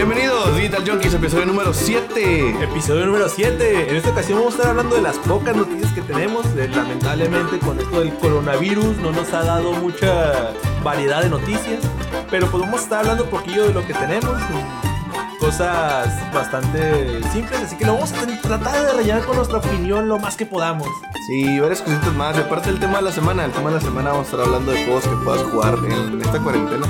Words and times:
Bienvenidos, 0.00 0.56
Digital 0.56 0.88
Junkies, 0.88 1.12
episodio 1.12 1.44
número 1.44 1.74
7. 1.74 2.64
Episodio 2.64 3.04
número 3.04 3.28
7. 3.28 3.90
En 3.90 3.96
esta 3.96 4.08
ocasión 4.08 4.38
vamos 4.38 4.54
a 4.54 4.56
estar 4.56 4.70
hablando 4.70 4.96
de 4.96 5.02
las 5.02 5.18
pocas 5.18 5.54
noticias 5.54 5.92
que 5.92 6.00
tenemos. 6.00 6.46
Lamentablemente 6.54 7.58
con 7.58 7.78
esto 7.78 8.00
del 8.00 8.14
coronavirus 8.14 8.96
no 8.96 9.12
nos 9.12 9.30
ha 9.34 9.42
dado 9.42 9.74
mucha 9.74 10.54
variedad 10.82 11.22
de 11.22 11.28
noticias. 11.28 11.82
Pero 12.30 12.46
pues 12.50 12.62
vamos 12.62 12.80
a 12.80 12.84
estar 12.84 13.00
hablando 13.00 13.24
un 13.24 13.30
poquillo 13.30 13.64
de 13.64 13.74
lo 13.74 13.86
que 13.86 13.92
tenemos. 13.92 14.40
Cosas 15.50 16.32
bastante 16.32 17.20
simples, 17.32 17.60
así 17.62 17.76
que 17.76 17.84
lo 17.84 17.94
vamos 17.94 18.12
a 18.12 18.24
tratar 18.40 18.86
de 18.86 18.92
rellenar 18.92 19.24
con 19.24 19.34
nuestra 19.34 19.58
opinión 19.58 20.06
lo 20.06 20.16
más 20.16 20.36
que 20.36 20.46
podamos. 20.46 20.86
Sí, 21.26 21.58
varias 21.58 21.82
cositas 21.82 22.14
más. 22.14 22.36
Y 22.36 22.40
aparte 22.40 22.70
del 22.70 22.78
tema 22.78 22.98
de 22.98 23.02
la 23.02 23.10
semana, 23.10 23.46
el 23.46 23.50
tema 23.50 23.70
de 23.70 23.74
la 23.74 23.80
semana 23.80 24.10
vamos 24.10 24.28
a 24.28 24.30
estar 24.30 24.46
hablando 24.46 24.70
de 24.70 24.84
juegos 24.84 25.02
que 25.08 25.16
puedas 25.24 25.42
jugar 25.42 25.74
en 25.90 26.22
esta 26.22 26.38
cuarentena. 26.38 26.86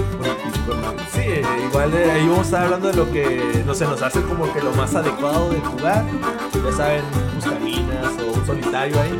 Sí, 1.10 1.20
eh, 1.22 1.42
igual 1.70 1.90
de 1.90 2.10
ahí 2.10 2.28
vamos 2.28 2.40
a 2.40 2.42
estar 2.42 2.64
hablando 2.64 2.88
de 2.88 2.96
lo 2.96 3.10
que 3.10 3.62
no 3.64 3.74
se 3.74 3.86
nos 3.86 4.02
hace 4.02 4.20
como 4.24 4.52
que 4.52 4.60
lo 4.60 4.72
más 4.72 4.94
adecuado 4.94 5.48
de 5.48 5.60
jugar. 5.60 6.04
Ya 6.52 6.76
saben, 6.76 7.02
buscaminas 7.36 8.12
o 8.20 8.38
un 8.38 8.46
solitario 8.46 9.00
ahí. 9.00 9.18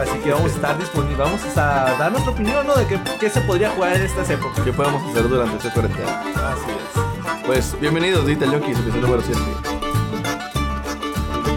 Así 0.00 0.18
que 0.24 0.32
vamos 0.32 0.50
a 0.50 0.54
estar 0.56 0.76
disponibles, 0.76 1.18
vamos 1.18 1.40
a 1.56 1.94
dar 2.00 2.10
nuestra 2.10 2.32
opinión, 2.32 2.66
¿no? 2.66 2.74
De 2.74 2.84
qué, 2.88 2.98
qué 3.20 3.30
se 3.30 3.42
podría 3.42 3.70
jugar 3.70 3.94
en 3.94 4.02
estas 4.02 4.28
épocas. 4.28 4.58
¿Qué 4.64 4.72
podemos 4.72 5.08
hacer 5.08 5.28
durante 5.28 5.56
esta 5.56 5.72
cuarentena? 5.72 6.20
Así 6.20 6.72
es. 6.72 7.11
Pues 7.46 7.78
bienvenidos, 7.80 8.24
Digital 8.24 8.50
Junkies, 8.50 8.78
episodio 8.78 9.02
número 9.02 9.22
7. 9.22 9.40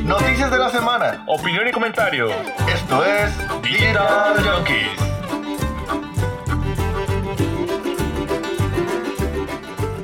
Noticias 0.04 0.50
de 0.50 0.58
la 0.58 0.70
semana. 0.72 1.24
Opinión 1.28 1.68
y 1.68 1.72
comentario. 1.72 2.30
Esto 2.68 3.06
es 3.06 3.32
Digital 3.62 4.36
Junkies. 4.44 5.00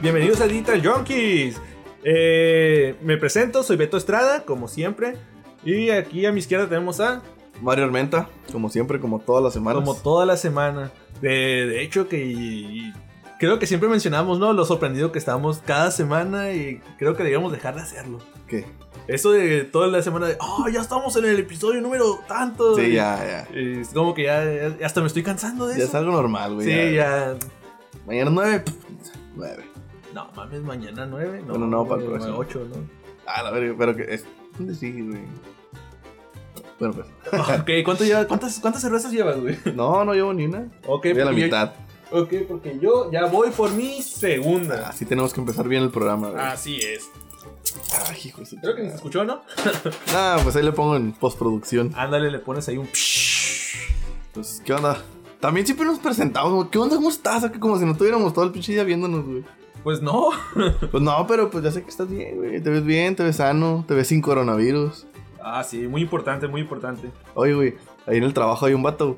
Bienvenidos 0.01 0.39
a 0.41 0.47
Digital 0.47 0.85
Junkies. 0.85 1.59
Eh, 2.03 2.95
me 3.01 3.17
presento, 3.17 3.63
soy 3.63 3.77
Beto 3.77 3.97
Estrada, 3.97 4.43
como 4.45 4.67
siempre. 4.67 5.17
Y 5.65 5.89
aquí 5.89 6.27
a 6.27 6.31
mi 6.31 6.39
izquierda 6.39 6.69
tenemos 6.69 6.99
a, 6.99 7.23
Mario 7.59 7.85
Armenta, 7.85 8.29
como 8.51 8.69
siempre, 8.69 8.99
como 8.99 9.19
todas 9.19 9.43
las 9.43 9.53
semanas. 9.53 9.83
como 9.83 9.95
toda 9.95 10.27
la 10.27 10.37
semana. 10.37 10.91
De, 11.21 11.65
de 11.65 11.81
hecho, 11.81 12.07
que 12.07 12.93
creo 13.41 13.57
que 13.59 13.65
siempre 13.65 13.89
mencionamos, 13.89 14.37
¿no? 14.39 14.53
Lo 14.53 14.63
sorprendido 14.65 15.11
que 15.11 15.17
estamos 15.19 15.61
cada 15.65 15.89
semana 15.91 16.51
y 16.53 16.79
creo 16.99 17.13
que 17.13 17.23
deberíamos 17.23 17.51
dejar 17.51 17.73
de 17.75 17.81
hacerlo. 17.81 18.19
¿Qué? 18.47 18.65
Eso 19.07 19.31
de 19.31 19.63
toda 19.63 19.87
la 19.87 20.01
semana 20.03 20.27
de, 20.27 20.37
oh, 20.39 20.69
ya 20.69 20.79
estamos 20.79 21.15
en 21.17 21.25
el 21.25 21.39
episodio 21.39 21.81
número 21.81 22.19
tanto. 22.27 22.75
Sí, 22.75 22.83
Y- 22.83 22.93
ya, 22.93 23.47
ya. 23.51 23.59
y 23.59 23.79
Es 23.81 23.89
como 23.89 24.13
que 24.13 24.23
ya, 24.25 24.45
ya- 24.45 24.85
hasta 24.85 25.01
me 25.01 25.07
estoy 25.07 25.23
cansando 25.23 25.65
de 25.65 25.75
Ya 25.77 25.83
es 25.83 25.89
eso. 25.89 25.97
algo 25.97 26.11
normal, 26.11 26.53
güey. 26.53 26.67
sí, 26.67 26.93
ya. 26.95 27.35
Mañana 28.05 28.29
9, 28.31 28.63
9. 29.35 29.63
No, 30.13 30.27
mames, 30.35 30.61
mañana 30.61 31.05
nueve. 31.07 31.39
No, 31.41 31.53
Bueno, 31.53 31.67
no, 31.67 31.85
para 31.87 32.01
el 32.03 32.07
próximo. 32.09 32.37
ocho, 32.37 32.67
¿no? 32.69 32.75
Ah, 33.25 33.41
la 33.43 33.51
verga, 33.51 33.73
pero 33.77 33.95
que 33.95 34.03
es. 34.13 34.25
¿Dónde 34.57 34.75
sigue, 34.75 35.01
güey? 35.03 35.21
Bueno, 36.79 36.93
pues. 36.93 37.07
ok, 37.61 37.69
¿cuánto 37.85 38.03
lleva, 38.03 38.25
cuántas, 38.27 38.59
¿cuántas 38.59 38.81
cervezas 38.81 39.11
llevas, 39.11 39.39
güey? 39.39 39.57
No, 39.75 40.03
no 40.05 40.13
llevo 40.13 40.33
ni 40.33 40.45
una. 40.45 40.67
Ok, 40.85 41.07
Voy 41.13 41.21
a 41.21 41.25
la 41.25 41.31
yo- 41.31 41.37
mitad. 41.45 41.73
Ok, 42.11 42.33
porque 42.47 42.77
yo 42.79 43.11
ya 43.11 43.25
voy 43.25 43.49
por 43.51 43.71
mi 43.71 44.01
segunda. 44.01 44.89
Así 44.89 45.05
tenemos 45.05 45.33
que 45.33 45.39
empezar 45.39 45.67
bien 45.67 45.83
el 45.83 45.89
programa, 45.89 46.29
güey. 46.29 46.41
Así 46.41 46.77
es. 46.77 47.09
Ay, 48.07 48.17
hijo 48.25 48.41
de 48.41 48.45
su 48.45 48.55
Creo 48.57 48.75
que 48.75 48.89
se 48.89 48.95
escuchó, 48.95 49.23
¿no? 49.23 49.41
Ah, 50.13 50.39
pues 50.43 50.55
ahí 50.55 50.63
le 50.63 50.71
pongo 50.71 50.95
en 50.95 51.13
postproducción. 51.13 51.91
Ándale, 51.95 52.31
le 52.31 52.39
pones 52.39 52.67
ahí 52.67 52.77
un. 52.77 52.87
Pues, 54.33 54.61
¿qué 54.65 54.73
onda? 54.73 55.01
También 55.39 55.65
siempre 55.65 55.85
nos 55.85 55.99
presentamos, 55.99 56.67
¿qué 56.69 56.77
onda? 56.77 56.95
¿Cómo 56.95 57.09
estás? 57.09 57.43
Acá 57.43 57.59
Como 57.59 57.77
si 57.79 57.85
no 57.85 57.97
tuviéramos 57.97 58.33
todo 58.33 58.45
el 58.45 58.51
pinche 58.51 58.73
día 58.73 58.83
viéndonos, 58.83 59.25
güey. 59.25 59.43
Pues 59.83 60.01
no. 60.01 60.29
Pues 60.91 61.01
no, 61.01 61.25
pero 61.27 61.49
pues 61.49 61.63
ya 61.63 61.71
sé 61.71 61.83
que 61.83 61.89
estás 61.89 62.09
bien, 62.09 62.37
güey. 62.37 62.61
Te 62.61 62.69
ves 62.69 62.85
bien, 62.85 63.15
te 63.15 63.23
ves 63.23 63.37
sano, 63.37 63.83
te 63.87 63.93
ves 63.93 64.07
sin 64.07 64.21
coronavirus. 64.21 65.07
Ah, 65.43 65.63
sí, 65.63 65.87
muy 65.87 66.01
importante, 66.01 66.47
muy 66.47 66.61
importante. 66.61 67.11
Oye, 67.33 67.53
güey, 67.53 67.75
ahí 68.05 68.17
en 68.17 68.23
el 68.23 68.33
trabajo 68.33 68.65
hay 68.65 68.73
un 68.73 68.83
vato. 68.83 69.17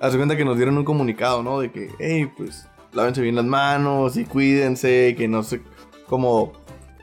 Hace 0.00 0.16
cuenta 0.16 0.36
que 0.36 0.44
nos 0.44 0.56
dieron 0.56 0.76
un 0.76 0.84
comunicado, 0.84 1.42
¿no? 1.42 1.60
De 1.60 1.70
que, 1.70 1.90
hey, 1.98 2.30
pues, 2.36 2.68
lávense 2.92 3.22
bien 3.22 3.36
las 3.36 3.44
manos 3.44 4.16
y 4.16 4.24
cuídense, 4.24 5.14
que 5.16 5.28
no 5.28 5.42
sé, 5.42 5.62
como 6.08 6.52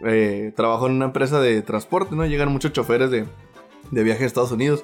eh, 0.05 0.53
en 0.57 0.91
una 0.91 1.05
empresa 1.05 1.39
de 1.39 1.61
transporte, 1.61 2.15
¿no? 2.15 2.25
Llegan 2.25 2.51
muchos 2.51 2.73
choferes 2.73 3.11
de, 3.11 3.25
de 3.91 4.03
viaje 4.03 4.23
a 4.23 4.27
Estados 4.27 4.51
Unidos. 4.51 4.83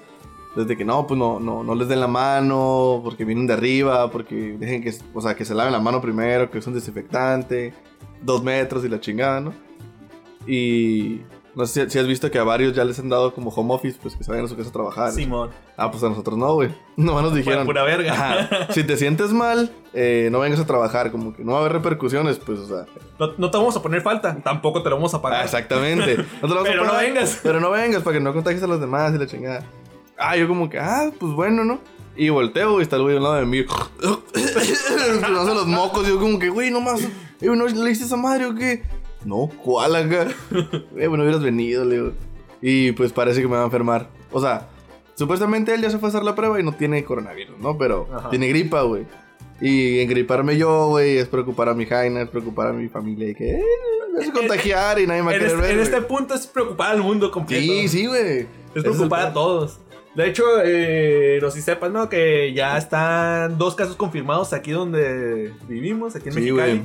Desde 0.55 0.75
que 0.75 0.85
no, 0.85 1.05
pues 1.05 1.19
no, 1.19 1.39
no, 1.39 1.63
no 1.63 1.75
les 1.75 1.87
den 1.87 1.99
la 1.99 2.07
mano, 2.07 3.01
porque 3.03 3.25
vienen 3.25 3.45
de 3.45 3.53
arriba, 3.53 4.09
porque 4.09 4.57
dejen 4.57 4.81
que, 4.81 4.91
o 5.13 5.21
sea, 5.21 5.35
que 5.35 5.45
se 5.45 5.53
laven 5.53 5.71
la 5.71 5.79
mano 5.79 6.01
primero, 6.01 6.49
que 6.49 6.57
es 6.57 6.65
un 6.65 6.73
desinfectante, 6.73 7.73
dos 8.23 8.43
metros 8.43 8.83
y 8.83 8.89
la 8.89 8.99
chingada, 8.99 9.39
¿no? 9.39 9.53
Y 10.47 11.21
no 11.57 11.65
sé 11.65 11.85
si, 11.85 11.89
si 11.89 11.97
has 11.97 12.05
visto 12.05 12.29
que 12.29 12.37
a 12.37 12.43
varios 12.43 12.73
ya 12.75 12.85
les 12.85 12.99
han 12.99 13.09
dado 13.09 13.33
como 13.33 13.49
home 13.49 13.73
office, 13.73 13.97
pues 13.99 14.15
que 14.15 14.23
se 14.23 14.29
vayan 14.29 14.45
a 14.45 14.47
su 14.47 14.55
casa 14.55 14.69
a 14.69 14.71
trabajar. 14.71 15.11
Simón. 15.11 15.49
Ah, 15.75 15.89
pues 15.89 16.03
a 16.03 16.09
nosotros 16.09 16.37
no, 16.37 16.53
güey. 16.53 16.69
Nomás 16.95 17.23
nos 17.23 17.33
dijeron. 17.33 17.65
Pura 17.65 17.83
verga. 17.83 18.13
Ajá, 18.13 18.71
si 18.71 18.83
te 18.83 18.95
sientes 18.95 19.31
mal, 19.31 19.71
eh, 19.91 20.29
no 20.31 20.39
vengas 20.39 20.59
a 20.59 20.67
trabajar, 20.67 21.11
como 21.11 21.35
que 21.35 21.43
no 21.43 21.53
va 21.53 21.57
a 21.57 21.61
haber 21.61 21.73
repercusiones, 21.73 22.37
pues, 22.37 22.59
o 22.59 22.67
sea. 22.67 22.85
No, 23.19 23.33
no 23.39 23.49
te 23.49 23.57
vamos 23.57 23.75
a 23.75 23.81
poner 23.81 24.03
falta, 24.03 24.37
tampoco 24.43 24.83
te 24.83 24.91
lo 24.91 24.97
vamos 24.97 25.15
a 25.15 25.17
ah, 25.17 25.21
pagar. 25.23 25.45
exactamente. 25.45 26.17
No 26.17 26.23
te 26.41 26.47
lo 26.47 26.55
vamos 26.55 26.69
a 26.69 26.71
Pero 26.71 26.83
no 26.83 26.91
pagar, 26.91 27.05
vengas. 27.05 27.39
Pero 27.41 27.59
no 27.59 27.71
vengas 27.71 28.03
para 28.03 28.17
que 28.17 28.23
no 28.23 28.33
contagies 28.33 28.61
a 28.61 28.67
los 28.67 28.79
demás 28.79 29.15
y 29.15 29.17
la 29.17 29.25
chingada. 29.25 29.63
Ah, 30.15 30.37
yo 30.37 30.47
como 30.47 30.69
que, 30.69 30.77
ah, 30.77 31.09
pues 31.19 31.33
bueno, 31.33 31.63
¿no? 31.63 31.79
Y 32.15 32.29
volteo 32.29 32.79
y 32.79 32.83
está 32.83 32.97
el 32.97 33.01
güey 33.01 33.17
al 33.17 33.23
lado 33.23 33.35
de 33.35 33.45
mí. 33.47 33.63
no 35.21 35.53
los 35.53 35.67
mocos. 35.67 36.07
Yo 36.07 36.19
como 36.19 36.37
que, 36.37 36.49
güey, 36.49 36.69
nomás. 36.69 37.01
Eh, 37.01 37.47
¿No 37.47 37.65
le 37.65 37.89
diste 37.89 38.05
esa 38.05 38.15
madre 38.15 38.45
o 38.45 38.55
qué? 38.55 38.83
No, 39.25 39.49
¿cuál 39.63 39.95
acá? 39.95 40.27
Eh, 40.97 41.07
bueno, 41.07 41.23
hubieras 41.23 41.41
venido, 41.43 41.85
le 41.85 41.95
digo. 41.95 42.11
Y 42.61 42.91
pues 42.93 43.11
parece 43.13 43.41
que 43.41 43.47
me 43.47 43.55
va 43.55 43.61
a 43.61 43.65
enfermar. 43.65 44.09
O 44.31 44.41
sea, 44.41 44.67
supuestamente 45.15 45.73
él 45.73 45.81
ya 45.81 45.89
se 45.89 45.99
fue 45.99 46.07
a 46.07 46.09
hacer 46.09 46.23
la 46.23 46.35
prueba 46.35 46.59
y 46.59 46.63
no 46.63 46.73
tiene 46.73 47.03
coronavirus, 47.03 47.57
¿no? 47.59 47.77
Pero 47.77 48.07
Ajá. 48.13 48.29
tiene 48.29 48.47
gripa, 48.47 48.81
güey. 48.81 49.05
Y 49.59 49.99
engriparme 50.01 50.57
yo, 50.57 50.87
güey, 50.89 51.17
es 51.17 51.27
preocupar 51.27 51.69
a 51.69 51.73
mi 51.73 51.85
Jaina, 51.85 52.21
es 52.21 52.29
preocupar 52.29 52.67
a 52.67 52.73
mi 52.73 52.87
familia 52.89 53.29
y 53.29 53.35
que 53.35 53.55
eh, 53.55 53.63
me 54.13 54.19
vas 54.19 54.29
a 54.29 54.33
contagiar 54.33 54.99
y 54.99 55.07
nadie 55.07 55.21
me 55.23 55.27
va 55.27 55.31
a 55.31 55.35
En 55.35 55.39
querer 55.41 55.55
este, 55.55 55.67
ver. 55.67 55.75
en 55.77 55.83
este 55.83 56.01
punto 56.01 56.33
es 56.35 56.45
preocupar 56.47 56.91
al 56.91 57.01
mundo 57.01 57.31
completo. 57.31 57.61
Sí, 57.63 57.87
sí, 57.87 58.05
güey. 58.05 58.41
Es 58.75 58.83
preocupar 58.83 59.27
a 59.27 59.33
todos. 59.33 59.79
De 60.15 60.27
hecho, 60.27 60.43
eh, 60.63 61.39
no 61.41 61.49
sé 61.51 61.57
si 61.57 61.63
sepan, 61.63 61.93
¿no? 61.93 62.09
Que 62.09 62.53
ya 62.53 62.77
están 62.77 63.57
dos 63.57 63.75
casos 63.75 63.95
confirmados 63.95 64.51
aquí 64.53 64.71
donde 64.71 65.53
vivimos, 65.67 66.15
aquí 66.15 66.29
en 66.29 66.33
Sí, 66.33 66.39
Mexicali. 66.51 66.81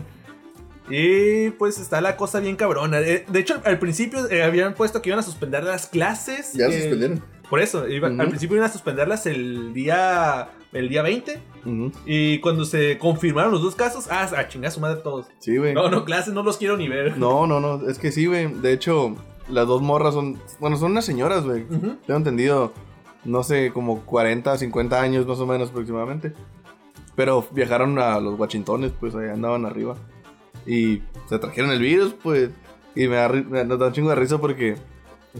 Y 0.94 1.50
pues 1.52 1.78
está 1.78 2.00
la 2.00 2.16
cosa 2.16 2.40
bien 2.40 2.56
cabrona. 2.56 3.00
Eh, 3.00 3.24
De 3.28 3.38
hecho, 3.40 3.60
al 3.64 3.78
principio 3.78 4.28
eh, 4.30 4.42
habían 4.42 4.74
puesto 4.74 5.00
que 5.00 5.08
iban 5.08 5.18
a 5.20 5.22
suspender 5.22 5.64
las 5.64 5.86
clases. 5.86 6.52
Ya 6.52 6.66
eh, 6.66 6.80
suspendieron. 6.82 7.24
Por 7.48 7.60
eso, 7.60 7.88
iba- 7.88 8.08
al 8.08 8.28
principio 8.28 8.56
iban 8.56 8.68
a 8.68 8.72
suspenderlas 8.72 9.26
el 9.26 9.72
día, 9.74 10.50
el 10.72 10.88
día 10.88 11.02
20. 11.02 11.40
Ujú. 11.64 11.92
Y 12.06 12.38
cuando 12.40 12.64
se 12.64 12.98
confirmaron 12.98 13.52
los 13.52 13.62
dos 13.62 13.74
casos, 13.74 14.06
ah, 14.10 14.28
a 14.36 14.48
chingar 14.48 14.68
a 14.68 14.70
su 14.72 14.80
madre 14.80 15.00
todos. 15.02 15.26
Sí, 15.38 15.56
güey. 15.56 15.74
No, 15.74 15.88
no, 15.90 16.04
clases, 16.04 16.32
no 16.34 16.42
los 16.42 16.56
quiero 16.58 16.76
ni 16.76 16.88
ver. 16.88 17.16
No, 17.18 17.46
no, 17.46 17.60
no, 17.60 17.88
es 17.88 17.98
que 17.98 18.10
sí, 18.12 18.26
güey. 18.26 18.52
De 18.52 18.72
hecho, 18.72 19.16
las 19.48 19.66
dos 19.66 19.80
morras 19.82 20.14
son, 20.14 20.38
bueno, 20.60 20.76
son 20.76 20.92
unas 20.92 21.04
señoras, 21.04 21.44
güey. 21.44 21.64
Tengo 21.66 22.16
entendido, 22.16 22.72
no 23.24 23.42
sé, 23.42 23.70
como 23.72 24.00
40, 24.06 24.56
50 24.58 25.00
años 25.00 25.26
más 25.26 25.38
o 25.38 25.46
menos 25.46 25.70
aproximadamente. 25.70 26.32
Pero 27.16 27.46
viajaron 27.50 27.98
a 27.98 28.18
los 28.20 28.38
Washingtones, 28.38 28.92
pues 28.98 29.14
ahí 29.14 29.28
andaban 29.28 29.66
arriba. 29.66 29.96
Y 30.66 31.02
se 31.28 31.38
trajeron 31.38 31.70
el 31.70 31.80
virus, 31.80 32.14
pues. 32.22 32.50
Y 32.94 33.08
me 33.08 33.16
da, 33.16 33.28
me 33.28 33.64
da 33.64 33.86
un 33.86 33.92
chingo 33.92 34.10
de 34.10 34.16
risa 34.16 34.38
porque... 34.38 34.76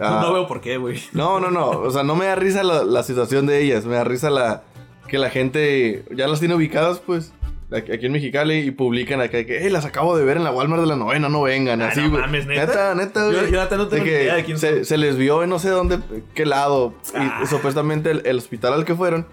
ah, 0.00 0.20
No, 0.20 0.28
no 0.28 0.32
veo 0.32 0.46
por 0.48 0.60
qué, 0.60 0.76
güey. 0.78 0.98
No, 1.12 1.38
no, 1.40 1.50
no. 1.50 1.68
O 1.70 1.90
sea, 1.90 2.02
no 2.02 2.14
me 2.16 2.24
da 2.26 2.34
risa 2.34 2.62
la, 2.62 2.82
la 2.84 3.02
situación 3.02 3.46
de 3.46 3.60
ellas. 3.60 3.84
Me 3.84 3.94
da 3.94 4.04
risa 4.04 4.30
la 4.30 4.62
que 5.08 5.18
la 5.18 5.28
gente 5.30 6.04
ya 6.14 6.26
las 6.28 6.40
tiene 6.40 6.54
ubicadas, 6.54 6.98
pues. 7.00 7.32
Aquí 7.74 8.04
en 8.04 8.12
Mexicali 8.12 8.54
y 8.58 8.70
publican 8.70 9.22
acá 9.22 9.44
que, 9.46 9.58
hey, 9.62 9.70
las 9.70 9.86
acabo 9.86 10.14
de 10.14 10.24
ver 10.26 10.36
en 10.36 10.44
la 10.44 10.50
Walmart 10.52 10.82
de 10.82 10.88
la 10.88 10.96
novena, 10.96 11.30
no 11.30 11.40
vengan, 11.40 11.80
Ah, 11.80 11.88
así, 11.88 12.02
no 12.02 12.10
mames, 12.10 12.46
¿neta? 12.46 12.66
neta, 12.66 12.94
neta, 12.94 13.24
güey. 13.28 13.50
yo 13.50 13.62
no 13.62 13.68
tengo 13.68 13.86
De 13.86 14.02
que 14.02 14.24
idea 14.24 14.34
de 14.34 14.44
quién 14.44 14.58
se, 14.58 14.74
son. 14.76 14.84
se 14.84 14.98
les 14.98 15.16
vio 15.16 15.42
en 15.42 15.48
no 15.48 15.58
sé 15.58 15.70
dónde, 15.70 15.98
qué 16.34 16.44
lado. 16.44 16.92
Y 17.14 17.16
Ah. 17.16 17.44
supuestamente 17.48 18.10
el, 18.10 18.22
el 18.26 18.36
hospital 18.36 18.74
al 18.74 18.84
que 18.84 18.94
fueron, 18.94 19.26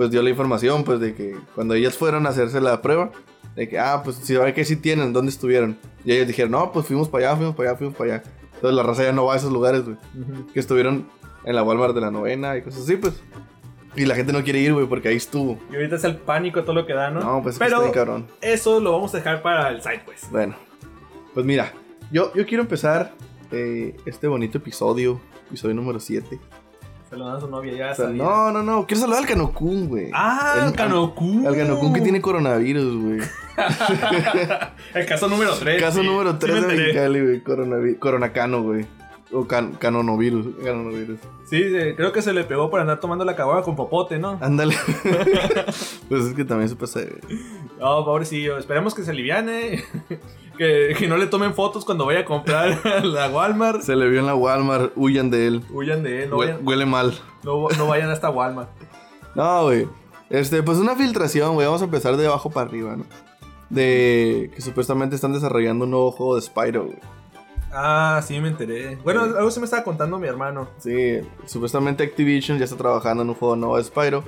pues 0.00 0.10
dio 0.10 0.22
la 0.22 0.30
información, 0.30 0.82
pues, 0.82 0.98
de 0.98 1.14
que 1.14 1.36
cuando 1.54 1.74
ellas 1.74 1.94
fueron 1.94 2.24
a 2.26 2.30
hacerse 2.30 2.58
la 2.58 2.80
prueba, 2.80 3.10
de 3.54 3.68
que, 3.68 3.78
ah, 3.78 4.00
pues, 4.02 4.16
si 4.16 4.34
saben 4.34 4.54
que 4.54 4.64
sí 4.64 4.76
tienen, 4.76 5.12
¿dónde 5.12 5.30
estuvieron? 5.30 5.76
Y 6.06 6.12
ellos 6.12 6.26
dijeron, 6.26 6.52
no, 6.52 6.72
pues 6.72 6.86
fuimos 6.86 7.10
para 7.10 7.26
allá, 7.26 7.36
fuimos 7.36 7.54
para 7.54 7.68
allá, 7.68 7.78
fuimos 7.78 7.96
para 7.96 8.14
allá. 8.14 8.22
Entonces 8.54 8.76
la 8.76 8.82
raza 8.82 9.02
ya 9.02 9.12
no 9.12 9.26
va 9.26 9.34
a 9.34 9.36
esos 9.36 9.52
lugares, 9.52 9.84
güey. 9.84 9.98
Que 10.54 10.60
estuvieron 10.60 11.06
en 11.44 11.54
la 11.54 11.62
Walmart 11.62 11.94
de 11.94 12.00
la 12.00 12.10
novena 12.10 12.56
y 12.56 12.62
cosas 12.62 12.84
así, 12.84 12.96
pues. 12.96 13.22
Y 13.94 14.06
la 14.06 14.14
gente 14.14 14.32
no 14.32 14.42
quiere 14.42 14.60
ir, 14.60 14.72
güey, 14.72 14.86
porque 14.86 15.08
ahí 15.08 15.16
estuvo. 15.16 15.58
Y 15.70 15.74
ahorita 15.74 15.96
es 15.96 16.04
el 16.04 16.16
pánico 16.16 16.64
todo 16.64 16.76
lo 16.76 16.86
que 16.86 16.94
da, 16.94 17.10
¿no? 17.10 17.20
No, 17.20 17.42
pues 17.42 17.58
Pero 17.58 17.82
está 17.82 17.92
cabrón. 17.92 18.26
eso 18.40 18.80
lo 18.80 18.92
vamos 18.92 19.12
a 19.12 19.18
dejar 19.18 19.42
para 19.42 19.68
el 19.68 19.82
site, 19.82 20.00
pues. 20.06 20.30
Bueno, 20.30 20.54
pues 21.34 21.44
mira, 21.44 21.74
yo, 22.10 22.32
yo 22.32 22.46
quiero 22.46 22.62
empezar 22.62 23.12
eh, 23.50 23.94
este 24.06 24.28
bonito 24.28 24.56
episodio, 24.56 25.20
episodio 25.48 25.74
número 25.74 26.00
7. 26.00 26.40
Saludando 27.10 27.38
a 27.38 27.40
su 27.40 27.48
novia, 27.48 27.72
ya 27.74 27.90
O 27.90 27.94
sea, 27.96 28.06
no, 28.06 28.52
no, 28.52 28.62
no, 28.62 28.86
quiero 28.86 29.00
saludar 29.00 29.22
al 29.22 29.28
Canocún, 29.28 29.88
güey. 29.88 30.10
Ah, 30.14 30.64
El- 30.66 30.72
Canocún. 30.72 31.44
Al 31.44 31.56
Canocún 31.56 31.92
que 31.92 32.00
tiene 32.02 32.20
coronavirus, 32.20 32.96
güey. 33.02 33.18
El 34.94 35.06
caso 35.06 35.28
número 35.28 35.54
3. 35.58 35.80
Caso 35.82 36.02
número 36.04 36.38
3 36.38 36.54
de 36.68 36.76
Mexicali, 36.76 37.20
güey. 37.20 37.42
Coronavi- 37.44 37.98
Coronacano, 37.98 38.62
güey. 38.62 38.86
O 39.32 39.46
can 39.46 39.72
canonovirus. 39.74 40.46
Canonovirus. 40.64 41.20
Sí, 41.44 41.62
creo 41.96 42.12
que 42.12 42.20
se 42.22 42.32
le 42.32 42.42
pegó 42.44 42.68
por 42.70 42.80
andar 42.80 42.98
tomando 43.00 43.24
la 43.24 43.36
caguama 43.36 43.62
con 43.62 43.76
popote, 43.76 44.18
¿no? 44.18 44.38
Ándale. 44.40 44.74
pues 46.08 46.24
es 46.24 46.34
que 46.34 46.44
también 46.44 46.68
se 46.68 46.76
pasa. 46.76 47.00
Oh, 47.80 48.04
pobrecillo. 48.04 48.58
Esperemos 48.58 48.94
que 48.94 49.02
se 49.04 49.10
aliviane. 49.12 49.84
que, 50.58 50.94
que 50.98 51.08
no 51.08 51.16
le 51.16 51.26
tomen 51.26 51.54
fotos 51.54 51.84
cuando 51.84 52.06
vaya 52.06 52.20
a 52.20 52.24
comprar 52.24 52.84
la 53.04 53.28
Walmart. 53.28 53.82
Se 53.82 53.94
le 53.96 54.08
vio 54.08 54.20
en 54.20 54.26
la 54.26 54.34
Walmart. 54.34 54.92
Huyan 54.96 55.30
de 55.30 55.46
él. 55.46 55.62
Huyan 55.70 56.02
de 56.02 56.24
él, 56.24 56.30
no, 56.30 56.36
Hue- 56.36 56.46
vayan, 56.46 56.66
huele 56.66 56.86
mal. 56.86 57.14
no, 57.44 57.68
no 57.78 57.86
vayan 57.86 58.10
hasta 58.10 58.30
Walmart. 58.30 58.70
No, 59.34 59.62
güey. 59.64 59.86
Este, 60.28 60.62
pues 60.62 60.78
una 60.78 60.96
filtración, 60.96 61.54
güey. 61.54 61.66
Vamos 61.66 61.82
a 61.82 61.84
empezar 61.86 62.16
de 62.16 62.26
abajo 62.26 62.50
para 62.50 62.68
arriba, 62.68 62.96
¿no? 62.96 63.04
De 63.68 64.50
que 64.54 64.60
supuestamente 64.60 65.14
están 65.14 65.32
desarrollando 65.32 65.84
un 65.84 65.92
nuevo 65.92 66.10
juego 66.10 66.34
de 66.36 66.42
Spyro, 66.42 66.84
güey. 66.86 66.98
Ah, 67.72 68.20
sí, 68.26 68.40
me 68.40 68.48
enteré. 68.48 68.96
Bueno, 68.96 69.22
algo 69.22 69.50
se 69.50 69.60
me 69.60 69.64
estaba 69.64 69.84
contando 69.84 70.18
mi 70.18 70.26
hermano. 70.26 70.68
Sí, 70.78 71.20
supuestamente 71.46 72.02
Activision 72.02 72.58
ya 72.58 72.64
está 72.64 72.76
trabajando 72.76 73.22
en 73.22 73.28
un 73.28 73.34
juego 73.34 73.56
nuevo 73.56 73.76
de 73.76 73.84
Spyro. 73.84 74.24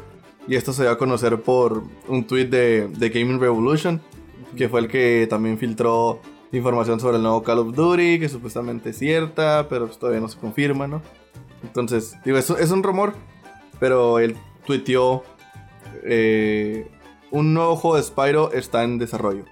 Y 0.48 0.56
esto 0.56 0.72
se 0.72 0.82
dio 0.82 0.90
a 0.90 0.98
conocer 0.98 1.40
por 1.40 1.82
un 2.08 2.24
tweet 2.24 2.46
de, 2.46 2.88
de 2.88 3.08
Gaming 3.10 3.40
Revolution, 3.40 4.00
que 4.56 4.68
fue 4.68 4.80
el 4.80 4.88
que 4.88 5.26
también 5.30 5.56
filtró 5.56 6.20
información 6.52 7.00
sobre 7.00 7.16
el 7.16 7.22
nuevo 7.22 7.42
Call 7.42 7.60
of 7.60 7.74
Duty, 7.74 8.18
que 8.18 8.28
supuestamente 8.28 8.90
es 8.90 8.98
cierta, 8.98 9.66
pero 9.68 9.86
pues 9.86 9.98
todavía 9.98 10.20
no 10.20 10.28
se 10.28 10.38
confirma, 10.38 10.86
¿no? 10.86 11.00
Entonces, 11.62 12.16
digo, 12.24 12.38
es, 12.38 12.50
es 12.50 12.70
un 12.70 12.82
rumor, 12.82 13.14
pero 13.78 14.18
él 14.18 14.36
tuiteó, 14.66 15.22
eh, 16.04 16.90
un 17.30 17.54
nuevo 17.54 17.76
juego 17.76 17.96
de 17.96 18.02
Spyro 18.02 18.52
está 18.52 18.82
en 18.82 18.98
desarrollo. 18.98 19.44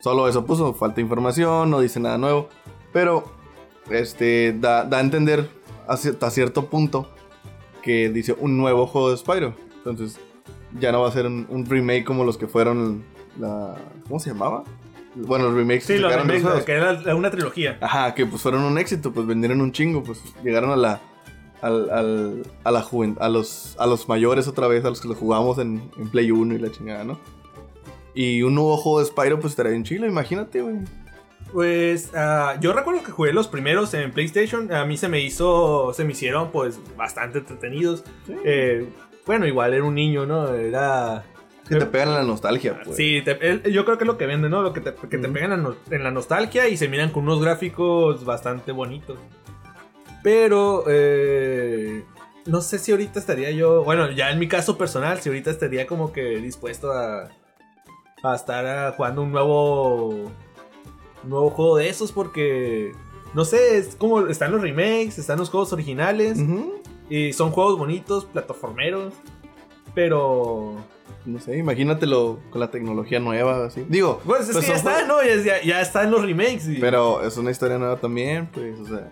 Solo 0.00 0.28
eso 0.28 0.44
puso, 0.44 0.74
falta 0.74 1.00
información, 1.00 1.70
no 1.70 1.80
dice 1.80 2.00
nada 2.00 2.18
nuevo, 2.18 2.48
pero 2.94 3.24
este 3.90 4.56
da, 4.58 4.84
da 4.84 4.96
a 4.96 5.00
entender 5.02 5.50
hasta 5.86 6.30
cierto 6.30 6.66
punto 6.70 7.10
que 7.82 8.08
dice 8.08 8.34
un 8.40 8.56
nuevo 8.56 8.86
juego 8.86 9.10
de 9.10 9.18
Spyro. 9.18 9.54
Entonces, 9.76 10.18
ya 10.80 10.90
no 10.92 11.02
va 11.02 11.08
a 11.08 11.12
ser 11.12 11.26
un, 11.26 11.46
un 11.50 11.66
remake 11.66 12.04
como 12.04 12.24
los 12.24 12.38
que 12.38 12.46
fueron 12.46 13.04
la. 13.38 13.76
¿Cómo 14.08 14.18
se 14.18 14.30
llamaba? 14.30 14.64
Bueno, 15.14 15.44
los 15.44 15.54
remakes 15.54 15.84
Sí, 15.84 15.92
que 15.92 15.98
los 16.00 16.12
remakes, 16.14 16.42
juegos. 16.42 16.62
que 16.64 16.72
era 16.72 17.14
una 17.14 17.30
trilogía. 17.30 17.76
Ajá, 17.82 18.14
que 18.14 18.24
pues 18.24 18.40
fueron 18.40 18.62
un 18.62 18.78
éxito, 18.78 19.12
pues 19.12 19.26
vendieron 19.26 19.60
un 19.60 19.70
chingo, 19.72 20.02
pues 20.02 20.22
llegaron 20.42 20.70
a 20.70 20.76
la. 20.76 21.00
Al, 21.62 21.88
al- 21.90 22.42
a 22.64 22.70
la 22.70 22.82
juven- 22.82 23.16
a 23.20 23.28
los, 23.30 23.74
a 23.78 23.86
los 23.86 24.06
mayores 24.08 24.48
otra 24.48 24.66
vez, 24.66 24.84
a 24.84 24.90
los 24.90 25.00
que 25.00 25.08
lo 25.08 25.14
jugamos 25.14 25.56
en, 25.58 25.90
en 25.98 26.08
Play 26.10 26.30
1 26.30 26.54
y 26.54 26.58
la 26.58 26.70
chingada, 26.70 27.04
¿no? 27.04 27.18
Y 28.14 28.42
un 28.42 28.54
nuevo 28.54 28.76
juego 28.76 28.98
de 29.00 29.06
Spyro, 29.06 29.40
pues 29.40 29.52
estaría 29.52 29.72
bien 29.72 29.82
chilo, 29.84 30.06
imagínate, 30.06 30.60
güey. 30.60 30.76
Pues 31.54 32.10
ah, 32.16 32.56
yo 32.60 32.72
recuerdo 32.72 33.04
que 33.04 33.12
jugué 33.12 33.32
los 33.32 33.46
primeros 33.46 33.94
en 33.94 34.10
PlayStation. 34.10 34.72
A 34.74 34.84
mí 34.84 34.96
se 34.96 35.08
me 35.08 35.20
hizo, 35.20 35.92
se 35.94 36.02
me 36.04 36.10
hicieron 36.10 36.50
pues 36.50 36.80
bastante 36.96 37.38
entretenidos. 37.38 38.02
Eh, 38.44 38.88
bueno, 39.24 39.46
igual 39.46 39.72
era 39.72 39.84
un 39.84 39.94
niño, 39.94 40.26
¿no? 40.26 40.52
Era... 40.52 41.22
Que 41.68 41.76
te 41.76 41.86
pegan 41.86 42.08
en 42.08 42.14
la 42.14 42.22
nostalgia, 42.24 42.80
pues. 42.84 42.96
Sí, 42.96 43.22
te- 43.24 43.70
yo 43.70 43.84
creo 43.84 43.96
que 43.96 44.02
es 44.04 44.08
lo 44.08 44.18
que 44.18 44.26
vende, 44.26 44.48
¿no? 44.48 44.62
Lo 44.62 44.72
que 44.72 44.80
te, 44.80 44.94
que 44.94 45.16
te 45.16 45.28
pegan 45.28 45.44
en 45.44 45.50
la 45.50 45.56
no- 45.68 45.76
en 45.92 46.02
la 46.02 46.10
nostalgia 46.10 46.68
y 46.68 46.76
se 46.76 46.88
miran 46.88 47.10
con 47.10 47.22
unos 47.22 47.40
gráficos 47.40 48.24
bastante 48.24 48.72
bonitos. 48.72 49.16
Pero, 50.24 50.84
eh, 50.88 52.02
no 52.46 52.60
sé 52.62 52.80
si 52.80 52.90
ahorita 52.90 53.20
estaría 53.20 53.52
yo, 53.52 53.84
bueno, 53.84 54.10
ya 54.10 54.30
en 54.32 54.40
mi 54.40 54.48
caso 54.48 54.76
personal, 54.76 55.20
si 55.20 55.28
ahorita 55.28 55.52
estaría 55.52 55.86
como 55.86 56.12
que 56.12 56.22
dispuesto 56.40 56.90
a, 56.92 57.28
a 58.24 58.34
estar 58.34 58.66
ah, 58.66 58.92
jugando 58.96 59.22
un 59.22 59.32
nuevo, 59.32 60.30
nuevo 61.26 61.50
juego 61.50 61.76
de 61.76 61.88
esos 61.88 62.12
porque, 62.12 62.92
no 63.34 63.44
sé, 63.44 63.78
es 63.78 63.96
como 63.96 64.26
están 64.26 64.52
los 64.52 64.60
remakes, 64.62 65.18
están 65.18 65.38
los 65.38 65.50
juegos 65.50 65.72
originales 65.72 66.38
y 67.10 67.32
son 67.32 67.50
juegos 67.50 67.78
bonitos, 67.78 68.24
plataformeros, 68.26 69.12
pero... 69.94 70.74
No 71.26 71.40
sé, 71.40 71.56
imagínatelo 71.56 72.38
con 72.50 72.60
la 72.60 72.70
tecnología 72.70 73.18
nueva, 73.18 73.64
así. 73.64 73.86
Digo, 73.88 74.20
Pues 74.26 74.42
es 74.42 74.52
pues 74.52 74.66
que 74.66 74.72
ya 74.72 74.76
está, 74.76 75.06
¿no? 75.06 75.22
Ya, 75.22 75.36
ya, 75.42 75.62
ya 75.62 75.80
está 75.80 76.02
en 76.02 76.10
los 76.10 76.20
remakes. 76.20 76.68
y- 76.68 76.76
Pero 76.80 77.22
es 77.26 77.38
una 77.38 77.50
historia 77.50 77.78
nueva 77.78 77.96
también, 77.96 78.46
pues, 78.52 78.78
o 78.78 78.84
sea, 78.86 79.10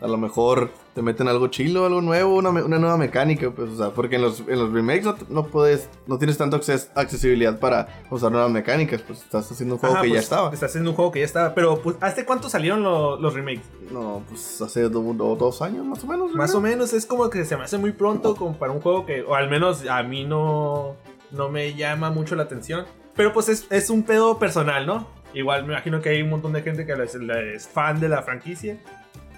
a 0.00 0.06
lo 0.06 0.16
mejor 0.18 0.70
te 0.94 1.02
meten 1.02 1.28
algo 1.28 1.48
chilo, 1.48 1.86
algo 1.86 2.00
nuevo, 2.00 2.36
una, 2.36 2.50
una 2.50 2.78
nueva 2.78 2.96
mecánica, 2.96 3.50
pues, 3.50 3.70
o 3.70 3.76
sea, 3.76 3.90
porque 3.90 4.16
en 4.16 4.22
los, 4.22 4.40
en 4.40 4.58
los 4.58 4.72
remakes 4.72 5.04
no, 5.04 5.16
no 5.28 5.46
puedes, 5.46 5.88
no 6.06 6.18
tienes 6.18 6.36
tanto 6.38 6.56
acces- 6.60 6.88
accesibilidad 6.94 7.58
para 7.58 7.88
usar 8.10 8.30
nuevas 8.30 8.50
mecánicas, 8.50 9.02
pues 9.02 9.20
estás 9.22 9.50
haciendo 9.50 9.74
un 9.76 9.80
juego 9.80 9.94
Ajá, 9.96 10.02
que 10.02 10.08
ya 10.08 10.14
pues, 10.14 10.24
estaba. 10.24 10.52
Está 10.52 10.66
haciendo 10.66 10.90
un 10.90 10.96
juego 10.96 11.10
que 11.10 11.18
ya 11.20 11.24
estaba. 11.24 11.54
Pero, 11.54 11.80
pues, 11.82 11.96
¿hace 12.00 12.24
cuánto 12.24 12.48
salieron 12.48 12.82
lo- 12.82 13.18
los 13.18 13.34
remakes? 13.34 13.64
No, 13.90 14.22
pues 14.28 14.60
hace 14.60 14.82
do- 14.82 15.12
do- 15.14 15.36
dos 15.36 15.62
años 15.62 15.84
más 15.86 16.04
o 16.04 16.06
menos. 16.06 16.32
Más 16.34 16.54
o 16.54 16.60
menos, 16.60 16.92
es 16.92 17.06
como 17.06 17.30
que 17.30 17.44
se 17.44 17.56
me 17.56 17.64
hace 17.64 17.78
muy 17.78 17.92
pronto 17.92 18.36
como 18.36 18.56
para 18.58 18.72
un 18.72 18.80
juego 18.80 19.06
que, 19.06 19.22
o 19.22 19.34
al 19.34 19.48
menos 19.50 19.86
a 19.88 20.02
mí 20.02 20.24
no, 20.24 20.96
no 21.30 21.48
me 21.48 21.74
llama 21.74 22.10
mucho 22.10 22.36
la 22.36 22.44
atención. 22.44 22.84
Pero, 23.16 23.32
pues, 23.32 23.48
es, 23.48 23.66
es 23.70 23.90
un 23.90 24.02
pedo 24.02 24.38
personal, 24.38 24.86
¿no? 24.86 25.06
Igual 25.32 25.64
me 25.66 25.72
imagino 25.72 26.00
que 26.00 26.10
hay 26.10 26.22
un 26.22 26.30
montón 26.30 26.52
de 26.52 26.62
gente 26.62 26.86
que 26.86 26.92
es, 26.92 27.14
es 27.16 27.66
fan 27.68 27.98
de 27.98 28.08
la 28.08 28.22
franquicia 28.22 28.78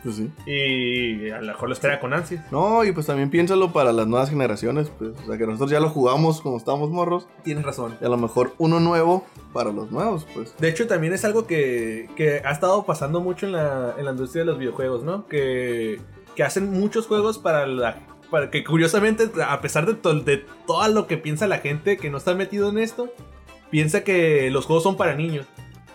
Pues 0.02 0.16
sí. 0.16 0.30
y 0.46 1.30
a 1.30 1.40
lo 1.40 1.46
mejor 1.48 1.68
lo 1.68 1.72
espera 1.72 1.98
con 1.98 2.12
ansias. 2.12 2.44
No, 2.52 2.84
y 2.84 2.92
pues 2.92 3.06
también 3.06 3.28
piénsalo 3.30 3.72
para 3.72 3.92
las 3.92 4.06
nuevas 4.06 4.30
generaciones, 4.30 4.90
pues, 4.98 5.12
o 5.20 5.26
sea, 5.26 5.36
que 5.36 5.46
nosotros 5.46 5.70
ya 5.70 5.80
lo 5.80 5.88
jugamos 5.90 6.40
como 6.40 6.56
estábamos 6.58 6.90
morros, 6.90 7.26
Tienes 7.42 7.64
razón. 7.64 7.96
y 8.00 8.04
a 8.04 8.08
lo 8.08 8.16
mejor 8.16 8.54
uno 8.58 8.78
nuevo 8.78 9.24
para 9.52 9.72
los 9.72 9.90
nuevos, 9.90 10.26
pues. 10.34 10.54
De 10.58 10.68
hecho, 10.68 10.86
también 10.86 11.12
es 11.12 11.24
algo 11.24 11.46
que, 11.46 12.08
que 12.14 12.40
ha 12.44 12.52
estado 12.52 12.84
pasando 12.86 13.20
mucho 13.20 13.46
en 13.46 13.52
la, 13.52 13.94
en 13.98 14.04
la 14.04 14.12
industria 14.12 14.42
de 14.44 14.46
los 14.46 14.58
videojuegos, 14.58 15.02
¿no? 15.02 15.26
Que, 15.26 16.00
que 16.36 16.42
hacen 16.44 16.70
muchos 16.70 17.06
juegos 17.06 17.38
para 17.38 17.66
la... 17.66 17.98
Para 18.30 18.50
que 18.50 18.64
curiosamente, 18.64 19.30
a 19.44 19.60
pesar 19.60 19.86
de, 19.86 19.94
to- 19.94 20.20
de 20.20 20.44
todo 20.66 20.86
lo 20.88 21.06
que 21.06 21.16
piensa 21.16 21.46
la 21.46 21.58
gente 21.58 21.96
que 21.96 22.10
no 22.10 22.18
está 22.18 22.34
metido 22.34 22.68
en 22.68 22.78
esto, 22.78 23.08
piensa 23.70 24.02
que 24.04 24.50
los 24.50 24.66
juegos 24.66 24.82
son 24.82 24.96
para 24.96 25.14
niños. 25.14 25.46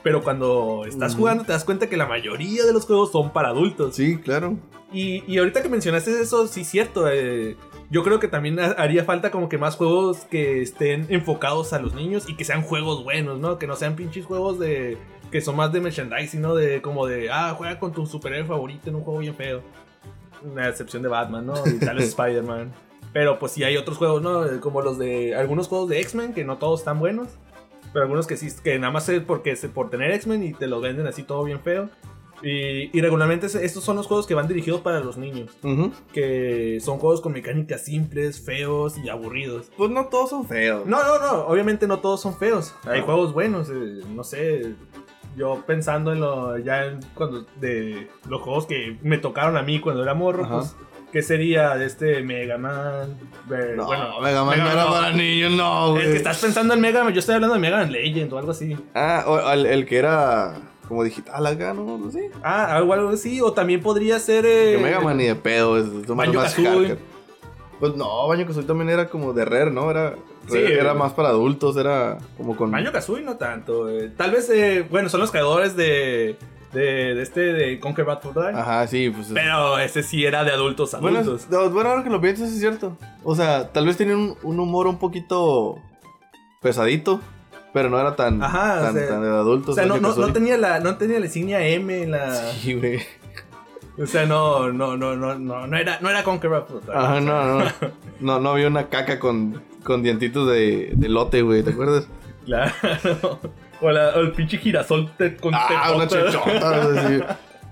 Pero 0.03 0.23
cuando 0.23 0.83
estás 0.87 1.15
jugando 1.15 1.43
te 1.43 1.51
das 1.51 1.63
cuenta 1.63 1.87
que 1.87 1.95
la 1.97 2.07
mayoría 2.07 2.65
de 2.65 2.73
los 2.73 2.85
juegos 2.85 3.11
son 3.11 3.31
para 3.31 3.49
adultos. 3.49 3.95
Sí, 3.95 4.17
claro. 4.17 4.57
Y, 4.91 5.23
y 5.31 5.37
ahorita 5.37 5.61
que 5.61 5.69
mencionaste 5.69 6.19
eso, 6.21 6.47
sí 6.47 6.61
es 6.61 6.67
cierto. 6.67 7.07
eh, 7.09 7.55
yo 7.91 8.03
creo 8.03 8.19
que 8.19 8.27
también 8.27 8.59
ha- 8.59 8.71
haría 8.71 9.03
falta 9.03 9.29
como 9.31 9.47
que 9.49 9.57
más 9.57 9.75
juegos 9.75 10.19
que 10.29 10.61
estén 10.61 11.05
enfocados 11.09 11.71
a 11.73 11.79
los 11.79 11.93
niños 11.93 12.27
y 12.27 12.35
que 12.35 12.45
sean 12.45 12.61
juegos 12.63 13.03
buenos, 13.03 13.37
¿no? 13.39 13.59
Que 13.59 13.67
no 13.67 13.75
sean 13.75 13.95
pinches 13.95 14.25
juegos 14.25 14.57
de... 14.59 14.97
Que 15.29 15.39
son 15.39 15.55
más 15.55 15.71
de 15.71 15.79
merchandising, 15.81 16.41
¿no? 16.41 16.55
De 16.55 16.81
como 16.81 17.05
de, 17.05 17.29
ah, 17.31 17.53
juega 17.57 17.79
con 17.79 17.91
tu 17.93 18.05
superhéroe 18.05 18.47
favorito 18.47 18.89
en 18.89 18.95
un 18.95 19.03
juego 19.03 19.19
bien 19.19 19.35
feo. 19.35 19.61
Una 20.43 20.67
excepción 20.67 21.03
de 21.03 21.09
Batman, 21.09 21.45
¿no? 21.45 21.53
Y 21.67 21.79
tal 21.79 21.97
vez 21.97 22.07
Spider-Man. 22.17 22.73
Pero 23.13 23.37
pues 23.39 23.51
sí 23.51 23.63
hay 23.63 23.77
otros 23.77 23.97
juegos, 23.97 24.21
¿no? 24.21 24.45
Como 24.61 24.81
los 24.81 24.97
de... 24.97 25.35
Algunos 25.35 25.67
juegos 25.67 25.89
de 25.89 25.99
X-Men, 26.01 26.33
que 26.33 26.43
no 26.43 26.57
todos 26.57 26.79
están 26.79 26.99
buenos. 26.99 27.27
Pero 27.93 28.03
algunos 28.03 28.27
que 28.27 28.37
sí, 28.37 28.47
que 28.63 28.79
nada 28.79 28.91
más 28.91 29.07
es 29.09 29.21
porque 29.23 29.51
es 29.51 29.65
por 29.67 29.89
tener 29.89 30.11
X-Men 30.11 30.43
y 30.43 30.53
te 30.53 30.67
los 30.67 30.81
venden 30.81 31.07
así 31.07 31.23
todo 31.23 31.43
bien 31.43 31.59
feo. 31.59 31.89
Y, 32.43 32.97
y 32.97 33.01
regularmente 33.01 33.45
es- 33.45 33.53
estos 33.55 33.83
son 33.83 33.97
los 33.97 34.07
juegos 34.07 34.25
que 34.25 34.33
van 34.33 34.47
dirigidos 34.47 34.81
para 34.81 34.99
los 34.99 35.15
niños 35.15 35.51
Ujú. 35.61 35.91
que 36.11 36.79
son 36.81 36.97
juegos 36.97 37.21
con 37.21 37.33
mecánicas 37.33 37.85
simples, 37.85 38.41
feos 38.43 38.97
y 38.97 39.09
aburridos. 39.09 39.71
Pues 39.77 39.91
no 39.91 40.05
todos 40.07 40.31
son 40.31 40.47
feos. 40.47 40.87
No, 40.87 41.03
no, 41.03 41.19
no, 41.19 41.45
obviamente 41.45 41.85
no 41.87 41.99
todos 41.99 42.19
son 42.19 42.35
feos. 42.35 42.73
Hay 42.85 43.01
Ah. 43.01 43.03
juegos 43.03 43.33
buenos, 43.33 43.69
eh, 43.69 44.01
no 44.09 44.23
sé. 44.23 44.73
Yo 45.37 45.63
pensando 45.67 46.11
en 46.13 46.19
lo 46.19 46.57
ya 46.57 46.85
en 46.87 46.99
cuando 47.13 47.45
de 47.57 48.09
los 48.27 48.41
juegos 48.41 48.65
que 48.65 48.97
me 49.03 49.17
tocaron 49.19 49.55
a 49.55 49.61
mí 49.61 49.79
cuando 49.79 50.01
era 50.01 50.13
morro, 50.15 50.43
Ajá. 50.45 50.57
pues 50.61 50.75
¿qué 51.11 51.21
sería 51.21 51.75
de 51.75 51.85
este 51.85 52.21
Mega 52.23 52.57
Man? 52.57 53.17
Eh, 53.51 53.73
No, 53.75 53.85
bueno, 53.85 54.19
Mega 54.21 54.43
Man 54.43 54.59
no 54.59 54.71
era 54.71 54.87
para 54.87 55.11
niños, 55.11 55.51
no, 55.53 55.87
El 55.87 55.91
güey. 55.93 56.05
que 56.11 56.17
estás 56.17 56.39
pensando 56.39 56.73
en 56.73 56.81
Mega 56.81 57.03
Man, 57.03 57.13
yo 57.13 57.19
estoy 57.19 57.35
hablando 57.35 57.53
de 57.55 57.59
Mega 57.61 57.77
Man 57.77 57.91
Legend 57.91 58.31
o 58.33 58.37
algo 58.37 58.51
así. 58.51 58.77
Ah, 58.95 59.23
o 59.27 59.51
el, 59.51 59.65
el 59.65 59.85
que 59.85 59.97
era 59.97 60.55
como 60.87 61.03
digital 61.03 61.45
acá, 61.47 61.73
¿no? 61.73 61.97
No 61.97 62.11
sé. 62.11 62.29
Ah, 62.43 62.75
algo, 62.75 62.93
algo 62.93 63.09
así. 63.09 63.39
O 63.41 63.53
también 63.53 63.81
podría 63.81 64.19
ser. 64.19 64.45
eh, 64.45 64.77
Mega 64.81 64.99
Man 64.99 65.17
ni 65.17 65.25
de 65.25 65.35
pedo, 65.35 65.77
es, 65.77 65.85
es 65.85 66.09
más- 66.09 66.27
hardcore. 66.55 66.97
Pues 67.79 67.95
no, 67.95 68.27
Baño 68.27 68.45
Kazooie 68.45 68.67
también 68.67 68.89
era 68.91 69.07
como 69.09 69.33
de 69.33 69.43
Rare, 69.43 69.71
¿no? 69.71 69.89
Era, 69.89 70.13
Sí, 70.47 70.57
era 70.57 70.91
eh. 70.91 70.95
más 70.95 71.13
para 71.13 71.29
adultos, 71.29 71.77
era 71.77 72.17
como 72.37 72.55
con... 72.55 72.69
Banjo 72.71 72.91
Kazooie 72.91 73.23
no 73.23 73.37
tanto. 73.37 73.89
eh. 73.89 74.11
Tal 74.15 74.31
vez, 74.31 74.49
eh, 74.51 74.85
bueno, 74.89 75.07
son 75.09 75.19
los 75.19 75.31
creadores 75.31 75.75
de, 75.75 76.35
de, 76.73 77.15
de 77.15 77.21
este 77.21 77.41
de 77.53 77.79
Conquer 77.79 78.05
Bad 78.05 78.21
for 78.21 78.33
Die. 78.33 78.57
Ajá, 78.59 78.87
sí, 78.87 79.09
pues... 79.09 79.27
es- 79.27 79.33
Pero 79.33 79.77
ese 79.79 80.03
sí 80.03 80.25
era 80.25 80.43
de 80.43 80.51
adultos 80.51 80.95
bueno, 81.01 81.19
adultos. 81.19 81.43
es- 81.43 81.49
no, 81.49 81.69
bueno, 81.69 81.89
ahora 81.89 82.03
que 82.03 82.09
lo 82.09 82.21
piensas 82.21 82.49
es 82.51 82.59
cierto. 82.59 82.97
O 83.23 83.35
sea, 83.35 83.69
tal 83.71 83.85
vez 83.85 83.97
tienen 83.97 84.15
un, 84.17 84.37
un 84.43 84.59
humor 84.59 84.87
un 84.87 84.97
poquito 84.97 85.77
pesadito, 86.61 87.21
pero 87.73 87.89
no 87.89 87.99
era 87.99 88.15
tan, 88.15 88.41
Ajá, 88.43 88.79
o 88.79 88.83
tan, 88.83 88.93
sea, 88.93 89.07
tan 89.09 89.21
de 89.23 89.29
adultos. 89.29 89.69
o 89.69 89.73
sea, 89.75 89.85
no, 89.85 90.33
tenía 90.33 90.57
la, 90.57 90.79
no 90.79 90.97
tenía 90.97 91.19
la 91.19 91.25
insignia 91.25 91.65
M 91.65 92.03
en 92.03 92.11
la. 92.11 92.35
Sí, 92.53 92.73
güey. 92.73 92.99
O 93.97 94.05
sea, 94.07 94.25
no, 94.25 94.71
no, 94.71 94.95
no, 94.97 95.15
no, 95.15 95.37
no, 95.37 95.67
no 95.67 95.77
era, 95.77 95.99
no 95.99 96.09
era 96.09 96.23
Conquer 96.23 96.49
Bad 96.49 96.65
for 96.67 96.81
Die. 96.85 96.91
Ajá, 96.93 97.13
O 97.13 97.13
sea, 97.13 97.21
no, 97.21 97.59
no. 97.59 97.71
No, 98.21 98.39
no 98.39 98.49
había 98.51 98.67
una 98.67 98.87
caca 98.87 99.19
con, 99.19 99.61
con 99.83 100.01
dientitos 100.03 100.47
de, 100.49 100.91
de 100.95 101.09
lote, 101.09 101.41
güey, 101.41 101.63
¿te 101.63 101.71
acuerdas? 101.71 102.07
Claro. 102.45 103.39
O, 103.81 103.91
la- 103.91 104.09
o 104.15 104.19
el 104.19 104.31
pinche 104.31 104.57
girasol 104.57 105.11
te, 105.17 105.35
con 105.35 105.53
Ah, 105.55 105.91
una 105.95 106.07
chichota. 106.07 107.07
sí. 107.07 107.19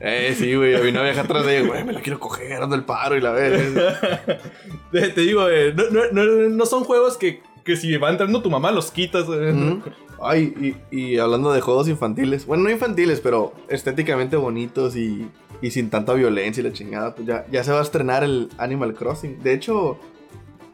Eh, 0.01 0.33
sí, 0.37 0.55
güey. 0.55 0.75
A 0.75 0.79
mi 0.79 0.91
novia 0.91 1.11
acá 1.11 1.21
atrás 1.21 1.45
de 1.45 1.57
ella, 1.59 1.67
güey, 1.67 1.83
me 1.83 1.93
la 1.93 2.01
quiero 2.01 2.19
coger, 2.19 2.61
ando 2.63 2.75
el 2.75 2.83
paro 2.83 3.15
y 3.17 3.21
la 3.21 3.31
vez. 3.31 3.73
Te, 4.91 5.09
te 5.09 5.21
digo, 5.21 5.49
eh, 5.49 5.73
no, 5.75 5.83
no, 5.91 6.23
no, 6.23 6.49
no 6.49 6.65
son 6.65 6.83
juegos 6.83 7.17
que, 7.17 7.41
que 7.63 7.75
si 7.75 7.95
va 7.97 8.09
entrando 8.09 8.41
tu 8.41 8.49
mamá 8.49 8.71
los 8.71 8.91
quitas. 8.91 9.25
eh. 9.29 9.79
Ay, 10.21 10.75
y, 10.91 10.97
y 10.97 11.17
hablando 11.19 11.51
de 11.53 11.61
juegos 11.61 11.87
infantiles. 11.89 12.45
Bueno, 12.45 12.63
no 12.63 12.69
infantiles, 12.71 13.21
pero 13.21 13.53
estéticamente 13.69 14.35
bonitos 14.35 14.95
y, 14.95 15.29
y 15.61 15.71
sin 15.71 15.89
tanta 15.89 16.13
violencia 16.13 16.61
y 16.61 16.63
la 16.63 16.73
chingada. 16.73 17.13
Pues 17.15 17.27
ya, 17.27 17.45
ya 17.51 17.63
se 17.63 17.71
va 17.71 17.79
a 17.79 17.83
estrenar 17.83 18.23
el 18.23 18.49
Animal 18.57 18.93
Crossing. 18.95 19.41
De 19.43 19.53
hecho, 19.53 19.99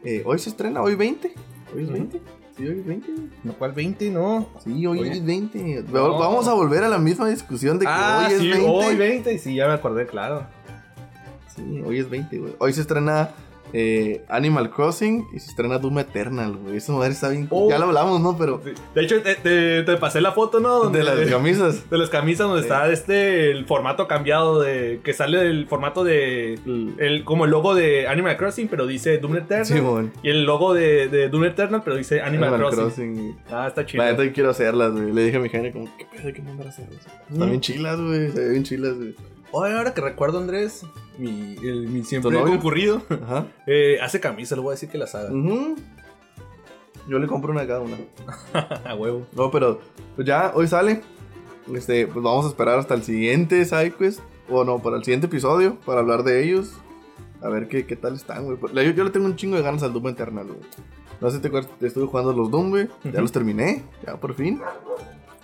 eh, 0.04 0.22
hoy 0.24 0.38
se 0.38 0.50
estrena, 0.50 0.82
hoy 0.82 0.94
20. 0.94 1.32
Hoy 1.74 1.82
es 1.82 1.88
Ujú. 1.88 1.92
20. 1.92 2.20
Sí, 2.56 2.66
hoy 2.66 2.78
es 2.78 2.86
20. 2.86 3.12
güey. 3.12 3.28
¿No 3.44 3.52
cuál 3.52 3.72
20? 3.72 4.10
No. 4.10 4.48
Sí, 4.64 4.86
hoy 4.86 5.00
Oye. 5.00 5.12
es 5.12 5.24
20. 5.24 5.84
No. 5.92 6.18
Vamos 6.18 6.48
a 6.48 6.54
volver 6.54 6.84
a 6.84 6.88
la 6.88 6.98
misma 6.98 7.28
discusión 7.28 7.78
de 7.78 7.84
que 7.84 7.92
ah, 7.92 8.24
hoy 8.26 8.32
es 8.32 8.40
sí, 8.40 8.50
20. 8.50 8.66
hoy 8.66 8.96
20. 8.96 9.34
Y 9.34 9.38
sí, 9.38 9.54
ya 9.54 9.66
me 9.68 9.74
acordé, 9.74 10.06
claro. 10.06 10.46
Sí, 11.54 11.82
hoy 11.84 11.98
es 11.98 12.08
20, 12.08 12.38
güey. 12.38 12.54
Hoy 12.58 12.72
se 12.72 12.80
estrena 12.80 13.30
eh, 13.72 14.24
Animal 14.28 14.70
Crossing 14.70 15.26
y 15.34 15.38
se 15.40 15.50
estrena 15.50 15.78
Doom 15.78 15.98
Eternal, 15.98 16.56
güey. 16.56 16.76
Esa 16.76 16.92
madre 16.92 17.12
está 17.12 17.28
bien. 17.28 17.46
Oh. 17.50 17.68
Ya 17.70 17.78
lo 17.78 17.86
hablamos, 17.86 18.20
¿no? 18.20 18.36
Pero. 18.38 18.60
Sí. 18.64 18.70
De 18.94 19.02
hecho, 19.02 19.20
te, 19.22 19.34
te- 19.36 19.82
te 19.82 19.96
pasé 19.96 20.20
la 20.20 20.32
foto, 20.32 20.60
¿no? 20.60 20.78
Donde- 20.84 20.98
De 21.00 21.04
las 21.04 21.28
camisas. 21.30 21.90
de 21.90 21.98
las 21.98 22.10
camisas 22.10 22.46
donde 22.46 22.62
está 22.62 22.90
este 22.90 23.50
el 23.50 23.66
formato 23.66 24.06
cambiado 24.08 24.60
de 24.60 25.00
que 25.04 25.12
sale 25.12 25.40
el 25.42 25.66
formato 25.66 26.04
de 26.04 26.54
el 26.98 27.24
como 27.24 27.44
el 27.44 27.50
logo 27.50 27.74
de 27.74 28.06
Animal 28.08 28.36
Crossing 28.36 28.68
pero 28.68 28.86
dice 28.86 29.18
Doom 29.18 29.36
Eternal 29.36 29.66
Sí, 29.66 29.74
y 30.22 30.28
el 30.30 30.44
logo 30.44 30.74
de, 30.74 31.08
de 31.08 31.28
Doom 31.28 31.44
Eternal 31.44 31.82
pero 31.84 31.96
dice 31.96 32.20
Animal, 32.20 32.54
Animal 32.54 32.70
Crossing. 32.72 33.14
Crossing. 33.14 33.36
Ah, 33.50 33.66
está 33.68 33.84
chido. 33.86 34.02
La 34.04 34.10
neta 34.10 34.22
que 34.22 34.32
quiero 34.32 34.50
hacerlas, 34.50 34.92
güey. 34.92 35.12
Le 35.12 35.24
dije 35.24 35.36
a 35.36 35.40
mi 35.40 35.48
gente 35.48 35.72
como, 35.72 35.88
¿qué 35.96 36.04
pedo? 36.06 36.32
¿Qué 36.32 36.42
mandar 36.42 36.66
a 36.66 36.70
hacerlas? 36.70 36.98
Están 37.30 37.46
Mm. 37.46 37.50
bien 37.50 37.60
chilas, 37.60 38.00
güey. 38.00 38.30
Se 38.30 38.40
ven 38.40 38.50
bien 38.52 38.64
chilas, 38.64 38.94
güey. 38.94 39.14
Ahora 39.52 39.94
que 39.94 40.00
recuerdo 40.00 40.38
Andrés, 40.38 40.82
mi, 41.18 41.56
el- 41.62 41.88
mi 41.88 42.04
siempre 42.04 42.30
¿Tu 42.30 42.38
novio? 42.38 42.52
concurrido, 42.54 43.02
Ajá. 43.08 43.46
eh, 43.66 43.98
hace 44.02 44.20
camisa, 44.20 44.54
le 44.54 44.60
voy 44.62 44.70
a 44.70 44.74
decir 44.74 44.88
que 44.88 44.98
las 44.98 45.14
haga. 45.14 45.30
Ujú. 45.30 45.76
Yo 47.08 47.18
le 47.18 47.26
compro 47.26 47.52
una 47.52 47.62
a 47.62 47.66
cada 47.66 47.80
una. 47.80 47.96
a 48.84 48.94
huevo. 48.94 49.26
No, 49.32 49.50
pero 49.50 49.80
pues 50.16 50.26
ya, 50.26 50.52
hoy 50.54 50.66
sale. 50.66 51.02
Este, 51.72 52.06
pues 52.06 52.22
vamos 52.22 52.44
a 52.44 52.48
esperar 52.48 52.78
hasta 52.78 52.94
el 52.94 53.02
siguiente 53.02 53.64
SideQuest. 53.64 54.20
O 54.48 54.62
no, 54.64 54.80
para 54.80 54.96
el 54.96 55.04
siguiente 55.04 55.26
episodio, 55.26 55.76
para 55.86 56.00
hablar 56.00 56.22
de 56.22 56.44
ellos. 56.44 56.72
A 57.42 57.48
ver 57.48 57.68
qué, 57.68 57.84
qué 57.86 57.96
tal 57.96 58.14
están, 58.14 58.44
güey. 58.44 58.58
Yo, 58.74 58.82
yo 58.92 59.04
le 59.04 59.10
tengo 59.10 59.26
un 59.26 59.36
chingo 59.36 59.56
de 59.56 59.62
ganas 59.62 59.82
al 59.82 59.92
Doom 59.92 60.08
Eternal, 60.08 60.46
güey. 60.46 60.60
No 61.20 61.30
sé 61.30 61.36
si 61.36 61.42
te 61.42 61.48
acuerdas, 61.48 61.70
te 61.78 61.86
estuve 61.86 62.06
jugando 62.06 62.32
los 62.32 62.50
Doom, 62.50 62.70
güey. 62.70 62.88
Ya 63.04 63.20
los 63.20 63.32
terminé, 63.32 63.82
ya 64.06 64.16
por 64.16 64.34
fin. 64.34 64.60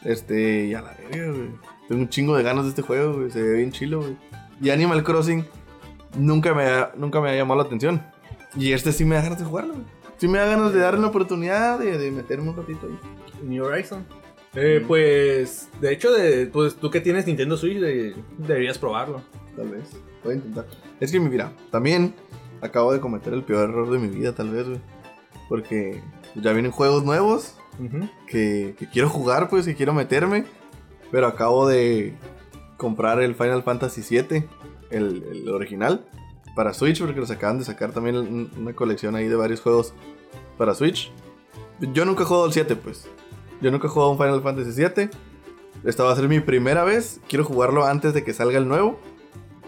Este, 0.04 0.66
y 0.66 0.74
a 0.74 0.82
la 0.82 0.94
verga, 0.94 1.28
güey. 1.32 1.48
Tengo 1.88 2.02
un 2.02 2.08
chingo 2.08 2.36
de 2.36 2.42
ganas 2.42 2.64
de 2.64 2.70
este 2.70 2.82
juego, 2.82 3.14
güey. 3.14 3.30
Se 3.30 3.42
ve 3.42 3.54
bien 3.58 3.72
chilo, 3.72 4.00
güey. 4.00 4.16
Y 4.60 4.70
Animal 4.70 5.02
Crossing 5.02 5.44
nunca 6.16 6.54
me, 6.54 6.64
ha, 6.64 6.92
nunca 6.96 7.20
me 7.20 7.30
ha 7.30 7.36
llamado 7.36 7.60
la 7.60 7.66
atención. 7.66 8.02
Y 8.56 8.72
este 8.72 8.92
sí 8.92 9.04
me 9.04 9.14
da 9.16 9.22
ganas 9.22 9.38
de 9.38 9.44
jugarlo, 9.44 9.74
güey. 9.74 9.86
Sí 10.18 10.28
me 10.28 10.38
da 10.38 10.46
ganas 10.46 10.72
de 10.72 10.78
darle 10.80 11.00
una 11.00 11.08
oportunidad 11.08 11.78
de, 11.80 11.98
de 11.98 12.10
meterme 12.12 12.50
un 12.50 12.56
ratito 12.56 12.86
ahí. 12.86 12.98
New 13.42 13.64
Horizon. 13.64 14.04
Eh, 14.54 14.84
pues, 14.86 15.68
de 15.80 15.92
hecho, 15.92 16.12
de, 16.12 16.46
pues 16.46 16.76
tú 16.76 16.90
que 16.90 17.00
tienes 17.00 17.26
Nintendo 17.26 17.56
Switch, 17.56 17.78
de- 17.78 18.14
deberías 18.38 18.78
probarlo. 18.78 19.22
Tal 19.56 19.68
vez. 19.70 19.90
Voy 20.22 20.34
a 20.34 20.36
intentar. 20.36 20.66
Es 21.00 21.10
que, 21.10 21.18
mira, 21.18 21.52
también 21.70 22.14
acabo 22.60 22.92
de 22.92 23.00
cometer 23.00 23.32
el 23.32 23.42
peor 23.42 23.70
error 23.70 23.90
de 23.90 23.98
mi 23.98 24.08
vida, 24.08 24.32
tal 24.34 24.50
vez, 24.50 24.68
güey. 24.68 24.80
Porque 25.48 26.00
ya 26.36 26.52
vienen 26.52 26.70
juegos 26.70 27.02
nuevos 27.04 27.56
que, 28.28 28.74
que 28.78 28.86
quiero 28.86 29.08
jugar, 29.08 29.48
pues, 29.48 29.64
que 29.66 29.74
quiero 29.74 29.92
meterme. 29.94 30.44
Pero 31.12 31.28
acabo 31.28 31.68
de 31.68 32.14
comprar 32.76 33.20
el 33.22 33.36
Final 33.36 33.62
Fantasy 33.62 34.02
VII, 34.02 34.44
el, 34.90 35.48
original, 35.48 36.04
para 36.56 36.74
Switch, 36.74 37.00
porque 37.00 37.20
los 37.20 37.30
acaban 37.30 37.58
de 37.58 37.64
sacar 37.64 37.92
también 37.92 38.16
un- 38.16 38.50
una 38.58 38.72
colección 38.74 39.14
ahí 39.14 39.28
de 39.28 39.36
varios 39.36 39.60
juegos 39.60 39.94
para 40.58 40.74
Switch. 40.74 41.12
Yo 41.92 42.04
nunca 42.04 42.22
he 42.24 42.26
jugado 42.26 42.46
el 42.46 42.52
7, 42.52 42.74
pues. 42.74 43.06
Yo 43.60 43.70
nunca 43.70 43.86
he 43.86 43.90
jugado 43.90 44.10
un 44.10 44.18
Final 44.18 44.42
Fantasy 44.42 44.70
VII. 44.82 45.10
Esta 45.84 46.02
va 46.04 46.12
a 46.12 46.16
ser 46.16 46.28
mi 46.28 46.40
primera 46.40 46.82
vez. 46.84 47.20
Quiero 47.28 47.44
jugarlo 47.44 47.84
antes 47.84 48.12
de 48.14 48.24
que 48.24 48.32
salga 48.32 48.58
el 48.58 48.66
nuevo. 48.66 48.98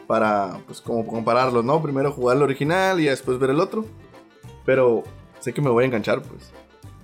Para, 0.07 0.59
pues, 0.67 0.81
como 0.81 1.07
compararlos, 1.07 1.65
¿no? 1.65 1.81
Primero 1.83 2.13
jugar 2.13 2.37
el 2.37 2.43
original 2.43 3.01
y 3.01 3.05
después 3.07 3.39
ver 3.39 3.51
el 3.51 3.61
otro. 3.61 3.85
Pero 4.67 5.03
sé 5.41 5.53
que 5.55 5.63
me 5.63 5.71
voy 5.71 5.85
a 5.85 5.87
enganchar, 5.87 6.23
pues. 6.23 6.53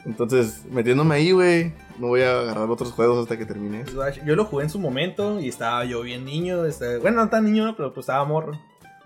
Entonces, 0.07 0.64
metiéndome 0.71 1.14
ahí, 1.16 1.30
güey, 1.33 1.73
no 1.99 2.09
voy 2.09 2.23
a 2.23 2.40
agarrar 2.40 2.71
otros 2.71 2.90
juegos 2.92 3.23
hasta 3.23 3.37
que 3.38 3.45
termine. 3.45 3.85
Pues, 3.95 4.25
Yo 4.25 4.35
lo 4.35 4.45
jugué 4.47 4.64
en 4.64 4.71
su 4.71 4.78
momento 4.78 5.38
y 5.40 5.49
estaba 5.49 5.85
yo 5.85 6.00
bien 6.02 6.25
niño. 6.25 6.64
este, 6.64 6.99
bueno, 6.99 7.23
no 7.25 7.28
tan 7.30 7.45
niño, 7.45 7.75
pero 7.76 7.92
pues 7.92 8.04
estaba 8.04 8.25
morro. 8.25 8.52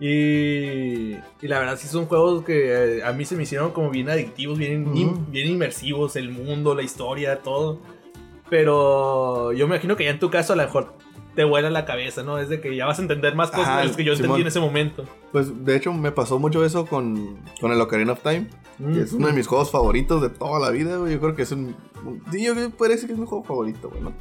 Y, 0.00 1.12
y 1.14 1.48
la 1.48 1.58
verdad 1.60 1.76
sí 1.78 1.86
son 1.88 2.06
juegos 2.06 2.44
que 2.44 2.98
eh, 2.98 3.04
a 3.04 3.12
mí 3.12 3.24
se 3.24 3.36
me 3.36 3.44
hicieron 3.44 3.70
como 3.72 3.90
bien 3.90 4.08
adictivos, 4.10 4.58
bien, 4.58 4.94
in- 4.96 5.30
bien 5.30 5.48
inmersivos, 5.48 6.16
el 6.16 6.30
mundo, 6.30 6.74
la 6.74 6.82
historia, 6.82 7.40
todo. 7.42 7.80
Pero 8.50 9.52
yo 9.52 9.66
me 9.66 9.74
imagino 9.76 9.96
que 9.96 10.04
ya 10.04 10.10
en 10.10 10.18
tu 10.18 10.30
caso 10.30 10.52
a 10.52 10.56
lo 10.56 10.62
mejor 10.62 10.94
te 11.34 11.44
vuela 11.44 11.70
la 11.70 11.84
cabeza, 11.84 12.22
¿no? 12.22 12.38
Es 12.38 12.48
de 12.48 12.60
que 12.60 12.74
ya 12.76 12.86
vas 12.86 12.98
a 12.98 13.02
entender 13.02 13.34
más 13.34 13.50
cosas 13.50 13.68
Ajá, 13.68 13.78
de 13.80 13.86
las 13.86 13.96
que 13.96 14.04
yo 14.04 14.12
entendí 14.12 14.40
en 14.42 14.46
ese 14.46 14.60
momento. 14.60 15.04
Pues, 15.32 15.64
de 15.64 15.76
hecho, 15.76 15.92
me 15.92 16.12
pasó 16.12 16.38
mucho 16.38 16.64
eso 16.64 16.86
con, 16.86 17.38
con 17.60 17.72
el 17.72 17.80
Ocarina 17.80 18.12
of 18.12 18.22
Time. 18.22 18.46
que 18.92 19.00
es 19.00 19.12
uno 19.12 19.26
de 19.26 19.32
mis 19.32 19.46
juegos 19.46 19.70
favoritos 19.70 20.22
de 20.22 20.28
toda 20.30 20.58
la 20.60 20.70
vida, 20.70 20.96
güey. 20.98 21.12
Yo 21.14 21.20
creo 21.20 21.34
que 21.34 21.42
es 21.42 21.52
un... 21.52 21.74
un- 22.04 22.22
sí, 22.30 22.44
yo 22.44 22.54
creo 22.54 22.70
que 22.70 22.76
puede 22.76 22.92
decir 22.92 23.06
que 23.08 23.14
es 23.14 23.18
mi 23.18 23.26
juego 23.26 23.44
favorito, 23.44 23.88
güey, 23.90 24.02
¿no? 24.02 24.12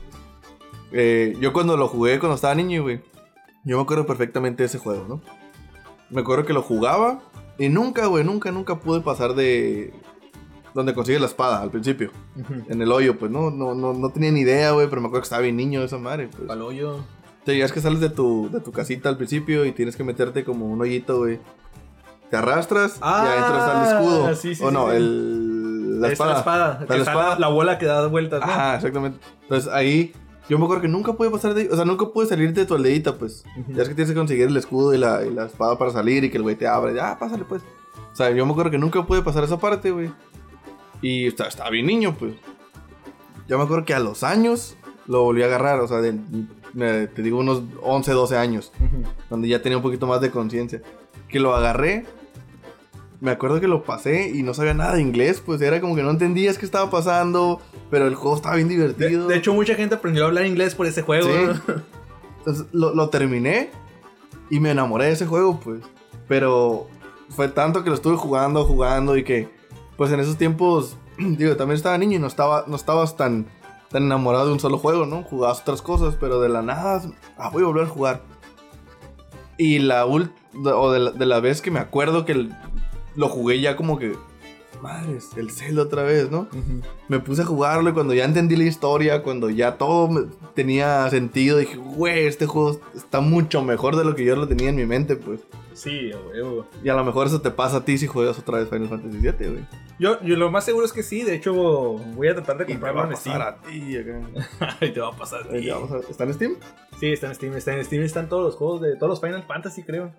Eh, 0.92 1.36
yo 1.40 1.54
cuando 1.54 1.76
lo 1.78 1.88
jugué 1.88 2.20
cuando 2.20 2.36
estaba 2.36 2.54
niño, 2.56 2.84
güey, 2.84 3.02
yo 3.64 3.78
me 3.78 3.84
acuerdo 3.84 4.06
perfectamente 4.06 4.64
de 4.64 4.68
ese 4.68 4.78
juego, 4.78 5.06
¿no? 5.08 5.22
Me 6.10 6.22
acuerdo 6.22 6.46
que 6.46 6.54
lo 6.54 6.62
jugaba 6.62 7.22
y 7.58 7.70
nunca, 7.70 8.06
güey, 8.08 8.24
nunca, 8.24 8.52
nunca 8.52 8.80
pude 8.80 9.02
pasar 9.02 9.34
de... 9.34 9.94
Donde 10.74 10.94
consigues 10.94 11.22
la 11.22 11.28
espada 11.28 11.62
al 11.62 11.70
principio. 11.70 12.10
Ujú. 12.40 12.54
En 12.68 12.82
el 12.82 12.92
hoyo, 12.92 13.18
pues 13.20 13.32
no, 13.32 13.52
no, 13.52 13.76
no, 13.76 13.94
no 13.94 14.10
tenía 14.10 14.32
ni 14.32 14.40
idea, 14.42 14.72
güey, 14.72 14.88
pero 14.90 15.02
me 15.02 15.08
acuerdo 15.08 15.22
que 15.22 15.26
estaba 15.26 15.42
bien 15.44 15.56
niño 15.56 15.82
esa 15.84 15.98
madre, 15.98 16.30
pues. 16.30 16.48
Pal 16.48 16.62
hoyo. 16.62 16.98
Te 17.46 17.52
digas 17.52 17.72
que 17.72 17.82
sales 17.82 18.00
de 18.00 18.10
tu, 18.10 18.50
de 18.52 18.60
tu 18.62 18.72
casita 18.72 19.10
al 19.10 19.18
principio 19.18 19.66
y 19.66 19.72
tienes 19.74 19.96
que 19.96 20.04
meterte 20.04 20.44
como 20.44 20.66
un 20.66 20.82
hoyito, 20.82 21.20
güey. 21.20 21.40
Te 22.30 22.38
arrastras 22.38 22.98
Ah, 23.02 23.24
y 23.26 23.28
adentro 23.30 23.58
está 23.60 23.82
el 23.82 23.98
escudo. 23.98 24.36
sí, 24.36 24.56
sí, 24.56 24.64
o 24.64 24.72
no, 24.72 24.90
sí, 24.90 24.96
el, 24.96 26.02
la 26.02 26.08
espada. 26.12 26.34
La 26.34 26.40
espada. 26.40 26.86
La 26.90 26.96
espada. 26.96 27.30
La, 27.36 27.40
la 27.40 27.48
bola 27.50 27.78
que 27.78 27.86
da 27.86 28.08
vueltas, 28.08 28.40
¿no? 28.40 28.52
Ajá, 28.52 28.76
exactamente. 28.78 29.20
Entonces 29.44 29.72
ahí 29.72 30.14
yo 30.50 30.58
me 30.58 30.64
acuerdo 30.66 30.82
que 30.82 30.88
nunca 30.88 31.14
pude 31.14 31.30
pasar 31.30 31.54
de 31.54 31.62
ahí. 31.62 31.68
O 31.72 31.76
sea, 31.76 31.86
nunca 31.86 32.06
pude 32.08 32.26
salir 32.26 32.52
de 32.54 32.66
tu 32.66 32.74
aldeita, 32.76 33.16
pues. 33.18 33.44
Ujú. 33.60 33.74
Ya 33.74 33.84
es 33.84 33.90
que 33.90 33.94
tienes 33.96 34.12
que 34.12 34.18
conseguir 34.18 34.48
el 34.48 34.58
escudo 34.58 34.94
y 34.94 34.98
la, 34.98 35.24
y 35.26 35.32
la 35.32 35.46
espada 35.46 35.78
para 35.78 35.92
salir 35.92 36.24
y 36.24 36.32
que 36.32 36.38
el 36.38 36.44
güey 36.44 36.56
te 36.56 36.66
abre. 36.68 36.96
Ya, 36.96 37.20
pásale, 37.20 37.44
pues. 37.46 37.62
O 38.12 38.16
sea, 38.16 38.32
yo 38.32 38.46
me 38.46 38.52
acuerdo 38.54 38.72
que 38.72 38.78
nunca 38.80 39.06
pude 39.06 39.22
pasar 39.22 39.44
esa 39.44 39.58
parte, 39.60 39.92
güey. 39.92 40.12
Y 41.04 41.28
estaba, 41.28 41.50
estaba 41.50 41.70
bien 41.70 41.86
niño, 41.86 42.16
pues. 42.18 42.34
Yo 43.48 43.58
me 43.60 43.64
acuerdo 43.66 43.86
que 43.86 43.94
a 43.94 44.00
los 44.00 44.24
años 44.24 44.76
lo 45.06 45.22
volví 45.22 45.44
a 45.44 45.46
agarrar. 45.46 45.80
O 45.82 45.88
sea, 45.88 45.98
de- 46.02 46.18
me- 46.74 47.06
te 47.08 47.22
digo 47.22 47.38
unos 47.40 47.62
11, 47.84 48.12
12 48.14 48.38
años. 48.38 48.72
Ujú. 48.80 49.04
Donde 49.30 49.48
ya 49.50 49.62
tenía 49.62 49.78
un 49.78 49.84
poquito 49.84 50.08
más 50.08 50.22
de 50.22 50.32
conciencia. 50.32 50.82
Que 51.28 51.40
lo 51.40 51.54
agarré. 51.56 52.06
Me 53.20 53.32
acuerdo 53.32 53.62
que 53.62 53.68
lo 53.68 53.84
pasé 53.84 54.30
y 54.34 54.44
no 54.44 54.54
sabía 54.54 54.74
nada 54.74 54.96
de 54.96 55.02
inglés, 55.02 55.42
pues 55.46 55.62
era 55.62 55.80
como 55.80 55.96
que 55.96 56.04
no 56.04 56.10
entendías 56.10 56.58
qué 56.58 56.66
estaba 56.66 56.90
pasando, 56.90 57.62
pero 57.90 58.06
el 58.08 58.16
juego 58.16 58.36
estaba 58.36 58.56
bien 58.58 58.68
De, 58.68 58.74
divertido. 58.76 59.28
de 59.30 59.38
hecho, 59.38 59.54
mucha 59.54 59.76
gente 59.76 59.96
aprendió 59.96 60.26
a 60.26 60.28
hablar 60.28 60.46
inglés 60.46 60.76
por 60.76 60.88
ese 60.88 61.04
juego. 61.04 61.28
Sí. 61.30 61.62
Entonces 62.40 62.66
lo, 62.74 62.94
lo 62.94 63.10
terminé 63.10 63.70
y 64.50 64.60
me 64.60 64.72
enamoré 64.72 65.06
de 65.06 65.12
ese 65.14 65.26
juego, 65.26 65.58
pues. 65.60 65.82
Pero 66.28 66.88
fue 67.30 67.48
tanto 67.48 67.82
que 67.84 67.90
lo 67.90 67.96
estuve 67.96 68.18
jugando, 68.18 68.66
jugando 68.66 69.16
y 69.16 69.24
que, 69.24 69.48
pues 69.98 70.12
en 70.12 70.20
esos 70.20 70.38
tiempos, 70.38 70.98
digo, 71.18 71.56
también 71.56 71.76
estaba 71.78 71.98
niño 71.98 72.18
y 72.18 72.20
no, 72.20 72.28
estaba, 72.28 72.66
no 72.68 72.76
estabas 72.76 73.16
tan, 73.18 73.46
tan 73.90 74.04
enamorado 74.04 74.48
de 74.48 74.54
un 74.54 74.60
solo 74.60 74.78
juego, 74.78 75.06
¿no? 75.06 75.24
Jugabas 75.24 75.62
otras 75.62 75.82
cosas, 75.82 76.16
pero 76.20 76.42
de 76.42 76.50
la 76.50 76.62
nada, 76.62 77.02
ah, 77.38 77.50
voy 77.52 77.64
a 77.64 77.68
volver 77.68 77.86
a 77.86 77.90
jugar. 77.90 78.22
Y 79.58 79.80
la 79.80 80.06
ult 80.06 80.32
o 80.66 80.92
de 80.92 81.00
la, 81.00 81.12
de 81.12 81.26
la 81.26 81.40
vez 81.40 81.62
que 81.62 81.72
me 81.72 81.80
acuerdo 81.80 82.26
que 82.26 82.32
el- 82.34 82.54
lo 83.16 83.30
jugué 83.30 83.62
ya 83.62 83.76
como 83.76 84.00
que, 84.00 84.16
madres, 84.82 85.30
el 85.38 85.52
Zelda 85.52 85.84
otra 85.84 86.02
vez, 86.04 86.32
¿no? 86.32 86.48
Me 87.08 87.20
puse 87.20 87.44
a 87.44 87.46
jugarlo 87.46 87.90
y 87.90 87.94
cuando 87.94 88.14
ya 88.16 88.26
entendí 88.26 88.56
la 88.56 88.64
historia, 88.64 89.22
cuando 89.24 89.50
ya 89.52 89.78
todo 89.78 90.08
me- 90.10 90.26
tenía 90.56 91.08
sentido, 91.12 91.58
dije, 91.60 91.78
güey, 91.78 92.26
este 92.26 92.48
juego 92.48 92.80
está 92.96 93.22
mucho 93.22 93.62
mejor 93.62 93.96
de 93.96 94.04
lo 94.04 94.16
que 94.16 94.26
yo 94.26 94.36
lo 94.36 94.48
tenía 94.48 94.70
en 94.70 94.76
mi 94.76 94.86
mente, 94.88 95.16
pues. 95.16 95.42
Sí, 95.74 96.12
huevo. 96.14 96.68
Y 96.84 96.90
a 96.90 96.94
lo 96.94 97.04
mejor 97.04 97.28
eso 97.28 97.42
te 97.42 97.52
pasa 97.52 97.78
a 97.78 97.86
ti 97.86 97.98
si 97.98 98.08
juegas 98.08 98.38
otra 98.40 98.60
vez 98.60 98.70
Final 98.70 98.90
Fantasy 98.90 99.18
VII, 99.18 99.32
güey. 99.50 99.66
Yo, 100.00 100.22
yo 100.22 100.36
lo 100.36 100.52
más 100.52 100.66
seguro 100.66 100.86
es 100.86 100.94
que 100.94 101.04
sí. 101.04 101.24
De 101.24 101.36
hecho, 101.36 101.54
voy 101.54 102.28
a 102.28 102.34
tratar 102.36 102.58
de 102.58 102.66
comprarlo 102.66 103.06
en 103.06 103.16
Steam. 103.16 103.42
a 103.42 103.58
ti 103.58 103.98
acá. 104.60 104.78
y 104.82 104.90
te 104.92 105.00
va 105.00 105.10
a 105.10 105.18
pasar. 105.18 105.42
a 105.42 105.50
ti. 105.50 105.70
¿Está 106.10 106.24
en 106.24 106.34
Steam? 106.34 106.56
Sí, 107.00 107.12
está 107.12 107.28
en 107.28 107.36
Steam. 107.36 107.54
Está 107.56 107.74
en 107.76 107.86
Steam. 107.86 108.04
Están 108.04 108.30
todos 108.30 108.44
los 108.44 108.56
juegos 108.56 108.82
de 108.82 108.96
todos 108.96 109.10
los 109.10 109.22
Final 109.22 109.44
Fantasy, 109.44 109.84
creo. 109.84 110.12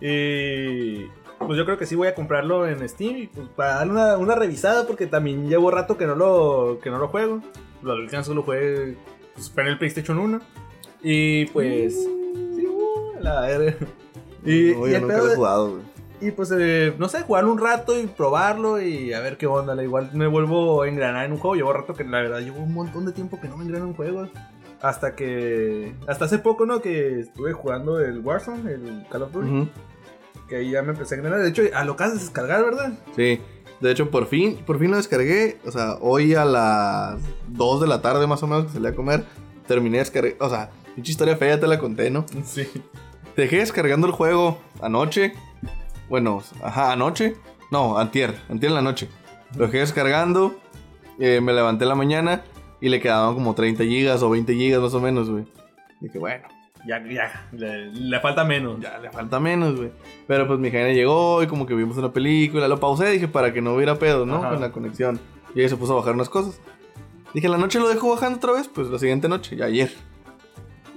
Y 0.00 1.04
pues 1.38 1.58
yo 1.58 1.64
creo 1.64 1.78
que 1.78 1.86
sí 1.86 1.94
voy 1.94 2.08
a 2.08 2.14
comprarlo 2.14 2.66
en 2.66 2.86
Steam 2.88 3.16
y 3.16 3.26
pues 3.26 3.48
para 3.50 3.74
darle 3.76 3.92
una, 3.92 4.16
una 4.16 4.34
revisada 4.34 4.86
porque 4.86 5.06
también 5.06 5.48
llevo 5.48 5.70
rato 5.70 5.96
que 5.96 6.06
no 6.06 6.14
lo 6.14 6.78
que 6.82 6.90
no 6.90 6.98
lo 6.98 7.08
juego. 7.08 7.42
Los 7.82 7.98
Vulcans 7.98 8.26
solo 8.26 8.42
jugué. 8.42 8.96
Pues, 9.34 9.52
en 9.56 9.66
el 9.66 9.78
PlayStation 9.78 10.18
1. 10.18 10.40
Y 11.02 11.46
pues. 11.46 11.94
Sí, 11.94 12.66
la. 13.20 13.74
Y, 14.46 14.74
No, 14.74 14.86
y 14.86 14.90
yo 14.90 14.96
el 14.96 15.02
nunca 15.02 15.14
pedo 15.14 15.18
lo 15.18 15.26
he 15.26 15.30
de- 15.30 15.36
jugado, 15.36 15.70
güey. 15.72 15.82
y 16.20 16.30
pues, 16.30 16.52
eh, 16.56 16.94
no 16.98 17.08
sé, 17.08 17.22
jugarlo 17.22 17.52
un 17.52 17.58
rato 17.58 17.98
y 17.98 18.06
probarlo 18.06 18.80
y 18.80 19.12
a 19.12 19.20
ver 19.20 19.36
qué 19.36 19.46
onda. 19.46 19.80
Igual 19.82 20.10
me 20.14 20.26
vuelvo 20.26 20.82
a 20.82 20.88
engranar 20.88 21.26
en 21.26 21.32
un 21.32 21.38
juego. 21.38 21.56
Llevo 21.56 21.72
rato 21.72 21.92
que 21.94 22.04
la 22.04 22.20
verdad 22.22 22.40
llevo 22.40 22.60
un 22.60 22.72
montón 22.72 23.04
de 23.06 23.12
tiempo 23.12 23.38
que 23.40 23.48
no 23.48 23.56
me 23.56 23.64
engrano 23.64 23.84
en 23.84 23.90
un 23.90 23.96
juego. 23.96 24.28
Hasta 24.80 25.14
que. 25.16 25.94
Hasta 26.06 26.26
hace 26.26 26.38
poco, 26.38 26.64
¿no? 26.66 26.80
Que 26.80 27.20
estuve 27.20 27.52
jugando 27.52 27.98
el 28.00 28.20
Warzone, 28.20 28.70
el 28.72 29.06
Call 29.10 29.22
of 29.22 29.32
Duty. 29.32 29.70
Que 30.48 30.56
ahí 30.56 30.70
ya 30.70 30.82
me 30.82 30.92
empecé 30.92 31.14
a 31.14 31.18
engranar. 31.18 31.40
De 31.40 31.48
hecho, 31.48 31.62
a 31.74 31.84
lo 31.84 31.94
acabas 31.94 32.14
de 32.14 32.20
descargar, 32.20 32.62
¿verdad? 32.64 32.92
Sí. 33.16 33.40
De 33.80 33.90
hecho, 33.90 34.10
por 34.10 34.26
fin, 34.26 34.62
por 34.64 34.78
fin 34.78 34.90
lo 34.90 34.96
descargué. 34.96 35.58
O 35.66 35.70
sea, 35.72 35.96
hoy 36.00 36.34
a 36.34 36.44
las 36.44 37.18
2 37.48 37.80
de 37.80 37.86
la 37.88 38.00
tarde 38.00 38.26
más 38.26 38.42
o 38.42 38.46
menos 38.46 38.66
que 38.66 38.72
salí 38.74 38.86
a 38.86 38.94
comer. 38.94 39.24
Terminé 39.66 39.98
de 39.98 40.04
descargar. 40.04 40.34
O 40.40 40.48
sea, 40.48 40.70
pinche 40.94 41.10
historia 41.10 41.36
fea, 41.36 41.56
ya 41.56 41.60
te 41.60 41.66
la 41.66 41.78
conté, 41.78 42.10
¿no? 42.10 42.24
Sí. 42.44 42.66
Dejé 43.36 43.58
descargando 43.58 44.06
el 44.06 44.12
juego 44.12 44.58
anoche. 44.80 45.34
Bueno, 46.08 46.42
ajá, 46.62 46.92
anoche. 46.92 47.36
No, 47.70 47.98
antier. 47.98 48.34
Antier 48.48 48.70
en 48.70 48.74
la 48.76 48.82
noche. 48.82 49.08
Lo 49.56 49.66
dejé 49.66 49.78
descargando. 49.78 50.56
eh, 51.18 51.40
me 51.40 51.52
levanté 51.52 51.84
en 51.84 51.88
la 51.90 51.94
mañana. 51.94 52.42
Y 52.80 52.88
le 52.90 53.00
quedaban 53.00 53.34
como 53.34 53.54
30 53.54 53.84
gigas 53.84 54.22
o 54.22 54.30
20 54.30 54.54
gigas 54.54 54.80
más 54.80 54.94
o 54.94 55.00
menos, 55.00 55.30
güey. 55.30 55.46
Dije, 56.00 56.18
bueno, 56.18 56.46
Ya, 56.86 57.02
ya. 57.08 57.48
Le, 57.52 57.86
le 57.90 58.20
falta 58.20 58.44
menos. 58.44 58.78
ya 58.80 58.98
le 58.98 59.10
falta 59.10 59.40
menos, 59.40 59.76
güey. 59.76 59.90
Pero 60.26 60.46
pues 60.46 60.58
mi 60.58 60.70
jaina 60.70 60.92
llegó 60.92 61.42
y 61.42 61.46
como 61.46 61.66
que 61.66 61.74
vimos 61.74 61.96
una 61.96 62.12
película. 62.12 62.68
Lo 62.68 62.78
pausé, 62.78 63.08
dije, 63.10 63.28
para 63.28 63.52
que 63.52 63.60
no 63.62 63.74
hubiera 63.74 63.96
pedo, 63.98 64.24
¿no? 64.26 64.36
Ajá. 64.36 64.50
Con 64.50 64.60
la 64.60 64.70
conexión. 64.72 65.18
Y 65.54 65.62
ahí 65.62 65.68
se 65.68 65.76
puso 65.76 65.94
a 65.94 65.96
bajar 65.96 66.14
unas 66.14 66.28
cosas. 66.28 66.60
Dije, 67.34 67.48
la 67.48 67.58
noche 67.58 67.80
lo 67.80 67.88
dejo 67.88 68.10
bajando 68.10 68.36
otra 68.38 68.52
vez. 68.52 68.68
Pues 68.68 68.88
la 68.88 68.98
siguiente 68.98 69.28
noche, 69.28 69.56
ya 69.56 69.64
ayer. 69.64 69.90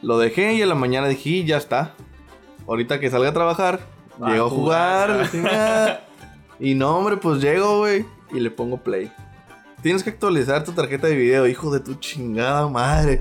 Lo 0.02 0.18
dejé 0.18 0.54
y 0.54 0.62
en 0.62 0.70
la 0.70 0.76
mañana 0.76 1.08
dije, 1.08 1.30
"Y 1.30 1.46
ya 1.46 1.58
está. 1.58 1.96
Ahorita 2.70 3.00
que 3.00 3.10
salga 3.10 3.30
a 3.30 3.34
trabajar, 3.34 3.80
Va 4.22 4.30
llego 4.30 4.46
a 4.46 4.50
jugar. 4.50 6.02
y 6.60 6.76
no, 6.76 6.98
hombre, 6.98 7.18
pues 7.18 7.42
llego, 7.42 7.80
güey. 7.80 8.06
Y 8.32 8.40
le 8.40 8.52
pongo 8.52 8.78
play. 8.78 9.12
Tienes 9.82 10.04
que 10.04 10.12
actualizar 10.12 10.64
tu 10.64 10.74
tarjeta 10.74 11.08
de 11.08 11.16
video, 11.16 11.48
hijo 11.48 11.72
de 11.72 11.80
tu 11.80 11.96
chingada 11.96 12.68
madre. 12.68 13.20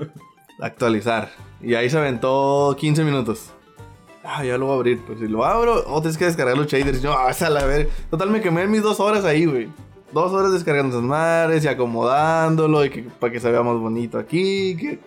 actualizar. 0.60 1.30
Y 1.60 1.74
ahí 1.74 1.90
se 1.90 1.98
aventó 1.98 2.74
15 2.78 3.04
minutos. 3.04 3.50
Ah, 4.24 4.42
ya 4.42 4.56
lo 4.56 4.66
voy 4.66 4.74
a 4.74 4.76
abrir. 4.76 5.00
Pues 5.04 5.18
si 5.18 5.28
lo 5.28 5.44
abro, 5.44 5.84
o 5.86 6.00
tienes 6.00 6.16
que 6.16 6.24
descargar 6.24 6.56
los 6.56 6.66
shaders. 6.66 7.02
Yo, 7.02 7.12
ah, 7.12 7.30
a 7.30 7.50
la 7.50 7.64
ver. 7.66 7.90
Total, 8.10 8.30
me 8.30 8.40
quemé 8.40 8.66
mis 8.68 8.82
dos 8.82 9.00
horas 9.00 9.24
ahí, 9.26 9.44
güey. 9.44 9.68
Dos 10.12 10.32
horas 10.32 10.50
descargando 10.52 10.96
esas 10.96 11.06
madres 11.06 11.62
y 11.62 11.68
acomodándolo. 11.68 12.86
Y 12.86 12.90
que, 12.90 13.02
para 13.02 13.32
que 13.32 13.40
se 13.40 13.50
vea 13.50 13.62
más 13.62 13.76
bonito 13.76 14.18
aquí. 14.18 14.76
Que... 14.76 14.98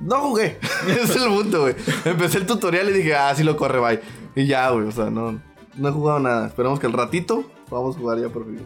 No 0.00 0.20
jugué. 0.20 0.58
Ese 0.86 1.02
es 1.02 1.16
el 1.16 1.28
punto, 1.28 1.62
güey. 1.62 1.74
Empecé 2.04 2.38
el 2.38 2.46
tutorial 2.46 2.88
y 2.90 2.92
dije, 2.92 3.14
ah, 3.14 3.34
sí 3.34 3.42
lo 3.44 3.56
corre, 3.56 3.80
bye. 3.80 4.00
Y 4.34 4.46
ya, 4.46 4.70
güey. 4.70 4.86
O 4.86 4.92
sea, 4.92 5.10
no, 5.10 5.40
no 5.76 5.88
he 5.88 5.92
jugado 5.92 6.20
nada. 6.20 6.46
Esperemos 6.46 6.78
que 6.78 6.86
al 6.86 6.92
ratito 6.92 7.44
vamos 7.70 7.96
a 7.96 7.98
jugar 7.98 8.18
ya 8.18 8.28
por 8.28 8.44
fin. 8.44 8.60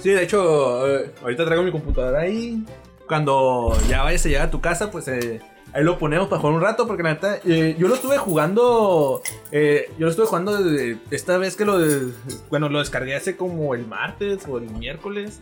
Sí, 0.00 0.10
de 0.10 0.22
hecho, 0.22 0.86
eh, 0.88 1.12
ahorita 1.22 1.44
traigo 1.44 1.62
mi 1.64 1.72
computadora 1.72 2.20
ahí. 2.20 2.64
Cuando 3.08 3.76
ya 3.88 4.02
vayas 4.02 4.24
a 4.24 4.28
llegar 4.28 4.48
a 4.48 4.50
tu 4.50 4.60
casa, 4.60 4.90
pues 4.92 5.08
eh, 5.08 5.40
ahí 5.72 5.82
lo 5.82 5.98
ponemos 5.98 6.28
para 6.28 6.40
jugar 6.40 6.54
un 6.56 6.62
rato. 6.62 6.86
Porque 6.86 7.02
la 7.02 7.14
neta, 7.14 7.38
eh, 7.44 7.74
yo 7.78 7.88
lo 7.88 7.94
estuve 7.94 8.16
jugando. 8.18 9.22
eh, 9.50 9.90
yo 9.98 10.04
lo 10.06 10.10
estuve 10.10 10.26
jugando 10.26 10.62
de- 10.62 10.98
esta 11.10 11.38
vez 11.38 11.56
que 11.56 11.64
lo. 11.64 11.78
de- 11.78 12.12
bueno, 12.50 12.68
lo 12.68 12.78
descargué 12.78 13.16
hace 13.16 13.36
como 13.36 13.74
el 13.74 13.86
martes 13.86 14.46
o 14.48 14.58
el 14.58 14.70
miércoles. 14.70 15.40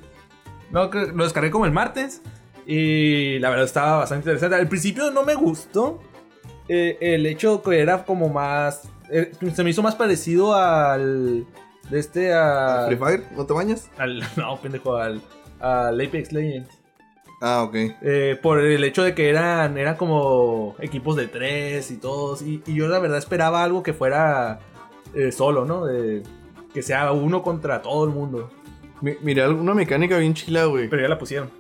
No, 0.71 0.91
lo 0.91 1.25
descargué 1.25 1.51
como 1.51 1.67
el 1.67 1.73
martes. 1.73 2.23
Y 2.67 3.39
la 3.39 3.51
verdad 3.51 3.65
estaba 3.67 3.99
bastante 3.99 4.25
interesante. 4.25 4.57
Al 4.57 4.69
principio 4.69 5.11
no 5.11 5.23
me 5.25 5.35
gustó. 5.35 6.01
eh, 6.69 6.99
el 7.01 7.27
hecho 7.27 7.63
que 7.63 7.79
era 7.81 8.05
como 8.05 8.29
más. 8.29 8.89
eh, 9.11 9.31
se 9.55 9.63
me 9.65 9.71
hizo 9.71 9.83
más 9.83 9.95
parecido 9.95 10.55
al. 10.55 11.47
De 11.91 11.99
este 12.01 12.35
a. 12.35 12.85
¿Free 12.89 12.97
Fire? 12.97 13.23
¿No 13.37 13.47
te 13.47 13.53
bañas? 13.53 13.89
Al, 13.99 14.21
no, 14.37 14.57
pendejo, 14.61 14.97
al, 14.97 15.21
al 15.61 16.01
Apex 16.01 16.33
Legends. 16.33 16.71
Ah, 17.41 17.63
ok. 17.63 17.75
Eh, 18.03 18.39
por 18.43 18.61
el 18.61 18.83
hecho 18.83 19.03
de 19.05 19.15
que 19.15 19.29
eran, 19.29 19.77
eran 19.79 19.95
como 19.97 20.75
equipos 20.81 21.15
de 21.17 21.29
tres 21.29 21.91
y 21.93 21.99
todos. 21.99 22.43
Y, 22.43 22.63
y 22.67 22.75
yo 22.75 22.89
la 22.89 22.99
verdad 22.99 23.19
esperaba 23.19 23.63
algo 23.63 23.83
que 23.85 23.93
fuera 23.93 24.59
eh, 25.15 25.31
solo, 25.31 25.65
¿no? 25.65 25.85
De, 25.87 26.23
que 26.75 26.83
sea 26.83 27.13
uno 27.13 27.43
contra 27.43 27.83
todo 27.83 28.05
el 28.05 28.11
mundo. 28.11 28.51
Mi- 29.03 29.17
miré 29.23 29.43
alguna 29.43 29.75
mecánica 29.75 30.17
bien 30.19 30.35
chila, 30.35 30.65
güey. 30.65 30.89
Pero 30.89 31.03
ya 31.03 31.09
la 31.09 31.19
pusieron. 31.19 31.51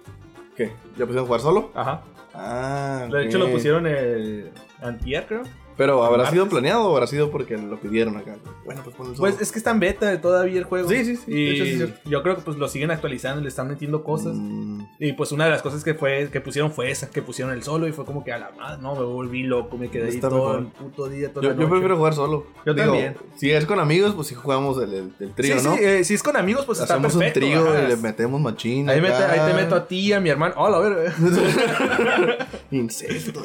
¿Qué? 0.57 0.73
¿Ya 0.97 1.05
pusieron 1.05 1.25
a 1.25 1.27
jugar 1.27 1.40
solo? 1.40 1.71
Ajá. 1.75 2.03
Ah, 2.35 3.07
De 3.11 3.25
hecho 3.27 3.38
lo 3.38 3.51
pusieron 3.51 3.87
el 3.87 4.51
antier, 4.81 5.27
creo. 5.27 5.42
Pero 5.77 6.03
¿habrá 6.05 6.19
martes. 6.19 6.33
sido 6.33 6.49
planeado 6.49 6.85
o 6.89 6.95
habrá 6.95 7.07
sido 7.07 7.31
porque 7.31 7.57
lo 7.59 7.79
pidieron 7.81 8.17
acá? 8.17 8.37
Bueno, 8.65 8.81
pues 8.83 8.97
ponlo 8.97 9.15
solo. 9.15 9.29
Pues 9.31 9.41
es 9.43 9.53
que 9.53 9.59
está 9.59 9.73
en 9.73 9.81
beta 9.81 10.21
todavía 10.21 10.59
el 10.59 10.65
juego. 10.65 10.89
Sí, 10.89 11.05
sí, 11.05 11.17
sí, 11.17 11.31
Y 11.33 11.61
hecho 11.85 11.93
yo 12.07 12.23
creo 12.23 12.35
que 12.37 12.43
pues 12.43 12.57
lo 12.57 12.67
siguen 12.69 12.91
actualizando, 12.91 13.43
le 13.43 13.49
están 13.49 13.69
metiendo 13.69 14.03
cosas. 14.03 14.35
Mm, 14.37 14.81
Y 14.99 15.12
pues 15.12 15.33
una 15.33 15.45
de 15.45 15.51
las 15.51 15.62
cosas 15.62 15.85
que 15.85 15.95
fue 15.95 16.29
que 16.33 16.41
pusieron 16.41 16.73
fue 16.73 16.91
esa, 16.91 17.11
que 17.11 17.21
pusieron 17.23 17.53
el 17.53 17.62
solo 17.62 17.87
y 17.87 17.93
fue 17.93 18.05
como 18.05 18.25
que 18.25 18.33
a 18.33 18.39
la 18.39 18.51
madre, 18.53 18.81
no, 18.83 18.95
me 18.95 19.05
volví 19.05 19.43
loco, 19.43 19.77
me 19.77 19.89
quedé 19.91 20.05
ahí 20.09 20.15
Está 20.15 20.29
todo 20.31 20.39
mejor. 20.47 20.59
el 20.61 20.67
puto 20.69 21.09
día, 21.09 21.33
toda 21.33 21.43
yo, 21.49 21.55
la 21.55 21.61
yo 21.62 21.69
prefiero 21.69 21.97
jugar 21.97 22.15
solo. 22.15 22.47
Yo 22.65 22.75
también. 22.75 23.17
Si 23.37 23.51
es 23.51 23.67
con 23.67 23.79
amigos, 23.79 24.15
pues 24.15 24.29
sí 24.29 24.35
jugamos 24.35 24.83
el, 24.83 24.95
el- 24.95 25.12
el 25.21 25.33
trío, 25.35 25.59
sí, 25.59 25.65
¿no? 25.69 25.77
sí, 25.77 25.85
eh, 25.85 26.05
si 26.05 26.15
es 26.15 26.23
con 26.23 26.37
amigos, 26.37 26.65
pues 26.65 26.81
está 26.81 26.95
Hacemos 26.95 27.15
perfecto. 27.15 27.41
un 27.41 27.45
trío 27.47 27.69
ajá. 27.69 27.83
y 27.85 27.89
le 27.89 27.97
metemos 27.97 28.41
machín. 28.41 28.89
ahí, 28.89 29.01
mete- 29.01 29.15
acá. 29.15 29.33
ahí 29.47 29.53
te 29.53 29.62
meto 29.62 29.75
a 29.75 29.87
ti, 29.87 30.12
a 30.15 30.21
mi 30.21 30.31
hermano. 30.31 30.55
Hola, 30.57 30.79
a 30.79 30.81
ver. 30.81 31.12
Incesto. 32.71 33.43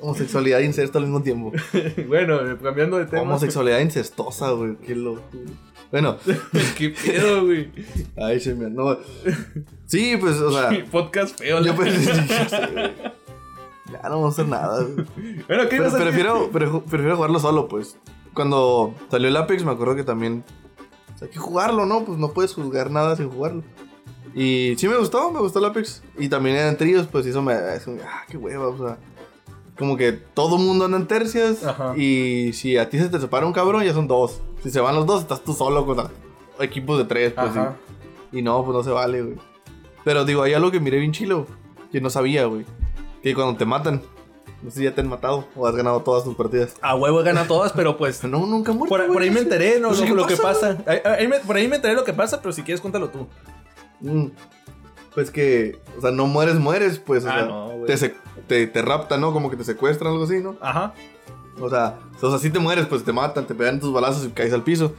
Homosexualidad 0.00 0.60
e 0.60 0.64
incesto 0.64 0.98
al 0.98 1.04
mismo 1.04 1.22
tiempo. 1.22 1.47
bueno, 2.08 2.38
cambiando 2.62 2.98
de 2.98 3.06
tema. 3.06 3.22
Homosexualidad 3.22 3.80
incestosa, 3.80 4.50
güey. 4.50 4.76
Qué 4.76 4.94
loco. 4.94 5.22
Bueno, 5.90 6.16
¿Qué 6.76 6.90
pedo, 6.90 7.46
güey? 7.46 7.70
ay, 8.16 8.40
se 8.40 8.54
me. 8.54 8.68
No. 8.68 8.98
Sí, 9.86 10.16
pues, 10.20 10.36
o 10.36 10.50
sea. 10.52 10.70
Podcast 10.90 11.38
feo. 11.38 11.62
yo 11.64 11.74
pues, 11.74 11.94
ya 12.06 14.02
no 14.04 14.10
vamos 14.10 14.26
a 14.38 14.42
hacer 14.42 14.48
nada, 14.48 14.82
güey. 14.82 15.06
Bueno, 15.46 15.68
¿qué 15.68 15.78
Pero 15.78 15.90
prefiero, 15.90 16.50
prefiero, 16.50 16.82
prefiero 16.84 17.16
jugarlo 17.16 17.38
solo, 17.38 17.68
pues. 17.68 17.96
Cuando 18.34 18.94
salió 19.10 19.28
el 19.28 19.36
Apex, 19.36 19.64
me 19.64 19.72
acuerdo 19.72 19.96
que 19.96 20.04
también. 20.04 20.44
o 21.14 21.18
sea, 21.18 21.26
hay 21.26 21.32
que 21.32 21.38
jugarlo, 21.38 21.86
¿no? 21.86 22.04
Pues 22.04 22.18
no 22.18 22.32
puedes 22.32 22.52
juzgar 22.54 22.90
nada 22.90 23.16
sin 23.16 23.30
jugarlo. 23.30 23.62
Y 24.34 24.74
sí 24.76 24.86
me 24.88 24.96
gustó, 24.96 25.30
me 25.32 25.40
gustó 25.40 25.58
el 25.58 25.64
Apex. 25.64 26.02
Y 26.18 26.28
también 26.28 26.56
eran 26.56 26.76
tríos, 26.76 27.06
pues 27.06 27.24
eso 27.26 27.40
me. 27.42 27.54
eso 27.74 27.90
me- 27.92 28.02
ah, 28.02 28.24
qué 28.28 28.36
hueva, 28.36 28.68
o 28.68 28.76
sea. 28.76 28.98
Como 29.78 29.96
que 29.96 30.12
todo 30.12 30.58
mundo 30.58 30.86
anda 30.86 30.96
en 30.98 31.06
tercias. 31.06 31.64
Ajá. 31.64 31.94
Y 31.96 32.52
si 32.52 32.76
a 32.78 32.88
ti 32.90 32.98
se 32.98 33.08
te 33.08 33.20
separa 33.20 33.46
un 33.46 33.52
cabrón, 33.52 33.84
ya 33.84 33.92
son 33.94 34.08
dos. 34.08 34.40
Si 34.62 34.70
se 34.70 34.80
van 34.80 34.96
los 34.96 35.06
dos, 35.06 35.22
estás 35.22 35.42
tú 35.44 35.52
solo 35.54 35.86
contra 35.86 36.10
equipos 36.60 36.98
de 36.98 37.04
tres, 37.04 37.32
pues. 37.32 37.48
Ajá. 37.50 37.76
Y, 38.32 38.40
y 38.40 38.42
no, 38.42 38.64
pues 38.64 38.76
no 38.76 38.82
se 38.82 38.90
vale, 38.90 39.22
güey. 39.22 39.36
Pero 40.04 40.24
digo, 40.24 40.42
hay 40.42 40.54
algo 40.54 40.70
que 40.72 40.80
miré 40.80 40.98
bien 40.98 41.12
chilo. 41.12 41.46
Que 41.92 42.00
no 42.00 42.10
sabía, 42.10 42.46
güey. 42.46 42.64
Que 43.22 43.34
cuando 43.34 43.56
te 43.56 43.64
matan, 43.64 44.02
no 44.62 44.70
sé 44.70 44.78
si 44.78 44.84
ya 44.84 44.94
te 44.94 45.00
han 45.00 45.08
matado 45.08 45.46
o 45.54 45.66
has 45.66 45.76
ganado 45.76 46.00
todas 46.00 46.24
tus 46.24 46.34
partidas. 46.34 46.74
A 46.82 46.96
huevo 46.96 47.22
gana 47.22 47.46
todas, 47.46 47.72
pero 47.72 47.96
pues. 47.96 48.22
No, 48.24 48.44
nunca 48.46 48.72
muerto. 48.72 48.96
Por, 49.12 49.22
ahí 49.22 49.30
me 49.30 49.40
enteré, 49.40 49.78
¿no? 49.78 49.88
Pues, 49.88 50.00
lo, 50.00 50.06
¿qué 50.06 50.12
lo 50.14 50.26
que 50.26 50.36
pasa? 50.36 50.76
pasa. 50.76 50.90
Ahí- 50.90 51.00
ahí 51.20 51.28
me- 51.28 51.38
por 51.38 51.54
ahí 51.56 51.68
me 51.68 51.76
enteré 51.76 51.94
lo 51.94 52.02
que 52.04 52.12
pasa, 52.12 52.42
pero 52.42 52.52
si 52.52 52.62
quieres, 52.62 52.80
cuéntalo 52.80 53.10
tú. 53.10 53.28
Mm. 54.00 54.26
Pues 55.14 55.30
que, 55.30 55.78
o 55.96 56.00
sea, 56.00 56.10
no 56.10 56.26
mueres, 56.26 56.56
mueres, 56.56 56.98
pues, 56.98 57.24
o 57.24 57.28
Ah, 57.28 57.32
sea, 57.32 57.44
no, 57.46 57.66
güey. 57.70 57.86
te, 57.86 57.94
sec- 57.94 58.14
te, 58.48 58.66
te 58.66 58.82
raptan, 58.82 59.20
¿no? 59.20 59.32
Como 59.32 59.50
que 59.50 59.56
te 59.56 59.64
secuestran, 59.64 60.10
algo 60.12 60.24
así, 60.24 60.38
¿no? 60.42 60.56
Ajá. 60.60 60.94
O 61.60 61.68
sea, 61.68 61.98
o 62.20 62.30
sea, 62.30 62.38
si 62.38 62.50
te 62.50 62.58
mueres, 62.58 62.86
pues 62.86 63.04
te 63.04 63.12
matan, 63.12 63.46
te 63.46 63.54
pegan 63.54 63.78
tus 63.80 63.92
balazos 63.92 64.24
y 64.24 64.30
caes 64.30 64.52
al 64.52 64.62
piso. 64.62 64.92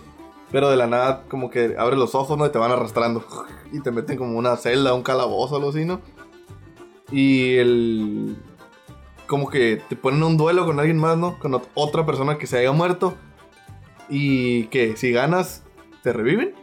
Pero 0.52 0.70
de 0.70 0.78
la 0.78 0.88
nada, 0.88 1.24
como 1.30 1.50
que 1.52 1.76
abres 1.78 2.00
los 2.00 2.16
ojos, 2.16 2.38
¿no? 2.38 2.46
Y 2.46 2.50
te 2.52 2.58
van 2.58 2.72
arrastrando. 2.72 3.24
Y 3.72 3.82
te 3.82 3.92
meten 3.92 4.18
como 4.18 4.36
una 4.36 4.58
celda, 4.58 4.96
un 4.96 5.04
calabozo, 5.04 5.58
algo 5.58 5.70
así, 5.70 5.86
¿no? 5.86 6.02
Y 7.12 7.56
el. 7.58 8.36
Como 9.28 9.48
que 9.50 9.80
te 9.88 9.96
ponen 9.96 10.24
un 10.24 10.38
duelo 10.38 10.66
con 10.66 10.80
alguien 10.80 10.98
más, 10.98 11.18
¿no? 11.20 11.38
Con 11.38 11.52
ot- 11.52 11.68
otra 11.76 12.04
persona 12.04 12.40
que 12.40 12.48
se 12.48 12.58
haya 12.58 12.72
muerto. 12.72 13.14
Y 14.10 14.64
que 14.66 14.98
si 14.98 15.12
ganas, 15.12 15.62
te 16.02 16.14
reviven. 16.14 16.56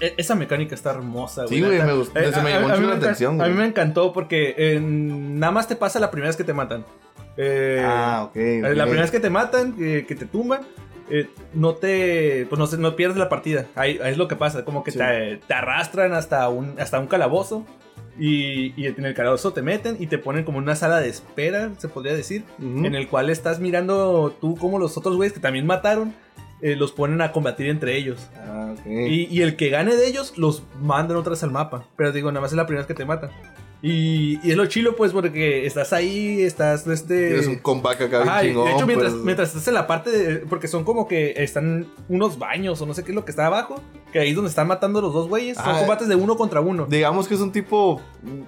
E- 0.00 0.14
Esa 0.16 0.34
mecánica 0.34 0.74
está 0.74 0.90
hermosa, 0.90 1.44
güey. 1.44 1.56
Sí, 1.56 1.60
güey, 1.64 1.82
me 1.82 1.92
gustó, 1.92 2.18
Eh, 2.18 2.32
se 2.32 2.40
me 2.42 2.52
a- 2.52 2.60
llamó 2.60 2.68
mucho 2.68 2.80
la 2.88 2.94
atención, 2.96 3.40
A 3.40 3.44
mí 3.44 3.50
güey. 3.52 3.62
me 3.62 3.66
encantó 3.66 4.12
porque 4.12 4.54
eh, 4.56 4.80
nada 4.80 5.50
más 5.52 5.66
te 5.68 5.76
pasa 5.76 5.98
la 6.00 6.10
primera 6.10 6.28
vez 6.28 6.36
que 6.36 6.44
te 6.44 6.52
matan. 6.52 6.84
Eh, 7.36 7.82
ah, 7.84 8.24
ok. 8.28 8.36
eh, 8.36 8.60
La 8.74 8.84
primera 8.84 9.02
vez 9.02 9.10
que 9.10 9.20
te 9.20 9.30
matan, 9.30 9.74
que, 9.74 10.02
te 10.02 10.26
tumban, 10.26 10.62
eh, 11.10 11.28
no 11.54 11.74
te. 11.74 12.46
Pues 12.50 12.58
no, 12.58 12.78
no 12.78 12.96
pierdes 12.96 13.16
la 13.16 13.28
partida. 13.28 13.66
Ahí, 13.74 13.98
ahí 14.02 14.12
es 14.12 14.18
lo 14.18 14.28
que 14.28 14.36
pasa. 14.36 14.64
Como 14.64 14.82
que 14.84 14.90
Sí. 14.90 14.98
te, 14.98 15.40
te 15.46 15.54
arrastran 15.54 16.12
hasta 16.14 16.48
un, 16.48 16.74
hasta 16.80 16.98
un 16.98 17.06
calabozo. 17.06 17.64
Y, 18.20 18.72
y 18.76 18.86
en 18.88 19.04
el 19.04 19.14
calabozo 19.14 19.52
te 19.52 19.62
meten 19.62 19.96
y 20.00 20.08
te 20.08 20.18
ponen 20.18 20.42
como 20.44 20.58
una 20.58 20.74
sala 20.74 20.98
de 20.98 21.08
espera, 21.08 21.70
se 21.78 21.86
podría 21.88 22.14
decir. 22.14 22.42
En 22.60 22.96
el 22.96 23.06
cual 23.06 23.30
estás 23.30 23.60
mirando 23.60 24.36
tú 24.40 24.56
como 24.56 24.80
los 24.80 24.96
otros 24.98 25.14
güeyes 25.14 25.32
que 25.32 25.38
también 25.38 25.66
mataron. 25.66 26.12
Eh, 26.62 26.76
los 26.76 26.92
ponen 26.92 27.20
a 27.20 27.32
combatir 27.32 27.68
entre 27.68 27.96
ellos. 27.96 28.28
Ah, 28.36 28.74
ok. 28.78 28.86
Y, 28.86 29.26
y 29.30 29.42
el 29.42 29.56
que 29.56 29.68
gane 29.70 29.94
de 29.96 30.06
ellos 30.08 30.34
los 30.36 30.62
mandan 30.80 31.16
otra 31.16 31.30
vez 31.30 31.42
al 31.42 31.50
mapa. 31.50 31.84
Pero 31.96 32.12
digo, 32.12 32.30
nada 32.30 32.40
más 32.40 32.50
es 32.52 32.56
la 32.56 32.66
primera 32.66 32.82
vez 32.82 32.86
que 32.88 32.94
te 32.94 33.04
matan. 33.04 33.30
Y, 33.80 34.40
y 34.44 34.50
es 34.50 34.56
lo 34.56 34.66
chilo, 34.66 34.96
pues, 34.96 35.12
porque 35.12 35.64
estás 35.64 35.92
ahí, 35.92 36.42
estás 36.42 36.84
este. 36.88 37.28
Tienes 37.28 37.46
un 37.46 37.58
comeback 37.60 38.00
acá 38.02 38.22
Ajá, 38.22 38.40
chingón. 38.42 38.64
de 38.64 38.72
hecho, 38.72 38.86
mientras, 38.88 39.12
pues. 39.12 39.24
mientras 39.24 39.48
estás 39.50 39.68
en 39.68 39.74
la 39.74 39.86
parte 39.86 40.10
de. 40.10 40.36
Porque 40.38 40.66
son 40.66 40.82
como 40.82 41.06
que 41.06 41.34
están 41.36 41.86
unos 42.08 42.40
baños 42.40 42.80
o 42.82 42.86
no 42.86 42.94
sé 42.94 43.04
qué 43.04 43.12
es 43.12 43.14
lo 43.14 43.24
que 43.24 43.30
está 43.30 43.46
abajo. 43.46 43.80
Que 44.12 44.18
ahí 44.18 44.30
es 44.30 44.34
donde 44.34 44.48
están 44.48 44.66
matando 44.66 45.00
los 45.00 45.14
dos 45.14 45.28
güeyes. 45.28 45.56
Son 45.58 45.64
Ah, 45.68 45.78
combates 45.78 46.08
de 46.08 46.16
uno 46.16 46.36
contra 46.36 46.60
uno. 46.60 46.86
Digamos 46.86 47.28
que 47.28 47.34
es 47.34 47.40
un 47.40 47.52
tipo 47.52 48.00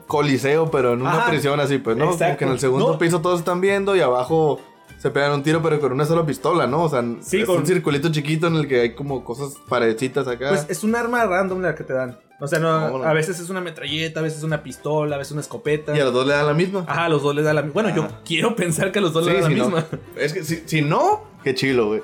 coliseo, 0.09 0.69
pero 0.71 0.95
en 0.95 1.03
una 1.03 1.13
Ajá. 1.13 1.31
prisión 1.31 1.61
así, 1.61 1.79
pues, 1.79 1.97
¿no? 1.97 2.07
Como 2.07 2.15
Exacto. 2.17 2.39
que 2.39 2.45
en 2.47 2.51
el 2.51 2.59
segundo 2.59 2.93
No. 2.93 2.99
piso 2.99 3.21
todos 3.21 3.39
están 3.39 3.61
viendo 3.61 3.95
y 3.95 4.01
abajo 4.01 4.59
se 5.01 5.11
pegan 5.11 5.33
un 5.33 5.43
tiro, 5.43 5.63
pero 5.63 5.81
con 5.81 5.93
una 5.93 6.05
sola 6.05 6.27
pistola, 6.27 6.67
¿no? 6.67 6.85
O 6.85 6.89
sea, 6.91 7.03
Sí, 7.23 7.41
es 7.41 7.47
con- 7.47 7.59
un 7.59 7.67
circulito 7.67 8.11
chiquito 8.13 8.47
en 8.49 8.57
el 8.57 8.69
que 8.69 8.81
hay 8.83 8.95
como 8.95 9.25
cosas 9.25 9.55
paredcitas 9.69 10.29
acá. 10.29 10.51
Pues 10.51 10.67
es 10.69 10.85
un 10.85 10.95
arma 10.95 11.25
random 11.25 11.63
la 11.63 11.75
que 11.75 11.85
te 11.85 11.95
dan. 11.95 12.19
O 12.39 12.47
sea, 12.47 12.59
no, 12.59 12.89
No, 12.91 12.99
no. 12.99 13.05
a 13.05 13.13
veces 13.13 13.39
es 13.41 13.49
una 13.51 13.61
metralleta, 13.61 14.21
a 14.21 14.23
veces 14.23 14.39
es 14.39 14.45
una 14.45 14.63
pistola, 14.63 15.17
a 15.17 15.19
veces 15.19 15.33
una 15.33 15.41
escopeta. 15.41 15.97
y 15.97 16.01
a 16.01 16.05
los 16.05 16.13
dos 16.15 16.27
le 16.27 16.35
dan 16.35 16.47
la 16.47 16.55
misma. 16.55 16.85
Ajá, 16.87 17.05
a 17.07 17.09
los 17.09 17.23
dos 17.23 17.35
les 17.35 17.45
da 17.45 17.53
la 17.55 17.63
misma. 17.63 17.83
Bueno, 17.83 17.97
yo 17.97 18.03
Ah. 18.11 18.21
quiero 18.25 18.55
pensar 18.57 18.93
que 18.93 18.99
a 18.99 19.03
los 19.03 19.13
dos 19.15 19.25
Sí, 19.25 19.31
les 19.33 19.43
da 19.43 19.49
la 19.49 19.55
si 19.55 19.59
no- 19.61 19.65
misma. 19.67 19.87
Es 20.17 20.33
que 20.35 20.45
si, 20.45 20.63
si 20.67 20.83
no, 20.83 21.23
qué 21.45 21.55
chilo, 21.55 21.87
güey. 21.89 22.03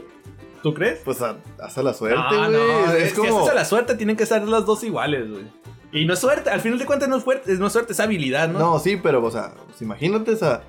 ¿Tú 0.63 0.75
crees? 0.75 1.01
Pues 1.05 1.21
a- 1.23 1.37
haz 1.63 1.79
a 1.79 1.83
la 1.83 1.93
suerte, 1.95 2.19
güey. 2.37 2.51
no, 2.51 2.93
es, 2.93 3.03
es 3.05 3.13
que 3.13 3.21
como. 3.29 3.39
haces 3.41 3.51
a 3.53 3.55
la 3.55 3.65
suerte, 3.65 3.95
tienen 3.95 4.17
que 4.17 4.27
ser 4.27 4.47
las 4.49 4.65
dos 4.67 4.83
iguales, 4.85 5.31
güey. 5.31 5.45
Y 5.93 6.05
no 6.07 6.13
es 6.15 6.19
suerte, 6.19 6.51
al 6.51 6.61
final 6.61 6.79
de 6.79 6.85
cuentas 6.87 7.09
no 7.09 7.17
es, 7.17 7.25
fuerte, 7.25 7.55
no 7.55 7.67
es 7.69 7.73
suerte, 7.73 7.93
es 7.93 8.01
habilidad, 8.01 8.49
¿no? 8.49 8.59
No, 8.59 8.79
sí, 8.79 8.99
pero, 9.03 9.23
o 9.25 9.31
sea, 9.31 9.53
pues, 9.67 9.81
imagínate, 9.81 10.33
o 10.33 10.37
sea, 10.37 10.63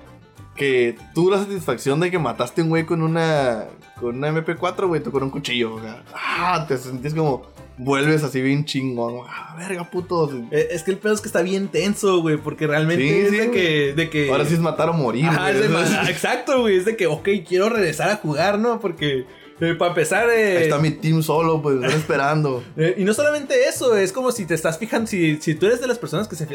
que 0.58 0.96
tú 1.14 1.30
la 1.30 1.38
satisfacción 1.38 2.00
de 2.00 2.10
que 2.10 2.18
mataste 2.18 2.60
a 2.60 2.64
un 2.64 2.70
güey 2.70 2.84
con 2.84 3.00
una. 3.02 3.64
Con 3.98 4.16
una 4.18 4.30
MP4, 4.30 4.86
güey, 4.86 5.02
tú 5.02 5.10
con 5.10 5.22
un 5.22 5.30
cuchillo, 5.30 5.74
o 5.74 5.80
sea, 5.80 6.02
ah, 6.14 6.64
te 6.68 6.76
sentís 6.76 7.14
como. 7.14 7.46
Vuelves 7.80 8.24
así 8.24 8.40
bien 8.40 8.64
chingón, 8.64 9.24
ah, 9.28 9.54
verga, 9.56 9.88
puto. 9.88 10.28
Eh, 10.50 10.66
Es 10.72 10.82
que 10.82 10.90
el 10.90 10.98
pedo 10.98 11.14
es 11.14 11.20
que 11.20 11.28
está 11.28 11.42
bien 11.42 11.68
tenso, 11.68 12.20
güey, 12.20 12.36
porque 12.36 12.66
realmente 12.66 13.04
Sí, 13.04 13.08
es 13.20 13.30
sí, 13.30 13.36
de, 13.36 13.46
güey. 13.46 13.50
que, 13.60 13.92
de 13.94 14.10
que... 14.10 14.30
Ahora 14.32 14.44
sí 14.44 14.54
es 14.54 14.58
matar 14.60 14.88
o 14.88 14.94
morir, 14.94 15.26
Ajá, 15.26 15.52
güey. 15.52 15.62
es 15.62 15.70
de 16.04 16.10
exacto, 16.10 16.60
güey, 16.62 16.76
es 16.76 16.84
de 16.86 16.96
que, 16.96 17.06
ok, 17.06 17.28
quiero 17.48 17.68
regresar 17.68 18.10
a 18.10 18.16
jugar, 18.16 18.58
¿no? 18.58 18.80
Porque, 18.80 19.26
eh, 19.60 19.74
para 19.74 19.90
empezar... 19.90 20.28
eh, 20.30 20.56
Ahí 20.58 20.62
está 20.64 20.78
mi 20.78 20.90
team 20.92 21.22
solo, 21.22 21.60
pues, 21.62 21.76
están 21.76 21.92
esperando. 21.92 22.62
Eh, 22.76 22.94
y 22.98 23.04
no 23.04 23.12
solamente 23.14 23.68
eso, 23.68 23.96
es 23.96 24.12
como 24.12 24.30
si 24.32 24.46
te 24.46 24.54
estás 24.54 24.78
fijando, 24.78 25.06
si, 25.08 25.36
si 25.40 25.54
tú 25.54 25.66
eres 25.66 25.80
de 25.80 25.86
las 25.88 25.98
personas 25.98 26.28
que 26.28 26.36
se, 26.36 26.46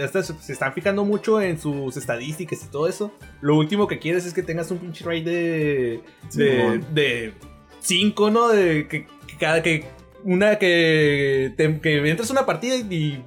están 0.52 0.74
fijando 0.74 1.04
mucho 1.04 1.42
en 1.42 1.60
sus 1.60 1.98
estadísticas 1.98 2.64
y 2.64 2.68
todo 2.72 2.88
eso, 2.88 3.12
lo 3.42 3.58
último 3.58 3.88
que 3.88 4.00
quieres 4.00 4.26
es 4.26 4.34
que 4.34 4.42
tengas 4.44 4.72
un 4.72 4.78
pinche 4.78 5.04
rate 5.04 5.24
de 5.24 6.02
de, 6.34 6.52
Simón. 6.62 6.86
de 6.94 7.34
cinco, 7.82 8.30
¿no? 8.32 8.48
De 8.50 8.88
que, 8.88 9.06
que 9.28 9.38
cada 9.38 9.62
que 9.62 9.86
una 10.24 10.58
que, 10.58 11.54
te- 11.58 11.80
que 11.82 12.10
entras 12.10 12.30
a 12.30 12.34
una 12.34 12.46
partida 12.46 12.76
y, 12.76 12.80
y 12.94 13.24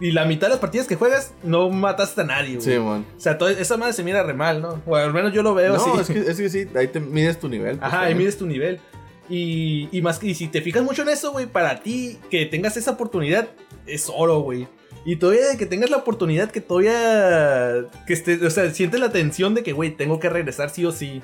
la 0.00 0.24
mitad 0.24 0.48
de 0.48 0.52
las 0.52 0.58
partidas 0.60 0.86
que 0.86 0.96
juegas 0.96 1.32
no 1.42 1.70
mataste 1.70 2.22
a 2.22 2.24
nadie, 2.24 2.56
güey. 2.56 2.66
Sí, 2.74 2.78
man. 2.78 3.04
O 3.16 3.20
sea, 3.20 3.38
todo, 3.38 3.48
esa 3.48 3.76
madre 3.76 3.92
se 3.92 4.02
mira 4.02 4.22
re 4.22 4.34
mal, 4.34 4.60
¿no? 4.60 4.82
O 4.86 4.96
al 4.96 5.12
menos 5.12 5.32
yo 5.32 5.42
lo 5.42 5.54
veo 5.54 5.74
así. 5.76 5.88
No, 5.88 6.00
es 6.00 6.08
que, 6.08 6.18
es 6.18 6.36
que 6.36 6.48
sí, 6.50 6.66
ahí 6.76 6.88
te 6.88 7.00
mides 7.00 7.38
tu 7.38 7.48
nivel. 7.48 7.78
pues, 7.78 7.92
Ajá, 7.92 8.02
ahí 8.02 8.14
mides 8.14 8.36
tu 8.38 8.46
nivel. 8.46 8.80
Y, 9.28 9.88
y 9.92 10.02
más 10.02 10.22
y 10.22 10.34
si 10.34 10.48
te 10.48 10.60
fijas 10.60 10.82
mucho 10.82 11.02
en 11.02 11.08
eso, 11.08 11.32
güey, 11.32 11.46
para 11.46 11.80
ti 11.80 12.18
que 12.30 12.44
tengas 12.46 12.76
esa 12.76 12.90
oportunidad 12.90 13.48
es 13.86 14.10
oro, 14.14 14.40
güey. 14.40 14.66
Y 15.06 15.16
todavía 15.16 15.46
de 15.48 15.56
que 15.56 15.66
tengas 15.66 15.90
la 15.90 15.98
oportunidad 15.98 16.50
que 16.50 16.60
todavía 16.60 17.86
que 18.06 18.12
esté, 18.12 18.44
o 18.44 18.50
sea, 18.50 18.70
sientes 18.70 19.00
la 19.00 19.12
tensión 19.12 19.54
de 19.54 19.62
que, 19.62 19.72
güey, 19.72 19.90
tengo 19.96 20.18
que 20.20 20.28
regresar 20.28 20.70
sí 20.70 20.84
o 20.84 20.92
sí. 20.92 21.22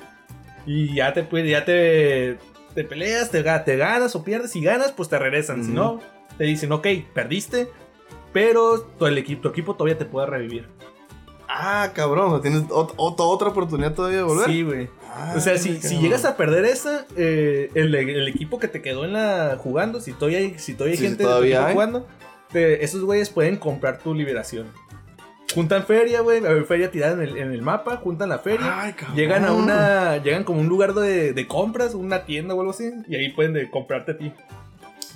Y 0.65 0.95
ya 0.95 1.13
te 1.13 1.27
ya 1.47 1.65
te 1.65 2.37
te 2.73 2.83
peleas, 2.85 3.29
te, 3.31 3.43
ga- 3.43 3.63
te 3.65 3.75
ganas 3.75 4.15
o 4.15 4.23
pierdes, 4.23 4.51
si 4.51 4.61
ganas, 4.61 4.91
pues 4.93 5.09
te 5.09 5.19
regresan, 5.19 5.65
si 5.65 5.71
no, 5.71 5.99
te 6.37 6.45
dicen, 6.45 6.71
ok, 6.71 6.87
perdiste, 7.13 7.67
pero 8.33 8.81
todo 8.97 9.09
el 9.09 9.17
equipo, 9.17 9.41
tu 9.43 9.49
equipo 9.49 9.75
todavía 9.75 9.97
te 9.97 10.05
puede 10.05 10.27
revivir. 10.27 10.67
Ah, 11.47 11.91
cabrón, 11.93 12.41
tienes 12.41 12.63
ot- 12.69 12.95
ot- 12.95 13.15
otra 13.17 13.49
oportunidad 13.49 13.93
todavía 13.93 14.19
de 14.19 14.23
volver. 14.23 14.45
Sí, 14.45 14.63
güey. 14.63 14.87
Ah, 15.13 15.33
O 15.35 15.41
sea, 15.41 15.57
si, 15.57 15.77
llegas 15.99 16.23
a 16.23 16.37
perder 16.37 16.63
esa, 16.63 17.05
eh, 17.17 17.69
el, 17.75 17.93
el 17.93 18.27
equipo 18.29 18.57
que 18.59 18.69
te 18.69 18.81
quedó 18.81 19.03
en 19.03 19.11
la 19.13 19.57
jugando, 19.59 19.99
si 19.99 20.13
todavía 20.13 20.37
hay, 20.37 20.57
si 20.57 20.73
todavía 20.73 20.93
hay 20.93 20.97
Sí, 20.99 21.03
gente 21.07 21.23
tu 21.23 21.29
todavía 21.29 21.65
hay. 21.65 21.73
jugando, 21.73 22.07
te- 22.53 22.83
esos 22.85 23.01
güeyes 23.03 23.29
pueden 23.29 23.57
comprar 23.57 23.97
tu 23.99 24.13
liberación. 24.13 24.67
Juntan 25.53 25.83
feria, 25.85 26.21
güey, 26.21 26.41
feria 26.63 26.89
tirada 26.89 27.15
en 27.21 27.21
el, 27.29 27.37
en 27.37 27.51
el 27.51 27.61
mapa, 27.61 27.97
juntan 27.97 28.29
la 28.29 28.39
feria, 28.39 28.83
Ay, 28.83 28.95
llegan 29.13 29.43
a 29.43 29.51
una, 29.51 30.15
llegan 30.23 30.45
como 30.45 30.61
un 30.61 30.69
lugar 30.69 30.93
de, 30.93 31.33
de 31.33 31.47
compras, 31.47 31.93
una 31.93 32.23
tienda 32.23 32.53
o 32.55 32.61
algo 32.61 32.71
así, 32.71 32.89
y 33.09 33.15
ahí 33.17 33.33
pueden 33.33 33.51
de 33.51 33.69
comprarte 33.69 34.13
a 34.13 34.17
ti, 34.17 34.31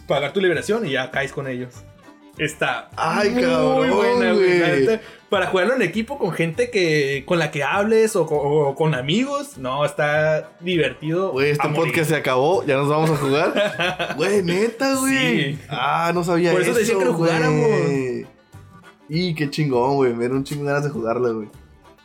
pagar 0.10 0.34
tu 0.34 0.42
liberación 0.42 0.86
y 0.86 0.92
ya 0.92 1.10
caes 1.10 1.32
con 1.32 1.48
ellos. 1.48 1.74
Está 2.38 2.90
Ay, 2.98 3.30
muy 3.32 3.44
cabrón, 3.44 3.90
buena, 3.92 4.34
güey. 4.34 5.00
Para 5.30 5.48
jugarlo 5.48 5.76
en 5.76 5.82
equipo 5.82 6.18
con 6.18 6.32
gente 6.34 6.70
que 6.70 7.24
con 7.26 7.40
la 7.40 7.50
que 7.50 7.64
hables 7.64 8.16
o, 8.16 8.26
co- 8.26 8.36
o 8.36 8.76
con 8.76 8.94
amigos, 8.94 9.58
no, 9.58 9.86
está 9.86 10.52
divertido. 10.60 11.32
Güey, 11.32 11.52
este 11.52 11.68
podcast 11.70 12.10
se 12.10 12.16
acabó, 12.16 12.64
ya 12.66 12.76
nos 12.78 12.90
vamos 12.90 13.10
a 13.12 13.18
jugar. 13.18 14.14
Güey, 14.18 14.44
neta, 14.44 14.96
güey. 14.96 15.54
Sí. 15.56 15.60
Ah, 15.70 16.12
no 16.14 16.24
sabía 16.24 16.52
Por 16.52 16.62
eso 16.62 16.74
te 16.74 16.80
decía 16.80 16.98
que 16.98 17.06
lo 17.06 17.14
jugáramos. 17.14 17.70
Y 19.10 19.36
qué 19.36 19.50
chingón, 19.50 19.96
güey. 19.96 20.14
Me 20.14 20.20
dieron 20.20 20.38
un 20.38 20.44
chingo 20.44 20.64
de 20.64 20.70
ganas 20.70 20.84
de 20.84 20.90
jugarla, 20.90 21.30
güey. 21.30 21.48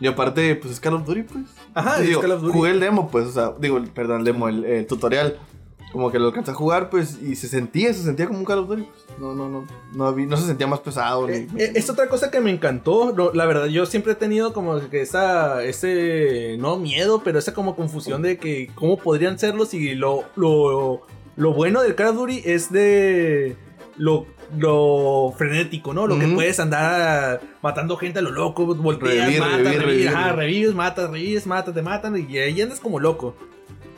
Y 0.00 0.06
aparte, 0.06 0.54
pues 0.56 0.74
es 0.74 0.80
Call 0.80 0.94
of 0.94 1.04
Duty, 1.04 1.22
pues. 1.24 1.44
Ajá, 1.74 1.98
Digo, 2.00 2.20
Call 2.20 2.32
of 2.32 2.40
Duty. 2.42 2.52
Jugué 2.52 2.70
el 2.70 2.80
demo, 2.80 3.10
pues, 3.10 3.26
o 3.26 3.32
sea, 3.32 3.52
digo, 3.58 3.80
perdón, 3.94 4.20
el 4.20 4.24
demo, 4.24 4.48
el, 4.48 4.64
el 4.64 4.86
tutorial. 4.86 5.38
Como 5.92 6.12
que 6.12 6.18
lo 6.20 6.26
alcancé 6.28 6.52
a 6.52 6.54
jugar, 6.54 6.88
pues, 6.88 7.18
y 7.20 7.34
se 7.34 7.48
sentía, 7.48 7.92
se 7.92 8.02
sentía 8.04 8.26
como 8.26 8.38
un 8.38 8.44
Call 8.44 8.60
of 8.60 8.68
Duty. 8.68 8.82
Pues. 8.82 9.18
No, 9.18 9.34
no, 9.34 9.48
no. 9.48 9.66
No, 9.92 10.06
había- 10.06 10.26
no 10.26 10.36
se 10.36 10.46
sentía 10.46 10.66
más 10.68 10.78
pesado. 10.80 11.28
Eh, 11.28 11.48
ni- 11.52 11.60
eh, 11.62 11.72
es 11.74 11.90
otra 11.90 12.08
cosa 12.08 12.30
que 12.30 12.40
me 12.40 12.50
encantó. 12.52 13.12
no, 13.16 13.32
la 13.32 13.44
verdad, 13.46 13.66
yo 13.66 13.86
siempre 13.86 14.12
he 14.12 14.14
tenido 14.16 14.52
como 14.52 14.78
que 14.88 15.00
esa, 15.02 15.64
ese, 15.64 16.56
no 16.60 16.76
miedo, 16.78 17.22
pero 17.24 17.38
esa 17.40 17.52
como 17.54 17.74
confusión 17.74 18.22
de 18.22 18.38
que 18.38 18.70
cómo 18.76 18.98
podrían 18.98 19.38
serlos 19.38 19.74
y 19.74 19.94
lo, 19.96 20.22
lo, 20.36 21.02
lo 21.36 21.52
bueno 21.54 21.82
del 21.82 21.96
Call 21.96 22.08
of 22.08 22.16
Duty 22.16 22.42
es 22.44 22.70
de 22.70 23.56
lo, 23.96 24.26
lo 24.56 25.34
frenético, 25.36 25.92
¿no? 25.92 26.06
Lo 26.06 26.18
que 26.18 26.28
puedes 26.28 26.60
andar 26.60 27.40
matando 27.62 27.96
gente 27.96 28.20
a 28.20 28.22
lo 28.22 28.30
loco, 28.30 28.64
volteas, 28.76 29.26
Revivir, 29.26 29.40
matas, 29.40 29.76
revivir. 29.76 30.08
ajá, 30.08 30.32
revives, 30.32 30.74
matas, 30.74 31.10
revives, 31.10 31.46
matas, 31.48 31.74
te 31.74 31.82
matan 31.82 32.26
y 32.30 32.38
ahí 32.38 32.60
andas 32.62 32.78
como 32.80 33.00
loco. 33.00 33.34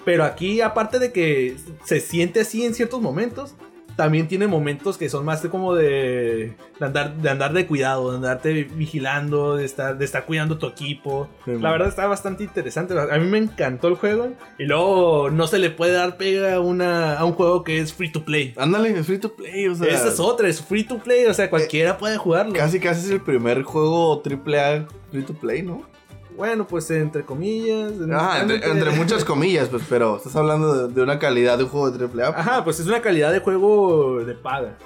Pero 0.05 0.25
aquí, 0.25 0.61
aparte 0.61 0.99
de 0.99 1.13
que 1.13 1.57
se 1.85 2.01
siente 2.01 2.41
así 2.41 2.65
en 2.65 2.75
ciertos 2.75 3.01
momentos, 3.01 3.55
también 3.97 4.27
tiene 4.29 4.47
momentos 4.47 4.97
que 4.97 5.09
son 5.09 5.25
más 5.25 5.43
de 5.43 5.51
como 5.51 5.75
de, 5.75 6.55
de 6.79 6.87
andar 6.87 7.15
de 7.17 7.31
andar 7.31 7.53
de 7.53 7.67
cuidado, 7.67 8.11
de 8.11 8.17
andarte 8.17 8.65
vigilando, 8.65 9.57
de 9.57 9.65
estar 9.65 9.99
de 9.99 10.05
estar 10.05 10.25
cuidando 10.25 10.59
tu 10.59 10.67
equipo. 10.67 11.29
Sí, 11.45 11.53
la 11.61 11.71
verdad 11.71 11.89
está 11.89 12.07
bastante 12.07 12.45
interesante. 12.45 12.95
A 12.99 13.19
mí 13.19 13.27
me 13.27 13.39
encantó 13.39 13.89
el 13.89 13.95
juego 13.95 14.33
y 14.59 14.65
luego 14.65 15.31
no 15.31 15.47
se 15.47 15.59
le 15.59 15.71
puede 15.71 15.93
dar 15.93 16.17
pega 16.17 16.55
a 16.55 16.61
una 16.61 17.19
a 17.19 17.25
un 17.25 17.33
juego 17.33 17.65
que 17.65 17.79
es 17.79 17.93
free 17.93 18.11
to 18.11 18.25
play. 18.25 18.55
Ándale, 18.57 18.99
es 18.99 19.07
free 19.07 19.19
to 19.19 19.35
play, 19.35 19.67
o 19.69 19.75
sea. 19.75 19.89
Esa 19.89 20.09
es 20.09 20.21
otra, 20.21 20.49
es 20.49 20.63
free 20.63 20.85
to 20.85 20.99
play, 20.99 21.27
o 21.27 21.35
sea, 21.35 21.51
cualquiera 21.51 21.99
puede 21.99 22.17
jugarlo. 22.17 22.55
Casi, 22.55 22.81
casi 22.81 23.05
es 23.05 23.11
el 23.11 23.21
primer 23.21 23.63
juego 23.63 24.23
AAA 24.25 24.87
free 25.11 25.23
to 25.23 25.35
play, 25.35 25.63
¿no? 25.63 25.92
Bueno, 26.37 26.67
pues 26.67 26.91
entre 26.91 27.25
comillas. 27.25 27.93
Ajá, 28.13 28.43
entre, 28.43 28.57
entre 28.69 28.91
muchas 28.97 29.25
comillas, 29.25 29.69
pues, 29.69 29.83
pero 29.89 30.17
estás 30.17 30.35
hablando 30.37 30.89
de, 30.89 30.95
de 30.95 31.03
una 31.03 31.19
calidad 31.19 31.59
de 31.59 31.65
un 31.65 31.71
juego 31.71 31.91
de 31.91 32.23
AAA. 32.23 32.29
Ajá, 32.39 32.65
pues 32.65 32.81
es 32.81 32.87
una 32.87 33.01
calidad 33.01 33.33
de 33.33 33.41
juego 33.41 34.25
de 34.25 34.35
paga. 34.35 34.79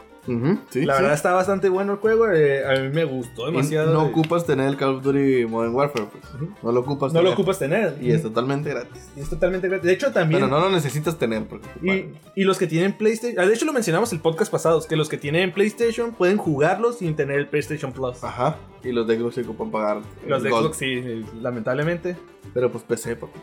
Sí, 0.71 0.85
La 0.85 0.97
sí. 0.97 1.03
verdad 1.03 1.15
está 1.15 1.33
bastante 1.33 1.69
bueno 1.69 1.93
el 1.93 1.99
juego, 1.99 2.29
eh, 2.31 2.67
a 2.67 2.81
mí 2.83 2.89
me 2.89 3.05
gustó 3.05 3.49
Y 3.49 3.53
demasiado. 3.53 3.93
no 3.95 4.05
eh. 4.07 4.11
ocupas 4.11 4.45
tener 4.45 4.67
el 4.69 4.77
Call 4.77 4.97
of 4.97 5.03
Duty 5.05 5.47
Modern 5.47 5.75
Warfare, 5.75 6.07
pues. 6.11 6.25
No 6.63 6.73
lo 6.73 6.81
ocupas 6.81 7.13
No 7.13 7.21
lo 7.21 7.27
tener. 7.27 7.33
ocupas 7.35 7.59
tener. 7.59 7.97
Y 8.01 8.11
es 8.11 8.23
totalmente 8.23 8.71
gratis. 8.71 9.09
Y 9.17 9.21
es 9.21 9.31
totalmente 9.31 9.69
gratis. 9.69 9.87
De 9.87 9.93
hecho, 9.93 10.13
también. 10.13 10.41
Pero 10.41 10.51
no 10.51 10.61
lo 10.61 10.71
necesitas 10.71 11.17
tener 11.19 11.45
porque 11.47 11.69
te 11.81 11.87
y, 11.87 12.15
y 12.43 12.45
los 12.45 12.59
que 12.59 12.67
tienen 12.67 12.93
PlayStation. 12.97 13.39
ah, 13.43 13.47
De 13.47 13.55
hecho, 13.55 13.65
lo 13.67 13.73
mencionamos 13.73 14.13
el 14.13 14.21
podcast 14.21 14.51
pasado. 14.51 14.81
Que 14.89 14.97
los 14.97 15.09
que 15.09 15.17
tienen 15.19 15.53
PlayStation 15.53 16.13
pueden 16.13 16.39
jugarlo 16.39 16.93
sin 16.93 17.15
tener 17.17 17.39
el 17.39 17.47
PlayStation 17.49 17.93
Plus. 17.93 18.23
Ajá. 18.25 18.57
Y 18.83 18.93
los 18.93 19.07
de 19.07 19.19
Xbox 19.19 19.35
se 19.37 19.41
ocupan 19.43 19.71
pagar. 19.71 20.01
Los 20.27 20.43
de 20.43 20.51
Gold. 20.51 20.65
Xbox 20.67 20.77
sí, 20.79 21.25
lamentablemente. 21.41 22.17
Pero 22.55 22.71
pues 22.71 22.85
PC, 22.85 23.17
papi. 23.17 23.39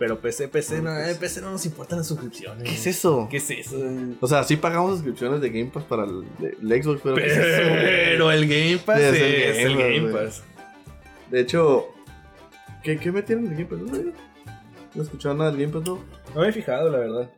Pero 0.00 0.18
PC, 0.18 0.48
PC, 0.48 0.80
no, 0.80 0.96
eh, 0.98 1.14
PC 1.14 1.42
no 1.42 1.50
nos 1.52 1.64
importan 1.66 1.98
las 1.98 2.06
suscripciones. 2.08 2.64
¿Qué 2.64 2.74
es 2.74 2.86
eso? 2.86 3.28
¿Qué 3.30 3.36
es 3.36 3.50
eso? 3.50 3.76
O 4.20 4.26
sea, 4.26 4.42
sí 4.44 4.56
pagamos 4.56 4.94
suscripciones 4.94 5.42
de 5.42 5.50
Game 5.50 5.66
Pass 5.70 5.84
para 5.84 6.04
el, 6.04 6.24
de- 6.38 6.56
el 6.60 6.82
Xbox, 6.82 7.00
pero. 7.04 7.16
¿qué 7.16 7.26
es 7.26 7.36
eso? 7.36 7.68
Pero 7.68 8.32
el 8.32 8.48
Game 8.48 8.78
Pass 8.78 8.98
Sí, 8.98 9.04
es, 9.04 9.12
es 9.14 9.58
el 9.58 9.72
el 9.72 9.76
Game 9.76 10.00
Pass, 10.00 10.12
Game. 10.12 10.24
Pass. 10.26 10.42
De 11.30 11.40
hecho, 11.40 11.84
¿qué, 12.82 12.96
qué 12.98 13.12
metieron 13.12 13.44
en 13.46 13.52
el 13.52 13.58
Game 13.58 13.68
Pass? 13.70 13.78
¿No, 13.80 13.88
güey? 14.02 14.12
¿No 14.94 15.02
escucharon 15.04 15.36
nada 15.38 15.52
del 15.52 15.60
Game 15.60 15.72
Pass, 15.78 15.86
no? 15.86 15.98
No 16.34 16.40
me 16.40 16.48
he 16.48 16.52
fijado, 16.52 16.90
la 16.90 16.98
verdad. 16.98 17.30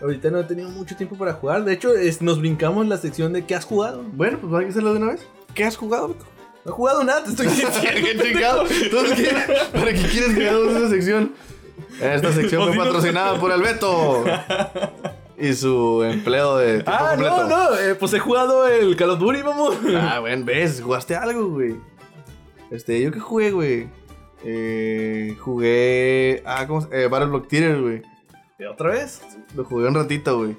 Ahorita 0.00 0.30
no 0.30 0.38
he 0.38 0.44
tenido 0.44 0.68
mucho 0.70 0.94
tiempo 0.96 1.16
para 1.18 1.32
jugar. 1.32 1.64
De 1.64 1.72
hecho, 1.72 1.92
es- 1.94 2.22
nos 2.22 2.38
brincamos 2.38 2.86
la 2.86 2.96
sección 2.98 3.32
de 3.32 3.44
¿qué 3.44 3.56
has 3.56 3.64
jugado? 3.64 4.04
Bueno, 4.12 4.38
pues 4.40 4.52
hay 4.54 4.64
que 4.66 4.70
hacerlo 4.70 4.92
de 4.94 4.98
una 5.02 5.12
vez. 5.12 5.26
¿Qué 5.54 5.64
has 5.64 5.76
jugado, 5.76 6.08
Beto? 6.08 6.24
No 6.64 6.70
he 6.72 6.74
jugado 6.74 7.04
nada, 7.04 7.24
te 7.24 7.30
estoy 7.30 7.46
diciendo. 7.48 7.74
¿Qué 7.82 8.18
chingado? 8.18 8.64
Entonces, 8.70 9.18
¿qué- 9.18 9.78
¿Para 9.78 9.92
qué 9.92 10.02
quieres 10.02 10.34
que 10.36 10.48
hagamos 10.48 10.76
esa 10.76 10.88
sección? 10.90 11.32
Esta 12.00 12.32
sección 12.34 12.68
fue 12.68 12.76
patrocinada 12.84 13.38
por 13.38 13.50
el 13.52 13.62
Beto. 13.62 14.24
y 15.38 15.52
su 15.54 16.02
empleo 16.04 16.56
de 16.58 16.74
tiempo 16.82 16.90
Ah, 16.92 17.08
completo. 17.10 17.48
no, 17.48 17.70
no. 17.70 17.78
eh, 17.78 17.94
pues 17.96 18.12
he 18.14 18.18
jugado 18.20 18.66
el 18.68 18.94
Call 18.96 19.10
of 19.10 19.18
Duty, 19.18 19.42
vamos. 19.42 19.76
Ah, 19.96 20.20
bueno, 20.20 20.44
ves, 20.44 20.80
jugaste 20.80 21.16
algo, 21.16 21.48
güey. 21.48 21.74
Este, 22.70 23.00
¿yo 23.02 23.10
qué 23.10 23.18
jugué, 23.20 23.50
güey? 23.50 23.88
Eh, 24.44 25.36
jugué. 25.40 26.42
Ah, 26.46 26.66
¿cómo 26.66 26.80
se- 26.82 27.02
eh, 27.02 27.08
Battle 27.08 27.28
Block 27.28 27.48
Theater, 27.48 27.80
güey. 27.80 28.02
¿Otra 28.70 28.90
vez? 28.90 29.20
Lo 29.56 29.64
jugué 29.64 29.88
un 29.88 29.94
ratito, 29.94 30.38
güey. 30.38 30.56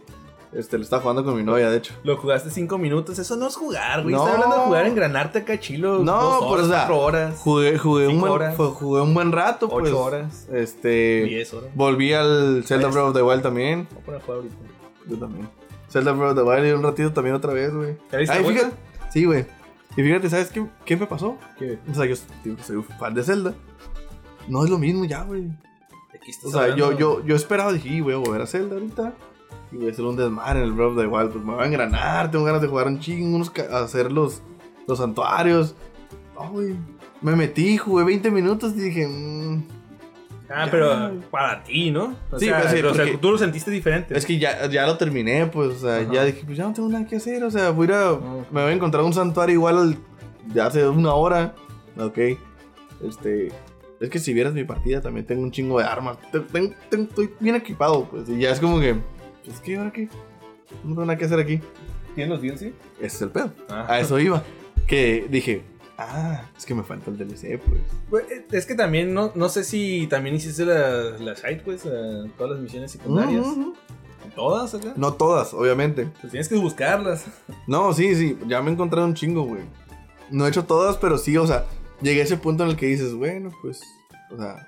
Este, 0.55 0.77
lo 0.77 0.83
estaba 0.83 1.01
jugando 1.01 1.23
con 1.25 1.35
mi 1.35 1.43
novia, 1.43 1.69
de 1.69 1.77
hecho. 1.77 1.93
Lo 2.03 2.15
jugaste 2.17 2.49
cinco 2.51 2.77
minutos. 2.77 3.17
Eso 3.17 3.35
no 3.35 3.47
es 3.47 3.55
jugar, 3.55 4.03
güey. 4.03 4.13
No. 4.13 4.19
Estaba 4.21 4.35
hablando 4.35 4.55
de 4.57 4.67
jugar, 4.67 4.85
engranarte 4.85 5.39
acá 5.39 5.59
chilo. 5.59 5.99
No, 5.99 6.21
dos 6.21 6.37
pero, 6.39 6.51
horas, 6.51 6.65
o 6.65 6.69
sea, 6.69 6.77
cuatro 6.79 6.99
horas. 6.99 7.39
Jugué, 7.39 7.77
jugué, 7.79 8.07
un 8.07 8.19
buen, 8.21 8.31
horas. 8.33 8.55
jugué 8.55 9.01
un 9.01 9.13
buen 9.13 9.31
rato, 9.31 9.65
Ocho 9.67 9.79
pues. 9.79 9.93
horas. 9.93 10.47
Este. 10.51 11.23
Diez 11.25 11.53
horas. 11.53 11.69
Volví 11.73 12.13
al 12.13 12.63
Zelda 12.65 12.83
Pues. 12.89 12.93
Breath 12.95 13.07
of 13.09 13.15
the 13.15 13.23
Wild 13.23 13.41
también. 13.41 13.87
Voy 13.91 13.99
a 14.01 14.05
poner 14.05 14.21
a 14.21 14.23
jugar 14.23 14.37
ahorita. 14.37 14.55
Yo 15.09 15.17
también. 15.17 15.49
Zelda 15.89 16.11
Breath 16.11 16.31
of 16.31 16.37
the 16.37 16.43
Wild 16.43 16.67
y 16.67 16.71
un 16.71 16.83
ratito 16.83 17.13
también 17.13 17.35
otra 17.35 17.53
vez, 17.53 17.73
güey. 17.73 17.97
¿Ya 18.11 18.17
viste 18.19 18.35
Ay, 18.35 18.43
vuelta? 18.43 18.61
fíjate. 18.61 19.11
Sí, 19.11 19.25
güey. 19.25 19.45
Y 19.97 20.01
fíjate, 20.01 20.29
¿sabes 20.29 20.49
qué, 20.49 20.65
qué 20.85 20.97
me 20.97 21.05
pasó? 21.07 21.37
¿Qué? 21.57 21.77
O 21.91 21.93
sea, 21.93 22.05
yo 22.05 22.15
digo, 22.43 22.57
soy 22.63 22.83
fan 22.99 23.13
de 23.13 23.23
Zelda. 23.23 23.53
No 24.47 24.63
es 24.63 24.69
lo 24.69 24.77
mismo 24.77 25.05
ya, 25.05 25.23
güey. 25.23 25.43
¿De 25.43 26.19
qué 26.23 26.31
estás 26.31 26.45
O 26.45 26.51
sea, 26.51 26.75
yo, 26.75 26.85
hablando? 26.85 26.99
yo, 26.99 27.25
yo 27.25 27.35
esperaba, 27.35 27.71
dije, 27.73 27.89
"Y 27.89 28.01
voy 28.01 28.13
a 28.13 28.17
volver 28.17 28.41
a 28.41 28.47
Zelda 28.47 28.75
ahorita. 28.75 29.13
Y 29.73 29.77
voy 29.77 29.87
a 29.87 29.91
hacer 29.91 30.05
un 30.05 30.15
desmadre 30.15 30.59
en 30.59 30.65
el 30.65 30.71
Breath 30.71 30.91
of 30.91 30.97
the 30.97 31.07
Wild. 31.07 31.31
Pues 31.31 31.43
me 31.43 31.53
voy 31.55 31.63
a 31.63 31.67
engranar, 31.67 32.29
tengo 32.31 32.45
ganas 32.45 32.61
de 32.61 32.67
jugar 32.67 32.87
un 32.87 32.99
chingo, 32.99 33.35
unos 33.35 33.51
hacer 33.71 34.11
los, 34.11 34.41
los 34.87 34.97
santuarios. 34.99 35.75
Güey. 36.51 36.75
Me 37.21 37.35
metí, 37.35 37.77
jugué 37.77 38.03
20 38.03 38.31
minutos 38.31 38.73
y 38.75 38.81
dije, 38.81 39.07
mmm, 39.07 39.63
Ah, 40.49 40.65
Ya. 40.65 40.71
pero 40.71 41.13
para 41.31 41.63
ti, 41.63 41.89
¿no? 41.89 42.15
O 42.29 42.37
Sí, 42.37 42.45
sea, 42.45 42.59
pues 42.61 42.71
sí, 42.73 42.81
o 42.85 42.93
sea, 42.93 43.05
tú 43.19 43.31
lo 43.31 43.37
sentiste 43.37 43.71
diferente. 43.71 44.15
Es 44.15 44.25
que 44.25 44.37
ya, 44.37 44.67
ya 44.69 44.85
lo 44.85 44.97
terminé, 44.97 45.47
pues, 45.47 45.69
o 45.77 45.79
sea, 45.79 46.01
Ajá. 46.01 46.11
ya 46.13 46.25
dije, 46.25 46.43
pues 46.45 46.57
ya 46.57 46.65
no 46.65 46.73
tengo 46.73 46.89
nada 46.89 47.07
que 47.07 47.15
hacer, 47.15 47.43
o 47.43 47.49
sea, 47.49 47.71
voy 47.71 47.87
a 47.87 47.89
ir 47.89 47.95
a, 47.95 48.09
Ah. 48.09 48.19
me 48.51 48.61
voy 48.61 48.71
a 48.71 48.75
encontrar 48.75 49.03
un 49.03 49.13
santuario 49.13 49.55
igual 49.55 49.77
al 49.77 49.97
de 50.53 50.61
hace 50.61 50.87
una 50.87 51.13
hora, 51.13 51.55
ok, 51.97 52.17
este, 53.07 53.51
es 54.01 54.09
que 54.09 54.19
si 54.19 54.33
vieras 54.33 54.53
mi 54.53 54.63
partida 54.65 55.01
también 55.01 55.25
tengo 55.25 55.41
un 55.41 55.49
chingo 55.51 55.79
de 55.79 55.85
armas, 55.85 56.17
estoy 56.31 57.29
bien 57.39 57.55
equipado, 57.55 58.05
pues, 58.11 58.27
y 58.29 58.37
ya 58.39 58.51
es 58.51 58.59
como 58.59 58.79
que, 58.81 58.97
pues, 59.45 59.59
¿qué, 59.59 59.77
ahora 59.77 59.91
qué? 59.91 60.07
No 60.83 60.89
tengo 60.91 61.05
nada 61.05 61.17
que 61.17 61.25
hacer 61.25 61.39
aquí, 61.39 61.59
¿Tienes 62.15 62.29
los 62.29 62.41
DLC? 62.41 62.73
ese 62.99 63.05
es 63.15 63.21
el 63.21 63.29
pedo, 63.29 63.51
Ah. 63.69 63.85
a 63.89 63.99
eso 63.99 64.19
iba, 64.19 64.43
que 64.87 65.27
dije, 65.29 65.63
ah, 65.97 66.43
es 66.57 66.65
que 66.65 66.73
me 66.75 66.83
falta 66.83 67.09
el 67.11 67.17
DLC, 67.17 67.57
pues, 67.59 67.81
Pues, 68.09 68.31
eh, 68.31 68.45
es 68.51 68.65
que 68.65 68.75
también, 68.75 69.13
no, 69.13 69.31
no 69.35 69.49
sé 69.49 69.63
si 69.63 70.07
también 70.07 70.35
hiciste 70.35 70.65
las 70.65 71.19
las 71.21 71.39
side 71.39 71.61
eh, 71.67 72.31
todas 72.37 72.51
las 72.53 72.59
misiones 72.59 72.91
secundarias. 72.91 73.45
Ujú. 73.45 73.73
¿Todas 74.35 74.73
acá? 74.73 74.93
no 74.95 75.13
todas, 75.13 75.53
obviamente, 75.53 76.07
Pues 76.21 76.31
tienes 76.31 76.47
que 76.49 76.55
buscarlas. 76.55 77.25
No, 77.67 77.93
sí, 77.93 78.15
sí, 78.15 78.37
ya 78.47 78.61
me 78.61 78.69
he 78.71 78.73
encontrado 78.73 79.05
un 79.05 79.13
chingo, 79.13 79.43
güey. 79.43 79.61
No 80.31 80.45
he 80.45 80.49
hecho 80.49 80.65
todas, 80.65 80.97
pero 80.97 81.17
sí, 81.19 81.37
o 81.37 81.45
sea, 81.45 81.65
llegué 82.01 82.21
a 82.21 82.23
ese 82.23 82.37
punto 82.37 82.63
en 82.63 82.69
el 82.71 82.75
que 82.75 82.87
dices, 82.87 83.13
bueno, 83.13 83.51
pues, 83.61 83.81
o 84.31 84.37
sea, 84.37 84.65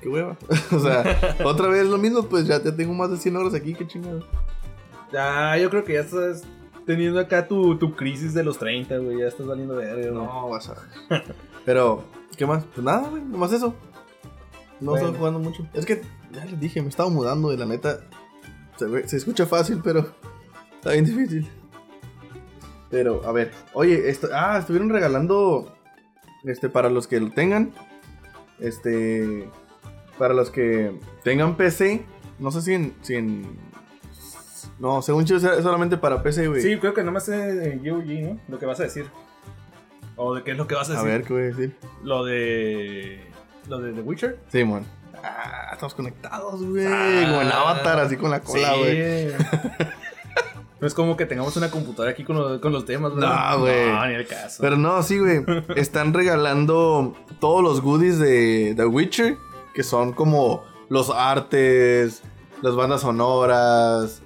qué 0.00 0.08
hueva. 0.08 0.36
o 0.72 0.78
sea, 0.80 1.36
otra 1.44 1.68
vez 1.68 1.86
lo 1.86 1.98
mismo, 1.98 2.22
pues 2.24 2.46
ya 2.46 2.60
te 2.62 2.72
tengo 2.72 2.94
más 2.94 3.10
de 3.10 3.16
100 3.16 3.36
horas 3.36 3.54
aquí, 3.54 3.74
qué 3.74 3.86
chingado. 3.86 4.26
Ya, 5.12 5.56
yo 5.58 5.70
creo 5.70 5.84
que 5.84 5.94
ya 5.94 6.00
estás 6.00 6.42
teniendo 6.86 7.20
acá 7.20 7.46
tu, 7.48 7.76
tu 7.78 7.94
crisis 7.94 8.34
de 8.34 8.44
los 8.44 8.58
30, 8.58 8.98
güey. 8.98 9.18
Ya 9.18 9.26
estás 9.28 9.46
valiendo 9.46 9.76
verga, 9.76 10.10
güey. 10.10 10.12
No, 10.26 10.48
vas 10.48 10.68
a 10.68 10.74
ver. 11.08 11.24
Pero, 11.64 12.04
¿qué 12.36 12.46
más? 12.46 12.64
Pues 12.74 12.84
nada, 12.84 13.08
güey, 13.08 13.22
nomás 13.22 13.52
eso. 13.52 13.74
No 14.80 14.90
Bueno. 14.92 15.06
estoy 15.06 15.18
jugando 15.18 15.38
mucho. 15.40 15.66
Es 15.72 15.86
que, 15.86 16.02
ya 16.32 16.44
les 16.44 16.60
dije, 16.60 16.82
me 16.82 16.88
estaba 16.88 17.08
mudando 17.08 17.52
y 17.52 17.56
la 17.56 17.66
neta, 17.66 18.00
se, 18.76 18.84
ve- 18.86 19.08
se 19.08 19.16
escucha 19.16 19.46
fácil, 19.46 19.80
pero 19.82 20.06
está 20.74 20.92
bien 20.92 21.04
difícil. 21.06 21.48
Pero, 22.90 23.22
a 23.26 23.32
ver, 23.32 23.52
oye, 23.72 24.10
esto, 24.10 24.28
ah, 24.32 24.58
estuvieron 24.58 24.90
regalando, 24.90 25.72
este, 26.44 26.68
para 26.68 26.88
los 26.90 27.06
que 27.08 27.18
lo 27.20 27.30
tengan, 27.30 27.72
este, 28.60 29.48
para 30.18 30.34
los 30.34 30.50
que 30.50 30.92
tengan 31.22 31.56
PC, 31.56 32.04
no 32.38 32.50
sé 32.50 32.62
si 32.62 32.74
en, 32.74 32.94
si 33.02 33.14
en, 33.14 33.46
no, 34.78 35.00
según 35.02 35.24
yo 35.24 35.36
es 35.36 35.42
solamente 35.62 35.96
para 35.96 36.22
PC, 36.22 36.48
güey. 36.48 36.60
Sí, 36.62 36.76
creo 36.78 36.92
que 36.94 37.02
nomás 37.02 37.28
es 37.28 37.82
GOG, 37.82 38.04
¿no? 38.06 38.40
Lo 38.48 38.58
que 38.58 38.66
vas 38.66 38.80
a 38.80 38.84
decir. 38.84 39.06
¿O 40.16 40.34
de 40.34 40.42
qué 40.42 40.52
es 40.52 40.56
lo 40.56 40.66
que 40.66 40.74
vas 40.74 40.88
a 40.90 40.92
A 40.92 40.96
decir? 40.96 41.08
ver, 41.10 41.22
¿qué 41.24 41.32
voy 41.32 41.42
a 41.42 41.46
decir? 41.46 41.76
Lo 42.02 42.24
de. 42.24 43.20
Lo 43.68 43.78
de 43.78 43.92
The 43.92 44.00
Witcher. 44.00 44.38
Sí, 44.48 44.64
mon. 44.64 44.84
Ah, 45.22 45.70
estamos 45.72 45.94
conectados, 45.94 46.62
güey. 46.64 46.86
Ah. 46.86 47.22
como 47.26 47.42
en 47.42 47.48
Avatar, 47.48 48.00
así 48.00 48.16
con 48.16 48.30
la 48.30 48.40
cola, 48.40 48.72
Sí. 48.74 48.78
güey. 48.78 49.28
no 50.80 50.86
es 50.86 50.94
como 50.94 51.16
que 51.16 51.26
tengamos 51.26 51.56
una 51.56 51.70
computadora 51.70 52.10
aquí 52.12 52.22
con, 52.24 52.36
lo- 52.36 52.60
con 52.60 52.72
los 52.72 52.84
temas, 52.84 53.14
¿verdad? 53.14 53.52
No, 53.52 53.60
güey. 53.60 53.90
No, 53.90 54.06
ni 54.06 54.14
el 54.14 54.26
caso. 54.26 54.58
Pero 54.60 54.76
no, 54.76 55.02
sí, 55.02 55.18
güey. 55.18 55.42
Están 55.76 56.12
regalando 56.14 57.14
todos 57.40 57.62
los 57.62 57.80
goodies 57.80 58.18
de 58.18 58.74
The 58.76 58.86
Witcher, 58.86 59.36
que 59.76 59.82
son 59.84 60.12
como 60.12 60.64
los 60.88 61.10
artes, 61.10 62.22
las 62.62 62.74
bandas 62.74 63.02
sonoras, 63.02 64.22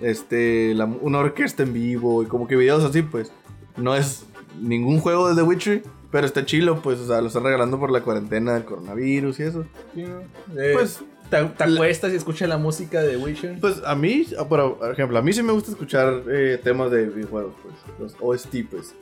este, 0.00 0.74
la- 0.74 0.84
una 0.86 1.18
orquesta 1.20 1.62
en 1.62 1.72
vivo 1.72 2.22
y 2.22 2.26
como 2.26 2.46
que 2.46 2.56
videos 2.56 2.84
así, 2.84 3.00
pues. 3.02 3.32
No 3.76 3.94
es 3.94 4.24
ningún 4.60 4.98
juego 5.00 5.28
de 5.28 5.36
The 5.36 5.42
Witcher, 5.42 5.82
pero 6.10 6.26
está 6.26 6.44
chilo, 6.44 6.82
pues, 6.82 6.98
o 6.98 7.06
sea, 7.06 7.20
lo 7.20 7.28
están 7.28 7.44
regalando 7.44 7.78
por 7.78 7.90
la 7.92 8.00
cuarentena 8.02 8.54
del 8.54 8.64
coronavirus 8.64 9.38
y 9.38 9.42
eso. 9.44 9.64
Eh, 9.96 10.70
Pues, 10.74 11.00
te, 11.30 11.44
te 11.44 11.64
acuestas 11.64 12.12
y 12.12 12.16
escuchas 12.16 12.48
la 12.48 12.58
música 12.58 13.00
de 13.02 13.10
The 13.10 13.16
Witcher. 13.18 13.60
Pues 13.60 13.80
a 13.84 13.94
mí, 13.94 14.26
ah, 14.38 14.48
por 14.48 14.78
ejemplo, 14.92 15.16
a 15.18 15.22
mí 15.22 15.32
sí 15.32 15.42
me 15.44 15.52
gusta 15.52 15.70
escuchar 15.70 16.22
eh, 16.28 16.58
temas 16.62 16.90
de 16.90 17.06
videojuegos, 17.06 17.52
pues. 17.62 17.74
Los 18.00 18.16
OST, 18.20 18.64
pues. 18.68 18.94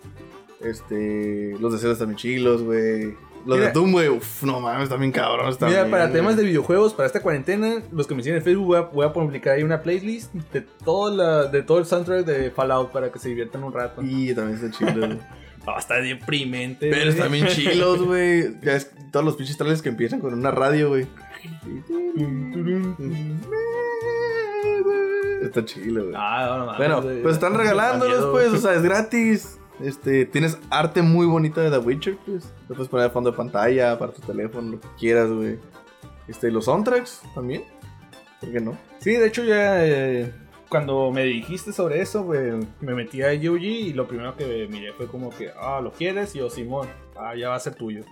Este. 0.60 1.54
Los 1.60 1.72
de 1.72 1.78
Zelda 1.78 1.92
están 1.94 2.08
bien 2.08 2.16
chilos, 2.18 2.62
güey. 2.62 3.14
Mira. 3.54 3.66
de 3.66 3.72
Doom, 3.72 3.92
güey. 3.92 4.08
Uf, 4.08 4.42
no 4.42 4.60
mames, 4.60 4.88
también 4.88 5.12
cabrones 5.12 5.56
Mira, 5.56 5.58
también. 5.58 5.90
para 5.90 6.04
güey. 6.04 6.16
temas 6.16 6.36
de 6.36 6.44
videojuegos, 6.44 6.94
para 6.94 7.06
esta 7.06 7.20
cuarentena, 7.22 7.82
los 7.92 8.06
que 8.06 8.14
me 8.14 8.22
siguen 8.22 8.38
en 8.38 8.42
Facebook, 8.44 8.66
voy 8.66 8.76
a, 8.78 8.80
voy 8.82 9.06
a 9.06 9.12
publicar 9.12 9.54
ahí 9.54 9.62
una 9.62 9.82
playlist 9.82 10.32
de 10.52 10.60
todo, 10.62 11.14
la, 11.14 11.44
de 11.44 11.62
todo 11.62 11.78
el 11.78 11.86
soundtrack 11.86 12.24
de 12.26 12.50
Fallout 12.50 12.90
para 12.92 13.10
que 13.12 13.18
se 13.18 13.28
diviertan 13.28 13.64
un 13.64 13.72
rato. 13.72 14.02
Y 14.02 14.34
también 14.34 14.58
está 14.62 14.76
chido. 14.76 15.16
No, 15.66 15.76
está 15.76 15.96
deprimente. 15.96 16.88
Pero 16.90 17.10
están 17.10 17.32
bien 17.32 17.48
chilos, 17.48 18.00
güey. 18.06 18.54
Ya 18.62 18.74
es 18.76 18.92
todos 19.10 19.26
los 19.26 19.34
pinches 19.34 19.56
trailers 19.56 19.82
que 19.82 19.88
empiezan 19.88 20.20
con 20.20 20.32
una 20.32 20.52
radio, 20.52 20.90
güey. 20.90 21.08
Está 25.42 25.64
chilo, 25.64 26.04
güey. 26.04 26.14
Ah, 26.16 26.46
no, 26.58 26.66
no, 26.66 26.76
Bueno, 26.76 27.02
pues 27.22 27.34
están 27.34 27.54
regalándolos, 27.54 28.26
pues, 28.26 28.52
o 28.52 28.58
sea, 28.58 28.74
es 28.74 28.82
gratis. 28.82 29.55
Este, 29.80 30.24
tienes 30.24 30.58
arte 30.70 31.02
muy 31.02 31.26
bonito 31.26 31.60
de 31.60 31.70
The 31.70 31.78
Witcher, 31.78 32.16
pues. 32.24 32.52
Lo 32.68 32.74
puedes 32.74 32.88
poner 32.88 33.08
de 33.08 33.12
fondo 33.12 33.30
de 33.30 33.36
pantalla, 33.36 33.98
para 33.98 34.12
tu 34.12 34.22
teléfono, 34.22 34.72
lo 34.72 34.80
que 34.80 34.88
quieras, 34.98 35.30
güey. 35.30 35.58
Este, 36.28 36.50
los 36.50 36.64
soundtracks 36.64 37.22
también. 37.34 37.64
¿Por 38.40 38.52
qué 38.52 38.60
no? 38.60 38.76
Sí, 38.98 39.12
de 39.12 39.26
hecho 39.26 39.44
ya 39.44 39.86
eh, 39.86 40.32
cuando 40.68 41.10
me 41.10 41.24
dijiste 41.24 41.72
sobre 41.72 42.00
eso, 42.00 42.24
güey, 42.24 42.52
me 42.80 42.94
metí 42.94 43.22
a 43.22 43.34
GOG 43.34 43.62
y 43.62 43.92
lo 43.92 44.06
primero 44.08 44.36
que 44.36 44.66
miré 44.68 44.92
fue 44.92 45.06
como 45.06 45.30
que, 45.30 45.50
ah, 45.58 45.80
¿lo 45.82 45.92
quieres? 45.92 46.34
Y 46.34 46.38
yo, 46.38 46.50
Simón, 46.50 46.88
ah, 47.16 47.34
ya 47.36 47.50
va 47.50 47.56
a 47.56 47.60
ser 47.60 47.74
tuyo. 47.74 48.02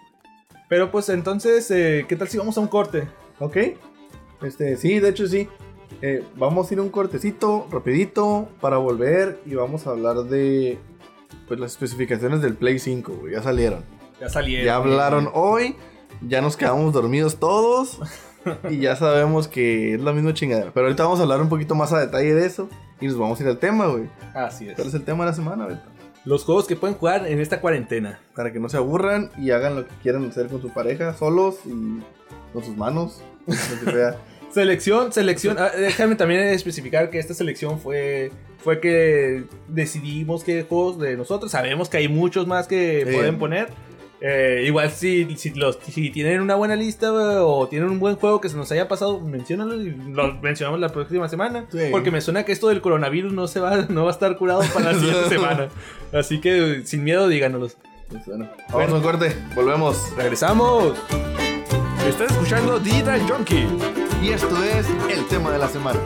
Pero 0.68 0.90
pues 0.90 1.08
entonces, 1.08 1.70
eh, 1.70 2.06
¿qué 2.08 2.16
tal 2.16 2.28
si 2.28 2.38
vamos 2.38 2.56
a 2.56 2.60
un 2.60 2.68
corte? 2.68 3.08
Ok. 3.38 3.56
Este, 4.42 4.76
sí, 4.76 5.00
de 5.00 5.08
hecho 5.08 5.26
sí. 5.26 5.48
Eh, 6.02 6.24
vamos 6.36 6.70
a 6.70 6.74
ir 6.74 6.80
a 6.80 6.82
un 6.82 6.90
cortecito, 6.90 7.66
rapidito, 7.70 8.48
para 8.60 8.78
volver 8.78 9.40
y 9.46 9.54
vamos 9.54 9.86
a 9.86 9.90
hablar 9.90 10.16
de 10.24 10.78
pues 11.46 11.60
las 11.60 11.72
especificaciones 11.72 12.42
del 12.42 12.54
Play 12.54 12.78
5, 12.78 13.12
güey. 13.12 13.32
Ya 13.34 13.42
salieron. 13.42 13.84
Ya 14.20 14.28
salieron. 14.28 14.66
Ya 14.66 14.76
hablaron 14.76 15.30
hoy, 15.34 15.76
ya 16.22 16.40
nos 16.40 16.56
quedamos 16.56 16.92
dormidos 16.92 17.38
todos 17.38 18.00
y 18.70 18.78
ya 18.78 18.96
sabemos 18.96 19.48
que 19.48 19.94
es 19.94 20.00
la 20.00 20.12
misma 20.12 20.34
chingadera. 20.34 20.70
Pero 20.72 20.86
ahorita 20.86 21.04
vamos 21.04 21.20
a 21.20 21.22
hablar 21.22 21.40
un 21.40 21.48
poquito 21.48 21.74
más 21.74 21.92
a 21.92 22.00
detalle 22.00 22.34
de 22.34 22.46
eso 22.46 22.68
y 23.00 23.06
nos 23.06 23.18
vamos 23.18 23.40
a 23.40 23.42
ir 23.42 23.48
al 23.48 23.58
tema, 23.58 23.86
güey. 23.86 24.08
Así 24.34 24.68
es. 24.68 24.74
¿Cuál 24.74 24.88
es 24.88 24.94
el 24.94 25.04
tema 25.04 25.24
de 25.24 25.30
la 25.30 25.36
semana, 25.36 25.64
güey? 25.64 25.76
Los 26.24 26.44
juegos 26.44 26.66
que 26.66 26.74
pueden 26.74 26.96
jugar 26.96 27.26
en 27.26 27.38
esta 27.40 27.60
cuarentena. 27.60 28.18
Para 28.34 28.52
que 28.52 28.58
no 28.58 28.68
se 28.68 28.78
aburran 28.78 29.30
y 29.36 29.50
hagan 29.50 29.76
lo 29.76 29.86
que 29.86 29.94
quieran 30.02 30.24
hacer 30.24 30.46
con 30.46 30.62
su 30.62 30.72
pareja, 30.72 31.12
solos 31.14 31.56
y 31.66 32.00
con 32.52 32.64
sus 32.64 32.76
manos. 32.76 33.22
lo 33.46 33.54
que 33.84 33.92
sea. 33.92 34.16
Selección, 34.54 35.12
selección. 35.12 35.56
Ah, 35.58 35.70
déjame 35.76 36.14
también 36.14 36.42
especificar 36.42 37.10
que 37.10 37.18
esta 37.18 37.34
selección 37.34 37.80
fue 37.80 38.30
fue 38.64 38.80
que 38.80 39.44
decidimos 39.68 40.42
qué 40.42 40.64
juegos 40.66 40.98
de 40.98 41.16
nosotros. 41.16 41.52
Sabemos 41.52 41.88
que 41.88 41.98
hay 41.98 42.08
muchos 42.08 42.46
más 42.46 42.66
que 42.66 43.04
Sí. 43.06 43.12
pueden 43.14 43.38
poner. 43.38 43.68
Eh, 44.26 44.64
igual 44.66 44.90
si, 44.90 45.36
si, 45.36 45.50
los, 45.50 45.78
si 45.86 46.08
tienen 46.08 46.40
una 46.40 46.54
buena 46.54 46.76
lista 46.76 47.12
o 47.44 47.68
tienen 47.68 47.90
un 47.90 48.00
buen 48.00 48.16
juego 48.16 48.40
que 48.40 48.48
se 48.48 48.56
nos 48.56 48.72
haya 48.72 48.88
pasado, 48.88 49.20
menciónalo 49.20 49.74
y 49.82 49.90
lo 49.90 50.32
mencionamos 50.40 50.80
la 50.80 50.88
próxima 50.88 51.28
semana. 51.28 51.66
Sí. 51.70 51.78
Porque 51.90 52.10
me 52.10 52.22
suena 52.22 52.44
que 52.44 52.52
esto 52.52 52.68
del 52.68 52.80
coronavirus 52.80 53.34
no 53.34 53.46
se 53.48 53.60
va, 53.60 53.76
no 53.90 54.04
va 54.04 54.10
a 54.10 54.14
estar 54.14 54.34
curado 54.38 54.62
para 54.72 54.92
la 54.92 54.98
siguiente 54.98 55.28
semana. 55.28 55.68
Así 56.12 56.40
que 56.40 56.82
sin 56.86 57.04
miedo 57.04 57.28
díganos. 57.28 57.76
Pues 58.08 58.24
bueno, 58.26 58.48
vamos 58.72 58.92
a 58.92 58.94
un 58.94 59.02
corte, 59.02 59.36
volvemos. 59.54 60.12
¡Regresamos! 60.16 60.96
Estás 62.08 62.30
escuchando 62.30 62.78
Digital 62.78 63.20
Junkie. 63.28 63.66
Y 64.22 64.30
esto 64.30 64.56
es 64.64 64.86
el 65.10 65.26
tema 65.26 65.50
de 65.50 65.58
la 65.58 65.68
semana. 65.68 66.00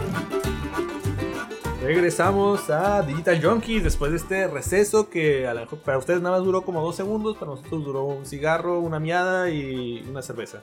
Regresamos 1.89 2.69
a 2.69 3.01
Digital 3.03 3.43
Junkies 3.43 3.83
después 3.83 4.11
de 4.11 4.19
este 4.19 4.47
receso 4.47 5.09
que 5.09 5.47
a 5.47 5.55
lo 5.55 5.61
mejor 5.61 5.79
para 5.79 5.97
ustedes 5.97 6.21
nada 6.21 6.37
más 6.37 6.45
duró 6.45 6.61
como 6.63 6.83
dos 6.83 6.95
segundos, 6.97 7.39
para 7.39 7.53
nosotros 7.53 7.83
duró 7.83 8.05
un 8.05 8.27
cigarro, 8.27 8.79
una 8.81 9.01
miada 9.01 9.49
y 9.49 10.05
una 10.11 10.21
cerveza. 10.21 10.61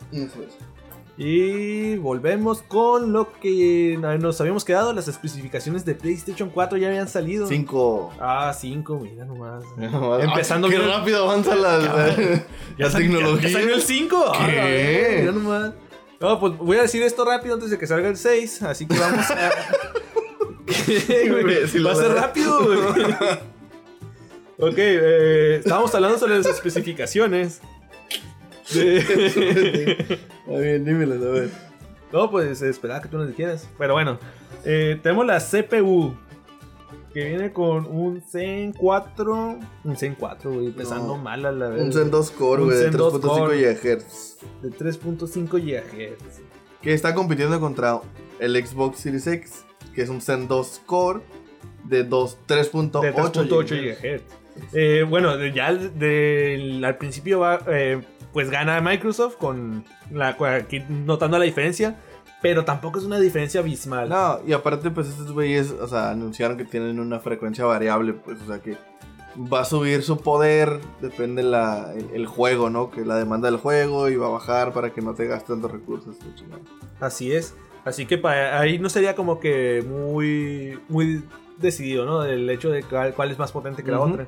Y 1.17 1.95
volvemos 1.95 2.61
con 2.61 3.11
lo 3.11 3.31
que 3.39 3.97
nos 4.21 4.39
habíamos 4.39 4.65
quedado. 4.65 4.93
Las 4.93 5.07
especificaciones 5.07 5.83
de 5.83 5.95
PlayStation 5.95 6.49
4 6.49 6.77
ya 6.77 6.89
habían 6.89 7.07
salido. 7.07 7.47
Cinco. 7.47 8.11
Ah, 8.19 8.53
5, 8.55 8.99
mira 9.01 9.25
nomás. 9.25 9.63
Empezando 9.79 10.19
Empezando 10.21 10.69
Qué 10.69 10.77
bien- 10.77 10.89
rápido 10.89 11.23
avanza 11.23 11.55
la, 11.55 11.77
la 12.77 12.89
sal- 12.91 13.01
tecnología. 13.01 13.49
Ya, 13.49 13.53
salió 13.59 13.73
el 13.75 13.81
5. 13.81 14.31
¿Qué? 14.45 15.17
mira 15.21 15.31
nomás. 15.31 15.73
No, 16.19 16.39
pues 16.39 16.55
voy 16.57 16.77
a 16.77 16.83
decir 16.83 17.01
esto 17.01 17.25
rápido 17.25 17.55
antes 17.55 17.69
de 17.71 17.77
que 17.79 17.88
salga 17.88 18.09
el 18.09 18.17
6. 18.17 18.61
Así 18.63 18.85
que 18.85 18.99
vamos 18.99 19.25
a. 19.31 19.49
¿Qué, 21.08 21.29
güey? 21.29 21.41
Imbécil, 21.41 21.86
Va 21.86 21.91
a 21.91 21.95
ser 21.95 22.12
rápido, 22.13 22.63
güey. 22.65 23.12
ok, 24.60 24.77
eh, 24.77 25.55
estábamos 25.58 25.93
hablando 25.95 26.17
sobre 26.17 26.38
las 26.38 26.45
especificaciones. 26.47 27.62
de- 28.73 28.97
Está 28.97 30.60
bien, 30.60 30.86
dímelas, 30.86 31.21
a 31.21 31.29
ver. 31.29 31.49
No, 32.12 32.29
pues 32.31 32.62
esperaba 32.62 33.01
que 33.01 33.10
tú 33.10 33.17
nos 33.17 33.27
dijeras. 33.27 33.67
Pero 33.77 33.93
bueno, 33.93 34.19
eh, 34.63 34.99
tenemos 35.01 35.25
la 35.25 35.39
CPU. 35.39 36.15
Que 37.13 37.23
viene 37.29 37.53
con 37.53 37.86
un 37.86 38.21
Zen 38.21 38.73
4. 38.73 39.60
Un 39.86 39.95
Zen 39.95 40.15
4, 40.19 40.51
güey. 40.51 40.65
Empezando 40.67 41.15
No. 41.15 41.17
mal 41.23 41.45
a 41.45 41.51
la 41.53 41.69
vez. 41.69 41.81
Un 41.81 41.93
Zen 41.93 42.12
2 42.12 42.29
Core, 42.31 42.62
Un 42.63 42.67
güey, 42.67 42.77
de 42.79 42.84
Zen 42.86 42.97
2 42.97 43.13
3.5 43.13 43.21
Core. 43.39 43.58
GHz. 43.73 44.38
De 44.62 44.69
3.5 44.71 45.58
GHz. 45.58 46.41
Que 46.81 46.93
está 46.93 47.15
compitiendo 47.15 47.58
contra 47.62 48.01
el 48.39 48.65
Xbox 48.65 48.99
Series 48.99 49.25
X, 49.27 49.64
que 49.93 50.01
es 50.01 50.09
un 50.09 50.21
Zen 50.21 50.47
2 50.47 50.81
Core 50.85 51.21
de 51.83 52.03
dos- 52.03 52.38
3.8 52.47 53.01
De 53.01 53.13
3.8 53.13 53.75
GHz. 53.75 54.21
Eh, 54.73 55.05
bueno, 55.07 55.38
ya 55.47 55.67
al- 55.67 55.91
principio 56.97 57.39
va, 57.41 57.59
eh, 57.67 58.01
pues 58.33 58.49
gana 58.49 58.79
Microsoft 58.81 59.35
con 59.35 59.83
la 60.11 60.35
aquí 60.55 60.81
notando 60.89 61.38
la 61.38 61.45
diferencia, 61.45 61.97
pero 62.41 62.63
tampoco 62.63 62.99
es 62.99 63.05
una 63.05 63.19
diferencia 63.19 63.59
abismal. 63.59 64.09
No, 64.09 64.39
y 64.47 64.53
aparte, 64.53 64.91
pues 64.91 65.07
estos 65.07 65.31
güeyes, 65.31 65.71
o 65.71 65.88
sea, 65.88 66.11
anunciaron 66.11 66.57
que 66.57 66.65
tienen 66.65 66.99
una 66.99 67.19
frecuencia 67.19 67.65
variable, 67.65 68.13
pues, 68.13 68.41
o 68.41 68.45
sea, 68.47 68.59
que 68.59 68.77
va 69.51 69.61
a 69.61 69.65
subir 69.65 70.01
su 70.03 70.17
poder, 70.19 70.79
depende 71.01 71.43
la, 71.43 71.93
el, 71.93 72.09
el 72.13 72.25
juego, 72.25 72.69
¿no? 72.69 72.89
Que 72.91 73.03
la 73.03 73.17
demanda 73.17 73.49
del 73.51 73.59
juego 73.59 74.07
y 74.09 74.15
va 74.15 74.27
a 74.27 74.29
bajar 74.29 74.71
para 74.71 74.91
que 74.93 75.01
no 75.01 75.13
te 75.13 75.27
gastes 75.27 75.47
tantos 75.49 75.71
recursos. 75.71 76.15
Así 77.01 77.33
es. 77.33 77.53
Así 77.85 78.05
que 78.05 78.17
pa- 78.17 78.59
ahí 78.59 78.79
no 78.79 78.89
sería 78.89 79.15
como 79.15 79.39
que 79.39 79.83
muy, 79.87 80.77
muy 80.89 81.23
decidido, 81.57 82.05
¿no? 82.05 82.23
El 82.25 82.49
hecho 82.49 82.69
de 82.71 82.83
cuál, 82.83 83.13
cuál 83.13 83.31
es 83.31 83.39
más 83.39 83.51
potente 83.53 83.83
que 83.83 83.91
la 83.91 83.99
otra. 84.01 84.27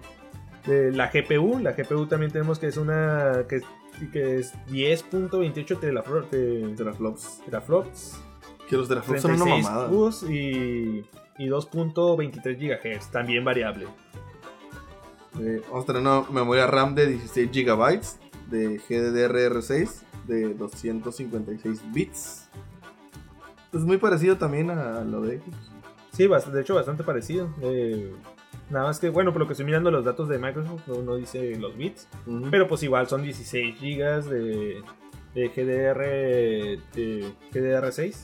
De 0.66 0.92
la 0.92 1.10
GPU, 1.12 1.60
la 1.60 1.72
GPU 1.74 2.06
también 2.06 2.32
tenemos 2.32 2.60
que 2.60 2.68
es 2.68 2.78
una 2.78 3.46
que, 3.50 3.62
que 4.12 4.38
es 4.38 4.54
10.28 4.70 5.80
teraflop- 5.80 6.30
te- 6.30 6.76
Teraflops. 6.76 7.42
teraflops. 7.46 8.20
Que 8.70 8.76
los 8.78 8.88
teraflops 8.88 9.22
son 9.22 9.32
una 9.32 9.46
36 9.46 9.66
mamada. 9.66 9.90
y, 10.30 11.06
y 11.40 11.48
2.23 11.48 12.58
GHz, 13.00 13.12
también 13.12 13.44
variable. 13.44 13.88
Eh, 15.40 15.62
vamos 15.70 15.84
a 15.84 15.88
tener 15.88 16.02
una 16.02 16.22
memoria 16.30 16.68
RAM 16.68 16.96
de 16.96 17.08
16 17.08 17.50
GB 17.52 18.02
de 18.50 18.80
GDDR6 18.80 19.90
de 20.28 20.54
256 20.54 21.82
bits. 21.94 22.47
Es 23.78 23.84
muy 23.86 23.98
parecido 23.98 24.38
también 24.38 24.70
a 24.72 25.02
lo 25.04 25.22
de 25.22 25.38
Xbox. 25.40 25.58
Sí, 26.12 26.28
de 26.52 26.62
hecho 26.62 26.76
bastante 26.76 27.04
parecido. 27.04 27.50
Eh, 27.62 28.12
nada 28.70 28.86
más 28.88 29.00
que, 29.00 29.10
bueno, 29.10 29.32
por 29.32 29.40
lo 29.42 29.48
que 29.48 29.54
estoy 29.54 29.66
mirando 29.66 29.92
los 29.92 30.04
datos 30.04 30.28
de 30.30 30.40
Microsoft, 30.40 30.88
no, 30.88 31.02
no 31.04 31.16
dice 31.16 31.56
los 31.58 31.78
bits. 31.78 32.08
Pero 32.50 32.68
pues 32.68 32.82
igual 32.84 33.08
son 33.08 33.22
16 33.24 33.80
GB 33.80 34.24
de, 34.30 34.82
de 35.36 35.48
GDR 35.50 36.00
de 36.96 37.32
GDR6. 37.54 38.16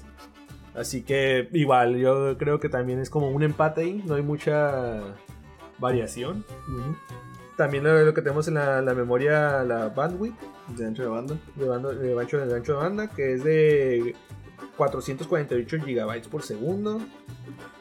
Así 0.75 1.03
que 1.03 1.49
igual 1.53 1.97
yo 1.97 2.35
creo 2.39 2.59
que 2.59 2.67
también 2.67 2.99
es 2.99 3.11
como 3.11 3.29
un 3.29 3.43
empate 3.43 3.81
ahí, 3.81 4.03
no 4.07 4.15
hay 4.15 4.23
mucha 4.23 5.01
variación. 5.77 6.43
También 7.57 7.83
lo, 7.83 8.03
lo 8.03 8.13
que 8.15 8.23
tenemos 8.23 8.47
en 8.47 8.55
la, 8.55 8.81
la 8.81 8.95
memoria, 8.95 9.63
la 9.63 9.89
bandwidth 9.89 10.33
De 10.75 10.87
ancho 10.87 11.03
de 11.03 11.09
banda. 11.09 11.35
de, 11.55 11.65
banda- 11.67 11.93
de 11.93 12.19
ancho, 12.19 12.43
de 12.43 12.55
ancho 12.55 12.71
de 12.73 12.77
banda, 12.79 13.07
que 13.11 13.33
es 13.33 13.43
de 13.43 14.15
448 14.77 15.77
GB 15.85 16.29
por 16.29 16.43
segundo, 16.43 17.01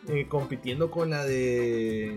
eh, 0.08 0.26
compitiendo 0.28 0.90
con 0.90 1.10
la 1.10 1.24
de 1.24 2.16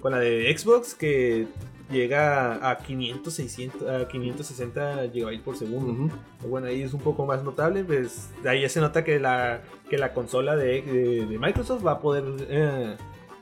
con 0.00 0.12
la 0.12 0.18
de 0.18 0.54
Xbox 0.56 0.94
que 0.94 1.46
llega 1.90 2.68
a 2.70 2.78
500, 2.78 3.32
600, 3.32 3.88
a 3.88 4.08
560 4.08 5.06
GB 5.06 5.40
por 5.42 5.56
segundo. 5.56 6.14
Bueno, 6.46 6.66
ahí 6.66 6.82
es 6.82 6.92
un 6.94 7.00
poco 7.00 7.24
más 7.26 7.42
notable, 7.42 7.84
pues 7.84 8.30
de 8.42 8.50
ahí 8.50 8.62
ya 8.62 8.68
se 8.68 8.80
nota 8.80 9.04
que 9.04 9.18
la, 9.18 9.62
que 9.88 9.96
la 9.98 10.12
consola 10.12 10.56
de, 10.56 10.82
de- 10.82 11.26
de 11.26 11.38
Microsoft 11.38 11.86
va 11.86 11.92
a 11.92 12.00
poder, 12.00 12.24
eh, 12.48 12.96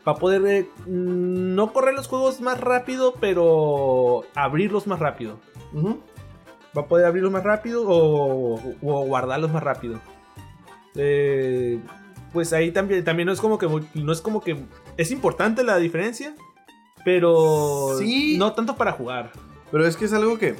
va 0.06 0.12
a 0.12 0.16
poder 0.16 0.42
eh, 0.46 0.68
no 0.86 1.72
correr 1.72 1.94
los 1.94 2.06
juegos 2.08 2.40
más 2.40 2.60
rápido, 2.60 3.14
pero 3.20 4.22
abrirlos 4.34 4.86
más 4.86 4.98
rápido. 5.00 5.38
Ujú. 5.72 6.00
Va 6.76 6.82
a 6.82 6.86
poder 6.86 7.06
abrirlos 7.06 7.32
más 7.32 7.44
rápido 7.44 7.84
o, 7.88 8.54
o 8.82 9.04
guardarlos 9.04 9.52
más 9.52 9.62
rápido. 9.62 10.00
Eh, 10.96 11.78
pues 12.32 12.52
ahí 12.52 12.70
también, 12.72 13.04
también 13.04 13.26
no 13.26 13.32
es 13.32 13.40
como 13.40 13.58
que 13.58 13.68
no 13.94 14.12
es 14.12 14.20
como 14.20 14.40
que 14.40 14.56
es 14.96 15.10
importante 15.10 15.62
la 15.64 15.76
diferencia, 15.78 16.34
pero 17.04 17.96
Sí. 17.98 18.36
no 18.38 18.52
tanto 18.52 18.76
para 18.76 18.92
jugar. 18.92 19.32
Pero 19.70 19.86
es 19.86 19.96
que 19.96 20.04
es 20.04 20.12
algo 20.12 20.38
que, 20.38 20.54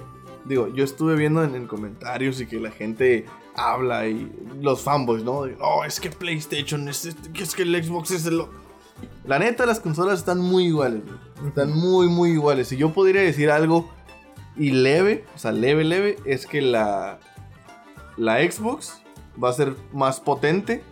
digo, 0.45 0.69
yo 0.75 0.85
estuve 0.85 1.17
viendo 1.17 1.45
en, 1.45 1.55
en 1.55 1.67
comentarios 1.67 2.41
y 2.41 2.47
que 2.47 2.59
la 2.61 2.71
gente 2.71 3.27
habla 3.55 4.07
y 4.07 4.31
los 4.61 4.83
fanboys, 4.83 5.23
¿no? 5.25 5.43
De, 5.45 5.57
oh, 5.61 5.85
es 5.85 6.01
que 6.01 6.11
PlayStation, 6.11 6.89
es, 6.89 7.05
este- 7.05 7.31
que 7.33 7.43
es 7.43 7.55
que 7.55 7.63
el 7.63 7.85
Xbox 7.85 8.11
es 8.13 8.27
el... 8.27 8.41
o-". 8.41 8.49
La 9.27 9.39
neta, 9.39 9.67
las 9.67 9.81
consolas 9.81 10.19
están 10.21 10.39
muy 10.41 10.65
iguales, 10.67 11.03
güey. 11.05 11.49
Están 11.49 11.73
muy, 11.77 12.09
muy 12.09 12.31
iguales. 12.31 12.69
Si 12.69 12.77
yo 12.77 12.93
podría 12.93 13.21
decir 13.21 13.51
algo 13.51 13.91
y 14.57 14.71
leve, 14.71 15.25
o 15.35 15.39
sea, 15.39 15.53
leve, 15.53 15.85
leve, 15.85 16.17
es 16.25 16.47
que 16.47 16.63
la, 16.63 17.19
la 18.17 18.39
Xbox 18.51 19.02
va 19.43 19.49
a 19.51 19.53
ser 19.53 19.75
más 19.93 20.21
potente, 20.21 20.83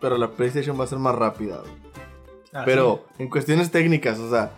pero 0.00 0.18
la 0.18 0.30
PlayStation 0.30 0.78
va 0.78 0.84
a 0.84 0.86
ser 0.88 0.98
más 0.98 1.14
rápida. 1.14 1.62
Ah, 2.52 2.62
Pero 2.64 3.04
en 3.18 3.28
cuestiones 3.28 3.70
técnicas, 3.70 4.18
o 4.18 4.28
sea, 4.30 4.50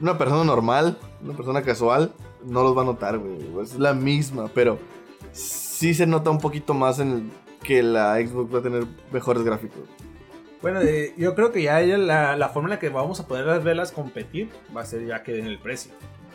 una 0.00 0.18
persona 0.18 0.44
normal, 0.44 0.98
una 1.22 1.34
persona 1.34 1.62
casual, 1.62 2.12
no 2.44 2.62
los 2.62 2.76
va 2.76 2.82
a 2.82 2.84
notar, 2.84 3.18
güey. 3.18 3.38
Es 3.62 3.78
la 3.78 3.94
misma, 3.94 4.48
pero 4.54 4.78
sí 5.32 5.94
se 5.94 6.06
nota 6.06 6.30
un 6.30 6.38
poquito 6.38 6.74
más 6.74 6.98
en 6.98 7.10
el- 7.12 7.30
que 7.62 7.82
la 7.82 8.16
Xbox 8.16 8.54
va 8.54 8.58
a 8.58 8.62
tener 8.62 8.84
mejores 9.10 9.42
gráficos. 9.42 9.80
Bueno, 10.62 10.80
eh, 10.82 11.14
yo 11.16 11.34
creo 11.34 11.50
que 11.52 11.62
ya 11.62 11.80
la, 11.80 12.36
la 12.36 12.48
forma 12.50 12.68
en 12.68 12.70
la 12.74 12.78
que 12.78 12.88
vamos 12.88 13.20
a 13.20 13.26
poder 13.26 13.60
verlas 13.60 13.90
competir 13.92 14.50
va 14.76 14.82
a 14.82 14.86
ser 14.86 15.04
ya 15.06 15.22
que 15.22 15.38
en 15.38 15.46
el 15.46 15.58
precio. 15.58 15.92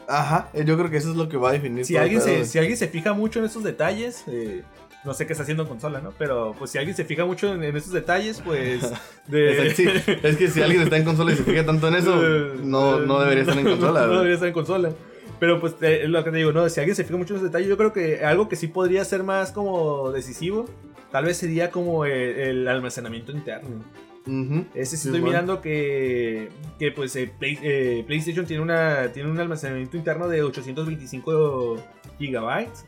Ajá, 0.07 0.49
eh, 0.53 0.63
yo 0.65 0.77
creo 0.77 0.89
que 0.89 0.97
eso 0.97 1.09
es 1.11 1.15
lo 1.15 1.29
que 1.29 1.37
va 1.37 1.49
a 1.49 1.53
definir. 1.53 1.85
Si 1.85 1.95
alguien, 1.97 2.19
se, 2.21 2.45
si 2.45 2.57
alguien 2.59 2.77
se 2.77 2.87
fija 2.87 3.13
mucho 3.13 3.39
en 3.39 3.45
esos 3.45 3.63
detalles, 3.63 4.23
eh, 4.27 4.63
no 5.03 5.13
sé 5.13 5.25
qué 5.25 5.33
está 5.33 5.43
haciendo 5.43 5.63
en 5.63 5.69
consola, 5.69 5.99
¿no? 6.01 6.11
Pero 6.17 6.55
pues 6.57 6.71
si 6.71 6.77
alguien 6.77 6.95
se 6.95 7.05
fija 7.05 7.25
mucho 7.25 7.53
en, 7.53 7.63
en 7.63 7.75
esos 7.75 7.91
detalles, 7.91 8.41
pues... 8.43 8.81
De... 9.27 9.67
Es, 9.67 9.75
sí, 9.75 9.85
es 10.23 10.37
que 10.37 10.47
si 10.49 10.61
alguien 10.61 10.81
está 10.83 10.97
en 10.97 11.03
consola 11.05 11.31
y 11.33 11.35
se 11.37 11.43
fija 11.43 11.65
tanto 11.65 11.87
en 11.87 11.95
eso, 11.95 12.15
no, 12.63 12.99
no 12.99 13.19
debería 13.21 13.43
estar 13.43 13.57
en 13.57 13.65
consola. 13.69 14.05
no 14.07 14.13
debería 14.13 14.33
estar 14.35 14.47
en 14.47 14.53
consola. 14.53 14.91
Pero 15.39 15.59
pues 15.59 15.73
eh, 15.81 16.03
lo 16.07 16.23
que 16.23 16.29
te 16.31 16.37
digo, 16.37 16.51
¿no? 16.51 16.69
Si 16.69 16.79
alguien 16.79 16.95
se 16.95 17.03
fija 17.03 17.17
mucho 17.17 17.33
en 17.33 17.37
esos 17.39 17.49
detalles, 17.49 17.67
yo 17.67 17.77
creo 17.77 17.91
que 17.93 18.23
algo 18.23 18.47
que 18.47 18.55
sí 18.55 18.67
podría 18.67 19.03
ser 19.05 19.23
más 19.23 19.51
como 19.51 20.11
decisivo, 20.11 20.65
tal 21.11 21.25
vez 21.25 21.37
sería 21.37 21.71
como 21.71 22.05
el, 22.05 22.11
el 22.11 22.67
almacenamiento 22.67 23.31
interno. 23.31 23.83
Ujú. 24.27 24.65
Ese 24.75 24.97
sí 24.97 25.07
estoy 25.07 25.19
mirando 25.19 25.59
que, 25.61 26.49
que 26.77 26.91
pues 26.91 27.15
eh, 27.15 27.31
Play- 27.39 27.57
eh, 27.63 28.03
PlayStation 28.05 28.45
tiene, 28.45 28.61
una, 28.61 29.07
tiene 29.11 29.31
un 29.31 29.39
almacenamiento 29.39 29.97
interno 29.97 30.27
de 30.27 30.43
825 30.43 31.77
gigabytes, 32.19 32.85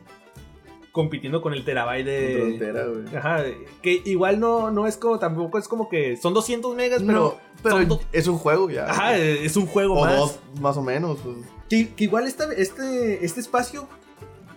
compitiendo 0.94 1.42
con 1.42 1.54
el 1.54 1.66
terabyte 1.66 2.06
de... 2.06 2.38
Frontera, 2.40 2.86
güey. 2.86 3.16
Ajá, 3.18 3.44
que 3.82 4.02
igual 4.06 4.40
no, 4.40 4.72
no 4.72 4.88
es 4.88 4.96
como, 4.96 5.20
tampoco 5.20 5.58
es 5.58 5.68
como 5.68 5.90
que 5.90 6.16
son 6.16 6.34
200 6.34 6.74
megas, 6.76 7.02
pero... 7.06 7.20
No, 7.20 7.36
pero 7.62 7.84
do- 7.86 8.00
es 8.14 8.28
un 8.28 8.38
juego 8.38 8.70
ya. 8.70 8.86
Ajá, 8.90 9.10
güey. 9.18 9.46
es 9.46 9.58
un 9.58 9.66
juego 9.66 9.96
o 9.96 10.06
más. 10.06 10.16
dos, 10.16 10.40
más 10.62 10.78
o 10.78 10.82
menos. 10.84 11.18
pues. 11.24 11.36
Que, 11.68 11.90
que 11.96 12.04
igual 12.06 12.28
esta- 12.28 12.54
este, 12.54 13.26
este 13.26 13.40
espacio, 13.42 13.88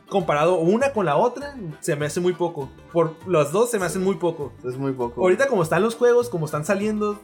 comparado 0.09 0.59
una 0.59 0.93
con 0.93 1.07
la 1.07 1.16
otra, 1.16 1.57
se 1.80 1.97
me 1.97 2.07
hace 2.07 2.20
muy 2.20 2.34
poco. 2.34 2.68
Por 2.93 3.14
los 3.26 3.51
dos 3.51 3.70
se 3.70 3.78
me 3.78 3.87
hacen 3.87 4.05
muy 4.05 4.16
poco. 4.16 4.53
Es 4.62 4.76
muy 4.76 4.93
poco. 4.93 5.22
Ahorita 5.22 5.49
como 5.49 5.62
están 5.62 5.82
los 5.82 5.95
juegos, 5.97 6.28
como 6.28 6.45
están 6.47 6.64
saliendo, 6.66 7.18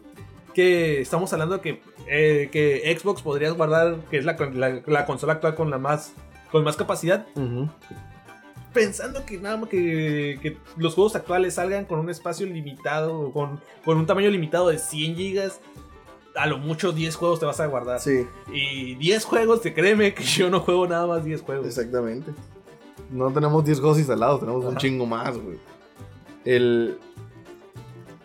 que 0.54 1.00
estamos 1.02 1.30
hablando 1.34 1.60
que, 1.60 1.82
eh, 2.08 2.48
que 2.50 2.98
Xbox 2.98 3.20
podrías 3.22 3.52
guardar, 3.54 3.96
que 4.10 4.16
es 4.18 4.24
la, 4.24 4.32
la- 4.54 4.82
la 4.86 5.04
consola 5.06 5.34
actual 5.34 5.54
con 5.54 5.70
la 5.70 5.76
más 5.78 6.14
con 6.50 6.64
más 6.64 6.76
capacidad, 6.76 7.26
Ujú. 7.34 7.70
Pensando 8.72 9.24
que 9.24 9.38
nada 9.38 9.56
más 9.56 9.68
que, 9.68 10.38
que 10.42 10.56
los 10.76 10.94
juegos 10.94 11.14
actuales 11.16 11.54
salgan 11.54 11.84
con 11.84 11.98
un 11.98 12.10
espacio 12.10 12.46
limitado, 12.46 13.30
con, 13.32 13.60
con 13.84 13.98
un 13.98 14.06
tamaño 14.06 14.30
limitado 14.30 14.68
de 14.68 14.78
100 14.78 15.16
gigas, 15.16 15.60
a 16.34 16.46
lo 16.46 16.58
mucho 16.58 16.92
10 16.92 17.14
juegos 17.16 17.40
te 17.40 17.46
vas 17.46 17.60
a 17.60 17.66
guardar. 17.66 18.00
Sí, 18.00 18.26
Y 18.52 18.94
10 18.96 19.24
juegos, 19.24 19.60
te 19.60 19.74
créeme 19.74 20.14
que 20.14 20.24
yo 20.24 20.50
no 20.50 20.60
juego 20.60 20.86
nada 20.86 21.06
más 21.06 21.24
10 21.24 21.42
juegos. 21.42 21.66
exactamente. 21.66 22.32
No 23.10 23.30
tenemos 23.30 23.64
10 23.64 23.80
juegos 23.80 23.98
instalados, 23.98 24.40
tenemos 24.40 24.64
un 24.64 24.76
chingo 24.76 25.04
más, 25.06 25.36
güey. 25.36 25.58
El. 26.44 26.98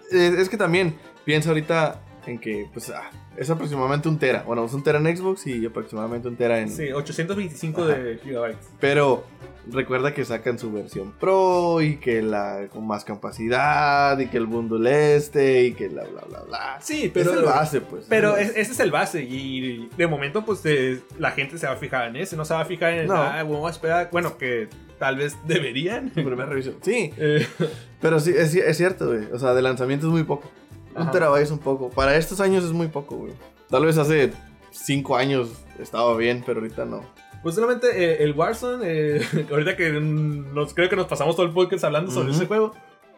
Es, 0.09 0.33
es 0.33 0.49
que 0.49 0.55
también 0.55 0.97
piensa 1.25 1.49
ahorita 1.49 2.01
en 2.27 2.39
que, 2.39 2.67
pues, 2.73 2.89
ah, 2.89 3.09
es 3.35 3.49
aproximadamente 3.49 4.07
un 4.09 4.19
tera. 4.19 4.43
Bueno, 4.43 4.65
es 4.65 4.73
un 4.73 4.83
tera 4.83 4.99
en 4.99 5.17
Xbox 5.17 5.47
y 5.47 5.65
aproximadamente 5.65 6.27
un 6.27 6.35
tera 6.35 6.59
en. 6.59 6.69
Sí, 6.69 6.91
825 6.91 7.81
Ajá. 7.83 7.93
de 7.93 8.17
gigabytes. 8.23 8.67
Pero 8.79 9.23
recuerda 9.71 10.13
que 10.13 10.23
sacan 10.25 10.57
su 10.59 10.71
versión 10.71 11.11
Pro 11.19 11.81
y 11.81 11.97
que 11.97 12.21
la 12.21 12.67
con 12.71 12.85
más 12.87 13.03
capacidad 13.03 14.17
y 14.19 14.27
que 14.27 14.37
el 14.37 14.45
bundle 14.45 15.15
este 15.15 15.63
y 15.65 15.73
que 15.73 15.89
la 15.89 16.03
bla 16.05 16.21
bla 16.27 16.41
bla. 16.43 16.77
Sí, 16.81 17.11
pero- 17.13 17.31
es 17.31 17.37
el 17.39 17.45
base, 17.45 17.81
pues. 17.81 18.05
Pero 18.09 18.37
es 18.37 18.49
es- 18.49 18.57
ese 18.57 18.71
es 18.73 18.79
el 18.79 18.91
base 18.91 19.23
y 19.23 19.89
de 19.97 20.07
momento 20.07 20.43
pues 20.45 20.61
eh, 20.65 20.99
la 21.19 21.31
gente 21.31 21.57
se 21.57 21.67
va 21.67 21.73
a 21.73 21.77
fijar 21.77 22.07
en 22.09 22.15
ese, 22.17 22.35
no 22.37 22.45
se 22.45 22.53
va 22.53 22.61
a 22.61 22.65
fijar 22.65 22.93
en 22.93 23.07
No. 23.07 23.15
ah, 23.15 23.43
vamos 23.43 23.67
a 23.67 23.71
esperar, 23.71 24.09
bueno, 24.11 24.37
que 24.37 24.67
tal 24.99 25.17
vez 25.17 25.35
deberían. 25.45 26.09
primera 26.13 26.45
revisión. 26.45 26.75
Sí, 26.81 27.13
Eh, 27.17 27.45
pero 28.01 28.19
sí, 28.19 28.31
es, 28.35 28.53
es 28.55 28.77
cierto, 28.77 29.07
güey. 29.07 29.25
O 29.33 29.39
sea, 29.39 29.53
de 29.53 29.61
lanzamiento 29.61 30.07
es 30.07 30.11
muy 30.13 30.23
poco. 30.23 30.49
Un 30.97 31.03
Ajá. 31.03 31.11
terabyte 31.11 31.43
es 31.43 31.51
un 31.51 31.59
poco. 31.59 31.89
Para 31.89 32.15
estos 32.17 32.39
años 32.41 32.63
es 32.63 32.71
muy 32.71 32.87
poco, 32.87 33.15
güey. 33.15 33.33
Tal 33.69 33.85
vez 33.85 33.97
hace 33.97 34.33
cinco 34.71 35.15
años 35.15 35.49
estaba 35.79 36.15
bien, 36.17 36.43
pero 36.45 36.59
ahorita 36.59 36.85
no. 36.85 37.01
pues 37.43 37.55
solamente 37.55 37.87
eh, 37.91 38.23
el 38.23 38.33
Warzone, 38.33 38.83
eh, 38.85 39.21
ahorita 39.51 39.75
que 39.77 39.91
nos, 39.91 40.73
creo 40.73 40.89
que 40.89 40.95
nos 40.95 41.07
pasamos 41.07 41.35
todo 41.35 41.45
el 41.45 41.53
podcast 41.53 41.83
hablando 41.83 42.11
sobre 42.11 42.31
ese 42.31 42.45
juego. 42.47 42.73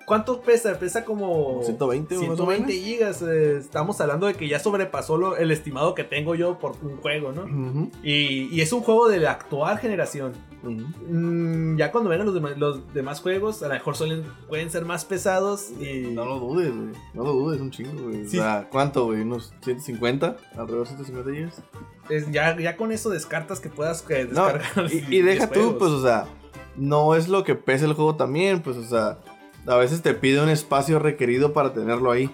¿Cuánto 0.10 0.42
pesa? 0.42 0.78
Pesa 0.78 1.06
como 1.06 1.62
120 1.64 2.18
o 2.18 2.22
más 2.22 2.30
o 2.32 2.36
120 2.46 2.68
menos. 2.74 2.86
gigas. 2.86 3.22
eh, 3.22 3.58
estamos 3.58 4.02
hablando 4.02 4.26
de 4.28 4.34
que 4.34 4.48
ya 4.50 4.60
sobrepasó 4.60 5.18
lo- 5.18 5.38
el 5.38 5.52
estimado 5.52 5.94
que 5.96 6.04
tengo 6.04 6.36
yo 6.36 6.58
por 6.60 6.74
un 6.82 6.98
juego, 6.98 7.32
¿no? 7.32 7.90
Y, 8.04 8.50
y 8.52 8.62
es 8.62 8.74
un 8.74 8.82
juego 8.82 9.08
de 9.08 9.20
la 9.20 9.32
actual 9.32 9.78
generación. 9.80 10.34
Mm, 10.64 11.78
ya 11.78 11.92
cuando 11.92 12.10
vengan 12.10 12.26
los, 12.26 12.36
demás- 12.36 12.58
los 12.58 12.94
demás 12.94 13.22
juegos, 13.22 13.64
a 13.64 13.68
lo 13.68 13.76
mejor 13.76 13.96
suelen, 13.96 14.24
pueden 14.48 14.70
ser 14.70 14.84
más 14.86 15.06
pesados 15.06 15.70
y... 15.80 16.12
No 16.14 16.26
lo 16.26 16.40
dudes, 16.40 16.72
güey. 16.76 16.90
No 17.14 17.24
lo 17.24 17.34
dudes, 17.34 17.62
un 17.62 17.72
chingo, 17.72 18.04
güey. 18.04 18.28
Sí. 18.28 18.40
O 18.40 18.42
sea, 18.42 18.68
¿cuánto, 18.70 19.06
güey? 19.06 19.22
¿Unos 19.22 19.54
150? 19.64 20.36
¿Alrededor 20.58 20.88
de 20.88 20.96
150 20.96 21.32
gigas? 21.32 21.62
es- 22.10 22.32
ya, 22.32 22.58
ya 22.60 22.76
con 22.76 22.92
eso 22.92 23.10
descartas 23.12 23.60
que 23.60 23.70
puedas 23.70 24.04
No, 24.10 24.16
descargar. 24.48 24.92
y, 24.92 25.06
y 25.18 25.22
deja 25.22 25.50
tú, 25.50 25.78
pues, 25.78 25.92
o 25.92 26.02
sea, 26.02 26.26
no 26.76 27.14
es 27.16 27.28
lo 27.30 27.44
que 27.44 27.54
pesa 27.56 27.86
el 27.86 27.94
juego 27.94 28.16
también, 28.16 28.62
pues, 28.62 28.78
o 28.78 28.84
sea, 28.84 29.20
a 29.68 29.76
veces 29.76 30.02
te 30.02 30.14
pide 30.14 30.42
un 30.42 30.50
espacio 30.50 31.00
requerido 31.00 31.54
para 31.54 31.74
tenerlo 31.74 32.12
ahí, 32.12 32.30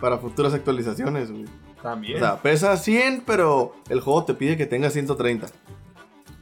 para 0.00 0.18
futuras 0.18 0.54
actualizaciones, 0.54 1.30
güey. 1.30 1.44
También. 1.82 2.16
O 2.16 2.20
sea, 2.20 2.40
pesa 2.40 2.76
100, 2.76 3.24
pero 3.26 3.74
el 3.88 4.00
juego 4.00 4.24
te 4.24 4.34
pide 4.34 4.56
que 4.56 4.66
tenga 4.66 4.90
130. 4.90 5.48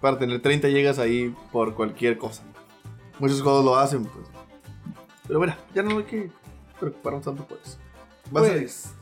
Para 0.00 0.18
tener 0.18 0.40
30 0.40 0.68
llegas 0.68 0.98
ahí 0.98 1.34
por 1.50 1.74
cualquier 1.74 2.18
cosa. 2.18 2.42
Muchos 3.18 3.42
juegos 3.42 3.64
lo 3.64 3.76
hacen, 3.76 4.04
pues. 4.04 4.26
Pero 5.26 5.38
bueno, 5.38 5.54
ya 5.74 5.82
no 5.82 5.98
hay 5.98 6.04
que 6.04 6.30
preocuparnos 6.78 7.24
tanto 7.24 7.44
por 7.46 7.58
eso. 7.64 7.78
Vas 8.30 8.48
pues, 8.48 8.94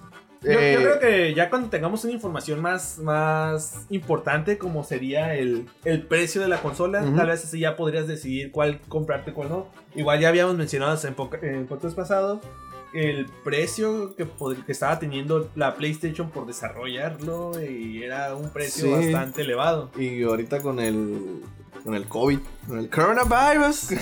yo, 0.42 0.50
eh, 0.52 0.72
yo 0.74 0.80
creo 0.80 1.00
que 1.00 1.34
ya 1.34 1.50
cuando 1.50 1.68
tengamos 1.68 2.04
una 2.04 2.12
información 2.12 2.60
más, 2.60 2.98
más 2.98 3.86
importante, 3.90 4.58
como 4.58 4.84
sería 4.84 5.34
el, 5.34 5.66
el 5.84 6.02
precio 6.02 6.40
de 6.40 6.48
la 6.48 6.60
consola, 6.62 7.00
tal 7.16 7.26
vez 7.28 7.44
así 7.44 7.60
ya 7.60 7.76
podrías 7.76 8.06
decidir 8.06 8.52
cuál 8.52 8.80
comprarte, 8.88 9.32
cuál 9.32 9.48
no. 9.48 9.66
Igual 9.94 10.20
ya 10.20 10.28
habíamos 10.28 10.56
mencionado 10.56 10.96
en, 11.06 11.14
en 11.54 11.66
podcast 11.66 11.96
pasados 11.96 12.40
el 12.94 13.26
precio 13.44 14.16
que, 14.16 14.26
que 14.64 14.72
estaba 14.72 14.98
teniendo 14.98 15.50
la 15.54 15.74
PlayStation 15.74 16.30
por 16.30 16.46
desarrollarlo 16.46 17.52
y 17.62 18.02
era 18.02 18.34
un 18.34 18.48
precio 18.50 18.84
Sí. 18.98 19.12
bastante 19.12 19.42
elevado. 19.42 19.90
Y 19.98 20.22
ahorita 20.22 20.60
con 20.62 20.78
el. 20.80 21.42
Con 21.84 21.94
el 21.94 22.06
COVID, 22.06 22.38
con 22.66 22.78
el 22.80 22.90
coronavirus. 22.90 23.88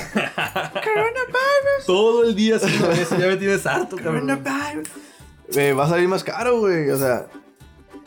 Todo 1.87 2.25
el 2.25 2.35
día 2.35 2.57
haciendo 2.57 2.91
eso, 2.93 3.17
ya 3.19 3.27
me 3.27 3.37
tienes 3.37 3.67
harto, 3.67 3.97
cabrón. 3.97 4.27
Eh, 5.55 5.73
va 5.73 5.85
a 5.85 5.89
salir 5.89 6.09
más 6.09 6.25
caro, 6.25 6.61
güey. 6.61 6.91
O 6.91 6.97
sea, 6.97 7.29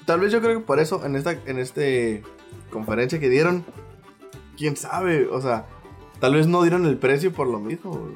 tal 0.06 0.20
vez 0.20 0.32
yo 0.32 0.42
creo 0.42 0.60
que 0.60 0.66
por 0.66 0.80
eso 0.80 1.06
en 1.06 1.16
esta 1.16 1.32
en 1.46 1.60
este 1.60 2.24
conferencia 2.72 3.20
que 3.20 3.30
dieron, 3.30 3.66
quién 4.58 4.76
sabe, 4.76 5.28
o 5.28 5.42
sea, 5.42 5.66
tal 6.20 6.36
vez 6.36 6.48
no 6.48 6.62
dieron 6.62 6.86
el 6.86 6.98
precio 6.98 7.34
por 7.34 7.48
lo 7.48 7.60
mismo, 7.60 7.92
güey. 7.92 8.16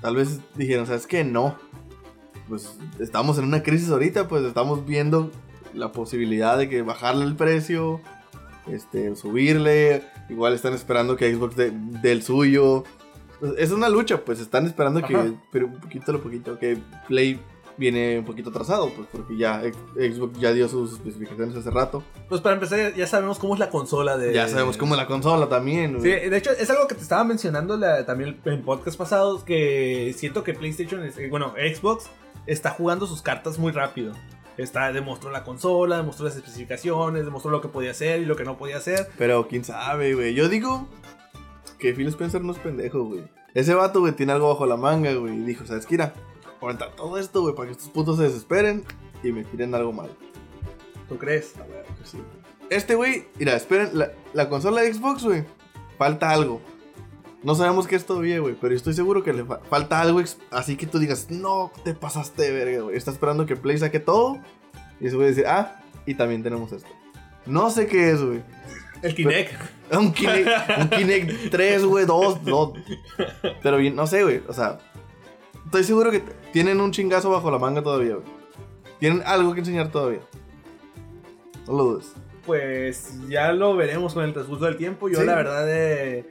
Tal 0.00 0.16
vez 0.16 0.40
dijeron, 0.54 0.86
¿sabes 0.86 1.06
qué? 1.06 1.24
No. 1.24 1.56
Pues 2.48 2.76
estamos 2.98 3.38
en 3.38 3.44
una 3.44 3.62
crisis 3.62 3.90
ahorita, 3.90 4.28
pues 4.28 4.44
estamos 4.44 4.84
viendo 4.86 5.30
la 5.74 5.92
posibilidad 5.92 6.58
de 6.58 6.68
que 6.68 6.82
bajarle 6.82 7.24
el 7.24 7.36
precio, 7.36 8.00
este, 8.66 9.14
subirle. 9.14 10.02
Igual 10.28 10.54
están 10.54 10.74
esperando 10.74 11.16
que 11.16 11.32
Xbox 11.32 11.56
dé 11.56 11.72
dé 11.72 12.12
el 12.12 12.22
suyo. 12.22 12.84
Pues, 13.38 13.52
es 13.58 13.70
una 13.70 13.88
lucha, 13.88 14.24
pues 14.24 14.40
están 14.40 14.66
esperando 14.66 15.02
que, 15.02 15.34
pero 15.50 15.66
un 15.66 15.80
poquito 15.80 16.12
a 16.12 16.18
poquito, 16.18 16.58
que 16.58 16.78
Play 17.08 17.40
viene 17.80 18.18
un 18.18 18.24
poquito 18.26 18.50
atrasado, 18.50 18.90
pues 18.94 19.08
porque 19.10 19.36
ya 19.36 19.62
Xbox 19.94 20.38
ya 20.38 20.52
dio 20.52 20.68
sus 20.68 20.92
especificaciones 20.92 21.56
hace 21.56 21.70
rato. 21.70 22.02
Pues 22.28 22.40
para 22.42 22.54
empezar, 22.54 22.94
ya 22.94 23.06
sabemos 23.06 23.38
cómo 23.38 23.54
es 23.54 23.60
la 23.60 23.70
consola 23.70 24.16
de. 24.18 24.32
Ya 24.34 24.46
sabemos 24.48 24.76
cómo 24.76 24.94
la 24.96 25.06
consola 25.06 25.48
también. 25.48 25.94
Sí, 26.02 26.08
güey. 26.10 26.28
de 26.28 26.36
hecho, 26.36 26.50
es 26.52 26.68
algo 26.70 26.86
que 26.86 26.94
te 26.94 27.00
estaba 27.02 27.24
mencionando 27.24 27.76
la- 27.78 28.04
también 28.04 28.38
en 28.44 28.62
podcast 28.62 28.98
pasados, 28.98 29.42
que 29.44 30.14
siento 30.16 30.44
que 30.44 30.52
PlayStation, 30.54 31.02
es- 31.04 31.16
bueno, 31.30 31.54
Xbox, 31.56 32.10
está 32.46 32.70
jugando 32.70 33.06
sus 33.06 33.22
cartas 33.22 33.58
muy 33.58 33.72
rápido. 33.72 34.12
Está, 34.58 34.92
demostró 34.92 35.30
la 35.30 35.42
consola, 35.42 35.96
demostró 35.96 36.26
las 36.26 36.36
especificaciones, 36.36 37.24
demostró 37.24 37.50
lo 37.50 37.62
que 37.62 37.68
podía 37.68 37.92
hacer 37.92 38.20
y 38.20 38.26
lo 38.26 38.36
que 38.36 38.44
no 38.44 38.58
podía 38.58 38.76
hacer. 38.76 39.08
Pero 39.16 39.48
quién 39.48 39.64
sabe, 39.64 40.14
güey. 40.14 40.34
Yo 40.34 40.50
digo 40.50 40.86
que 41.78 41.94
Phil 41.94 42.08
Spencer 42.08 42.42
no 42.42 42.52
es 42.52 42.58
pendejo, 42.58 43.04
güey. 43.04 43.22
Ese 43.54 43.74
vato, 43.74 44.00
güey, 44.00 44.12
tiene 44.12 44.32
algo 44.32 44.48
bajo 44.48 44.66
la 44.66 44.76
manga, 44.76 45.12
güey. 45.14 45.34
Y 45.34 45.40
dijo, 45.44 45.64
¿sabes 45.66 45.86
qué? 45.86 45.94
Mira, 45.94 46.12
voy 46.60 46.68
a 46.68 46.74
aventar 46.74 46.94
todo 46.96 47.18
esto, 47.18 47.42
güey, 47.42 47.54
para 47.54 47.66
que 47.66 47.72
estos 47.72 47.88
putos 47.88 48.16
se 48.18 48.24
desesperen 48.24 48.84
y 49.22 49.32
me 49.32 49.44
tiren 49.44 49.74
algo 49.74 49.92
mal. 49.92 50.10
¿Tú 51.08 51.18
crees? 51.18 51.56
A 51.58 51.64
ver, 51.66 51.84
que 51.98 52.04
sí. 52.04 52.18
Este, 52.68 52.94
güey, 52.94 53.26
mira, 53.38 53.56
esperen, 53.56 53.90
la, 53.94 54.12
la 54.32 54.48
consola 54.48 54.82
de 54.82 54.92
Xbox, 54.94 55.24
güey, 55.24 55.44
falta 55.98 56.30
algo. 56.30 56.60
No 57.42 57.54
sabemos 57.54 57.86
qué 57.86 57.96
es 57.96 58.04
todavía, 58.04 58.38
güey, 58.38 58.54
pero 58.60 58.74
estoy 58.74 58.92
seguro 58.94 59.24
que 59.24 59.32
le 59.32 59.44
fa- 59.44 59.60
falta 59.70 60.00
algo 60.00 60.20
así 60.50 60.76
que 60.76 60.86
tú 60.86 60.98
digas, 60.98 61.30
no, 61.30 61.72
te 61.84 61.94
pasaste 61.94 62.42
de 62.42 62.52
verga, 62.52 62.82
güey. 62.82 62.96
Está 62.96 63.10
esperando 63.10 63.46
que 63.46 63.56
Play 63.56 63.78
saque 63.78 63.98
todo 63.98 64.38
y 65.00 65.08
se 65.08 65.16
voy 65.16 65.24
a 65.24 65.28
decir, 65.28 65.46
ah, 65.46 65.82
y 66.06 66.14
también 66.14 66.42
tenemos 66.42 66.70
esto. 66.72 66.90
No 67.46 67.70
sé 67.70 67.86
qué 67.86 68.10
es, 68.10 68.22
güey. 68.22 68.42
El 69.02 69.14
Kinect. 69.14 69.52
Un 69.92 70.12
Kinect, 70.12 70.48
un 70.78 70.88
Kinect 70.90 71.50
3, 71.50 71.84
güey, 71.86 72.04
2, 72.04 72.44
2. 72.44 72.72
Pero 73.62 73.78
bien, 73.78 73.96
no 73.96 74.06
sé, 74.06 74.22
güey. 74.22 74.42
O 74.46 74.52
sea, 74.52 74.78
estoy 75.64 75.82
seguro 75.84 76.10
que 76.10 76.22
tienen 76.52 76.80
un 76.80 76.90
chingazo 76.92 77.30
bajo 77.30 77.50
la 77.50 77.58
manga 77.58 77.82
todavía, 77.82 78.14
güey. 78.14 78.26
Tienen 78.98 79.22
algo 79.24 79.54
que 79.54 79.60
enseñar 79.60 79.90
todavía. 79.90 80.20
No 81.66 81.74
lo 81.76 81.84
dudes. 81.84 82.12
Pues 82.46 83.14
ya 83.28 83.52
lo 83.52 83.76
veremos 83.76 84.14
con 84.14 84.24
el 84.24 84.32
transcurso 84.32 84.64
del 84.64 84.76
tiempo. 84.76 85.08
Yo 85.08 85.20
Sí. 85.20 85.26
la 85.26 85.34
verdad 85.36 85.66
eh, 85.68 86.26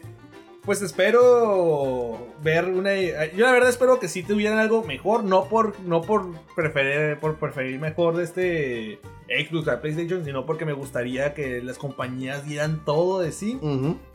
pues 0.66 0.82
espero 0.82 2.28
ver 2.44 2.66
una 2.66 2.96
yo 2.96 3.46
la 3.46 3.52
verdad 3.52 3.70
espero 3.70 4.00
que 4.00 4.08
sí 4.08 4.22
tuvieran 4.24 4.60
algo 4.60 4.84
mejor, 4.84 5.24
no 5.24 5.46
por 5.46 5.80
no 5.82 6.02
por 6.02 6.28
preferir 6.56 7.18
por 7.20 7.38
preferir 7.38 7.80
mejor 7.80 8.18
de 8.18 8.24
este 8.24 9.00
Xbox 9.30 9.68
a 9.68 9.82
PlayStation, 9.82 10.26
sino 10.26 10.46
porque 10.46 10.66
me 10.66 10.74
gustaría 10.74 11.34
que 11.34 11.62
las 11.62 11.78
compañías 11.78 12.46
dieran 12.46 12.84
todo 12.84 13.20
de 13.20 13.32
sí 13.32 13.60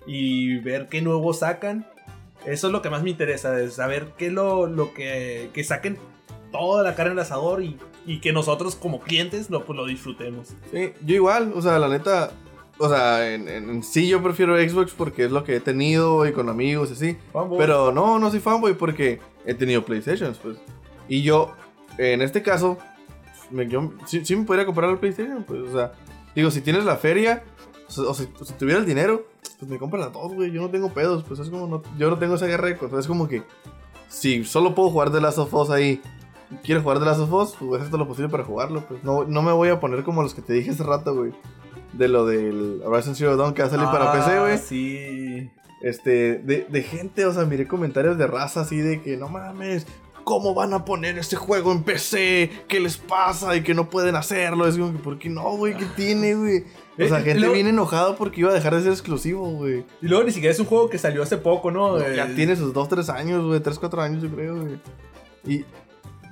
y 0.07 0.59
ver 0.61 0.89
qué 0.89 1.01
nuevo 1.01 1.33
sacan. 1.33 1.87
Eso 2.47 2.67
es 2.67 2.73
lo 2.73 2.83
que 2.83 2.91
más 2.91 3.03
me 3.03 3.11
interesa, 3.11 3.59
es 3.61 3.75
saber 3.75 4.13
qué 4.19 4.31
lo, 4.31 4.67
lo 4.67 4.93
que, 4.93 5.51
que 5.55 5.65
saquen 5.65 5.99
toda 6.53 6.83
la 6.83 6.95
carne 6.95 7.13
en 7.13 7.19
el 7.19 7.23
asador 7.25 7.63
y, 7.63 7.79
y 8.07 8.21
que 8.21 8.33
nosotros 8.33 8.77
como 8.77 9.01
clientes 9.01 9.49
lo, 9.51 9.65
pues, 9.65 9.77
lo 9.77 9.87
disfrutemos. 9.87 10.55
Sí, 10.71 10.93
yo 11.05 11.15
igual, 11.15 11.53
o 11.55 11.63
sea, 11.63 11.79
la 11.79 11.89
neta. 11.89 12.31
O 12.77 12.89
sea, 12.89 13.33
en, 13.33 13.49
en- 13.49 13.71
en 13.71 13.83
sí 13.85 14.09
yo 14.09 14.21
prefiero 14.23 14.57
Xbox 14.59 14.93
porque 14.93 15.25
es 15.25 15.31
lo 15.31 15.45
que 15.45 15.57
he 15.57 15.61
tenido 15.61 16.27
y 16.27 16.33
con 16.33 16.49
amigos 16.49 16.91
y 16.91 16.93
así. 16.95 17.17
Fanboy. 17.33 17.57
Pero 17.59 17.93
no, 17.93 18.19
no 18.19 18.31
soy 18.31 18.41
fanboy 18.41 18.75
porque 18.75 19.21
he 19.47 19.55
tenido 19.55 19.85
PlayStations, 19.85 20.39
pues. 20.39 20.57
Y 21.09 21.23
yo, 21.23 21.53
en 21.99 22.21
este 22.21 22.43
caso, 22.43 22.77
me, 23.51 23.69
yo, 23.69 23.93
sí, 24.07 24.25
sí 24.25 24.35
me 24.35 24.45
podría 24.45 24.67
comprar 24.67 24.91
el 24.91 24.99
PlayStation, 24.99 25.45
pues. 25.45 25.61
O 25.61 25.73
sea, 25.73 25.93
digo, 26.35 26.51
si 26.51 26.61
tienes 26.63 26.85
la 26.85 26.97
feria, 26.97 27.45
o, 27.99 28.15
si, 28.15 28.29
si 28.45 28.53
tuviera 28.55 28.81
el 28.81 28.87
dinero, 28.87 29.27
pues 29.59 29.71
me 29.71 29.79
compran 29.79 30.03
a 30.05 30.13
todos, 30.13 30.35
güey. 30.35 30.51
Yo 30.51 30.61
no 30.63 30.71
tengo 30.71 30.93
pedos, 30.93 31.25
pues 31.25 31.41
es 31.41 31.51
como, 31.51 31.67
no, 31.67 31.83
yo 31.99 32.11
no 32.11 32.19
tengo 32.19 32.35
esa 32.35 32.47
guerra 32.47 32.69
de 32.69 32.77
cosas. 32.77 33.01
Es 33.01 33.07
como 33.07 33.29
que, 33.29 33.43
si 34.09 34.45
solo 34.45 34.75
puedo 34.75 34.91
jugar 34.91 35.11
The 35.13 35.21
Last 35.21 35.39
of 35.39 35.53
Us 35.55 35.71
ahí, 35.71 36.01
quiero 36.63 36.83
jugar 36.83 36.99
The 36.99 37.07
Last 37.07 37.21
of 37.21 37.33
Us, 37.33 37.51
pues 37.59 37.69
voy 37.69 37.75
a 37.75 37.79
hacer 37.81 37.91
todo 37.91 37.99
lo 37.99 38.09
posible 38.09 38.31
para 38.31 38.45
jugarlo, 38.45 38.85
pues. 38.87 39.03
No, 39.05 39.25
no 39.25 39.43
me 39.43 39.53
voy 39.53 39.69
a 39.69 39.81
poner 39.81 40.05
como 40.05 40.23
los 40.23 40.35
que 40.35 40.43
te 40.43 40.53
dije 40.53 40.71
hace 40.71 40.83
rato, 40.83 41.15
güey. 41.15 41.33
De 41.93 42.09
lo 42.09 42.27
del 42.27 42.83
Horizon 42.85 43.15
Zero 43.15 43.37
Dawn 43.37 43.55
que 43.55 43.63
va 43.63 43.69
a 43.69 43.71
salir 43.71 43.87
para 43.87 44.11
Ah, 44.11 44.13
PC, 44.13 44.41
güey. 44.41 44.59
Sí. 44.59 45.51
Este, 45.81 46.39
de, 46.39 46.67
de 46.69 46.83
gente, 46.83 47.25
o 47.27 47.33
sea, 47.33 47.45
miré 47.45 47.69
comentarios 47.69 48.17
de 48.19 48.27
raza 48.27 48.63
así 48.63 48.79
de 48.79 49.03
que 49.03 49.17
no 49.17 49.29
mames, 49.29 49.87
¿cómo 50.25 50.55
van 50.55 50.73
a 50.73 50.85
poner 50.85 51.19
este 51.19 51.37
juego 51.37 51.71
en 51.73 51.83
PC? 51.85 52.51
¿Qué 52.69 52.81
les 52.81 52.97
pasa? 52.97 53.55
Y 53.55 53.63
que 53.63 53.75
no 53.75 53.91
pueden 53.91 54.17
hacerlo. 54.17 54.67
Es 54.67 54.77
como 54.79 54.93
que, 54.93 54.99
¿por 54.99 55.19
qué 55.19 55.29
no, 55.29 55.57
güey? 55.57 55.77
¿Qué 55.77 55.85
tiene, 55.95 56.35
güey? 56.35 56.65
O 56.99 57.09
sea, 57.09 57.19
Eh, 57.21 57.23
gente 57.25 57.41
luego- 57.41 57.55
viene 57.55 57.71
enojada 57.71 58.17
porque 58.17 58.41
iba 58.41 58.51
a 58.51 58.55
dejar 58.55 58.75
de 58.77 58.83
ser 58.83 58.93
exclusivo, 58.93 59.49
güey. 59.51 59.85
Y 60.01 60.07
luego 60.07 60.25
ni 60.25 60.31
siquiera 60.33 60.53
es 60.53 60.61
un 60.61 60.67
juego 60.67 60.89
que 60.89 60.99
salió 60.99 61.23
hace 61.23 61.37
poco, 61.37 61.71
¿no? 61.71 61.99
Ya 61.99 62.27
Eh, 62.27 62.33
tiene 62.37 62.55
sus 62.57 62.73
2, 62.73 62.89
3 62.89 63.09
años, 63.09 63.45
güey. 63.45 63.61
3, 63.61 63.79
4 63.79 64.01
años, 64.03 64.23
yo 64.23 64.29
creo, 64.31 64.61
güey. 64.61 64.79
Y... 65.47 65.65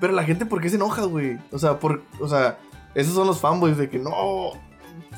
Pero 0.00 0.12
la 0.12 0.24
gente, 0.24 0.46
¿por 0.46 0.60
qué 0.60 0.68
se 0.68 0.76
enoja, 0.76 1.04
güey? 1.04 1.38
O 1.52 1.58
sea, 1.58 1.78
por... 1.78 2.02
O 2.20 2.28
sea, 2.28 2.58
esos 2.94 3.14
son 3.14 3.26
los 3.26 3.40
fanboys 3.40 3.76
de 3.76 3.88
que 3.90 3.98
no... 3.98 4.52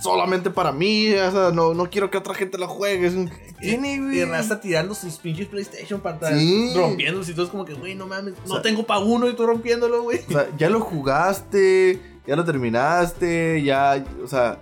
Solamente 0.02 0.50
para 0.50 0.72
mí, 0.72 1.12
o 1.14 1.30
sea, 1.30 1.50
no, 1.52 1.72
no 1.72 1.88
quiero 1.88 2.10
que 2.10 2.18
otra 2.18 2.34
gente 2.34 2.58
lo 2.58 2.66
juegue. 2.66 3.06
Es 3.06 3.14
un... 3.14 3.28
¿qué 3.28 3.54
tiene, 3.60 4.00
güey? 4.00 4.18
Y 4.18 4.24
raza 4.24 4.60
tirando 4.60 4.92
sus 4.94 5.18
pinches 5.18 5.46
PlayStation 5.46 6.00
para 6.00 6.16
atrás, 6.16 6.38
Sí. 6.38 6.72
rompiéndolos 6.76 7.28
y 7.28 7.32
todo 7.34 7.44
es 7.46 7.50
como 7.50 7.64
que, 7.64 7.74
güey, 7.74 7.94
no 7.94 8.06
mames, 8.06 8.34
no 8.46 8.54
sea- 8.54 8.62
tengo 8.62 8.84
pa' 8.84 8.98
uno 8.98 9.28
y 9.28 9.34
tú 9.34 9.46
rompiéndolo, 9.46 10.02
güey. 10.02 10.20
O 10.28 10.32
sea, 10.32 10.48
ya 10.58 10.68
lo 10.68 10.80
jugaste, 10.80 12.00
ya 12.26 12.34
lo 12.36 12.44
terminaste, 12.44 13.62
ya, 13.62 14.04
o 14.22 14.26
sea, 14.26 14.58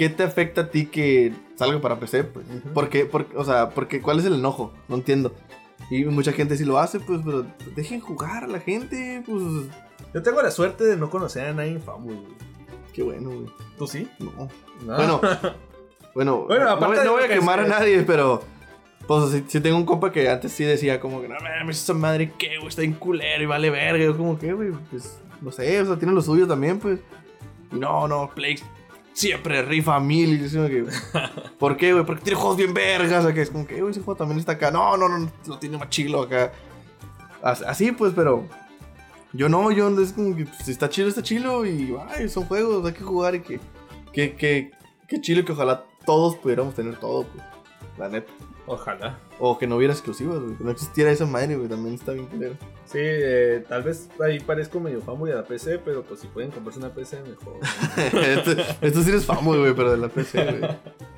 ¿qué 0.00 0.08
te 0.08 0.22
afecta 0.22 0.62
a 0.62 0.70
ti 0.70 0.86
que 0.86 1.30
salga 1.56 1.78
para 1.78 2.00
PC? 2.00 2.24
Pues? 2.24 2.46
¿Por 2.72 2.88
qué? 2.88 3.04
Por- 3.04 3.26
o 3.36 3.44
sea, 3.44 3.68
porque 3.68 4.00
¿cuál 4.00 4.18
es 4.18 4.24
el 4.24 4.32
enojo? 4.32 4.72
No 4.88 4.96
entiendo. 4.96 5.34
Y 5.90 6.06
mucha 6.06 6.32
gente 6.32 6.56
sí 6.56 6.64
lo 6.64 6.78
hace, 6.78 7.00
pues, 7.00 7.20
pero 7.22 7.44
dejen 7.76 8.00
jugar 8.00 8.44
a 8.44 8.46
la 8.46 8.60
gente, 8.60 9.22
pues, 9.26 9.42
Yo 10.14 10.22
tengo 10.22 10.40
la 10.40 10.50
suerte 10.50 10.84
de 10.84 10.96
no 10.96 11.10
conocer 11.10 11.48
a 11.48 11.52
nadie 11.52 11.72
en 11.72 11.82
fanboy, 11.82 12.14
güey. 12.14 12.26
qué 12.94 13.02
bueno, 13.02 13.28
güey. 13.28 13.46
¿Tú 13.76 13.86
sí? 13.86 14.08
No. 14.20 14.48
No. 14.86 14.96
Bueno, 14.96 15.20
bueno, 16.14 16.44
Bueno, 16.46 16.64
no, 16.64 16.70
aparte 16.70 17.04
no 17.04 17.12
voy 17.12 17.24
a 17.24 17.28
que 17.28 17.34
quemar 17.34 17.60
a 17.60 17.66
nadie, 17.66 18.02
pero, 18.04 18.42
pues, 19.06 19.30
si, 19.32 19.44
si 19.48 19.60
tengo 19.60 19.76
un 19.76 19.84
compa 19.84 20.10
que 20.10 20.30
antes 20.30 20.50
sí 20.52 20.64
decía 20.64 20.98
como 20.98 21.20
que, 21.20 21.28
no 21.28 21.34
mames, 21.42 21.82
esa 21.82 21.92
madre, 21.92 22.32
¿qué, 22.38 22.56
güey? 22.56 22.68
Está 22.68 22.80
en 22.84 22.94
culero 22.94 23.42
y 23.42 23.46
vale 23.46 23.68
verga. 23.68 24.02
Yo 24.02 24.16
como 24.16 24.38
que, 24.38 24.54
güey, 24.54 24.70
pues, 24.90 25.18
no 25.42 25.52
sé, 25.52 25.78
o 25.78 25.84
sea, 25.84 25.96
tiene 25.98 26.14
lo 26.14 26.22
suyo 26.22 26.46
también, 26.46 26.78
pues. 26.78 27.00
No, 27.70 28.08
no, 28.08 28.30
Play 28.34 28.56
siempre 29.12 29.62
rifa 29.62 29.98
mil. 30.00 30.34
Y 30.44 30.48
que, 30.50 30.86
¿por 31.58 31.76
qué, 31.76 31.92
güey? 31.92 32.04
Porque 32.04 32.22
tiene 32.22 32.38
juegos 32.38 32.56
bien 32.56 32.74
vergas. 32.74 33.24
O 33.24 33.32
que 33.32 33.42
es 33.42 33.50
como 33.50 33.66
que, 33.66 33.80
güey, 33.80 33.90
ese 33.90 34.00
juego 34.00 34.16
también 34.16 34.38
está 34.38 34.52
acá. 34.52 34.70
No, 34.70 34.96
no, 34.96 35.08
no, 35.08 35.30
lo 35.46 35.58
tiene 35.58 35.78
más 35.78 35.88
chilo 35.90 36.22
acá. 36.22 36.52
As- 37.42 37.62
Así, 37.62 37.92
pues, 37.92 38.12
pero. 38.14 38.46
Yo 39.32 39.48
no, 39.48 39.70
yo 39.70 39.88
es 40.00 40.12
como 40.12 40.34
que 40.36 40.44
pues, 40.44 40.58
si 40.64 40.72
está 40.72 40.88
chido, 40.88 41.08
está 41.08 41.22
chilo. 41.22 41.64
Y 41.64 41.94
son 42.28 42.44
juegos, 42.46 42.84
hay 42.86 42.92
que 42.92 43.02
jugar 43.04 43.34
y 43.34 43.40
que. 43.40 43.60
Que, 44.12 44.34
que, 44.34 44.72
que 45.06 45.20
chilo 45.20 45.44
que 45.44 45.52
ojalá 45.52 45.84
todos 46.04 46.36
pudiéramos 46.36 46.74
tener 46.74 46.96
todo, 46.98 47.24
pues. 47.24 47.44
La 47.98 48.08
neta. 48.08 48.32
Ojalá. 48.72 49.18
O 49.40 49.58
que 49.58 49.66
no 49.66 49.76
hubiera 49.76 49.92
exclusivas, 49.92 50.38
güey. 50.38 50.54
Que 50.56 50.62
no 50.62 50.70
existiera 50.70 51.10
esa 51.10 51.26
madre, 51.26 51.56
güey. 51.56 51.68
También 51.68 51.96
está 51.96 52.12
bien 52.12 52.26
culero. 52.26 52.54
Sí, 52.84 52.98
eh, 53.00 53.64
tal 53.68 53.82
vez 53.82 54.08
ahí 54.24 54.38
parezco 54.38 54.78
medio 54.78 55.00
fanboy 55.00 55.30
de 55.30 55.36
la 55.36 55.42
PC, 55.44 55.80
pero 55.80 56.04
pues 56.04 56.20
si 56.20 56.28
pueden 56.28 56.52
comprarse 56.52 56.78
una 56.78 56.90
PC, 56.90 57.20
mejor. 57.22 57.54
esto, 58.22 58.52
esto 58.80 59.02
sí 59.02 59.08
eres 59.10 59.26
fanboy, 59.26 59.58
güey, 59.58 59.74
pero 59.74 59.90
de 59.90 59.96
la 59.98 60.08
PC, 60.08 60.44
güey. 60.44 60.70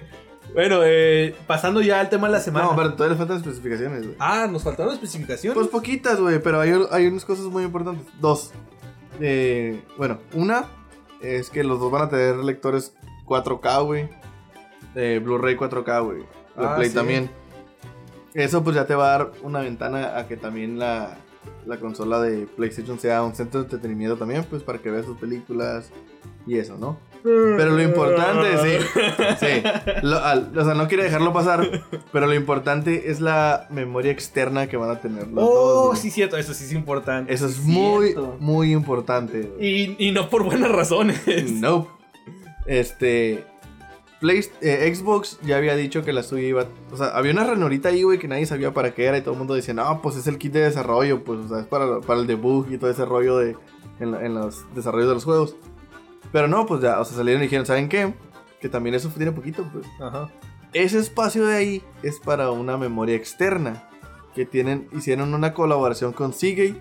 bueno, 0.55 0.81
eh, 0.83 1.35
pasando 1.47 1.83
ya 1.83 2.01
al 2.01 2.09
tema 2.09 2.29
de 2.29 2.33
la 2.33 2.41
semana. 2.41 2.67
No, 2.67 2.75
pero 2.77 2.95
todavía 2.95 3.13
le 3.15 3.19
faltan 3.19 3.37
especificaciones, 3.37 4.03
güey. 4.05 4.17
Ah, 4.19 4.49
nos 4.51 4.63
faltaron 4.63 4.95
especificaciones. 4.95 5.55
Pues 5.55 5.69
poquitas, 5.69 6.19
güey, 6.19 6.43
pero 6.43 6.59
hay, 6.59 6.73
hay 6.91 7.07
unas 7.07 7.27
cosas 7.27 7.45
muy 7.47 7.65
importantes. 7.65 8.07
Dos. 8.19 8.51
Eh, 9.21 9.83
bueno, 9.99 10.19
una 10.33 10.65
es 11.21 11.51
que 11.51 11.65
los 11.65 11.79
dos 11.79 11.93
van 11.93 12.03
a 12.05 12.09
tener 12.09 12.37
lectores 12.37 12.95
4K, 13.27 13.85
güey. 13.85 14.09
Eh, 14.95 15.21
Blu-ray 15.23 15.57
4K, 15.57 16.03
güey. 16.03 16.23
La 16.57 16.73
Ah, 16.73 16.77
Play 16.77 16.91
sí. 16.91 16.95
también. 16.95 17.31
Eso 18.35 18.63
pues 18.65 18.77
ya 18.77 18.87
te 18.87 18.95
va 18.95 19.15
a 19.15 19.19
dar 19.19 19.33
una 19.43 19.61
ventana 19.61 20.19
a 20.19 20.27
que 20.27 20.37
también 20.37 20.79
la, 20.79 21.17
la 21.67 21.77
consola 21.79 22.21
de 22.21 22.47
PlayStation 22.47 22.99
sea 22.99 23.23
un 23.23 23.35
centro 23.35 23.61
de 23.61 23.67
entretenimiento 23.67 24.17
también, 24.17 24.45
pues 24.49 24.63
para 24.63 24.79
que 24.79 24.91
veas 24.91 25.05
sus 25.07 25.19
películas 25.19 25.91
y 26.47 26.57
eso, 26.59 26.77
¿no? 26.79 26.99
Pero 27.23 27.71
lo 27.71 27.81
importante, 27.83 28.49
sí, 28.59 28.85
sí. 29.39 29.63
Lo- 30.03 30.19
al- 30.19 30.51
o 30.59 30.65
sea, 30.65 30.75
no 30.75 30.89
quiere 30.89 31.05
dejarlo 31.05 31.33
pasar, 31.33 31.83
pero 32.11 32.27
lo 32.27 32.35
importante 32.35 33.11
es 33.13 33.21
la 33.21 33.69
memoria 33.71 34.11
externa 34.11 34.67
que 34.67 34.77
van 34.77 34.91
a 34.91 35.01
tener 35.01 35.29
los 35.29 35.35
dos, 35.37 35.49
Oh, 35.53 35.87
güey. 35.91 36.01
sí, 36.01 36.11
cierto, 36.11 36.37
eso 36.37 36.53
sí 36.53 36.65
es 36.65 36.73
importante. 36.73 37.33
Eso 37.33 37.47
es 37.47 37.55
Sí, 37.55 37.63
muy, 37.63 38.07
cierto. 38.07 38.37
muy 38.41 38.73
importante. 38.73 39.53
Y, 39.61 40.05
y 40.05 40.11
no 40.11 40.29
por 40.31 40.43
buenas 40.43 40.73
razones. 40.73 41.21
Nope. 41.53 41.91
Este. 42.67 43.45
Play- 44.23 44.49
eh, 44.61 44.95
Xbox 44.95 45.39
ya 45.43 45.57
había 45.57 45.75
dicho 45.75 46.05
que 46.05 46.13
la 46.13 46.23
suya 46.23 46.47
iba. 46.47 46.67
O 46.93 46.97
sea, 46.97 47.09
había 47.09 47.33
una 47.33 47.43
ranurita 47.45 47.89
ahí, 47.91 48.05
güey, 48.05 48.19
que 48.21 48.29
nadie 48.29 48.47
sabía 48.47 48.73
para 48.73 48.95
qué 48.95 49.05
era. 49.07 49.19
Y 49.19 49.21
todo 49.23 49.33
el 49.33 49.39
mundo 49.39 49.53
decía, 49.55 49.75
no, 49.75 50.01
pues 50.01 50.15
es 50.17 50.29
el 50.29 50.39
kit 50.39 50.53
de 50.53 50.61
desarrollo. 50.61 51.25
Pues, 51.25 51.41
o 51.41 51.49
sea, 51.49 51.59
es 51.59 51.67
para, 51.67 52.01
para 52.01 52.21
el 52.21 52.29
debug 52.29 52.71
y 52.71 52.79
todo 52.79 52.89
ese 52.89 53.05
rollo 53.05 53.37
de. 53.37 53.57
En 53.99 54.35
los 54.35 54.65
desarrollos 54.75 55.09
de 55.09 55.15
los 55.15 55.25
juegos. 55.25 55.57
Pero 56.31 56.47
no, 56.49 56.65
pues 56.67 56.81
ya, 56.81 57.01
o 57.01 57.05
sea, 57.05 57.17
salieron 57.17 57.43
y 57.43 57.47
dijeron, 57.47 57.67
¿saben 57.67 57.89
qué? 57.89 58.15
Que 58.61 58.69
también 58.69 58.95
eso 58.95 59.09
tiene 59.11 59.33
poquito, 59.33 59.69
pues. 59.73 59.85
Ajá. 60.01 60.31
Ese 60.73 60.99
espacio 61.01 61.45
de 61.45 61.55
ahí 61.57 61.83
es 62.03 62.19
para 62.21 62.51
una 62.53 62.77
memoria 62.79 63.17
externa. 63.17 63.89
Que 64.35 64.47
tienen, 64.47 64.89
hicieron 64.97 65.35
una 65.35 65.53
colaboración 65.53 66.13
con 66.13 66.33
Seagate. 66.33 66.81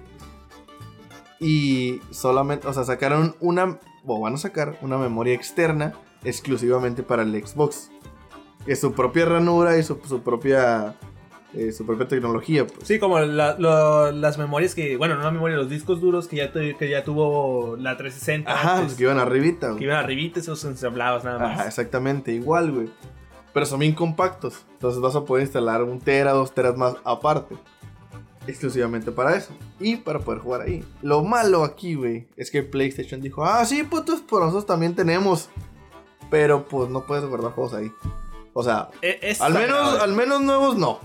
Y 1.40 2.00
solamente, 2.12 2.68
o 2.68 2.74
sea, 2.74 2.84
sacaron 2.84 3.36
una, 3.40 3.80
o 4.06 4.20
van 4.22 4.36
a 4.36 4.38
sacar 4.38 4.78
una 4.82 4.98
memoria 4.98 5.34
externa 5.34 5.94
exclusivamente 6.24 7.04
para 7.04 7.24
el 7.24 7.34
Xbox. 7.46 7.92
Es 8.68 8.80
su 8.80 8.94
propia 8.94 9.26
ranura 9.26 9.78
y 9.78 9.84
su, 9.84 10.00
su 10.08 10.22
propia, 10.22 10.96
eh, 11.54 11.72
su 11.72 11.86
propia 11.86 12.08
tecnología. 12.08 12.68
Pues. 12.68 12.88
Sí, 12.88 13.00
como 13.00 13.20
la- 13.20 13.56
lo- 13.58 14.12
las 14.12 14.38
memorias 14.38 14.76
que, 14.76 14.98
bueno, 14.98 15.16
no 15.16 15.24
la 15.24 15.32
memoria, 15.32 15.58
los 15.58 15.70
discos 15.70 16.00
duros 16.00 16.28
que 16.28 16.36
ya, 16.38 16.52
tu- 16.52 16.60
que 16.78 16.90
ya 16.90 17.04
tuvo 17.04 17.76
la 17.78 17.98
360. 17.98 18.52
Ajá, 18.52 18.72
antes, 18.74 18.90
los 18.90 18.98
que 18.98 19.04
iban 19.04 19.20
arribita. 19.20 19.76
que 19.78 19.84
iban 19.86 19.98
arribita, 19.98 20.40
esos 20.40 20.64
ensamblados 20.66 21.24
nada 21.24 21.40
más. 21.40 21.60
Ajá, 21.60 21.68
exactamente, 21.68 22.32
igual, 22.34 22.72
güey. 22.72 22.90
Pero 23.54 23.66
son 23.66 23.80
bien 23.80 23.94
compactos. 23.96 24.64
Entonces 24.74 25.02
vas 25.02 25.16
a 25.16 25.26
poder 25.26 25.44
instalar 25.44 25.84
un 25.84 26.00
tera, 26.00 26.32
dos 26.32 26.54
teras 26.54 26.78
más 26.78 26.96
aparte. 27.04 27.56
Exclusivamente 28.48 29.12
para 29.12 29.36
eso. 29.36 29.52
Y 29.80 29.98
para 29.98 30.20
poder 30.20 30.40
jugar 30.42 30.62
ahí. 30.62 30.84
Lo 31.02 31.24
malo 31.24 31.64
aquí, 31.64 31.96
güey, 31.96 32.28
es 32.38 32.50
que 32.50 32.64
PlayStation 32.64 33.22
dijo, 33.22 33.44
ah, 33.46 33.64
sí, 33.66 33.84
putos, 33.84 34.22
pues 34.22 34.40
nosotros 34.40 34.66
también 34.66 34.96
tenemos. 34.96 35.50
Pero 36.32 36.66
pues 36.66 36.90
no 36.90 37.06
puedes 37.06 37.26
guardar 37.26 37.52
juegos 37.52 37.76
ahí. 37.76 37.92
O 38.54 38.64
sea, 38.64 38.90
E- 39.04 39.20
es 39.22 39.40
al 39.42 39.54
menos, 39.54 40.00
al 40.00 40.14
menos 40.14 40.42
nuevos 40.42 40.76
no. 40.78 41.00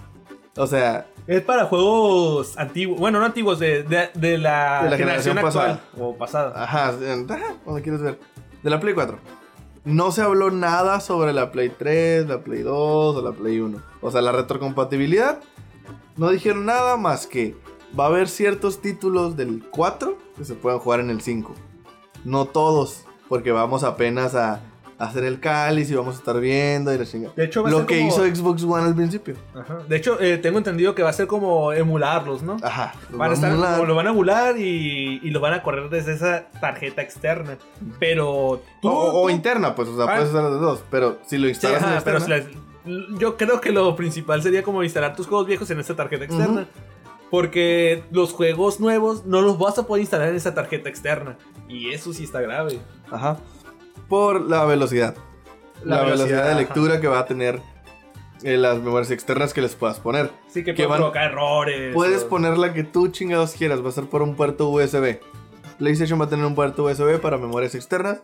O 0.57 0.66
sea, 0.66 1.07
Es 1.27 1.43
para 1.43 1.66
juegos 1.66 2.57
antiguos, 2.57 2.99
bueno, 2.99 3.18
no 3.20 3.27
antiguos, 3.27 3.59
de, 3.59 3.83
de, 3.83 4.09
de 4.14 4.39
la, 4.39 4.85
De 4.85 4.91
la 4.91 4.97
generación, 4.97 5.37
generación 5.37 5.39
actual 5.39 5.81
o 5.99 6.16
pasada. 6.16 6.62
Ajá, 6.62 6.95
en- 7.03 7.31
ajá, 7.31 7.57
cuando 7.64 7.83
quieres 7.83 8.01
ver. 8.01 8.18
De 8.62 8.70
la 8.70 8.81
Play 8.81 8.95
4. 8.95 9.18
No 9.85 10.11
se 10.12 10.22
habló 10.22 10.51
nada 10.51 10.99
sobre 11.01 11.33
la 11.33 11.53
Play 11.53 11.68
3, 11.68 12.27
la 12.27 12.39
Play 12.41 12.62
2 12.62 13.16
o 13.16 13.22
la 13.22 13.33
Play 13.33 13.61
1. 13.61 13.79
O 14.01 14.11
sea, 14.11 14.22
la 14.22 14.33
retrocompatibilidad. 14.33 15.41
No 16.16 16.31
dijeron 16.31 16.64
nada 16.64 16.97
más 16.97 17.27
que 17.27 17.55
va 17.99 18.05
a 18.05 18.09
haber 18.09 18.29
ciertos 18.29 18.81
títulos 18.81 19.37
del 19.37 19.62
4 19.70 20.16
que 20.37 20.45
se 20.45 20.55
puedan 20.55 20.79
jugar 20.81 21.01
en 21.01 21.11
el 21.11 21.20
5. 21.20 21.53
No 22.24 22.47
todos, 22.47 23.05
porque 23.29 23.53
vamos 23.53 23.85
apenas 23.85 24.35
a 24.35 24.61
hacer 24.99 25.24
el 25.24 25.40
cáliz 25.40 25.90
y 25.90 25.94
vamos 25.94 26.14
a 26.14 26.18
estar 26.18 26.40
viendo 26.40 26.92
y 26.92 26.99
la 26.99 27.05
chingada. 27.05 27.34
De 27.36 27.44
hecho, 27.44 27.62
va 27.62 27.68
a 27.68 27.72
Lo 27.72 27.78
ser 27.78 27.86
que 27.86 27.99
como- 27.99 28.09
hizo 28.09 28.24
Xbox 28.34 28.62
One 28.64 28.84
al 28.86 28.94
principio. 28.94 29.34
Ajá. 29.55 29.78
De 29.88 29.97
hecho, 29.97 30.18
eh, 30.20 30.38
tengo 30.38 30.59
entendido 30.59 30.94
que 30.94 31.03
va 31.03 31.11
a 31.11 31.12
ser 31.12 31.26
como 31.26 31.72
emularlos, 31.72 32.42
¿no? 32.42 32.57
Ajá. 32.62 32.94
lo 33.11 33.18
Van 33.18 33.30
a 33.30 33.34
estar, 33.34 33.53
a- 33.53 33.72
como 33.74 33.84
lo 33.86 33.94
van 33.94 34.07
a 34.07 34.11
emular 34.11 34.59
y, 34.59 35.20
y 35.22 35.30
lo 35.30 35.40
van 35.40 35.53
a 35.53 35.62
correr 35.62 35.90
desde 35.90 36.14
esa 36.14 36.47
tarjeta 36.61 37.03
externa. 37.03 37.59
Pero 37.99 38.62
tú. 38.80 38.88
o, 38.88 39.22
o- 39.24 39.30
interna, 39.30 39.74
pues, 39.74 39.88
o 39.88 39.97
sea, 39.97 40.07
Ah. 40.07 40.14
puedes 40.16 40.30
usar 40.30 40.44
las 40.44 40.61
dos. 40.61 40.82
Pero 40.90 41.18
si 41.26 41.36
lo 41.38 41.44
Sí, 41.44 41.51
instalas 41.51 41.82
en 41.82 41.88
ajá, 41.88 42.01
pero 42.05 42.18
externa- 42.18 42.44
si 42.84 42.90
las- 42.90 43.18
yo 43.20 43.36
creo 43.36 43.61
que 43.61 43.72
lo 43.72 43.94
principal 43.97 44.42
sería 44.42 44.62
como 44.62 44.82
instalar 44.82 45.14
tus 45.16 45.26
juegos 45.26 45.47
viejos 45.47 45.70
en 45.70 45.80
esta 45.80 45.94
tarjeta 45.94 46.24
externa. 46.24 46.66
Porque 47.30 48.05
los 48.12 48.32
juegos 48.32 48.78
nuevos 48.78 49.26
no 49.26 49.40
los 49.42 49.59
vas 49.59 49.76
a 49.78 49.86
poder 49.86 50.01
instalar 50.03 50.28
en 50.28 50.36
esa 50.36 50.55
tarjeta 50.55 50.88
externa. 50.88 51.36
Y 51.68 51.90
eso 51.90 52.12
sí 52.12 52.22
está 52.24 52.40
grave. 52.40 52.78
Ajá. 53.11 53.38
Por 54.09 54.42
la 54.42 54.64
velocidad. 54.64 55.16
La, 55.84 55.96
La 55.96 56.02
velocidad, 56.02 56.26
velocidad, 56.28 56.44
de 56.44 56.50
ajá. 56.50 56.59
lectura 56.61 57.00
que 57.00 57.09
va 57.09 57.18
a 57.20 57.26
tener 57.26 57.61
eh, 58.42 58.57
las 58.57 58.78
memorias 58.78 59.11
externas 59.11 59.52
que 59.54 59.61
les 59.62 59.74
puedas 59.74 59.98
poner. 60.00 60.30
Sí 60.48 60.62
que, 60.64 60.72
Que 60.74 60.84
puede 60.84 60.88
van- 60.88 60.98
provocar 60.98 61.30
errores. 61.30 61.94
Puedes 61.94 62.22
o- 62.24 62.28
poner 62.28 62.57
la 62.59 62.72
que 62.72 62.82
tú 62.84 63.09
chingados 63.09 63.52
quieras, 63.52 63.84
va 63.84 63.88
a 63.88 63.92
ser 63.92 64.04
por 64.07 64.22
un 64.22 64.34
puerto 64.36 64.68
USB. 64.68 65.20
PlayStation 65.78 66.20
va 66.20 66.24
a 66.24 66.28
tener 66.28 66.46
un 66.46 66.54
puerto 66.54 66.84
USB 66.84 67.18
para 67.20 67.36
memorias 67.38 67.74
externas. 67.74 68.22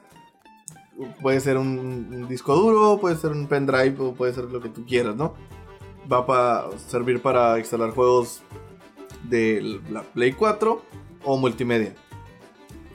Puede 1.20 1.40
ser 1.40 1.56
un, 1.58 1.68
un 2.12 2.28
disco 2.28 2.54
duro, 2.54 2.98
puede 3.00 3.16
ser 3.16 3.30
un 3.32 3.46
pendrive 3.48 3.96
o 3.98 4.14
puede 4.14 4.32
ser 4.32 4.44
lo 4.44 4.60
que 4.60 4.68
tú 4.68 4.84
quieras, 4.86 5.16
¿no? 5.16 5.34
Va 6.10 6.18
a 6.28 6.68
servir 6.88 7.20
para 7.22 7.58
instalar 7.58 7.90
juegos 7.90 8.42
de 9.24 9.80
la 9.90 10.02
Play 10.02 10.32
4 10.32 10.82
o 11.24 11.36
multimedia. 11.38 11.94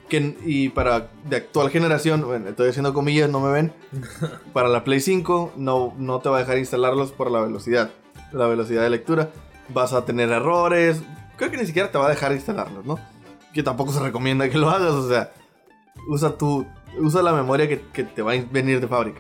Que, 0.10 0.38
y 0.46 0.70
para 0.70 1.10
de 1.26 1.36
actual 1.36 1.70
generación, 1.70 2.22
bueno, 2.26 2.48
estoy 2.48 2.70
haciendo 2.70 2.94
comillas, 2.94 3.30
no 3.30 3.42
me 3.42 3.52
ven. 3.52 3.74
Para 4.54 4.70
la 4.70 4.86
Play 4.86 5.02
5 5.02 5.54
no, 5.58 5.94
no 5.98 6.20
te 6.20 6.30
va 6.30 6.38
a 6.38 6.40
dejar 6.40 6.58
instalarlos 6.58 7.12
por 7.12 7.30
la 7.30 7.42
velocidad. 7.42 7.92
La 8.32 8.48
velocidad 8.48 8.84
de 8.84 8.90
lectura. 8.90 9.30
Vas 9.70 9.92
a 9.92 10.06
tener 10.06 10.30
errores. 10.30 11.02
Creo 11.36 11.52
que 11.52 11.58
ni 11.58 11.66
siquiera 11.66 11.92
te 11.92 11.98
va 11.98 12.06
a 12.06 12.10
dejar 12.10 12.32
instalarlos, 12.32 12.86
¿no? 12.86 12.98
que 13.58 13.64
tampoco 13.64 13.92
se 13.92 14.00
recomienda 14.00 14.48
que 14.50 14.58
lo 14.60 14.70
hagas, 14.70 14.92
o 14.92 15.10
sea, 15.10 15.32
usa 16.08 16.38
tu, 16.38 16.64
usa 17.00 17.24
la 17.24 17.34
memoria 17.34 17.68
que, 17.68 17.82
que 17.92 18.04
te 18.04 18.22
va 18.22 18.34
a 18.34 18.36
venir 18.52 18.80
de 18.80 18.88
fábrica. 18.88 19.20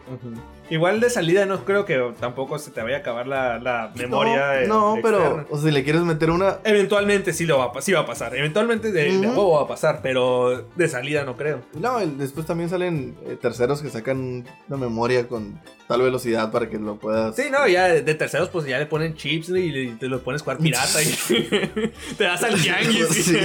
Igual 0.69 0.99
de 0.99 1.09
salida 1.09 1.45
no 1.45 1.63
creo 1.65 1.85
que 1.85 1.97
tampoco 2.19 2.59
se 2.59 2.71
te 2.71 2.81
vaya 2.81 2.97
a 2.97 2.99
acabar 2.99 3.27
la, 3.27 3.59
la 3.59 3.91
memoria. 3.95 4.63
eh, 4.63 4.67
No, 4.67 4.95
no, 4.95 5.01
pero, 5.01 5.45
o 5.49 5.57
si 5.57 5.71
le 5.71 5.83
quieres 5.83 6.01
meter 6.03 6.29
una, 6.31 6.57
Eventualmente 6.63 7.33
sí, 7.33 7.45
lo 7.45 7.57
va, 7.59 7.71
sí 7.81 7.91
va 7.93 8.01
a 8.01 8.05
pasar. 8.05 8.35
Eventualmente 8.35 8.91
de, 8.91 9.17
de 9.17 9.27
huevo 9.27 9.53
va 9.57 9.63
a 9.63 9.67
pasar, 9.67 9.99
pero 10.03 10.67
de 10.75 10.87
salida 10.89 11.23
no 11.23 11.37
creo. 11.37 11.61
no, 11.79 11.99
después 12.05 12.45
también 12.45 12.69
salen 12.69 13.15
eh, 13.25 13.37
terceros 13.41 13.81
que 13.81 13.89
sacan 13.89 14.45
una 14.67 14.77
memoria 14.77 15.27
con 15.27 15.59
tal 15.87 16.01
velocidad 16.01 16.51
para 16.51 16.67
que 16.69 16.77
lo 16.77 16.97
puedas... 16.97 17.33
Sí, 17.35 17.43
no, 17.49 17.65
ya 17.65 17.85
de, 17.87 18.01
de 18.01 18.13
terceros 18.13 18.49
pues 18.49 18.65
ya 18.65 18.77
le 18.77 18.87
ponen 18.87 19.15
chips 19.15 19.47
y, 19.49 19.69
le- 19.71 19.95
te 19.95 20.07
lo 20.07 20.19
pones 20.21 20.41
jugar 20.41 20.57
pirata 20.57 21.01
y 21.01 21.05
te 22.17 22.23
das 22.25 22.43
al 22.43 22.55
tianguis. 22.61 23.07
Sí. 23.07 23.37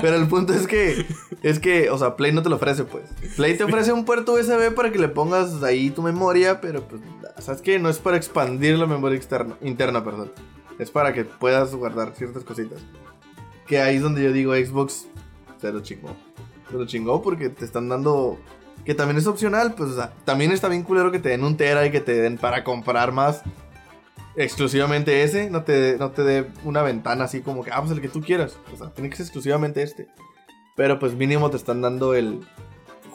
Pero 0.00 0.16
el 0.16 0.26
punto 0.28 0.54
es 0.54 0.66
que, 0.66 1.04
es 1.42 1.58
que, 1.58 1.90
o 1.90 1.98
sea, 1.98 2.16
Play 2.16 2.32
no 2.32 2.42
te 2.42 2.48
lo 2.48 2.56
ofrece, 2.56 2.84
pues. 2.84 3.04
Play 3.36 3.56
te 3.58 3.64
ofrece 3.64 3.92
un 3.92 4.06
puerto 4.06 4.32
USB 4.32 4.72
para 4.74 4.90
que 4.90 4.98
le 4.98 5.08
pongas 5.08 5.62
ahí 5.62 5.90
tu 5.90 6.00
memoria, 6.02 6.37
pero 6.60 6.82
pues, 6.82 7.02
¿sabes 7.38 7.62
qué? 7.62 7.78
No 7.78 7.88
es 7.88 7.98
para 7.98 8.16
expandir 8.16 8.78
la 8.78 8.86
memoria 8.86 9.16
externa, 9.16 9.56
interna, 9.60 10.04
perdón. 10.04 10.32
Es 10.78 10.90
para 10.90 11.12
que 11.12 11.24
puedas 11.24 11.74
guardar 11.74 12.14
ciertas 12.14 12.44
cositas. 12.44 12.80
Que 13.66 13.80
ahí 13.80 13.96
es 13.96 14.02
donde 14.02 14.22
yo 14.22 14.32
digo 14.32 14.54
Xbox 14.54 15.06
se 15.60 15.72
lo 15.72 15.80
chingó. 15.80 16.14
Se 16.70 16.76
lo 16.76 16.86
chingó 16.86 17.22
porque 17.22 17.48
te 17.48 17.64
están 17.64 17.88
dando... 17.88 18.38
Que 18.84 18.94
también 18.94 19.18
es 19.18 19.26
opcional, 19.26 19.74
pues, 19.74 19.90
o 19.90 19.96
sea, 19.96 20.14
también 20.24 20.52
está 20.52 20.68
bien 20.68 20.82
culero 20.82 21.10
que 21.10 21.18
te 21.18 21.28
den 21.30 21.44
un 21.44 21.56
tera 21.56 21.84
y 21.84 21.90
que 21.90 22.00
te 22.00 22.14
den 22.14 22.38
para 22.38 22.64
comprar 22.64 23.12
más 23.12 23.42
exclusivamente 24.36 25.24
ese, 25.24 25.50
no 25.50 25.64
te, 25.64 25.96
no 25.98 26.12
te 26.12 26.22
dé 26.22 26.46
una 26.64 26.82
ventana 26.82 27.24
así 27.24 27.40
como 27.40 27.64
que, 27.64 27.72
ah, 27.72 27.80
pues 27.80 27.90
el 27.90 28.00
que 28.00 28.08
tú 28.08 28.22
quieras. 28.22 28.56
O 28.72 28.76
sea, 28.76 28.90
tiene 28.90 29.10
que 29.10 29.16
ser 29.16 29.24
exclusivamente 29.24 29.82
este. 29.82 30.06
Pero 30.76 30.98
pues 30.98 31.14
mínimo 31.14 31.50
te 31.50 31.56
están 31.56 31.82
dando 31.82 32.14
el 32.14 32.40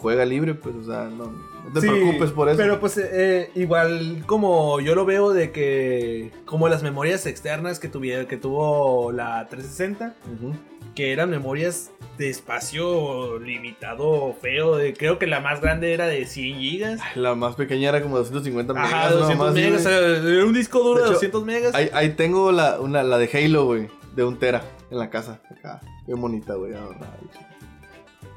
juega 0.04 0.24
libre, 0.26 0.54
pues, 0.54 0.76
o 0.76 0.84
sea, 0.84 1.06
no, 1.06 1.26
no 1.32 1.74
te 1.74 1.82
Sí, 1.82 1.88
preocupes 1.88 2.30
por 2.32 2.50
eso. 2.50 2.58
Pero 2.58 2.80
pues 2.80 2.98
eh, 3.02 3.50
igual 3.56 4.22
como 4.28 4.80
yo 4.82 4.94
lo 4.94 5.06
veo 5.06 5.32
de 5.34 5.52
que 5.52 6.30
como 6.46 6.68
las 6.70 6.84
memorias 6.84 7.26
externas 7.26 7.80
que 7.80 7.88
tuviera 7.88 8.28
que 8.28 8.38
tuvo 8.38 9.12
la 9.12 9.48
360, 9.50 10.14
Ujú. 10.36 10.54
que 10.94 11.12
eran 11.14 11.30
memorias 11.32 11.90
de 12.18 12.30
espacio 12.30 13.40
limitado 13.40 14.36
feo, 14.42 14.76
de, 14.76 14.94
creo 14.94 15.18
que 15.18 15.26
la 15.26 15.40
más 15.40 15.62
grande 15.62 15.94
era 15.94 16.06
de 16.06 16.26
100 16.26 16.60
gigas. 16.60 17.00
La 17.16 17.34
más 17.34 17.56
pequeña 17.56 17.90
era 17.90 18.02
como 18.04 18.18
250 18.18 18.74
megas. 18.74 18.94
Ajá, 18.94 19.10
¿no? 19.10 19.16
200 19.20 19.46
Más, 19.48 19.56
megas, 19.56 19.86
o 19.86 19.90
güey. 19.90 20.22
sea, 20.22 20.32
era 20.34 20.46
un 20.46 20.54
disco 20.54 20.80
duro 20.80 20.96
De 20.96 21.02
de, 21.02 21.06
hecho, 21.06 21.14
200 21.14 21.46
megas. 21.46 21.74
Ahí, 21.76 21.90
ahí 21.94 22.10
tengo 22.10 22.52
la, 22.52 22.80
una, 22.82 23.02
la 23.04 23.18
de 23.18 23.30
Halo, 23.34 23.66
güey, 23.66 23.88
de 24.16 24.24
un 24.26 24.38
tera 24.38 24.62
en 24.92 25.00
la 25.00 25.10
casa. 25.10 25.40
Acá, 25.50 25.80
bien 26.06 26.20
bonita, 26.22 26.54
güey. 26.56 26.74
ahorrada. 26.74 27.18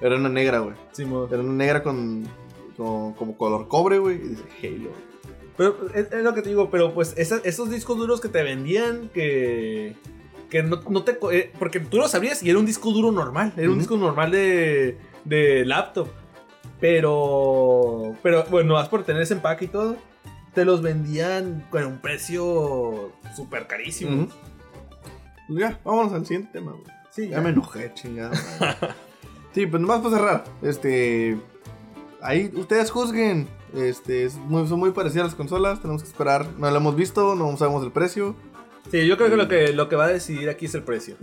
Era 0.01 0.16
una 0.16 0.28
negra, 0.28 0.59
güey. 0.61 0.74
Simón. 0.92 1.28
Era 1.30 1.40
una 1.40 1.53
negra 1.53 1.82
con, 1.82 2.24
con- 2.76 3.14
como 3.14 3.36
color 3.36 3.68
cobre, 3.68 3.99
güey. 3.99 4.16
Y 4.16 4.28
dice 4.28 4.44
Halo. 4.62 4.90
Pero 5.57 5.88
es, 5.94 6.12
es 6.12 6.22
lo 6.22 6.34
que 6.34 6.42
te 6.42 6.51
digo, 6.51 6.68
pero 6.70 6.92
pues 6.92 7.14
esa- 7.16 7.40
esos 7.44 7.70
discos 7.70 7.97
duros 7.97 8.20
que 8.20 8.28
te 8.28 8.42
vendían 8.42 9.09
que 9.14 9.97
que 10.51 10.62
no, 10.62 10.80
no 10.88 11.03
te 11.03 11.18
eh, 11.32 11.51
porque 11.59 11.80
tú 11.80 11.97
lo 11.97 12.07
sabrías 12.09 12.40
y 12.42 12.51
era 12.51 12.59
un 12.59 12.66
disco 12.66 12.92
duro 12.92 13.11
normal, 13.11 13.53
era 13.57 13.68
un 13.70 13.78
disco 13.78 13.97
normal 13.97 14.30
de, 14.30 14.97
de 15.24 15.64
laptop. 15.64 16.09
Pero 16.80 18.14
pero 18.22 18.44
bueno, 18.51 18.74
vas 18.74 18.88
por 18.88 19.03
tener 19.05 19.22
ese 19.22 19.34
empaque 19.34 19.64
y 19.64 19.68
todo, 19.68 19.97
te 20.55 20.64
los 20.64 20.82
vendían 20.82 21.66
con 21.70 21.84
un 21.84 21.99
precio 21.99 23.12
súper 23.34 23.66
carísimo. 23.66 24.28
Pues 25.49 25.59
ya, 25.61 25.80
vámonos 25.84 26.12
al 26.12 26.26
siguiente 26.26 26.51
tema, 26.53 26.72
güey. 26.72 26.84
Sí, 27.11 27.28
Ya 27.28 27.40
me 27.40 27.49
enojé, 27.51 27.92
chingada. 27.94 28.32
sí, 29.57 29.67
pues 29.67 29.81
nomás 29.81 30.01
para 30.03 30.17
cerrar. 30.17 30.45
Este. 30.63 31.37
Ahí 32.23 32.53
ustedes 32.55 32.91
juzguen. 32.93 33.49
Este, 33.75 34.29
muy, 34.47 34.67
son 34.69 34.79
muy 34.79 34.93
parecidas 34.93 35.27
las 35.27 35.35
consolas. 35.35 35.81
Tenemos 35.81 36.03
que 36.03 36.09
esperar. 36.09 36.47
No 36.59 36.71
la 36.71 36.77
hemos 36.77 36.95
visto, 36.95 37.35
no 37.35 37.57
sabemos 37.57 37.83
el 37.85 37.91
precio. 37.91 38.37
Sí, 38.91 39.05
yo 39.07 39.17
creo 39.17 39.29
que 39.31 39.37
lo 39.37 39.49
que 39.49 39.73
lo 39.73 39.89
que 39.89 39.97
va 39.97 40.05
a 40.05 40.09
decidir 40.09 40.49
aquí 40.49 40.67
es 40.67 40.75
el 40.77 40.85
precio. 40.85 41.17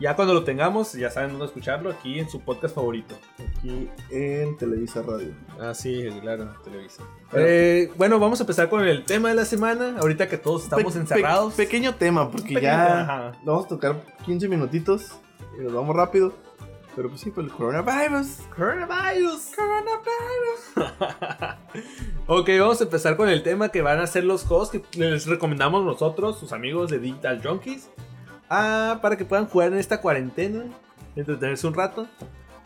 Ya 0.00 0.16
cuando 0.16 0.32
lo 0.32 0.44
tengamos, 0.44 0.94
ya 0.94 1.10
saben 1.10 1.32
dónde 1.32 1.44
escucharlo 1.44 1.90
aquí 1.90 2.18
en 2.18 2.30
su 2.30 2.40
podcast 2.40 2.74
favorito. 2.74 3.14
Aquí 3.58 3.86
en 4.10 4.56
Televisa 4.56 5.02
Radio. 5.02 5.34
Ah, 5.60 5.74
sí, 5.74 6.08
claro, 6.22 6.54
Televisa. 6.64 7.02
Bueno. 7.30 7.46
Eh, 7.46 7.92
bueno, 7.98 8.18
vamos 8.18 8.40
a 8.40 8.44
empezar 8.44 8.70
con 8.70 8.82
el 8.82 9.04
tema 9.04 9.28
de 9.28 9.34
la 9.34 9.44
semana. 9.44 9.96
Ahorita 10.00 10.26
que 10.26 10.38
todos 10.38 10.62
estamos 10.64 10.94
Pe- 10.94 11.00
encerrados. 11.00 11.52
pe- 11.52 11.64
pequeño 11.64 11.94
tema, 11.96 12.30
porque 12.30 12.54
Pequeño 12.54 12.62
ya 12.62 12.86
tema, 12.88 13.32
vamos 13.44 13.66
a 13.66 13.68
tocar 13.68 14.02
15 14.24 14.48
minutitos 14.48 15.12
y 15.58 15.62
nos 15.64 15.74
vamos 15.74 15.94
rápido. 15.94 16.32
Pero 16.96 17.08
pues 17.08 17.20
sí, 17.20 17.30
por 17.30 17.44
el 17.44 17.50
coronavirus. 17.50 18.26
Coronavirus. 18.54 19.50
ok, 22.26 22.48
vamos 22.58 22.80
a 22.80 22.84
empezar 22.84 23.16
con 23.16 23.28
el 23.28 23.42
tema 23.42 23.68
que 23.70 23.82
van 23.82 24.00
a 24.00 24.06
ser 24.06 24.24
los 24.24 24.44
juegos 24.44 24.70
que 24.70 24.82
les 24.96 25.26
recomendamos 25.26 25.84
nosotros, 25.84 26.38
sus 26.38 26.52
amigos 26.52 26.90
de 26.90 26.98
Digital 26.98 27.40
Junkies. 27.42 27.88
Ah, 28.48 28.98
para 29.00 29.16
que 29.16 29.24
puedan 29.24 29.46
jugar 29.46 29.72
en 29.72 29.78
esta 29.78 30.00
cuarentena, 30.00 30.64
entretenerse 31.14 31.66
un 31.66 31.74
rato. 31.74 32.06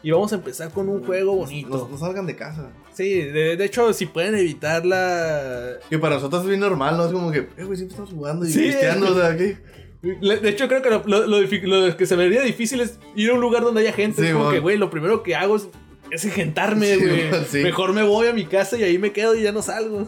Y 0.02 0.10
vamos 0.10 0.32
a 0.32 0.36
empezar 0.36 0.70
con 0.70 0.88
un 0.90 1.02
juego 1.04 1.34
bonito. 1.34 1.88
No, 1.90 1.96
salgan 1.96 2.26
de 2.26 2.36
casa. 2.36 2.68
Sí, 2.92 3.22
de, 3.22 3.56
de 3.56 3.64
hecho, 3.64 3.90
si 3.94 4.04
pueden 4.04 4.34
evitar 4.34 4.84
la, 4.84 5.74
Que 5.88 5.98
para 5.98 6.16
nosotros 6.16 6.42
es 6.42 6.48
bien 6.48 6.60
normal, 6.60 6.96
¿no? 6.98 7.06
Es 7.06 7.12
como 7.12 7.30
que, 7.30 7.38
eh, 7.56 7.64
güey, 7.64 7.76
siempre 7.76 7.94
estamos 7.94 8.10
jugando 8.10 8.44
y 8.46 8.50
Sí. 8.50 8.60
pisteando, 8.60 9.12
o 9.12 9.14
sea, 9.14 9.34
¿qué? 9.36 9.56
De 10.20 10.48
hecho, 10.48 10.68
creo 10.68 10.82
que 10.82 10.90
lo, 10.90 11.02
lo- 11.06 11.26
lo 11.26 11.40
difi- 11.42 11.62
lo 11.62 11.96
que 11.96 12.06
se 12.06 12.16
me 12.16 12.24
haría 12.24 12.42
difícil 12.42 12.80
es 12.80 12.98
ir 13.16 13.30
a 13.30 13.34
un 13.34 13.40
lugar 13.40 13.62
donde 13.62 13.80
haya 13.80 13.92
gente. 13.92 14.20
Sí, 14.22 14.28
es 14.28 14.34
como 14.34 14.50
que, 14.50 14.58
güey, 14.60 14.76
lo 14.76 14.90
primero 14.90 15.22
que 15.22 15.34
hago 15.34 15.56
es, 15.56 15.68
es 16.10 16.24
engentarme, 16.24 16.96
güey. 16.96 17.22
sí. 17.48 17.58
Mejor 17.62 17.92
me 17.92 18.02
voy 18.02 18.26
a 18.28 18.32
mi 18.32 18.44
casa 18.44 18.76
y 18.76 18.82
ahí 18.82 18.98
me 18.98 19.12
quedo 19.12 19.34
y 19.34 19.42
ya 19.42 19.52
no 19.52 19.62
salgo. 19.62 20.06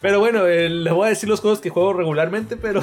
Pero 0.00 0.18
bueno, 0.18 0.46
eh, 0.46 0.68
les 0.68 0.92
voy 0.92 1.06
a 1.06 1.10
decir 1.10 1.28
los 1.28 1.40
juegos 1.40 1.60
que 1.60 1.70
juego 1.70 1.92
regularmente, 1.92 2.56
pero 2.56 2.80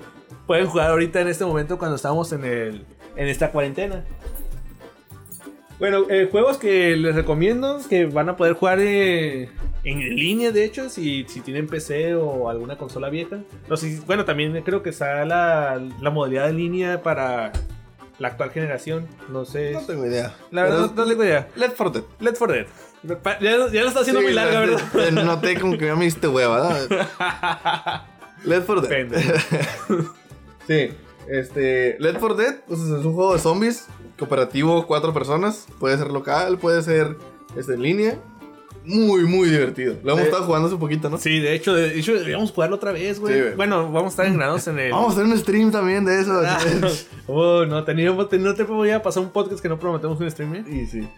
pueden 0.46 0.66
jugar 0.66 0.90
ahorita 0.90 1.20
en 1.20 1.28
este 1.28 1.44
momento 1.44 1.78
cuando 1.78 1.96
estamos 1.96 2.32
en, 2.32 2.44
el, 2.44 2.84
en 3.16 3.28
esta 3.28 3.50
cuarentena. 3.52 4.04
Bueno, 5.78 6.04
eh, 6.08 6.28
juegos 6.30 6.58
que 6.58 6.96
les 6.96 7.14
recomiendo 7.14 7.80
que 7.88 8.06
van 8.06 8.28
a 8.28 8.36
poder 8.36 8.54
jugar 8.54 8.78
eh, 8.80 9.48
en 9.84 9.98
línea, 10.14 10.52
de 10.52 10.64
hecho, 10.64 10.88
si, 10.88 11.24
si 11.28 11.40
tienen 11.40 11.66
PC 11.66 12.14
o 12.14 12.48
alguna 12.48 12.76
consola 12.78 13.08
vieja. 13.10 13.38
No 13.68 13.76
sé, 13.76 13.96
si- 13.96 14.00
bueno, 14.06 14.24
también 14.24 14.60
creo 14.62 14.82
que 14.82 14.90
está 14.90 15.24
la, 15.24 15.82
la 16.00 16.10
modalidad 16.10 16.48
en 16.50 16.56
línea 16.58 17.02
para 17.02 17.52
la 18.20 18.28
actual 18.28 18.50
generación. 18.50 19.08
No 19.28 19.44
sé. 19.44 19.72
No 19.72 19.80
tengo 19.80 20.06
idea. 20.06 20.34
La 20.52 20.62
verdad, 20.62 20.78
no, 20.82 20.86
no 20.94 21.04
tengo 21.08 21.24
idea. 21.24 21.48
Left 21.56 21.76
4 21.76 21.90
Dead. 22.00 22.04
Let's 22.20 22.38
for 22.38 22.52
Dead. 22.52 22.66
Ya, 23.40 23.50
ya 23.72 23.82
lo 23.82 23.88
está 23.88 24.00
haciendo 24.00 24.20
Sí, 24.20 24.26
muy 24.26 24.32
larga, 24.34 24.52
la- 24.52 24.60
¿verdad? 24.60 24.82
te- 24.92 24.98
te 25.02 25.10
Noté 25.10 25.58
como 25.60 25.76
que 25.76 25.86
ya 25.86 25.96
me 25.96 26.04
diste 26.04 26.28
hueva, 26.28 26.68
¿no? 26.88 26.96
Left 28.48 28.66
4 28.66 28.80
Dead. 28.82 29.08
Sí, 30.68 30.90
este. 31.28 31.96
Left 31.98 32.20
4 32.20 32.36
Dead 32.36 32.54
pues, 32.68 32.78
es 32.78 32.86
un 33.04 33.14
juego 33.14 33.32
de 33.32 33.40
zombies. 33.40 33.88
Cooperativo, 34.22 34.86
cuatro 34.86 35.12
personas. 35.12 35.66
Puede 35.80 35.98
ser 35.98 36.08
local, 36.12 36.56
puede 36.58 36.80
ser 36.82 37.16
este, 37.56 37.74
en 37.74 37.82
línea. 37.82 38.18
Muy, 38.84 39.24
muy 39.24 39.48
divertido. 39.48 39.96
Lo 40.04 40.12
hemos 40.12 40.24
estado 40.26 40.44
jugando 40.44 40.68
hace 40.68 40.76
poquito, 40.76 41.10
¿no? 41.10 41.18
Sí, 41.18 41.40
de 41.40 41.54
hecho, 41.54 41.74
de 41.74 41.98
hecho 41.98 42.12
deberíamos 42.14 42.52
jugarlo 42.52 42.76
otra 42.76 42.92
vez, 42.92 43.18
güey. 43.18 43.34
Sí, 43.34 43.40
bueno, 43.56 43.90
vamos 43.90 44.04
a 44.04 44.08
estar 44.10 44.26
engranados 44.26 44.68
en 44.68 44.78
el. 44.78 44.90
Vamos 44.92 45.10
a 45.10 45.12
hacer 45.20 45.24
un 45.24 45.36
stream 45.38 45.72
también 45.72 46.04
de 46.04 46.20
eso. 46.20 46.40
Ah, 46.44 46.58
oh, 47.26 47.64
no, 47.64 47.82
teníamos, 47.82 48.28
te- 48.28 48.38
no 48.38 48.54
te 48.54 48.62
voy 48.62 48.90
a 48.90 49.02
pasar 49.02 49.24
un 49.24 49.30
podcast 49.30 49.60
que 49.60 49.68
no 49.68 49.78
prometemos 49.78 50.20
un 50.20 50.30
stream, 50.30 50.54
¿eh? 50.54 50.64
y 50.68 50.86
sí. 50.86 51.08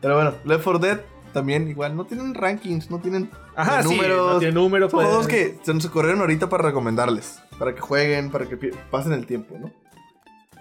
Pero 0.00 0.14
bueno, 0.16 0.34
Left 0.44 0.64
4 0.64 0.78
Dead 0.78 1.00
también 1.34 1.68
igual. 1.68 1.94
No 1.96 2.06
tienen 2.06 2.34
rankings, 2.34 2.90
no 2.90 2.98
tienen 2.98 3.30
Ajá, 3.54 3.80
eh, 3.80 3.82
sí, 3.82 4.00
no 4.08 4.38
tiene 4.38 4.54
número, 4.54 4.88
Son 4.88 4.98
pues. 4.98 5.08
juegos 5.08 5.26
que 5.28 5.58
se 5.62 5.74
nos 5.74 5.84
ocurrieron 5.84 6.20
ahorita 6.20 6.48
para 6.48 6.62
recomendarles. 6.62 7.40
Para 7.58 7.74
que 7.74 7.80
jueguen, 7.82 8.30
para 8.30 8.46
que 8.46 8.56
pasen 8.90 9.12
el 9.12 9.26
tiempo, 9.26 9.56
¿no? 9.58 9.70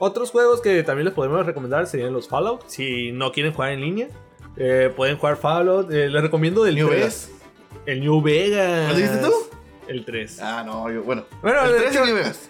Otros 0.04 0.32
juegos 0.32 0.60
que 0.62 0.84
también 0.84 1.06
les 1.06 1.14
podemos 1.14 1.46
recomendar 1.46 1.88
serían 1.88 2.12
los 2.14 2.28
Fallout. 2.28 2.64
Si 2.68 3.12
no 3.14 3.32
quieren 3.32 3.54
jugar 3.54 3.72
en 3.72 3.82
línea, 3.82 4.08
eh, 4.58 4.92
pueden 4.96 5.18
jugar 5.18 5.38
Fallout. 5.38 5.92
Eh, 5.92 6.10
les 6.10 6.22
recomiendo 6.22 6.64
del 6.64 6.76
New 6.76 6.88
3. 6.88 7.00
Vegas. 7.00 7.30
El 7.86 8.02
New 8.02 8.22
Vegas. 8.22 8.90
¿Lo 8.92 8.96
dijiste 8.98 9.18
tú? 9.20 9.32
El 9.88 10.04
3. 10.06 10.40
Ah, 10.42 10.64
no, 10.66 10.92
yo, 10.92 11.04
bueno. 11.04 11.24
Bueno, 11.42 11.64
el 11.66 11.72
de 11.72 11.78
3 11.80 11.92
hecho- 11.92 12.00
en 12.02 12.06
New 12.08 12.16
Vegas. 12.16 12.50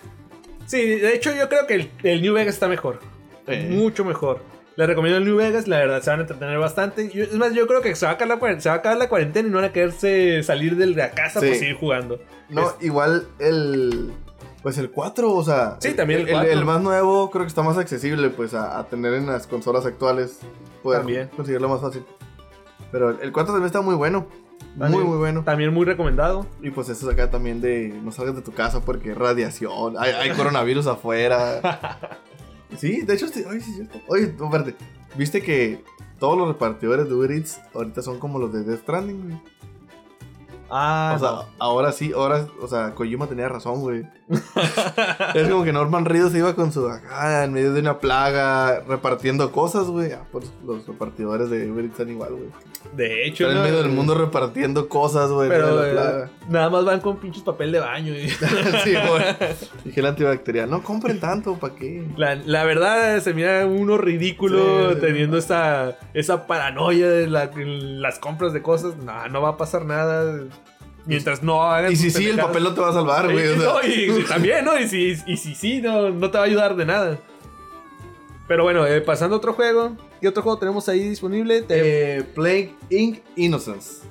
Sí, 0.66 0.82
de 0.96 1.14
hecho 1.14 1.32
yo 1.36 1.50
creo 1.50 1.68
que 1.68 1.76
el, 1.76 1.92
el 2.04 2.22
New 2.22 2.34
Vegas 2.34 2.54
está 2.56 2.68
mejor. 2.68 3.00
Eh. 3.48 3.68
Mucho 3.70 4.04
mejor. 4.06 4.40
Les 4.76 4.88
recomiendo 4.88 5.20
el 5.20 5.26
New 5.26 5.36
Vegas, 5.36 5.68
la 5.68 5.78
verdad 5.78 6.02
se 6.02 6.10
van 6.10 6.20
a 6.20 6.22
entretener 6.24 6.58
bastante. 6.58 7.12
Yo- 7.14 7.24
es 7.26 7.34
más, 7.34 7.54
yo 7.54 7.68
creo 7.68 7.82
que 7.82 7.96
se 7.96 8.06
va, 8.08 8.14
a 8.14 8.16
acabar 8.16 8.36
la, 8.40 8.42
cuaren- 8.44 8.60
se 8.62 8.70
va 8.70 8.76
a 8.76 8.78
acabar 8.80 8.98
la 8.98 9.10
cuarentena 9.10 9.48
y 9.48 9.52
no 9.52 9.58
van 9.58 9.66
a 9.70 9.74
quererse 9.74 10.42
salir 10.42 10.76
de 10.78 10.88
la 10.88 11.12
casa 11.12 11.40
Sí. 11.40 11.48
por 11.48 11.56
seguir 11.58 11.76
jugando. 11.76 12.20
No, 12.50 12.74
igual 12.82 13.28
el. 13.40 14.12
Pues 14.64 14.78
el 14.78 14.90
4, 14.92 15.32
o 15.32 15.44
sea. 15.44 15.78
Sí, 15.80 15.94
también 15.94 16.22
el 16.22 16.28
el, 16.30 16.34
4. 16.34 16.52
el 16.52 16.66
más 16.66 16.82
nuevo 16.82 17.30
creo 17.30 17.44
que 17.44 17.50
está 17.50 17.62
más 17.64 17.78
accesible, 17.78 18.30
pues, 18.30 18.54
a, 18.54 18.80
a 18.80 18.88
tener 18.88 19.14
en 19.14 19.28
las 19.28 19.46
consolas 19.46 19.86
actuales. 19.86 20.40
Poder 20.82 21.02
También. 21.02 21.28
conseguirlo 21.36 21.70
más 21.70 21.82
fácil. 21.82 22.04
Pero 22.92 23.10
el 23.10 23.32
4 23.32 23.54
también 23.54 23.66
está 23.68 23.82
muy 23.82 23.96
bueno. 23.96 24.26
Muy, 24.76 24.80
También- 24.80 25.08
muy 25.08 25.18
bueno. 25.18 25.44
También 25.44 25.74
muy 25.74 25.86
recomendado. 25.86 26.48
Y 26.62 26.72
pues 26.72 26.90
eso 26.90 27.08
es 27.08 27.14
acá 27.14 27.30
también 27.30 27.60
de 27.62 27.90
no 28.04 28.12
salgas 28.12 28.36
de 28.36 28.42
tu 28.42 28.54
casa 28.54 28.80
porque 28.80 29.14
radiación, 29.14 29.96
hay, 30.00 30.12
hay 30.12 30.32
coronavirus 30.32 30.88
afuera. 30.88 32.00
Sí, 32.78 33.02
de 33.02 33.14
hecho, 33.14 33.28
oye, 33.28 33.62
sí, 33.62 33.70
es 33.70 33.76
cierto. 33.76 34.00
Oye, 34.08 34.34
¿viste 35.16 35.44
que 35.44 35.84
todos 36.20 36.36
los 36.36 36.48
repartidores 36.48 37.08
de 37.08 37.14
Uber 37.14 37.32
Eats 37.32 37.62
ahorita 37.76 38.02
son 38.02 38.18
como 38.18 38.40
los 38.40 38.52
de 38.52 38.64
Death 38.64 38.82
Stranding, 38.82 39.22
güey? 39.22 39.42
Ah, 40.76 41.14
o 41.16 41.20
sea, 41.20 41.30
no. 41.30 41.46
ahora 41.60 41.92
sí, 41.92 42.12
ahora, 42.16 42.48
o 42.60 42.68
sea, 42.68 42.96
Kojima 42.96 43.28
tenía 43.28 43.48
razón, 43.48 43.82
güey. 43.82 44.08
es 45.36 45.50
como 45.50 45.64
que 45.64 45.72
Norman 45.74 46.06
Reedus 46.06 46.34
iba 46.34 46.56
con 46.56 46.72
su 46.72 46.88
acá 46.90 47.44
en 47.44 47.54
medio 47.54 47.74
de 47.74 47.82
una 47.82 48.00
plaga 48.00 48.80
repartiendo 48.88 49.52
cosas, 49.52 49.86
güey. 49.88 50.12
Ah, 50.14 50.24
pues 50.32 50.52
los 50.66 50.86
repartidores 50.88 51.50
de 51.52 51.70
Uber 51.70 51.86
están 51.86 52.10
igual, 52.10 52.32
güey. 52.34 52.50
De 52.96 53.26
hecho, 53.28 53.44
Están 53.46 53.58
en 53.58 53.64
no, 53.64 53.70
medio 53.70 53.84
del 53.84 53.92
mundo 53.92 54.16
repartiendo 54.16 54.90
cosas, 54.90 55.30
güey, 55.32 55.48
Pero 55.50 55.78
de 55.78 55.82
la 55.84 55.88
eh, 55.88 55.92
plaga. 55.94 56.30
nada 56.50 56.70
más 56.70 56.86
van 56.86 57.00
con 57.02 57.18
pinches 57.18 57.44
papel 57.44 57.72
de 57.72 57.80
baño. 57.80 58.14
y- 58.14 58.30
sí, 58.84 58.94
güey. 58.94 59.24
Dije 59.86 60.00
el 60.00 60.06
antibacterial, 60.08 60.70
no 60.70 60.82
compren 60.84 61.20
tanto, 61.20 61.56
¿para 61.56 61.76
qué? 61.76 62.06
La, 62.18 62.36
la 62.36 62.64
verdad, 62.64 63.20
se 63.22 63.34
mira 63.34 63.66
uno 63.68 63.98
ridículo 63.98 64.94
Sí, 64.94 65.00
teniendo 65.02 65.38
esa, 65.38 65.98
esa 66.14 66.48
paranoia 66.48 67.10
de 67.10 67.28
la- 67.28 67.44
en 67.56 68.02
las 68.02 68.18
compras 68.20 68.54
de 68.54 68.62
cosas. 68.62 68.96
No, 68.98 69.28
no 69.30 69.42
va 69.42 69.50
a 69.50 69.58
pasar 69.58 69.86
nada. 69.86 70.42
Mientras 71.06 71.44
no 71.44 71.62
hagan. 71.64 71.92
Y 71.92 71.96
si 71.96 72.10
sí, 72.12 72.30
el 72.30 72.38
papel 72.38 72.64
no 72.64 72.74
te 72.74 72.82
va 72.82 72.90
a 72.90 72.94
salvar, 72.94 73.30
güey. 73.32 73.54
Y, 73.54 73.58
no, 73.58 73.82
y- 73.84 74.20
y 74.22 74.24
también, 74.24 74.64
¿no? 74.64 74.80
Y 74.80 74.88
si, 74.88 75.16
y 75.28 75.38
si 75.38 75.54
sí, 75.56 75.82
no, 75.82 76.10
no 76.12 76.32
te 76.32 76.38
va 76.38 76.44
a 76.46 76.48
ayudar 76.48 76.76
de 76.76 76.86
nada. 76.86 77.20
Pero 78.48 78.64
bueno, 78.64 78.86
eh, 78.86 79.02
pasando 79.02 79.36
a 79.36 79.38
otro 79.40 79.54
juego. 79.54 79.96
¿Qué 80.22 80.28
otro 80.30 80.42
juego 80.44 80.58
tenemos 80.58 80.88
ahí 80.88 81.08
disponible? 81.10 81.66
Eh, 81.68 82.24
Plague 82.34 82.74
Inc. 82.90 83.20
Innocence. 83.36 84.04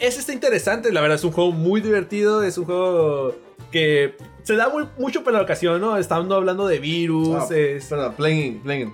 Ese 0.00 0.18
está 0.18 0.32
interesante, 0.32 0.92
la 0.92 1.00
verdad 1.00 1.14
es 1.16 1.22
un 1.24 1.30
juego 1.30 1.52
muy 1.52 1.80
divertido, 1.80 2.42
es 2.42 2.58
un 2.58 2.64
juego 2.64 3.36
que 3.70 4.16
se 4.42 4.56
da 4.56 4.68
muy- 4.68 4.88
mucho 4.98 5.22
para 5.22 5.36
la 5.38 5.44
ocasión, 5.44 5.80
¿no? 5.80 5.96
Estando 5.96 6.34
hablando 6.34 6.66
de 6.66 6.80
virus, 6.80 7.28
Ah, 7.50 7.54
es- 7.54 7.86
Perdón, 7.86 8.14
Plague 8.14 8.46
Inc. 8.46 8.62
Plague 8.64 8.80
Inc. 8.82 8.92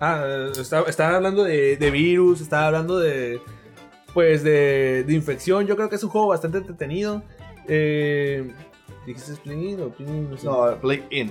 ah, 0.00 0.50
está, 0.58 0.82
está 0.82 1.16
hablando 1.16 1.42
de, 1.44 1.76
de 1.76 1.90
virus, 1.90 2.40
está 2.40 2.66
hablando 2.66 2.98
de, 2.98 3.40
pues, 4.14 4.42
de, 4.42 5.04
de 5.06 5.12
infección, 5.14 5.66
yo 5.66 5.76
creo 5.76 5.88
que 5.88 5.96
es 5.96 6.04
un 6.04 6.10
juego 6.10 6.28
bastante 6.28 6.58
entretenido. 6.58 7.22
Eh, 7.68 8.50
¿Dijiste 9.06 9.32
Plugin 9.42 9.80
o 9.80 9.88
Plugin? 9.90 10.30
No 10.30 10.36
sé. 10.36 10.46
No, 10.46 10.76
Plague 10.80 11.04
Inc. 11.10 11.30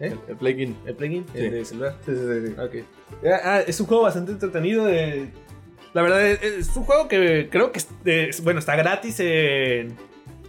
¿Eh? 0.00 0.06
El, 0.12 0.18
el 0.28 0.36
Plague 0.36 0.62
Inc. 0.62 0.76
¿El 0.86 0.94
plugin? 0.94 1.26
Sí. 1.34 1.38
El 1.38 1.50
de 1.50 1.64
celular. 1.64 1.96
Sí, 2.06 2.12
sí, 2.12 2.20
sí. 2.20 2.46
sí. 2.48 2.60
Ok. 2.60 3.24
Ah, 3.26 3.40
ah, 3.44 3.60
es 3.66 3.78
un 3.80 3.86
juego 3.86 4.04
bastante 4.04 4.32
entretenido. 4.32 4.86
de- 4.86 5.30
La 5.92 6.02
verdad, 6.02 6.24
es, 6.26 6.42
es 6.42 6.76
un 6.76 6.84
juego 6.84 7.08
que 7.08 7.48
creo 7.50 7.72
que 7.72 7.80
es- 8.04 8.42
bueno, 8.42 8.60
está 8.60 8.76
gratis 8.76 9.20
en, 9.20 9.96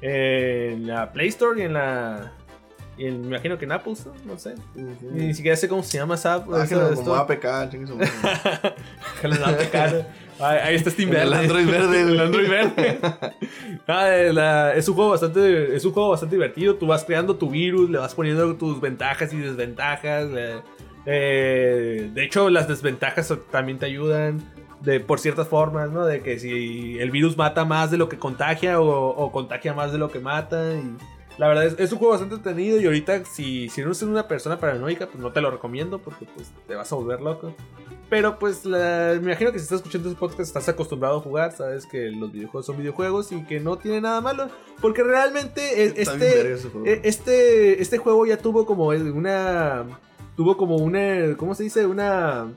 en 0.01 0.87
la 0.87 1.11
Play 1.11 1.27
Store 1.29 1.59
y 1.59 1.65
en 1.65 1.73
la. 1.73 2.31
me 2.97 3.07
imagino 3.07 3.57
que 3.57 3.65
en 3.65 3.71
Apple 3.73 3.93
Store, 3.93 4.17
no 4.25 4.37
sé. 4.37 4.53
Ni 5.11 5.33
siquiera 5.33 5.57
sé 5.57 5.67
cómo 5.67 5.83
se 5.83 5.97
llama 5.97 6.15
esa 6.15 6.35
app. 6.35 6.47
Bájalo 6.47 6.89
como 6.95 7.01
store. 7.01 7.19
APK, 7.35 7.71
chingue 7.71 7.87
su 7.87 7.95
madre. 7.95 8.11
Déjalo 9.21 9.35
en 9.35 9.43
APK. 9.43 10.05
Ahí, 10.41 10.75
está 10.75 10.89
Steam 10.89 11.09
En 11.09 11.15
el 11.17 11.29
Verde. 11.29 11.39
Android 11.45 11.67
verde. 11.69 12.01
El 12.13 12.19
Android 12.19 12.49
verde. 12.49 12.99
Ah, 13.87 14.07
la- 14.31 14.75
es 14.75 14.87
un 14.87 14.95
juego 14.95 15.09
bastante 15.11 15.75
es 15.75 15.83
un 15.85 15.91
juego 15.93 16.09
bastante 16.09 16.35
divertido. 16.35 16.75
Tú 16.75 16.87
vas 16.87 17.03
creando 17.03 17.35
tu 17.35 17.49
virus, 17.49 17.89
le 17.89 17.97
vas 17.97 18.13
poniendo 18.15 18.55
tus 18.55 18.79
ventajas 18.79 19.33
y 19.33 19.37
desventajas. 19.37 20.27
eh, 20.35 20.59
eh, 21.05 22.09
de 22.13 22.23
hecho, 22.23 22.49
las 22.49 22.67
desventajas 22.67 23.33
también 23.51 23.79
te 23.79 23.85
ayudan 23.87 24.41
de 24.81 24.99
por 24.99 25.19
ciertas 25.19 25.47
formas, 25.47 25.89
¿no? 25.91 26.05
De 26.05 26.21
que 26.21 26.39
si 26.39 26.97
el 26.99 27.11
virus 27.11 27.37
mata 27.37 27.65
más 27.65 27.91
de 27.91 27.97
lo 27.97 28.07
que 28.09 28.17
contagia 28.17 28.79
o, 28.79 29.09
o 29.09 29.31
contagia 29.31 29.73
más 29.73 29.91
de 29.91 29.97
lo 29.97 30.09
que 30.11 30.19
mata. 30.19 30.73
Y 30.75 30.95
la 31.41 31.47
verdad 31.47 31.65
es, 31.65 31.75
es 31.79 31.91
un 31.91 31.97
juego 31.97 32.11
bastante 32.11 32.35
entretenido 32.35 32.79
y 32.79 32.85
ahorita 32.85 33.25
si, 33.25 33.67
si 33.69 33.81
no 33.81 33.87
eres 33.87 34.03
una 34.03 34.27
persona 34.27 34.59
paranoica, 34.59 35.07
pues 35.07 35.17
no 35.17 35.31
te 35.31 35.41
lo 35.41 35.49
recomiendo 35.49 35.97
porque 35.97 36.25
pues 36.35 36.51
te 36.67 36.75
vas 36.75 36.91
a 36.91 36.95
volver 36.95 37.19
loco. 37.19 37.55
Pero 38.11 38.37
pues 38.37 38.63
la- 38.63 39.13
me 39.19 39.31
imagino 39.31 39.51
que 39.51 39.57
si 39.57 39.63
estás 39.63 39.77
escuchando 39.79 40.09
este 40.09 40.19
podcast 40.19 40.41
estás 40.41 40.69
acostumbrado 40.69 41.17
a 41.17 41.21
jugar, 41.21 41.51
sabes 41.51 41.87
que 41.87 42.11
los 42.11 42.31
videojuegos 42.31 42.67
son 42.67 42.77
videojuegos 42.77 43.31
y 43.31 43.43
que 43.45 43.59
no 43.59 43.79
tiene 43.79 44.01
nada 44.01 44.21
malo. 44.21 44.49
Porque 44.81 45.01
realmente 45.01 45.83
e- 45.83 45.93
este, 45.97 46.57
juego. 46.69 46.85
e- 46.85 47.01
este, 47.05 47.81
este 47.81 47.97
juego 47.97 48.27
ya 48.27 48.37
tuvo 48.37 48.67
como 48.67 48.89
una... 48.89 49.85
Tuvo 50.37 50.57
como 50.57 50.75
una... 50.75 51.35
¿Cómo 51.37 51.55
se 51.55 51.63
dice? 51.63 51.87
Una... 51.87 52.53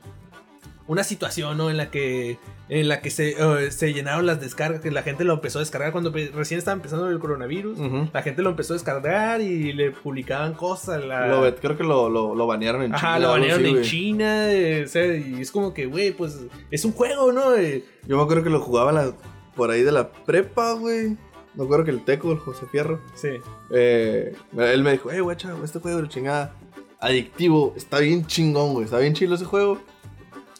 Una 0.87 1.03
situación, 1.03 1.57
¿no? 1.57 1.71
En 1.71 1.77
la 1.77 1.89
que... 1.89 2.37
En 2.67 2.87
la 2.87 2.99
que 2.99 3.11
se, 3.11 3.35
eh, 3.37 3.69
se 3.71 3.93
llenaron 3.93 4.25
las 4.25 4.41
descargas, 4.41 4.81
que 4.81 4.89
la 4.89 5.03
gente 5.03 5.23
lo 5.23 5.33
empezó 5.33 5.59
a 5.59 5.61
descargar 5.61 5.91
cuando 5.91 6.11
recién 6.11 6.57
estaba 6.57 6.73
empezando 6.75 7.07
el 7.09 7.19
coronavirus. 7.19 7.77
La 8.11 8.23
gente 8.23 8.41
lo 8.41 8.49
empezó 8.49 8.73
a 8.73 8.77
descargar 8.77 9.39
y 9.41 9.71
le 9.73 9.91
publicaban 9.91 10.53
cosas. 10.55 11.03
La... 11.05 11.27
Lo 11.27 11.55
creo 11.57 11.77
que 11.77 11.83
lo, 11.83 12.09
lo, 12.09 12.33
lo 12.33 12.47
banearon 12.47 12.81
en 12.81 12.87
China. 12.87 12.97
Ajá, 12.97 13.19
lo 13.19 13.29
banearon 13.29 13.65
en 13.65 13.71
güey. 13.73 13.83
China, 13.85 14.51
eh, 14.51 14.83
o 14.85 14.87
sea, 14.87 15.15
y 15.15 15.41
es 15.41 15.51
como 15.51 15.75
que, 15.75 15.85
güey, 15.85 16.11
pues 16.11 16.39
es 16.71 16.83
un 16.85 16.93
juego, 16.93 17.31
¿no? 17.31 17.55
Eh, 17.55 17.85
Yo 18.07 18.17
me 18.17 18.23
acuerdo 18.23 18.43
que 18.43 18.49
lo 18.49 18.59
jugaba 18.59 18.91
la- 18.91 19.13
por 19.55 19.69
ahí 19.69 19.83
de 19.83 19.91
la 19.91 20.11
prepa, 20.11 20.73
güey. 20.73 21.15
Me 21.53 21.63
acuerdo 21.63 21.85
que 21.85 21.91
el 21.91 22.03
Teco, 22.03 22.31
el 22.31 22.39
José 22.39 22.65
Fierro, 22.71 22.99
sí. 23.13 23.29
eh, 23.69 24.35
él 24.57 24.83
me 24.83 24.91
dijo, 24.93 25.11
eh, 25.11 25.21
guacha, 25.21 25.53
este 25.63 25.79
juego 25.79 26.01
de 26.01 26.09
chingada 26.09 26.53
adictivo, 26.99 27.73
está 27.77 27.99
bien 27.99 28.25
chingón, 28.25 28.73
güey, 28.73 28.85
está 28.85 28.97
bien 28.99 29.13
chido 29.13 29.35
ese 29.35 29.45
juego. 29.45 29.77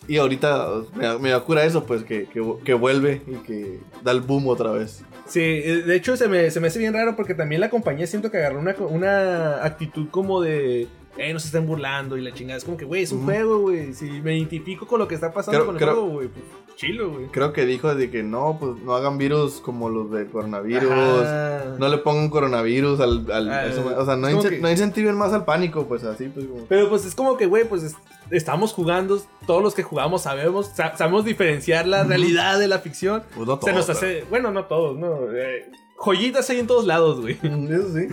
Y 0.08 0.18
ahorita 0.18 0.68
me, 0.96 1.18
me 1.20 1.40
cura 1.42 1.64
eso, 1.66 1.84
pues, 1.86 2.04
que, 2.04 2.26
que, 2.26 2.42
que 2.64 2.74
vuelve 2.74 3.22
y 3.28 3.36
que 3.46 3.80
da 4.04 4.12
el 4.12 4.22
boom 4.22 4.48
otra 4.48 4.72
vez. 4.72 5.04
Sí, 5.28 5.40
eh, 5.42 5.84
de 5.86 5.96
hecho 5.96 6.16
se 6.18 6.28
me, 6.28 6.52
se 6.52 6.60
me 6.60 6.68
hace 6.68 6.78
bien 6.80 6.94
raro 6.94 7.16
porque 7.16 7.34
también 7.34 7.60
la 7.62 7.70
compañía 7.70 8.06
siento 8.06 8.30
que 8.30 8.38
agarró 8.38 8.60
una, 8.60 8.76
una 8.90 9.64
actitud 9.66 10.08
como 10.12 10.42
de, 10.42 10.88
eh, 11.18 11.34
no 11.34 11.40
se 11.40 11.48
estén 11.48 11.66
burlando 11.66 12.18
y 12.18 12.22
la 12.22 12.32
chingada. 12.34 12.58
Es 12.58 12.64
como 12.66 12.78
que, 12.78 12.86
güey, 12.86 13.02
es 13.04 13.12
un 13.12 13.24
juego, 13.26 13.60
güey. 13.62 13.94
Si 13.94 14.06
me 14.22 14.38
identifico 14.38 14.86
con 14.86 15.00
lo 15.00 15.08
que 15.08 15.16
está 15.16 15.34
pasando 15.34 15.58
Creo- 15.60 15.66
con 15.66 15.76
el 15.76 15.82
creo- 15.82 15.94
juego, 15.96 16.10
güey, 16.10 16.28
pues 16.28 16.46
chilo, 16.76 17.12
güey. 17.12 17.28
Creo 17.28 17.54
que 17.54 17.66
dijo 17.66 17.94
de 17.96 18.10
que 18.12 18.24
no, 18.24 18.58
pues 18.60 18.78
no 18.84 18.96
hagan 18.96 19.18
virus 19.18 19.62
como 19.62 19.90
los 19.90 20.12
de 20.12 20.28
coronavirus. 20.28 20.92
Ajá. 20.92 21.76
No 21.80 21.88
le 21.90 21.98
pongan 21.98 22.30
coronavirus 22.30 23.00
al... 23.00 23.32
al- 23.32 23.50
Ah, 23.50 23.66
eso, 23.66 23.86
o 23.98 24.06
sea, 24.06 24.16
no, 24.16 24.28
que- 24.42 24.58
incentiven 24.72 25.16
más 25.16 25.34
al 25.34 25.46
pánico, 25.46 25.86
pues 25.88 26.04
así, 26.04 26.28
pues 26.28 26.46
como... 26.46 26.66
Pero 26.66 26.90
pues 26.90 27.06
es 27.06 27.16
como 27.16 27.38
que, 27.38 27.46
güey, 27.46 27.68
pues 27.68 27.84
es- 27.84 27.96
estamos 28.32 28.74
jugando, 28.74 29.20
todos 29.48 29.62
los 29.64 29.74
que 29.76 29.84
jugamos 29.84 30.24
sabemos, 30.24 30.68
sa- 30.76 30.96
sabemos 30.98 31.26
diferenciar 31.26 31.88
la 31.88 32.04
realidad 32.04 32.60
de 32.60 32.68
la 32.68 32.80
ficción. 32.80 33.24
Pues 33.36 33.48
no 33.48 33.56
Se 33.56 33.60
todos, 33.62 33.76
nos 33.76 33.90
hace, 33.90 34.24
bueno, 34.30 34.52
no 34.52 34.66
todos, 34.66 34.98
no. 34.98 35.32
eh, 35.32 35.70
joyitas 35.98 36.50
hay 36.50 36.60
en 36.60 36.68
todos 36.68 36.86
lados, 36.86 37.22
güey. 37.22 37.38
Eso 37.44 37.94
sí. 37.94 38.08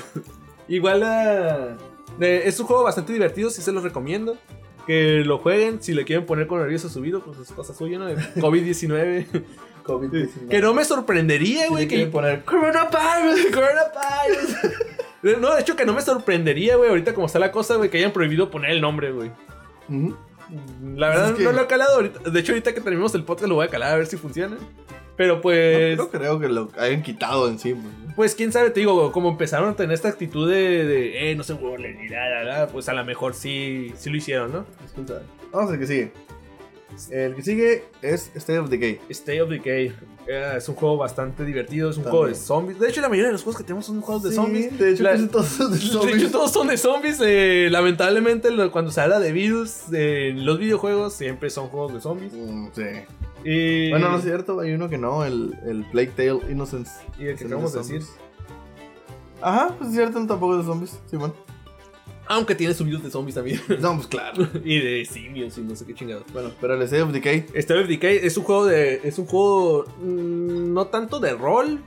Igual 0.69 1.03
ah, 1.03 1.77
eh, 2.21 2.43
es 2.47 2.59
un 2.61 2.67
juego 2.67 2.83
bastante 2.85 3.13
divertido, 3.13 3.51
sí 3.51 3.61
se 3.63 3.73
los 3.73 3.83
recomiendo. 3.83 4.37
Que 4.87 5.22
lo 5.24 5.39
jueguen, 5.39 5.83
si 5.83 5.93
le 5.95 6.05
quieren 6.05 6.26
poner 6.26 6.47
con 6.47 6.61
nervioso 6.61 6.89
subido, 6.89 7.20
pues 7.20 7.39
es 7.39 7.53
cosa 7.53 7.72
suya, 7.74 7.99
¿no? 7.99 8.09
COVID-19. 8.11 9.26
que 10.51 10.61
no 10.61 10.74
me 10.74 10.85
sorprendería, 10.85 11.68
güey, 11.68 11.89
que 11.89 12.07
poner... 12.07 12.45
Coronavirus, 12.45 13.47
coronavirus. 13.53 15.41
no, 15.41 15.55
de 15.55 15.61
hecho 15.61 15.74
que 15.76 15.85
no 15.85 15.93
me 15.93 16.03
sorprendería, 16.03 16.76
güey, 16.76 16.89
ahorita 16.91 17.14
como 17.14 17.26
está 17.26 17.39
la 17.39 17.51
cosa, 17.53 17.76
güey, 17.76 17.91
que 17.91 17.99
hayan 17.99 18.12
prohibido 18.12 18.51
poner 18.51 18.70
el 18.70 18.80
nombre, 18.80 19.11
güey. 19.12 19.30
La 20.95 21.09
verdad 21.09 21.30
Es 21.30 21.37
que- 21.37 21.45
no 21.45 21.53
lo 21.53 21.62
he 21.62 21.66
calado 21.66 21.95
ahorita. 21.97 22.30
De 22.30 22.41
hecho, 22.41 22.53
ahorita 22.53 22.74
que 22.74 22.80
terminemos 22.80 23.14
el 23.14 23.24
podcast 23.24 23.49
lo 23.49 23.57
voy 23.57 23.66
a 23.66 23.70
calar 23.70 23.93
a 23.93 23.97
ver 23.97 24.07
si 24.07 24.16
funciona. 24.16 24.57
Pero 25.17 25.41
pues... 25.41 25.97
No, 25.97 26.05
no 26.05 26.11
creo 26.11 26.41
que 26.41 26.49
lo 26.49 26.71
hayan 26.79 27.03
quitado 27.03 27.49
encima. 27.49 27.83
Pues 28.17 28.35
quién 28.35 28.53
sabe, 28.53 28.71
te 28.71 28.81
digo, 28.81 29.11
como 29.13 29.31
empezaron 29.31 29.71
a 29.71 29.77
tener 29.77 29.93
esta 29.95 30.09
actitud 30.09 30.51
de, 30.51 30.85
de 30.85 31.31
eh, 31.31 31.35
no 31.35 31.43
se 31.45 31.53
burlen 31.55 31.99
ni 31.99 32.09
nada, 32.09 32.45
nada, 32.45 32.67
pues 32.69 32.89
a 32.89 32.93
lo 32.95 33.05
mejor 33.05 33.35
sí, 33.35 33.93
sí 33.97 34.11
lo 34.11 34.17
hicieron, 34.17 34.53
¿no? 34.53 34.67
Vamos 35.53 35.71
al 35.71 35.79
que 35.79 35.87
sigue. 35.87 36.13
El 37.11 37.35
que 37.35 37.43
sigue 37.43 37.85
es 38.03 38.31
State 38.35 38.59
of 38.59 38.69
Decay. 38.69 39.01
Stay 39.09 39.41
of 39.41 39.49
Decay 39.49 39.95
eh, 40.27 40.55
es 40.59 40.69
un 40.69 40.75
juego 40.75 40.99
bastante 40.99 41.43
divertido, 41.43 41.89
es 41.89 41.97
un 41.97 42.03
También. 42.05 42.19
juego 42.21 42.35
de 42.35 42.39
zombies. 42.39 42.79
De 42.79 42.89
hecho, 42.91 43.01
la 43.01 43.09
mayoría 43.09 43.29
de 43.29 43.33
los 43.33 43.43
juegos 43.43 43.59
que 43.59 43.65
tenemos 43.65 43.87
son 43.87 44.03
juegos 44.03 44.25
de 44.25 44.29
Sí, 44.31 44.37
zombies. 44.37 44.79
De 44.79 44.91
hecho, 44.91 45.03
La- 45.05 45.29
todos 45.29 45.47
son 45.47 45.73
de 45.73 45.79
De 45.79 45.85
zombies. 45.87 46.17
hecho, 46.19 46.31
todos 46.31 46.53
son 46.53 46.69
de 46.69 46.77
zombies. 46.77 47.19
eh, 47.25 47.69
lamentablemente, 47.71 48.51
cuando 48.71 48.91
se 48.91 49.01
habla 49.01 49.21
de 49.21 49.33
virus 49.33 49.91
en 49.91 50.45
los 50.45 50.59
videojuegos, 50.59 51.15
siempre 51.15 51.49
son 51.49 51.69
juegos 51.69 51.95
de 51.95 52.01
zombies. 52.03 52.33
Mm, 52.35 52.67
sí. 52.75 52.83
Y, 53.45 53.90
Bueno, 53.90 54.11
no 54.11 54.18
es 54.18 54.24
cierto, 54.24 54.61
hay 54.61 54.72
uno 54.72 54.88
que 54.88 54.99
no, 54.99 55.24
el, 55.24 55.57
el 55.66 55.84
Plague 55.90 56.12
Tale 56.16 56.53
Innocence. 56.53 56.90
y 57.18 57.26
el 57.26 57.36
que 57.36 57.45
acabamos 57.45 57.72
de 57.72 57.80
de 57.80 57.84
decir. 57.84 58.03
Ajá, 59.40 59.74
pues 59.76 59.90
es 59.90 59.97
cierto, 59.97 60.24
tampoco 60.26 60.53
es 60.55 60.61
de 60.61 60.72
zombies. 60.72 61.01
Sí, 61.11 61.16
bueno. 61.16 61.34
Aunque 62.28 62.55
tiene 62.55 62.72
su 62.72 62.84
virus 62.84 63.03
de 63.03 63.11
zombies 63.11 63.34
también. 63.34 63.61
No, 63.80 63.97
pues 63.97 64.07
claro. 64.07 64.47
y 64.64 64.78
de 64.78 65.05
simios 65.05 65.59
y 65.59 65.62
no 65.62 65.74
sé 65.74 65.84
qué 65.84 65.95
chingados. 65.95 66.24
bueno, 66.32 66.51
pero 66.61 66.74
el 66.74 66.82
State 66.82 67.03
of 67.03 67.12
Decay. 67.12 67.47
State 67.55 67.80
of 67.80 67.88
Decay 67.88 68.20
es 68.22 68.36
un 68.36 68.45
juego 68.45 68.66
de. 68.66 69.01
Es 69.03 69.18
un 69.18 69.26
juego. 69.26 69.84
mm, 70.01 70.72
no 70.72 70.86
tanto 70.86 71.18
de 71.20 71.34
rol. 71.34 71.80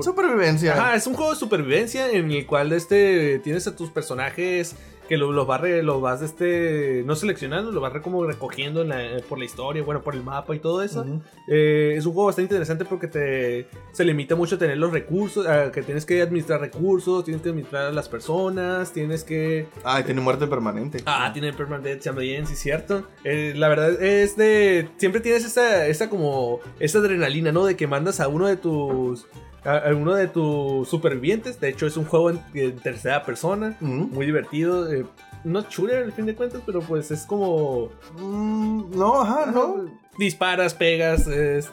Supervivencia. 0.00 0.72
Ajá, 0.72 0.96
es 0.96 1.06
un 1.06 1.14
juego 1.14 1.32
de 1.32 1.36
supervivencia 1.38 2.10
en 2.10 2.30
el 2.30 2.46
cual 2.46 2.72
este 2.72 3.38
tienes 3.40 3.66
a 3.66 3.76
tus 3.76 3.90
personajes 3.90 4.74
que 5.08 5.16
lo- 5.16 5.32
los 5.32 5.46
vas, 5.46 5.60
re- 5.60 5.82
los 5.82 6.00
vas 6.00 6.22
este, 6.22 7.02
no 7.06 7.14
seleccionando, 7.16 7.70
lo 7.72 7.80
vas 7.80 7.92
como 8.02 8.24
recogiendo 8.24 8.82
en 8.82 8.88
la- 8.88 9.20
por 9.28 9.38
la 9.38 9.44
historia, 9.44 9.82
bueno, 9.82 10.02
por 10.02 10.14
el 10.14 10.22
mapa 10.22 10.54
y 10.54 10.58
todo 10.58 10.82
eso. 10.82 11.04
Eh, 11.48 11.94
es 11.96 12.04
un 12.06 12.12
juego 12.12 12.26
bastante 12.26 12.46
interesante 12.54 12.84
porque 12.84 13.06
te, 13.08 13.68
se 13.92 14.04
limita 14.04 14.34
mucho 14.34 14.56
a 14.56 14.58
tener 14.58 14.76
los 14.78 14.92
recursos, 14.92 15.46
a 15.46 15.70
que 15.72 15.82
tienes 15.82 16.04
que 16.06 16.20
administrar 16.22 16.60
recursos, 16.60 17.24
tienes 17.24 17.42
que 17.42 17.50
administrar 17.50 17.86
a 17.86 17.92
las 17.92 18.08
personas, 18.08 18.92
tienes 18.92 19.24
que... 19.24 19.68
Ah, 19.84 20.00
y 20.00 20.04
tiene 20.04 20.20
muerte 20.20 20.46
permanente. 20.46 21.02
Ah, 21.06 21.30
tiene 21.32 21.52
permanent 21.52 22.02
también, 22.02 22.46
sí, 22.46 22.56
cierto. 22.56 23.04
Eh, 23.24 23.52
la 23.56 23.68
verdad 23.68 24.02
es 24.02 24.36
de... 24.36 24.88
Siempre 24.96 25.20
tienes 25.20 25.44
esa, 25.44 25.86
esa 25.86 26.10
como... 26.10 26.60
Esa 26.80 26.98
adrenalina, 26.98 27.52
¿no? 27.52 27.64
De 27.64 27.76
que 27.76 27.86
mandas 27.86 28.20
a 28.20 28.28
uno 28.28 28.46
de 28.46 28.56
tus... 28.56 29.26
A, 29.64 29.92
uno 29.92 30.14
de 30.14 30.28
tus 30.28 30.88
supervivientes. 30.88 31.58
De 31.58 31.68
hecho, 31.68 31.88
es 31.88 31.96
un 31.96 32.04
juego 32.04 32.30
en, 32.30 32.38
en 32.54 32.76
tercera 32.78 33.24
persona. 33.24 33.76
Muy 33.80 34.24
divertido. 34.24 34.86
Eh, 35.00 35.06
no 35.44 35.60
es 35.60 35.68
shooter 35.68 36.04
al 36.04 36.12
fin 36.12 36.26
de 36.26 36.34
cuentas, 36.34 36.60
pero 36.66 36.80
pues 36.80 37.10
es 37.10 37.24
como... 37.24 37.88
Mm, 38.18 38.96
no, 38.96 39.20
ajá, 39.22 39.50
no. 39.50 39.84
Disparas, 40.18 40.74
pegas, 40.74 41.26
es- 41.26 41.70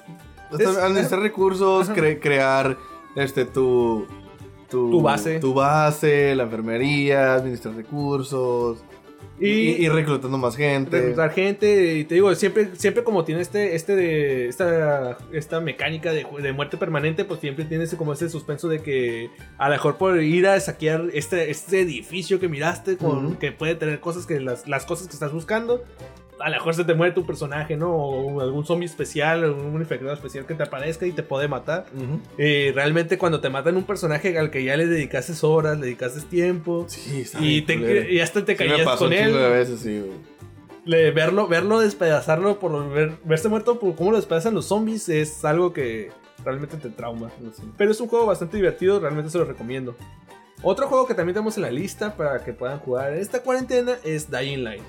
recursos, 1.20 1.90
cre- 1.90 2.20
crear 2.22 2.78
este 3.16 3.46
tu, 3.46 4.06
Tu 4.70 5.02
base. 5.02 5.40
Tu 5.40 5.54
base, 5.54 6.36
la 6.36 6.44
enfermería, 6.44 7.36
administrar 7.36 7.76
recursos. 7.76 8.84
Y, 9.40 9.90
reclutando 9.90 10.38
más 10.38 10.56
gente. 10.56 11.00
reclutar 11.00 11.32
gente 11.32 11.96
y 11.98 12.04
te 12.06 12.16
digo 12.16 12.34
siempre 12.36 12.70
siempre 12.76 13.04
como 13.04 13.26
tiene 13.26 13.42
este 13.42 13.76
este 13.76 13.96
de 13.96 14.48
esta 14.48 15.18
esta 15.32 15.60
mecánica 15.60 16.12
de, 16.14 16.54
muerte 16.54 16.78
permanente 16.78 17.26
pues 17.26 17.40
siempre 17.40 17.66
tienes 17.66 17.94
como 17.96 18.14
ese 18.14 18.30
suspenso 18.30 18.68
de 18.70 18.82
que 18.82 19.32
a 19.58 19.70
lo 19.70 19.76
mejor 19.76 19.98
por 19.98 20.22
ir 20.22 20.48
a 20.48 20.60
saquear 20.60 21.10
este 21.14 21.50
este 21.50 21.82
edificio 21.82 22.40
que 22.40 22.48
miraste 22.48 22.96
con 22.96 23.36
que 23.38 23.52
puede 23.52 23.76
tener 23.76 24.00
cosas 24.00 24.28
que 24.28 24.40
las, 24.40 24.68
las 24.68 24.86
cosas 24.86 25.08
que 25.08 25.14
estás 25.14 25.32
buscando 25.32 25.84
a 26.44 26.50
lo 26.50 26.56
mejor 26.58 26.76
se 26.76 26.84
te 26.84 26.94
muere 26.94 27.14
tu 27.14 27.26
personaje, 27.26 27.78
¿no? 27.78 27.92
O 27.96 28.42
algún 28.42 28.66
zombie 28.66 28.86
especial, 28.86 29.44
algún 29.44 29.80
infectado 29.80 30.14
especial 30.14 30.46
que 30.46 30.54
te 30.56 30.64
aparezca 30.64 31.06
y 31.06 31.12
te 31.12 31.24
puede 31.24 31.48
matar. 31.48 31.86
Eh, 32.38 32.72
realmente 32.76 33.18
cuando 33.18 33.40
te 33.42 33.50
matan 33.50 33.78
un 33.78 33.84
personaje 33.86 34.38
al 34.38 34.52
que 34.52 34.64
ya 34.64 34.76
le 34.78 34.86
dedicaste 34.88 35.34
horas, 35.46 35.78
le 35.80 35.86
dedicaste 35.86 36.22
tiempo 36.22 36.86
Sí, 36.88 37.24
y, 37.40 37.62
te, 37.64 38.12
y 38.12 38.20
hasta 38.20 38.44
te 38.46 38.56
Sí 38.58 38.64
me 38.64 38.70
caías 38.70 38.86
pasó 38.86 39.06
con 39.06 39.14
un 39.14 39.18
chingo 39.20 39.38
de 39.38 39.46
él. 39.46 39.52
veces, 39.52 39.80
sí. 39.80 40.04
Le- 40.86 41.12
verlo, 41.12 41.48
verlo 41.48 41.80
despedazarlo 41.80 42.60
por 42.60 42.90
ver- 42.92 43.14
verse 43.24 43.48
muerto 43.48 43.80
por 43.80 43.96
cómo 43.96 44.12
lo 44.12 44.18
despedazan 44.18 44.54
los 44.54 44.66
zombies 44.66 45.08
es 45.10 45.46
algo 45.46 45.72
que 45.72 46.12
realmente 46.44 46.76
te 46.78 46.90
trauma. 46.90 47.32
Pero 47.78 47.92
es 47.92 48.02
un 48.02 48.10
juego 48.10 48.26
bastante 48.26 48.58
divertido, 48.58 49.00
realmente 49.00 49.32
se 49.32 49.38
lo 49.38 49.46
recomiendo. 49.46 49.96
Otro 50.62 50.88
juego 50.88 51.08
que 51.08 51.14
también 51.14 51.34
tenemos 51.36 51.56
en 51.58 51.64
la 51.64 51.72
lista 51.72 52.16
para 52.16 52.44
que 52.44 52.52
puedan 52.54 52.80
jugar 52.80 53.14
en 53.14 53.20
esta 53.20 53.42
cuarentena 53.44 53.94
es 54.04 54.30
Dying 54.30 54.64
Light. 54.64 54.84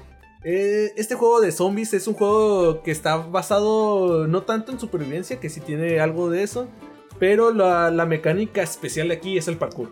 Eh, 0.44 0.92
este 0.96 1.14
juego 1.14 1.40
de 1.40 1.50
zombies 1.52 1.94
es 1.94 2.06
un 2.06 2.14
juego 2.14 2.82
que 2.82 2.90
está 2.90 3.16
basado 3.16 4.26
no 4.26 4.42
tanto 4.42 4.72
en 4.72 4.78
supervivencia, 4.78 5.40
que 5.40 5.48
sí 5.48 5.60
tiene 5.60 6.00
algo 6.00 6.28
de 6.28 6.42
eso, 6.42 6.68
pero 7.18 7.52
la, 7.52 7.90
la 7.90 8.04
mecánica 8.04 8.62
especial 8.62 9.08
de 9.08 9.14
aquí 9.14 9.38
es 9.38 9.48
el 9.48 9.56
parkour. 9.56 9.88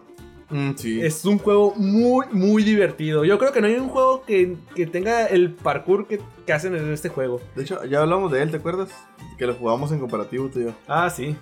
Mm, 0.50 0.72
sí. 0.76 1.00
Es 1.00 1.24
un 1.24 1.38
juego 1.38 1.72
muy, 1.76 2.26
muy 2.30 2.62
divertido. 2.62 3.24
Yo 3.24 3.38
creo 3.38 3.52
que 3.52 3.62
no 3.62 3.66
hay 3.68 3.76
un 3.76 3.88
juego 3.88 4.22
que, 4.26 4.56
que 4.74 4.86
tenga 4.86 5.24
el 5.24 5.54
parkour 5.54 6.06
que, 6.06 6.20
que 6.44 6.52
hacen 6.52 6.76
en 6.76 6.92
este 6.92 7.08
juego. 7.08 7.40
De 7.56 7.62
hecho, 7.62 7.82
ya 7.86 8.02
hablamos 8.02 8.30
de 8.30 8.42
él, 8.42 8.50
¿te 8.50 8.58
acuerdas? 8.58 8.90
Que 9.38 9.46
lo 9.46 9.54
jugamos 9.54 9.90
en 9.92 10.00
comparativo, 10.00 10.50
yo. 10.54 10.72
Ah, 10.86 11.08
sí. 11.08 11.34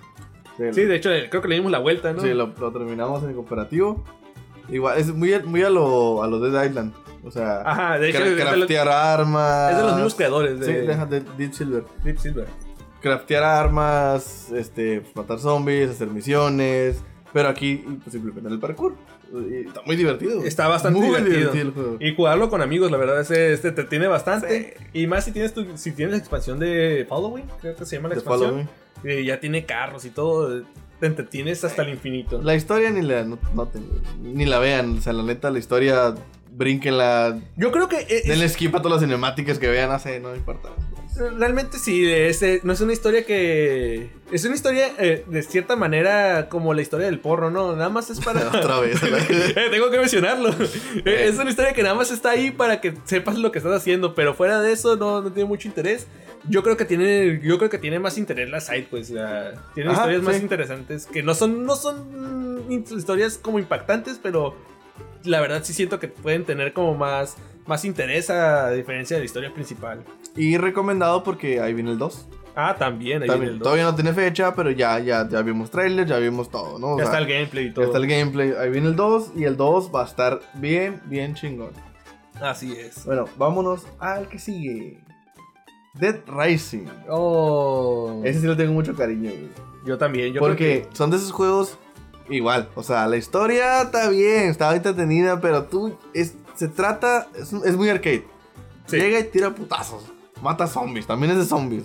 Sí, 0.56 0.64
Sí, 0.72 0.82
de 0.82 0.96
hecho, 0.96 1.10
creo 1.30 1.42
que 1.42 1.48
le 1.48 1.54
dimos 1.56 1.72
la 1.72 1.78
vuelta, 1.78 2.12
¿no? 2.12 2.20
Sí, 2.20 2.28
lo, 2.28 2.48
lo 2.48 2.70
terminamos 2.70 3.24
en 3.24 3.32
cooperativo. 3.34 4.04
Igual, 4.68 4.98
es 4.98 5.12
muy, 5.12 5.36
muy 5.42 5.62
a 5.62 5.70
lo, 5.70 6.22
a 6.22 6.28
lo 6.28 6.38
Dead 6.38 6.64
Island. 6.66 6.92
O 7.24 7.30
sea, 7.30 7.60
Ajá, 7.62 7.98
de 7.98 8.08
hecho, 8.10 8.18
cra- 8.20 8.26
es 8.26 8.36
de, 8.36 8.44
los, 8.44 8.54
craftear 8.54 8.88
armas. 8.88 9.70
es 9.72 9.76
de 9.76 9.82
los 9.82 9.94
mismos 9.94 10.14
creadores 10.14 10.60
de, 10.60 10.66
Sí, 10.66 10.72
de 10.72 11.20
Deep 11.38 11.52
Silver. 11.52 11.84
Deep 12.04 12.18
Silver. 12.18 12.46
Craftear 13.02 13.42
armas, 13.42 14.50
este, 14.52 15.02
matar 15.14 15.38
zombies, 15.38 15.90
hacer 15.90 16.08
misiones. 16.08 17.02
Pero 17.32 17.48
aquí 17.48 17.84
pues, 18.02 18.14
implementan 18.16 18.52
el 18.52 18.58
parkour. 18.58 18.94
Y 19.32 19.66
está 19.68 19.82
muy 19.86 19.94
divertido. 19.94 20.42
Está 20.44 20.66
bastante 20.66 20.98
muy 20.98 21.08
divertido. 21.08 21.52
el 21.52 21.70
juego. 21.72 21.96
Y 22.00 22.14
jugarlo 22.16 22.50
con 22.50 22.60
amigos, 22.62 22.90
la 22.90 22.96
verdad, 22.96 23.20
ese, 23.20 23.52
este 23.52 23.70
te 23.70 23.84
tiene 23.84 24.08
bastante. 24.08 24.76
Y 24.92 25.06
más 25.06 25.24
si 25.24 25.32
tienes 25.32 25.54
tu, 25.54 25.64
si 25.76 25.92
tienes 25.92 26.12
la 26.12 26.18
expansión 26.18 26.58
de 26.58 27.06
Following, 27.08 27.44
creo 27.60 27.76
que 27.76 27.84
se 27.84 27.96
llama 27.96 28.08
la 28.08 28.14
The 28.16 28.20
expansión. 28.20 28.68
eh, 29.04 29.24
ya 29.24 29.38
tiene 29.38 29.64
carros 29.64 30.04
y 30.04 30.10
todo. 30.10 30.62
Te 30.98 31.06
entretienes 31.06 31.62
hasta 31.64 31.82
el 31.82 31.90
infinito. 31.90 32.42
La 32.42 32.54
historia 32.56 32.90
ni 32.90 33.02
la 33.02 33.24
noten, 33.54 33.86
ni 34.20 34.44
la 34.44 34.58
vean. 34.58 34.98
O 34.98 35.00
sea, 35.00 35.12
la 35.12 35.22
neta, 35.22 35.50
la 35.50 35.58
historia, 35.60 36.14
brínquenla. 36.60 37.40
Yo 37.56 37.72
creo 37.72 37.88
que 37.88 38.06
es- 38.08 38.24
Denle 38.26 38.48
skip 38.48 38.74
a 38.76 38.82
todas 38.82 39.00
las 39.00 39.08
cinemáticas 39.08 39.58
que 39.58 39.66
vean, 39.68 39.90
hace, 39.90 40.20
no 40.20 40.36
importa. 40.36 40.68
Realmente 41.38 41.78
sí, 41.78 42.08
es, 42.10 42.40
eh, 42.42 42.60
no 42.62 42.72
es 42.72 42.80
una 42.80 42.92
historia 42.92 43.24
que... 43.26 44.10
Es 44.30 44.44
una 44.44 44.54
historia 44.54 44.92
eh, 44.98 45.24
de 45.26 45.42
cierta 45.42 45.74
manera 45.74 46.48
como 46.48 46.72
la 46.72 46.82
historia 46.82 47.06
del 47.06 47.18
porro, 47.18 47.50
¿no? 47.50 47.74
Nada 47.74 47.88
más 47.88 48.08
es 48.10 48.20
para... 48.24 48.46
Otra 48.48 48.78
vez. 48.80 49.00
Eh, 49.02 49.68
tengo 49.70 49.90
que 49.90 49.98
mencionarlo. 49.98 50.50
Eh, 51.04 51.26
es 51.28 51.38
una 51.38 51.50
historia 51.50 51.72
que 51.72 51.82
nada 51.82 51.94
más 51.94 52.10
está 52.10 52.30
ahí 52.30 52.50
para 52.52 52.80
que 52.80 52.94
sepas 53.04 53.36
lo 53.38 53.50
que 53.50 53.58
estás 53.58 53.72
haciendo, 53.74 54.14
pero 54.14 54.34
fuera 54.34 54.60
de 54.60 54.72
eso 54.72 54.96
no, 54.96 55.20
no 55.22 55.32
tiene 55.32 55.48
mucho 55.48 55.66
interés. 55.66 56.06
Yo 56.48 56.62
creo 56.62 56.76
que 56.76 56.84
tiene, 56.84 57.40
yo 57.42 57.58
creo 57.58 57.68
que 57.70 57.78
tiene 57.78 57.98
más 57.98 58.16
interés 58.16 58.48
la 58.48 58.60
side, 58.60 58.86
pues. 58.90 59.10
la- 59.10 59.52
tiene 59.74 59.90
Ajá, 59.90 60.00
historias 60.02 60.22
más 60.22 60.40
interesantes 60.40 61.06
que 61.06 61.22
no 61.22 61.34
son, 61.34 61.64
no 61.66 61.74
son 61.74 62.64
historias 62.90 63.36
como 63.38 63.58
impactantes, 63.58 64.18
pero 64.22 64.54
la 65.24 65.40
verdad 65.40 65.62
sí 65.64 65.72
siento 65.72 65.98
que 65.98 66.08
pueden 66.08 66.44
tener 66.44 66.72
como 66.72 66.94
más, 66.94 67.36
más 67.66 67.84
interés 67.84 68.30
a 68.30 68.70
diferencia 68.70 69.16
de 69.16 69.22
la 69.22 69.26
historia 69.26 69.52
principal. 69.52 70.04
Y 70.36 70.56
recomendado 70.56 71.22
porque 71.22 71.60
ahí 71.60 71.74
viene 71.74 71.90
el 71.92 71.98
2. 71.98 72.28
Ah, 72.56 72.74
también, 72.76 73.22
ahí 73.22 73.28
También, 73.28 73.40
viene 73.40 73.52
el 73.52 73.58
dos. 73.60 73.64
todavía 73.64 73.84
no 73.84 73.94
tiene 73.94 74.12
fecha, 74.12 74.54
pero 74.54 74.70
ya, 74.72 74.98
ya, 74.98 75.26
ya 75.28 75.40
vimos 75.40 75.70
trailers, 75.70 76.10
ya 76.10 76.18
vimos 76.18 76.50
todo, 76.50 76.78
¿no? 76.80 76.94
O 76.94 76.98
Ya 76.98 77.04
sea, 77.06 77.12
está 77.12 77.18
el 77.18 77.26
gameplay 77.32 77.64
y 77.66 77.68
ya 77.68 77.74
todo. 77.74 77.84
está 77.86 77.98
el 77.98 78.06
gameplay. 78.08 78.52
Ahí 78.58 78.70
viene 78.70 78.88
el 78.88 78.96
2 78.96 79.32
y 79.36 79.44
el 79.44 79.56
2 79.56 79.90
va 79.94 80.02
a 80.02 80.06
estar 80.06 80.40
bien, 80.54 81.00
bien 81.06 81.34
chingón. 81.34 81.70
Así 82.40 82.72
es. 82.72 83.04
Bueno, 83.06 83.26
vámonos 83.38 83.86
al 84.00 84.28
que 84.28 84.38
sigue. 84.38 84.98
Dead 85.94 86.16
Rising. 86.26 86.86
Oh. 87.08 88.20
Ese 88.24 88.40
sí 88.40 88.46
le 88.46 88.56
tengo 88.56 88.72
mucho 88.72 88.94
cariño, 88.94 89.30
güey. 89.30 89.48
Yo 89.86 89.96
también. 89.96 90.32
Yo 90.32 90.40
Porque 90.40 90.82
creo 90.82 90.94
son 90.96 91.10
de 91.10 91.16
esos 91.18 91.32
juegos 91.32 91.78
igual. 92.30 92.68
O 92.74 92.82
sea, 92.82 93.06
la 93.06 93.16
historia 93.16 93.82
está 93.82 94.08
bien, 94.08 94.50
está 94.50 94.74
entretenida, 94.74 95.40
pero 95.40 95.64
tú 95.64 95.96
es, 96.14 96.34
se 96.54 96.68
trata, 96.68 97.28
es, 97.34 97.52
es 97.52 97.76
muy 97.76 97.88
arcade. 97.88 98.24
Sí. 98.86 98.96
Llega 98.96 99.20
y 99.20 99.24
tira 99.24 99.54
putazos. 99.54 100.04
Mata 100.42 100.66
zombies, 100.66 101.06
también 101.06 101.32
es 101.32 101.38
de 101.38 101.44
zombies. 101.44 101.84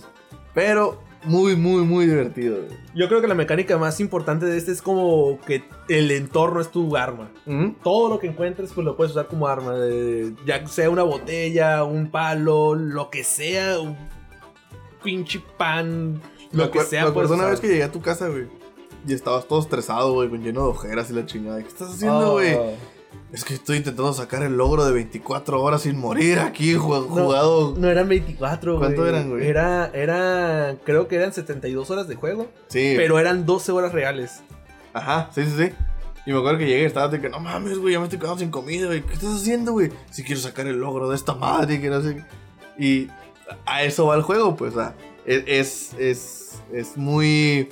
Pero 0.53 0.99
muy, 1.25 1.55
muy, 1.55 1.83
muy 1.83 2.05
divertido. 2.05 2.57
güey. 2.57 2.77
yo 2.93 3.07
creo 3.07 3.21
que 3.21 3.27
la 3.27 3.35
mecánica 3.35 3.77
más 3.77 3.99
importante 3.99 4.45
de 4.45 4.57
este 4.57 4.71
es 4.71 4.81
como 4.81 5.39
que 5.45 5.63
el 5.89 6.11
entorno 6.11 6.61
es 6.61 6.69
tu 6.69 6.95
arma. 6.95 7.31
Todo 7.83 8.09
lo 8.09 8.19
que 8.19 8.27
encuentres 8.27 8.71
pues 8.73 8.85
lo 8.85 8.95
puedes 8.95 9.11
usar 9.11 9.27
como 9.27 9.47
arma. 9.47 9.75
ya 10.45 10.65
sea 10.67 10.89
una 10.89 11.03
botella, 11.03 11.83
un 11.83 12.09
palo, 12.09 12.75
lo 12.75 13.09
que 13.09 13.23
sea, 13.23 13.79
un 13.79 13.97
pinche 15.03 15.41
pan, 15.57 16.21
lo 16.51 16.71
que 16.71 16.81
sea. 16.81 17.03
Me 17.03 17.09
acuerdo 17.09 17.35
una 17.35 17.45
vez 17.45 17.59
que 17.59 17.67
llegué 17.67 17.83
a 17.83 17.91
tu 17.91 18.01
casa, 18.01 18.29
güey. 18.29 18.47
Y 19.07 19.13
estabas 19.13 19.47
todo 19.47 19.59
estresado, 19.59 20.13
güey, 20.13 20.29
con 20.29 20.41
lleno 20.43 20.63
de 20.63 20.69
ojeras 20.69 21.09
y 21.09 21.13
la 21.13 21.25
chingada. 21.25 21.61
¿Qué 21.61 21.67
estás 21.67 21.91
haciendo, 21.91 22.31
Oh. 22.31 22.33
güey? 22.33 22.55
Es 23.31 23.43
que 23.45 23.53
estoy 23.53 23.77
intentando 23.77 24.13
sacar 24.13 24.43
el 24.43 24.55
logro 24.57 24.85
de 24.85 24.91
24 24.93 25.61
horas 25.61 25.83
sin 25.83 25.97
morir 25.97 26.39
aquí, 26.39 26.73
No, 26.73 26.79
jugado. 26.81 27.73
No 27.77 27.89
eran 27.89 28.07
24, 28.09 28.77
güey. 28.77 28.85
¿Cuánto 28.87 29.07
eran, 29.07 29.29
güey? 29.29 29.45
Era, 29.47 29.89
era, 29.93 30.75
creo 30.83 31.07
que 31.07 31.15
eran 31.15 31.33
72 31.33 31.89
horas 31.91 32.07
de 32.07 32.15
juego, 32.15 32.47
Sí. 32.67 32.93
pero 32.97 33.19
eran 33.19 33.45
12 33.45 33.71
horas 33.71 33.93
reales. 33.93 34.41
Ajá, 34.93 35.29
sí, 35.33 35.43
sí, 35.45 35.51
sí. 35.57 35.71
Y 36.25 36.31
me 36.31 36.39
acuerdo 36.39 36.57
que 36.59 36.65
llegué 36.67 36.83
y 36.83 36.85
estaba 36.85 37.07
de 37.09 37.21
que 37.21 37.29
no 37.29 37.39
mames, 37.39 37.77
güey, 37.77 37.93
ya 37.93 37.99
me 37.99 38.05
estoy 38.05 38.19
quedando 38.19 38.39
sin 38.39 38.49
comida, 38.51 38.87
güey. 38.87 39.01
¿Qué 39.03 39.13
estás 39.13 39.35
haciendo, 39.35 39.73
güey? 39.73 39.91
Si 40.11 40.23
quiero 40.23 40.41
sacar 40.41 40.65
el 40.67 40.77
logro 40.79 41.09
de 41.09 41.15
esta 41.15 41.35
madre, 41.35 41.79
que 41.79 41.89
no 41.89 42.01
sé. 42.01 42.15
qué. 42.77 42.83
Y 42.83 43.07
a 43.65 43.83
eso 43.83 44.07
va 44.07 44.15
el 44.15 44.23
juego, 44.23 44.55
pues, 44.55 44.73
es, 45.25 45.43
es, 45.47 45.93
es, 45.99 46.61
es 46.73 46.97
muy 46.97 47.69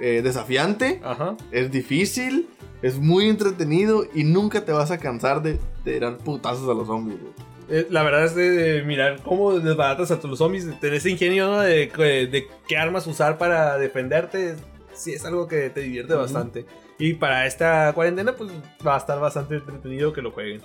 eh, 0.00 0.20
desafiante, 0.22 1.00
Ajá. 1.04 1.36
es 1.50 1.70
difícil, 1.70 2.48
es 2.82 2.98
muy 2.98 3.28
entretenido 3.28 4.04
y 4.14 4.24
nunca 4.24 4.64
te 4.64 4.72
vas 4.72 4.90
a 4.90 4.98
cansar 4.98 5.42
de, 5.42 5.58
de 5.84 6.00
dar 6.00 6.18
putazos 6.18 6.68
a 6.68 6.74
los 6.74 6.86
zombies, 6.86 7.18
güey. 7.20 7.32
Eh, 7.70 7.86
La 7.90 8.02
verdad 8.02 8.24
es 8.26 8.34
de, 8.34 8.50
de 8.50 8.82
mirar 8.82 9.22
cómo 9.22 9.58
desbaratas 9.58 10.10
a 10.10 10.20
los 10.26 10.38
zombies, 10.38 10.68
tener 10.80 10.96
ese 10.96 11.10
ingenio 11.10 11.46
¿no? 11.46 11.60
de, 11.60 11.86
de 11.86 12.46
qué 12.68 12.76
armas 12.76 13.06
usar 13.06 13.38
para 13.38 13.78
defenderte. 13.78 14.56
Sí, 14.92 15.12
es 15.14 15.24
algo 15.24 15.48
que 15.48 15.70
te 15.70 15.80
divierte 15.80 16.14
bastante. 16.14 16.66
Y 16.98 17.14
para 17.14 17.46
esta 17.46 17.90
cuarentena, 17.94 18.32
pues 18.34 18.50
va 18.86 18.94
a 18.94 18.98
estar 18.98 19.18
bastante 19.18 19.56
entretenido 19.56 20.12
que 20.12 20.22
lo 20.22 20.30
jueguen. 20.30 20.60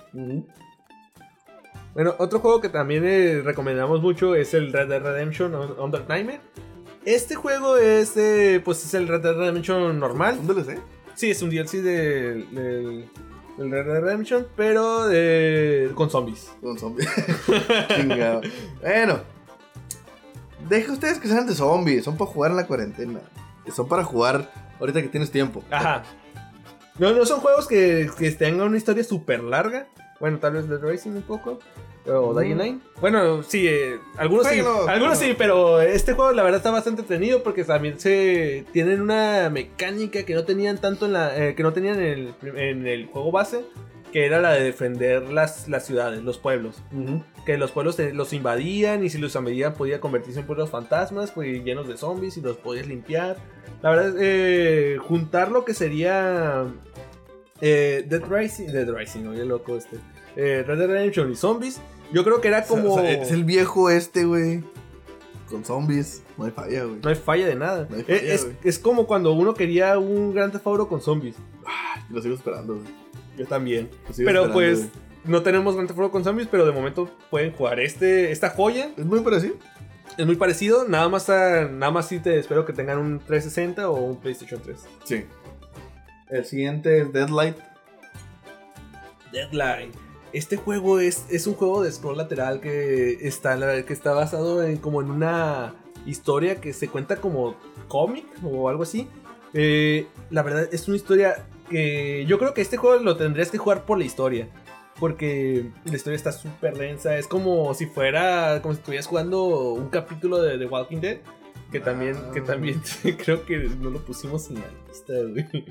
Bueno, 1.94 2.14
otro 2.18 2.38
juego 2.38 2.60
que 2.60 2.68
también 2.68 3.02
eh, 3.04 3.40
recomendamos 3.44 4.00
mucho 4.00 4.34
es 4.36 4.54
el 4.54 4.72
Red 4.72 4.88
Dead 4.88 5.02
Redemption 5.02 5.54
Under 5.78 6.08
Nightmare. 6.08 6.40
Este 7.04 7.34
juego 7.34 7.76
es, 7.76 8.16
eh, 8.16 8.60
pues 8.64 8.84
es 8.84 8.92
el 8.94 9.08
Red 9.08 9.22
Dead 9.22 9.34
Redemption 9.34 9.98
normal. 9.98 10.38
¿Un 10.40 10.46
DLC? 10.46 10.78
Sí, 11.14 11.30
es 11.30 11.40
un 11.42 11.50
DLC 11.50 11.82
del, 11.82 12.54
del, 12.54 13.10
El 13.58 13.70
Red 13.70 13.86
Dead 13.86 14.00
Redemption, 14.00 14.46
pero 14.54 15.08
eh, 15.10 15.90
con 15.94 16.10
zombies. 16.10 16.52
Un 16.60 16.78
zombie. 16.78 17.06
Chingado. 17.96 18.42
Bueno. 18.82 19.20
Deja 20.68 20.92
ustedes 20.92 21.18
que 21.18 21.28
sean 21.28 21.46
de 21.46 21.54
zombies. 21.54 22.04
Son 22.04 22.16
para 22.16 22.30
jugar 22.30 22.50
en 22.50 22.58
la 22.58 22.66
cuarentena. 22.66 23.20
Son 23.74 23.88
para 23.88 24.04
jugar 24.04 24.50
ahorita 24.78 25.00
que 25.00 25.08
tienes 25.08 25.30
tiempo. 25.30 25.64
Ajá. 25.70 26.02
No, 26.98 27.12
no 27.12 27.24
son 27.24 27.40
juegos 27.40 27.66
que, 27.66 28.10
que 28.18 28.30
tengan 28.32 28.68
una 28.68 28.76
historia 28.76 29.02
súper 29.02 29.42
larga. 29.42 29.88
Bueno, 30.20 30.38
tal 30.38 30.52
vez 30.52 30.68
Dead 30.68 30.80
Racing 30.80 31.12
un 31.12 31.22
poco. 31.22 31.60
O 32.06 32.38
Dying 32.38 32.56
Light. 32.56 32.80
Bueno, 33.00 33.42
sí, 33.42 33.66
eh, 33.68 33.98
algunos 34.16 34.46
sí. 34.46 34.60
Algunos 34.88 35.18
sí, 35.18 35.34
pero 35.36 35.80
este 35.80 36.14
juego 36.14 36.32
la 36.32 36.42
verdad 36.42 36.58
está 36.58 36.70
bastante 36.70 37.02
entretenido 37.02 37.42
porque 37.42 37.64
también 37.64 38.00
se 38.00 38.64
tienen 38.72 39.00
una 39.02 39.50
mecánica 39.50 40.22
que 40.24 40.34
no 40.34 40.44
tenían 40.44 40.78
tanto 40.78 41.06
en 41.06 41.12
la 41.12 41.36
eh, 41.36 41.54
que 41.54 41.62
no 41.62 41.72
tenían 41.72 42.00
en 42.00 42.34
el, 42.42 42.58
en 42.58 42.86
el 42.86 43.06
juego 43.06 43.30
base, 43.30 43.64
que 44.12 44.24
era 44.24 44.40
la 44.40 44.52
de 44.52 44.62
defender 44.64 45.30
las, 45.30 45.68
las 45.68 45.86
ciudades, 45.86 46.22
los 46.22 46.38
pueblos. 46.38 46.82
Que 47.46 47.56
los 47.58 47.70
pueblos 47.70 47.96
te- 47.96 48.12
los 48.14 48.32
invadían 48.32 49.04
y 49.04 49.10
si 49.10 49.18
los 49.18 49.34
invadían 49.34 49.74
podía 49.74 50.00
convertirse 50.00 50.40
en 50.40 50.46
pueblos 50.46 50.70
fantasmas, 50.70 51.30
pues 51.32 51.62
llenos 51.64 51.86
de 51.88 51.96
zombies 51.96 52.36
y 52.36 52.40
los 52.40 52.56
podías 52.56 52.86
limpiar. 52.86 53.36
La 53.82 53.90
verdad, 53.90 54.14
eh, 54.20 54.98
juntar 55.00 55.50
lo 55.50 55.64
que 55.64 55.74
sería 55.74 56.64
eh, 57.60 58.04
Dead 58.08 58.22
Rising, 58.28 58.66
Dead 58.68 58.88
Rising, 58.90 59.26
oye 59.26 59.44
loco 59.44 59.76
este, 59.76 59.96
eh, 60.36 60.64
Red 60.66 60.78
Dead 60.78 60.86
Redemption 60.88 61.30
y 61.32 61.36
zombies, 61.36 61.80
yo 62.12 62.24
creo 62.24 62.40
que 62.40 62.48
era 62.48 62.64
como... 62.64 62.94
O 62.94 63.00
sea, 63.00 63.10
es 63.10 63.30
el 63.30 63.44
viejo 63.44 63.90
este, 63.90 64.24
güey. 64.24 64.62
Con 65.48 65.64
zombies. 65.64 66.22
No 66.38 66.44
hay 66.44 66.50
falla, 66.52 66.84
güey. 66.84 67.00
No 67.02 67.08
hay 67.08 67.14
falla 67.16 67.46
de 67.46 67.54
nada. 67.56 67.86
No 67.90 67.96
hay 67.96 68.02
falla, 68.04 68.18
es, 68.18 68.48
es 68.62 68.78
como 68.78 69.06
cuando 69.06 69.32
uno 69.32 69.54
quería 69.54 69.98
un 69.98 70.32
Gran 70.32 70.52
Auto 70.64 70.88
con 70.88 71.00
zombies. 71.00 71.36
Lo 72.08 72.22
sigo 72.22 72.34
esperando, 72.34 72.74
güey. 72.74 72.86
Yo 73.36 73.46
también. 73.46 73.90
Lo 74.08 74.14
sigo 74.14 74.26
Pero 74.26 74.52
pues 74.52 74.88
no 75.24 75.42
tenemos 75.42 75.76
Theft 75.76 75.90
Auto 75.90 76.10
con 76.10 76.24
zombies, 76.24 76.48
pero 76.50 76.64
de 76.66 76.72
momento 76.72 77.10
pueden 77.30 77.52
jugar 77.52 77.80
este 77.80 78.30
esta 78.32 78.50
joya. 78.50 78.90
Es 78.96 79.04
muy 79.04 79.20
parecido. 79.20 79.54
Es 80.18 80.26
muy 80.26 80.36
parecido, 80.36 80.86
nada 80.88 81.08
más 81.08 81.30
a- 81.30 81.64
nada 81.68 81.90
más 81.92 82.08
sí 82.08 82.18
te 82.18 82.38
espero 82.38 82.64
que 82.66 82.72
tengan 82.72 82.98
un 82.98 83.18
360 83.20 83.88
o 83.90 83.94
un 84.00 84.16
PlayStation 84.16 84.60
3. 84.62 84.80
Sí. 85.04 85.24
El 86.28 86.44
siguiente 86.44 87.00
es 87.00 87.12
Deadlight. 87.12 87.56
Deadline. 89.32 89.92
Este 90.32 90.56
juego 90.56 91.00
es, 91.00 91.26
es 91.30 91.46
un 91.46 91.54
juego 91.54 91.82
de 91.82 91.90
scroll 91.90 92.16
lateral 92.16 92.60
que 92.60 93.18
está, 93.26 93.84
que 93.84 93.92
está 93.92 94.12
basado 94.12 94.62
en 94.62 94.76
como 94.76 95.00
en 95.00 95.10
una 95.10 95.74
historia 96.06 96.60
que 96.60 96.72
se 96.72 96.88
cuenta 96.88 97.16
como 97.16 97.56
cómic 97.88 98.26
o 98.44 98.68
algo 98.68 98.84
así. 98.84 99.08
Eh, 99.52 100.06
la 100.30 100.42
verdad 100.42 100.68
es 100.72 100.86
una 100.86 100.96
historia 100.96 101.44
que 101.68 102.24
yo 102.26 102.38
creo 102.38 102.54
que 102.54 102.60
este 102.60 102.76
juego 102.76 103.02
lo 103.02 103.16
tendrías 103.16 103.50
que 103.50 103.58
jugar 103.58 103.84
por 103.84 103.98
la 103.98 104.04
historia. 104.04 104.48
Porque 104.98 105.70
la 105.84 105.96
historia 105.96 106.16
está 106.16 106.30
súper 106.30 106.76
densa. 106.76 107.16
Es 107.16 107.26
como 107.26 107.72
si 107.74 107.86
fuera, 107.86 108.60
como 108.60 108.74
si 108.74 108.80
estuvieras 108.80 109.06
jugando 109.06 109.72
un 109.72 109.88
capítulo 109.88 110.42
de 110.42 110.58
The 110.58 110.66
Walking 110.66 110.98
Dead. 110.98 111.18
Que 111.72 111.80
también, 111.80 112.16
que 112.34 112.40
también 112.40 112.82
creo 113.24 113.46
que 113.46 113.56
no 113.80 113.90
lo 113.90 114.00
pusimos 114.04 114.48
en 114.50 114.56
la 114.56 114.66
lista, 114.88 115.12
güey. 115.14 115.64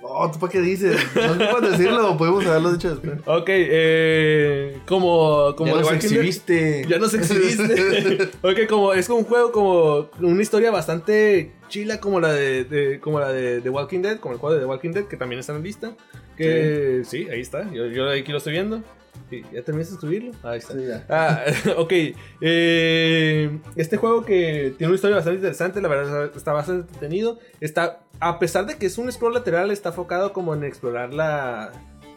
Oh, 0.00 0.30
¿tú 0.30 0.38
para 0.38 0.52
qué 0.52 0.60
dices? 0.60 0.96
No 1.14 1.22
es 1.44 1.52
para 1.52 1.70
decirlo, 1.70 2.16
podemos 2.16 2.46
haberlo 2.46 2.72
dicho 2.72 2.90
después. 2.94 3.18
Ok, 3.26 3.48
eh, 3.48 4.78
como, 4.86 5.54
como 5.56 5.74
ya 5.74 5.80
nos 5.80 5.92
exhibiste. 5.92 6.84
Ya 6.88 6.98
nos 6.98 7.12
exhibiste. 7.14 8.30
ok, 8.42 8.66
como 8.68 8.92
es 8.94 9.06
como 9.08 9.20
un 9.20 9.24
juego 9.24 9.50
como 9.52 10.08
una 10.20 10.40
historia 10.42 10.70
bastante 10.70 11.52
chila 11.68 12.00
como 12.00 12.20
la 12.20 12.32
de, 12.32 12.64
de- 12.64 13.00
como 13.00 13.18
la 13.20 13.32
de 13.32 13.60
The 13.60 13.70
Walking 13.70 14.00
Dead, 14.02 14.18
como 14.18 14.34
el 14.34 14.40
juego 14.40 14.54
de 14.54 14.60
The 14.60 14.66
Walking 14.66 14.90
Dead 14.92 15.04
que 15.04 15.16
también 15.16 15.40
está 15.40 15.52
en 15.52 15.58
la 15.58 15.64
lista. 15.64 15.92
Que 16.36 17.02
sí, 17.04 17.26
ahí 17.30 17.40
está. 17.40 17.68
Yo, 17.72 17.86
yo 17.86 18.08
aquí 18.10 18.30
lo 18.30 18.38
estoy 18.38 18.52
viendo. 18.52 18.82
Sí, 19.30 19.42
¿Ya 19.52 19.62
terminaste 19.62 19.94
de 19.94 19.96
escribirlo? 19.96 20.30
Ahí 20.44 20.58
está. 20.58 20.74
Sí, 20.74 20.86
ya. 20.86 21.04
Ah, 21.08 21.42
ok. 21.76 21.92
Eh, 22.40 23.58
este 23.76 23.96
juego 23.96 24.24
que 24.24 24.74
tiene 24.78 24.88
una 24.90 24.94
historia 24.94 25.16
bastante 25.16 25.38
interesante, 25.38 25.80
la 25.82 25.88
verdad 25.88 26.30
está 26.36 26.52
bastante 26.52 26.82
entretenido. 26.92 27.38
Está, 27.60 28.00
a 28.20 28.38
pesar 28.38 28.66
de 28.66 28.76
que 28.76 28.86
es 28.86 28.98
un 28.98 29.10
scroll 29.10 29.34
lateral, 29.34 29.70
está 29.70 29.90
enfocado 29.90 30.32
como 30.32 30.54
en 30.54 30.64
explorar 30.64 31.12
la, 31.14 31.72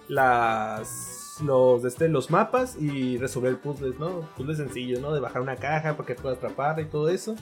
las, 0.08 1.38
los, 1.44 1.84
este, 1.86 2.08
los 2.10 2.32
mapas 2.32 2.76
y 2.80 3.18
resolver 3.18 3.58
puzzles, 3.60 4.00
¿no? 4.00 4.22
Puzzles 4.36 4.58
sencillos, 4.58 5.00
¿no? 5.00 5.14
De 5.14 5.20
bajar 5.20 5.42
una 5.42 5.56
caja 5.56 5.96
para 5.96 6.08
que 6.08 6.16
puedas 6.16 6.38
atraparla 6.38 6.82
y 6.82 6.86
todo 6.86 7.10
eso. 7.10 7.36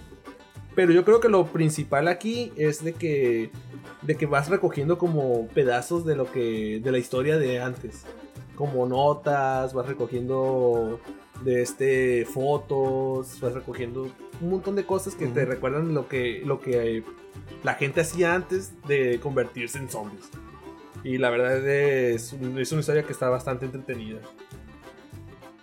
Pero 0.76 0.92
yo 0.92 1.04
creo 1.04 1.20
que 1.20 1.30
lo 1.30 1.46
principal 1.48 2.08
aquí 2.08 2.54
es 2.56 2.84
de 2.84 2.94
que, 2.94 3.52
de 4.02 4.16
que 4.16 4.26
vas 4.26 4.50
recogiendo 4.50 4.98
como 4.98 5.48
pedazos 5.48 6.06
de 6.06 6.16
lo 6.16 6.32
que, 6.32 6.80
de 6.84 6.92
la 6.92 6.98
historia 6.98 7.38
de 7.38 7.60
antes 7.60 8.06
como 8.56 8.86
notas, 8.86 9.74
vas 9.74 9.88
recogiendo 9.88 11.00
de 11.44 11.62
este 11.62 12.26
fotos, 12.26 13.40
vas 13.40 13.54
recogiendo 13.54 14.10
un 14.42 14.50
montón 14.50 14.76
de 14.76 14.86
cosas 14.86 15.16
que 15.16 15.28
te 15.28 15.46
recuerdan 15.46 15.94
lo 15.94 16.08
que 16.08 16.42
lo 16.46 16.60
que 16.62 16.98
eh, 16.98 17.04
la 17.64 17.76
gente 17.76 18.02
hacía 18.02 18.34
antes 18.34 18.72
de 18.88 19.20
convertirse 19.20 19.78
en 19.78 19.90
zombies. 19.90 20.30
Y 21.04 21.18
la 21.18 21.30
verdad 21.30 21.66
es, 21.68 22.34
un- 22.34 22.60
es 22.60 22.72
una 22.72 22.82
historia 22.82 23.04
que 23.04 23.14
está 23.14 23.30
bastante 23.30 23.66
entretenida. 23.66 24.20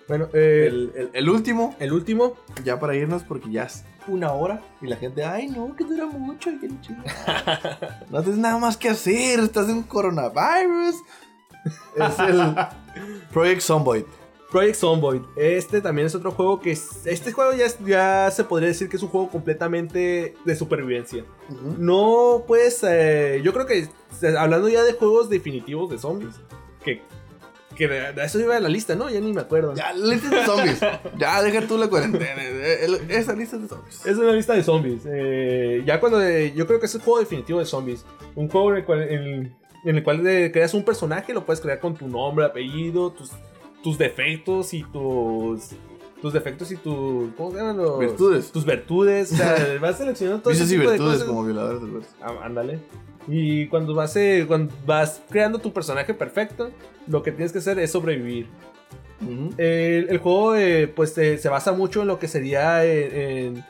Bueno, 0.08 0.28
eh, 0.32 0.64
el, 0.68 0.92
El, 0.94 1.00
el- 1.00 1.10
el 1.12 1.28
último, 1.30 1.74
último, 1.92 2.34
ya 2.64 2.78
para 2.78 2.94
irnos, 2.94 3.22
porque 3.24 3.50
ya 3.50 3.64
es 3.64 3.84
una 4.06 4.32
hora. 4.32 4.62
Y 4.80 4.86
la 4.86 4.96
gente, 4.96 5.24
ay, 5.24 5.48
no, 5.48 5.74
que 5.74 5.84
dura 5.84 6.06
mucho. 6.06 6.50
y 6.50 6.58
que 6.58 6.68
la 6.68 6.80
chingada". 6.80 8.06
no 8.10 8.22
tienes 8.22 8.38
nada 8.38 8.58
más 8.58 8.76
que 8.76 8.88
hacer, 8.88 9.40
estás 9.40 9.68
en 9.68 9.82
coronavirus. 9.82 10.94
Es 11.96 12.18
el 12.20 12.54
Project 13.32 13.60
Zomboid. 13.62 14.04
Project 14.50 14.76
Zomboid. 14.76 15.22
Este 15.36 15.80
también 15.80 16.06
es 16.06 16.14
otro 16.14 16.30
juego 16.30 16.60
que 16.60 16.70
es- 16.72 17.04
este 17.06 17.32
juego 17.32 17.52
ya, 17.52 17.66
es- 17.66 17.78
ya 17.84 18.30
se 18.30 18.44
podría 18.44 18.68
decir 18.68 18.88
que 18.88 18.96
es 18.96 19.02
un 19.02 19.08
juego 19.08 19.28
completamente 19.28 20.34
de 20.44 20.56
supervivencia. 20.56 21.24
No, 21.78 22.44
pues, 22.46 22.82
eh, 22.88 23.40
yo 23.42 23.52
creo 23.52 23.66
que 23.66 23.78
eh, 24.22 24.34
hablando 24.38 24.68
ya 24.68 24.82
de 24.84 24.92
juegos 24.92 25.28
definitivos 25.28 25.90
de 25.90 25.98
zombies, 25.98 26.34
que, 26.84 27.02
que 27.74 27.88
de- 27.88 28.12
de 28.12 28.24
eso 28.24 28.38
iba 28.40 28.56
a 28.56 28.60
la 28.60 28.68
lista, 28.68 28.94
¿no? 28.94 29.10
Ya 29.10 29.20
ni 29.20 29.32
me 29.32 29.40
acuerdo. 29.42 29.74
Ya, 29.74 29.92
lista 29.92 30.30
de 30.30 30.46
zombies. 30.46 30.80
ya, 31.18 31.42
deja 31.42 31.66
tú 31.66 31.76
la 31.76 31.88
cuarentena. 31.88 32.42
El- 32.42 33.10
Esa 33.10 33.34
lista 33.34 33.58
de 33.58 33.68
zombies. 33.68 34.06
Es 34.06 34.16
una 34.16 34.32
lista 34.32 34.54
de 34.54 34.62
zombies. 34.62 35.02
eh, 35.06 35.82
ya 35.84 36.00
cuando 36.00 36.22
eh, 36.22 36.52
yo 36.54 36.66
creo 36.66 36.78
que 36.80 36.86
es 36.86 36.94
el 36.94 37.00
juego 37.02 37.18
definitivo 37.20 37.58
de 37.58 37.66
zombies. 37.66 38.04
Un 38.36 38.48
juego 38.48 38.70
en 38.70 38.76
el 38.76 38.84
cual, 38.84 39.02
en- 39.02 39.56
en 39.84 39.96
el 39.96 40.02
cual 40.02 40.26
eh, 40.26 40.50
creas 40.52 40.72
un 40.72 40.84
personaje, 40.84 41.34
lo 41.34 41.44
puedes 41.44 41.60
crear 41.60 41.78
con 41.80 41.94
tu 41.94 42.08
nombre, 42.08 42.44
apellido, 42.46 43.10
tus, 43.12 43.30
tus 43.86 43.98
defectos 43.98 44.74
y 44.74 44.82
tus. 44.82 45.68
Tus 46.20 46.32
defectos 46.32 46.72
y 46.72 46.76
tus. 46.76 47.32
¿Cómo 47.36 47.52
se 47.52 47.58
llaman 47.58 47.76
los? 47.76 48.00
Virtudes. 48.00 48.50
Tus 48.50 48.66
virtudes. 48.66 49.30
O 49.30 49.36
sea, 49.36 49.78
vas 49.80 49.98
seleccionando 49.98 50.42
todo 50.42 50.50
Vicios 50.50 50.72
y 50.72 50.76
tipo 50.76 50.90
de 50.90 50.96
virtudes 50.96 51.18
cosas. 51.18 51.28
como 51.28 51.44
violadores 51.44 51.80
del 51.82 51.90
verso. 51.92 52.10
Ah, 52.20 52.34
ándale. 52.42 52.80
Y 53.28 53.68
cuando 53.68 53.94
vas, 53.94 54.16
eh, 54.16 54.44
cuando 54.48 54.74
vas 54.84 55.22
creando 55.30 55.60
tu 55.60 55.72
personaje 55.72 56.14
perfecto, 56.14 56.72
lo 57.06 57.22
que 57.22 57.30
tienes 57.30 57.52
que 57.52 57.58
hacer 57.58 57.78
es 57.78 57.92
sobrevivir. 57.92 58.48
El, 59.56 60.08
el 60.08 60.18
juego 60.18 60.56
eh, 60.56 60.88
pues 60.88 61.16
eh, 61.18 61.38
se 61.38 61.48
basa 61.48 61.72
mucho 61.72 62.02
en 62.02 62.08
lo 62.08 62.18
que 62.18 62.26
sería 62.26 62.84
eh, 62.84 63.46
en, 63.46 63.64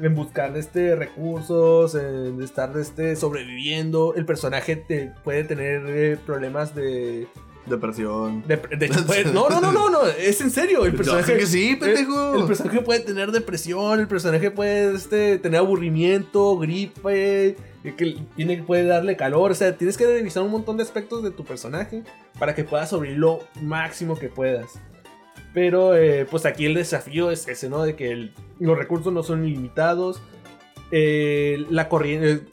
en 0.00 0.14
buscar 0.14 0.54
este, 0.54 0.96
recursos, 0.96 1.94
en 1.94 2.42
estar 2.42 2.76
este, 2.76 3.16
sobreviviendo. 3.16 4.14
El 4.16 4.26
personaje 4.26 4.76
te, 4.76 5.14
puede 5.24 5.44
tener 5.44 5.84
eh, 5.86 6.18
problemas 6.26 6.74
de... 6.74 7.26
Depresión. 7.66 8.42
de- 8.46 8.56
de 8.56 8.86
hecho, 8.86 9.06
puede- 9.06 9.24
no, 9.26 9.48
no, 9.48 9.60
no, 9.60 9.70
no, 9.72 9.88
no, 9.88 10.04
es 10.06 10.40
en 10.40 10.50
serio. 10.50 10.84
El 10.84 10.94
personaje... 10.94 11.36
que 11.38 11.46
sí, 11.46 11.76
pendejo. 11.76 12.34
El, 12.34 12.40
el 12.40 12.46
personaje 12.46 12.80
puede 12.80 13.00
tener 13.00 13.30
depresión, 13.30 14.00
el 14.00 14.08
personaje 14.08 14.50
puede 14.50 14.94
este, 14.94 15.38
tener 15.38 15.60
aburrimiento, 15.60 16.58
gripe, 16.58 17.56
que 17.96 18.16
tiene, 18.36 18.62
puede 18.62 18.84
darle 18.86 19.16
calor. 19.16 19.52
O 19.52 19.54
sea, 19.54 19.76
tienes 19.76 19.96
que 19.96 20.06
revisar 20.06 20.42
un 20.42 20.50
montón 20.50 20.76
de 20.76 20.82
aspectos 20.82 21.22
de 21.22 21.30
tu 21.30 21.44
personaje 21.44 22.02
para 22.38 22.54
que 22.54 22.64
puedas 22.64 22.90
sobrevivir 22.90 23.20
lo 23.20 23.40
máximo 23.60 24.18
que 24.18 24.28
puedas. 24.28 24.72
Pero 25.54 25.94
eh, 25.94 26.26
pues 26.30 26.46
aquí 26.46 26.64
el 26.66 26.74
desafío 26.74 27.30
es 27.30 27.46
ese, 27.46 27.68
¿no? 27.68 27.82
De 27.82 27.94
que 27.94 28.10
el- 28.10 28.32
los 28.58 28.76
recursos 28.76 29.12
no 29.12 29.22
son 29.22 29.46
ilimitados. 29.46 30.20
Eh, 30.90 31.64
la 31.70 31.88
corriente... 31.88 32.46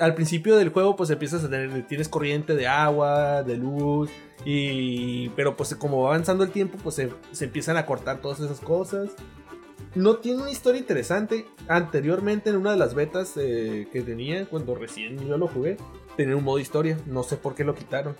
Al 0.00 0.14
principio 0.14 0.56
del 0.56 0.70
juego 0.70 0.96
pues 0.96 1.10
empiezas 1.10 1.44
a 1.44 1.50
tener, 1.50 1.86
tienes 1.86 2.08
corriente 2.08 2.54
de 2.54 2.66
agua, 2.66 3.42
de 3.42 3.56
luz, 3.56 4.10
y, 4.44 5.30
pero 5.30 5.56
pues 5.56 5.74
como 5.76 6.02
va 6.02 6.10
avanzando 6.10 6.44
el 6.44 6.50
tiempo, 6.50 6.78
pues 6.82 6.96
se, 6.96 7.10
se 7.32 7.46
empiezan 7.46 7.76
a 7.76 7.86
cortar 7.86 8.20
todas 8.20 8.40
esas 8.40 8.60
cosas. 8.60 9.10
No 9.94 10.16
tiene 10.16 10.42
una 10.42 10.50
historia 10.50 10.80
interesante. 10.80 11.46
Anteriormente 11.68 12.50
en 12.50 12.56
una 12.56 12.72
de 12.72 12.76
las 12.76 12.94
betas 12.94 13.34
eh, 13.36 13.88
que 13.92 14.02
tenía, 14.02 14.46
cuando 14.46 14.74
recién 14.74 15.18
yo 15.26 15.38
lo 15.38 15.46
jugué, 15.46 15.76
tenía 16.16 16.36
un 16.36 16.44
modo 16.44 16.58
historia. 16.58 16.98
No 17.06 17.22
sé 17.22 17.36
por 17.36 17.54
qué 17.54 17.64
lo 17.64 17.74
quitaron. 17.74 18.16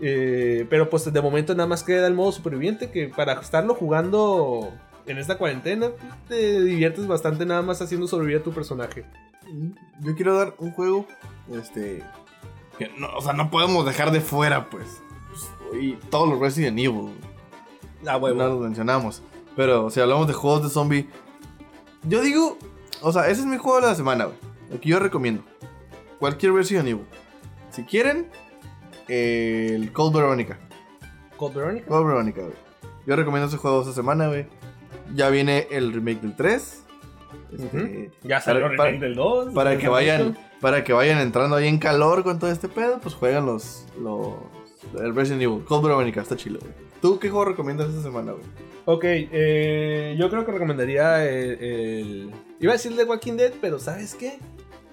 Eh, 0.00 0.66
pero 0.70 0.90
pues 0.90 1.12
de 1.12 1.20
momento 1.20 1.54
nada 1.54 1.68
más 1.68 1.82
queda 1.82 2.06
el 2.06 2.14
modo 2.14 2.32
superviviente 2.32 2.90
que 2.90 3.08
para 3.08 3.34
estarlo 3.34 3.74
jugando 3.74 4.72
en 5.12 5.18
esta 5.18 5.38
cuarentena 5.38 5.90
te 6.28 6.62
diviertes 6.62 7.06
bastante 7.06 7.46
nada 7.46 7.62
más 7.62 7.80
haciendo 7.80 8.06
sobrevivir 8.06 8.40
a 8.40 8.44
tu 8.44 8.52
personaje. 8.52 9.04
Yo 10.00 10.14
quiero 10.14 10.36
dar 10.36 10.54
un 10.58 10.72
juego, 10.72 11.06
este, 11.52 12.02
que 12.78 12.90
no, 12.98 13.08
o 13.16 13.22
sea, 13.22 13.32
no 13.32 13.50
podemos 13.50 13.84
dejar 13.86 14.10
de 14.10 14.20
fuera, 14.20 14.68
pues. 14.70 15.02
Y 15.80 15.92
todos 16.10 16.28
los 16.28 16.38
Resident 16.38 16.78
Evil. 16.78 17.10
Ah, 18.06 18.16
huevo. 18.16 18.36
No 18.36 18.48
los 18.48 18.60
mencionamos. 18.60 19.22
Pero 19.56 19.90
si 19.90 20.00
hablamos 20.00 20.28
de 20.28 20.34
juegos 20.34 20.62
de 20.62 20.68
zombie, 20.70 21.08
yo 22.04 22.20
digo, 22.20 22.58
o 23.02 23.12
sea, 23.12 23.28
ese 23.28 23.40
es 23.40 23.46
mi 23.46 23.56
juego 23.56 23.80
de 23.80 23.88
la 23.88 23.94
semana, 23.94 24.26
güey. 24.26 24.36
El 24.70 24.80
que 24.80 24.88
yo 24.90 24.98
recomiendo. 24.98 25.42
Cualquier 26.18 26.52
Resident 26.52 26.88
Evil. 26.88 27.06
Si 27.70 27.84
quieren, 27.84 28.30
eh, 29.08 29.72
el 29.74 29.92
Cold 29.92 30.14
Veronica. 30.14 30.58
Cold 31.36 31.54
Veronica. 31.54 31.86
Cold 31.86 32.06
Veronica, 32.06 32.42
güey. 32.42 32.54
Yo 33.06 33.16
recomiendo 33.16 33.48
ese 33.48 33.56
juego 33.56 33.80
esta 33.80 33.94
semana, 33.94 34.28
güey. 34.28 34.46
Ya 35.14 35.30
viene 35.30 35.66
el 35.70 35.92
remake 35.92 36.20
del 36.20 36.36
3. 36.36 36.82
Este. 37.52 38.10
Ya 38.22 38.40
salió 38.40 38.62
para- 38.62 38.72
el 38.72 38.76
para- 38.76 38.90
remake 38.90 39.04
del 39.06 39.14
2. 39.14 39.54
Para 39.54 39.78
que 39.78 39.88
vayan, 39.88 40.36
para 40.60 40.84
que 40.84 40.92
vayan 40.92 41.18
entrando 41.18 41.56
ahí 41.56 41.66
en 41.68 41.78
calor 41.78 42.22
con 42.24 42.38
todo 42.38 42.50
este 42.50 42.68
pedo, 42.68 42.98
pues 43.00 43.14
juegan 43.14 43.46
los, 43.46 43.86
los 44.00 44.34
el 45.00 45.14
Resident 45.14 45.42
Evil. 45.42 45.64
Cold 45.64 45.84
Veronica, 45.84 46.20
está 46.20 46.36
chido, 46.36 46.58
güey. 46.60 46.72
¿Tú 47.00 47.18
qué 47.18 47.30
juego 47.30 47.44
recomiendas 47.46 47.88
esta 47.90 48.02
semana, 48.02 48.32
güey? 48.32 48.44
Ok, 48.86 49.04
eh, 49.04 50.16
yo 50.18 50.30
creo 50.30 50.44
que 50.44 50.52
recomendaría 50.52 51.24
el, 51.28 51.50
el- 51.62 52.30
Iba 52.60 52.72
a 52.72 52.76
decir 52.76 52.96
The 52.96 53.04
Walking 53.04 53.34
Dead, 53.34 53.52
pero 53.60 53.78
¿sabes 53.78 54.14
qué? 54.14 54.38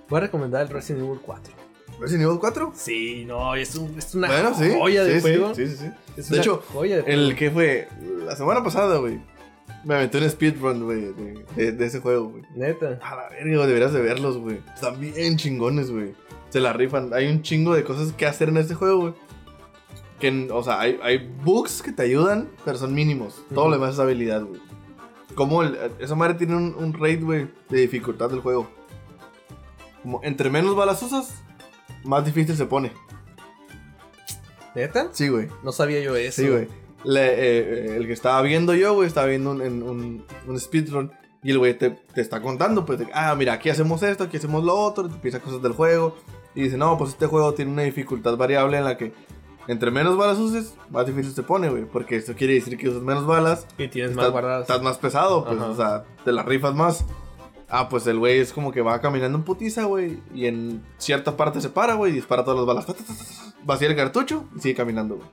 Voy 0.09 0.17
a 0.17 0.21
recomendar 0.21 0.61
el 0.61 0.69
Resident 0.69 1.03
Evil 1.05 1.19
4. 1.25 1.53
¿Resident 1.99 2.25
Evil 2.25 2.39
4? 2.39 2.73
Sí, 2.75 3.23
no, 3.25 3.55
es, 3.55 3.73
un- 3.75 3.97
es 3.97 4.13
una 4.13 4.27
Bueno, 4.27 4.53
sí. 4.53 4.69
joya 4.77 5.03
de 5.03 5.15
sí, 5.15 5.21
juego. 5.21 5.55
Sí, 5.55 5.67
sí, 5.67 5.77
sí. 5.77 5.89
Es 6.17 6.27
De 6.29 6.35
una 6.35 6.41
hecho, 6.43 6.63
joya 6.73 6.97
de 6.97 7.01
juego. 7.03 7.19
El 7.21 7.35
que 7.35 7.49
fue 7.51 7.87
la 8.25 8.35
semana 8.35 8.63
pasada, 8.63 8.97
güey. 8.97 9.19
Me 9.83 9.95
aventé 9.95 10.17
un 10.17 10.29
speedrun, 10.29 10.83
güey, 10.83 11.01
de, 11.13 11.45
de, 11.55 11.71
de 11.71 11.85
ese 11.85 11.99
juego, 11.99 12.29
güey. 12.29 12.43
Neta. 12.55 12.99
A 13.03 13.15
la 13.15 13.29
verga, 13.29 13.67
deberías 13.67 13.93
de 13.93 14.01
verlos, 14.01 14.37
güey. 14.37 14.59
Están 14.73 14.99
bien 14.99 15.37
chingones, 15.37 15.91
güey. 15.91 16.13
Se 16.49 16.59
la 16.59 16.73
rifan. 16.73 17.13
Hay 17.13 17.27
un 17.27 17.41
chingo 17.43 17.75
de 17.75 17.83
cosas 17.83 18.11
que 18.13 18.25
hacer 18.25 18.49
en 18.49 18.57
este 18.57 18.73
juego, 18.73 18.99
güey. 18.99 19.13
Que, 20.19 20.47
o 20.51 20.63
sea, 20.63 20.79
hay, 20.79 20.97
hay 21.03 21.17
bugs 21.43 21.81
que 21.83 21.91
te 21.91 22.01
ayudan, 22.03 22.49
pero 22.63 22.77
son 22.77 22.93
mínimos. 22.95 23.43
Todo 23.53 23.67
lo 23.67 23.73
demás 23.75 23.93
es 23.93 23.99
habilidad, 23.99 24.43
güey. 24.43 24.61
Como 25.35 25.61
el- 25.61 25.77
esa 25.99 26.15
madre 26.15 26.35
tiene 26.35 26.55
un, 26.55 26.73
un 26.75 26.93
rate, 26.93 27.17
güey, 27.17 27.47
de 27.69 27.81
dificultad 27.81 28.29
del 28.29 28.39
juego. 28.39 28.67
Como 30.01 30.21
entre 30.23 30.49
menos 30.49 30.75
balas 30.75 31.03
usas, 31.03 31.43
más 32.03 32.23
difícil 32.25 32.55
se 32.55 32.65
pone. 32.65 32.91
¿Neta? 34.73 35.09
Sí, 35.11 35.27
güey. 35.29 35.47
No 35.63 35.71
sabía 35.71 35.99
yo 36.01 36.15
eso. 36.15 36.41
Sí, 36.41 36.47
güey. 36.49 36.67
Le- 37.05 37.33
eh, 37.33 37.37
eh, 37.93 37.97
el 37.97 38.07
que 38.07 38.13
estaba 38.13 38.41
viendo 38.41 38.73
yo, 38.73 38.93
güey, 38.93 39.07
estaba 39.07 39.27
viendo 39.27 39.51
un, 39.51 39.61
un, 39.61 40.25
un 40.47 40.59
speedrun. 40.59 41.11
Y 41.43 41.51
el 41.51 41.59
güey 41.59 41.77
te, 41.77 41.91
te 41.91 42.21
está 42.21 42.41
contando, 42.41 42.85
pues, 42.85 42.97
de, 42.99 43.07
ah, 43.13 43.35
mira, 43.35 43.53
aquí 43.53 43.69
hacemos 43.69 44.01
esto, 44.01 44.23
aquí 44.23 44.37
hacemos 44.37 44.63
lo 44.63 44.75
otro, 44.75 45.07
te 45.07 45.13
empieza 45.13 45.39
cosas 45.39 45.61
del 45.61 45.73
juego. 45.73 46.15
Y 46.55 46.61
dice, 46.63 46.77
no, 46.77 46.97
pues 46.97 47.11
este 47.11 47.27
juego 47.27 47.53
tiene 47.53 47.71
una 47.71 47.83
dificultad 47.83 48.35
variable 48.35 48.77
en 48.77 48.83
la 48.85 48.97
que 48.97 49.13
entre 49.67 49.91
menos 49.91 50.15
balas 50.17 50.37
uses, 50.39 50.73
más 50.89 51.05
difícil 51.05 51.33
se 51.33 51.43
pone, 51.43 51.69
güey. 51.69 51.85
Porque 51.85 52.15
esto 52.15 52.33
quiere 52.35 52.53
decir 52.55 52.77
que 52.77 52.89
usas 52.89 53.03
menos 53.03 53.25
balas, 53.27 53.67
Y 53.77 53.87
tienes 53.89 54.11
estás, 54.11 54.23
más 54.25 54.31
guardadas. 54.31 54.61
estás 54.61 54.81
más 54.81 54.97
pesado, 54.97 55.45
pues, 55.45 55.59
Ajá. 55.59 55.69
o 55.69 55.75
sea, 55.75 56.03
te 56.23 56.31
la 56.31 56.41
rifas 56.43 56.73
más. 56.73 57.05
Ah, 57.69 57.89
pues 57.89 58.05
el 58.07 58.17
güey 58.19 58.39
es 58.39 58.53
como 58.53 58.71
que 58.71 58.81
va 58.81 59.01
caminando 59.01 59.37
en 59.37 59.43
putiza, 59.43 59.83
güey. 59.85 60.19
Y 60.33 60.45
en 60.47 60.83
cierta 60.97 61.35
parte 61.35 61.61
se 61.61 61.69
para, 61.69 61.95
güey, 61.95 62.11
y 62.11 62.15
dispara 62.15 62.43
todas 62.43 62.57
las 62.59 62.65
balas. 62.67 62.85
Ta, 62.87 62.93
Vacía 63.63 63.87
el 63.89 63.95
cartucho 63.95 64.45
y 64.55 64.61
sigue 64.61 64.75
caminando, 64.75 65.15
güey. 65.17 65.27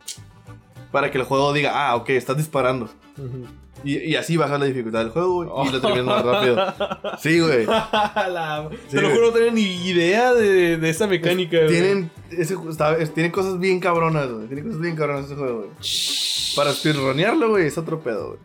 Para 0.93 1.11
que 1.11 1.19
el 1.19 1.25
juego 1.25 1.53
diga, 1.53 1.73
ah, 1.75 1.97
ok, 1.97 2.11
estás 2.11 2.37
disparando. 2.37 2.89
Y, 3.85 3.99
y 3.99 4.15
así 4.17 4.37
baja 4.37 4.59
la 4.59 4.67
dificultad 4.67 5.01
del 5.01 5.09
juego, 5.11 5.45
güey. 5.45 5.69
Y 5.69 5.73
lo 5.73 5.81
terminas 5.81 6.05
más 6.05 6.25
rápido. 6.25 6.75
Sí, 7.19 7.41
güey. 7.41 7.65
La- 7.67 8.69
Sí, 8.89 8.97
Te 8.97 9.03
lo 9.03 9.11
juro, 9.11 9.27
no 9.29 9.33
tenía 9.33 9.51
ni 9.51 9.63
idea 9.89 10.33
de, 10.35 10.77
de 10.77 10.89
esa 10.91 11.07
mecánica. 11.09 11.57
güey. 11.57 11.69
Tienen, 11.69 12.11
ese, 12.31 12.55
ju- 12.57 12.71
está- 12.71 12.97
es- 12.97 13.13
tienen 13.13 13.33
cosas 13.33 13.59
bien 13.59 13.81
cabronas, 13.81 14.31
güey. 14.31 14.47
Tienen 14.47 14.67
cosas 14.67 14.81
bien 14.81 14.95
cabronas 14.95 15.25
ese 15.25 15.35
juego, 15.35 15.57
güey. 15.59 15.71
Para 16.55 16.73
speedronearlo, 16.73 17.49
güey, 17.49 17.67
es 17.67 17.79
otro 17.79 18.01
pedo, 18.01 18.29
güey. 18.29 18.39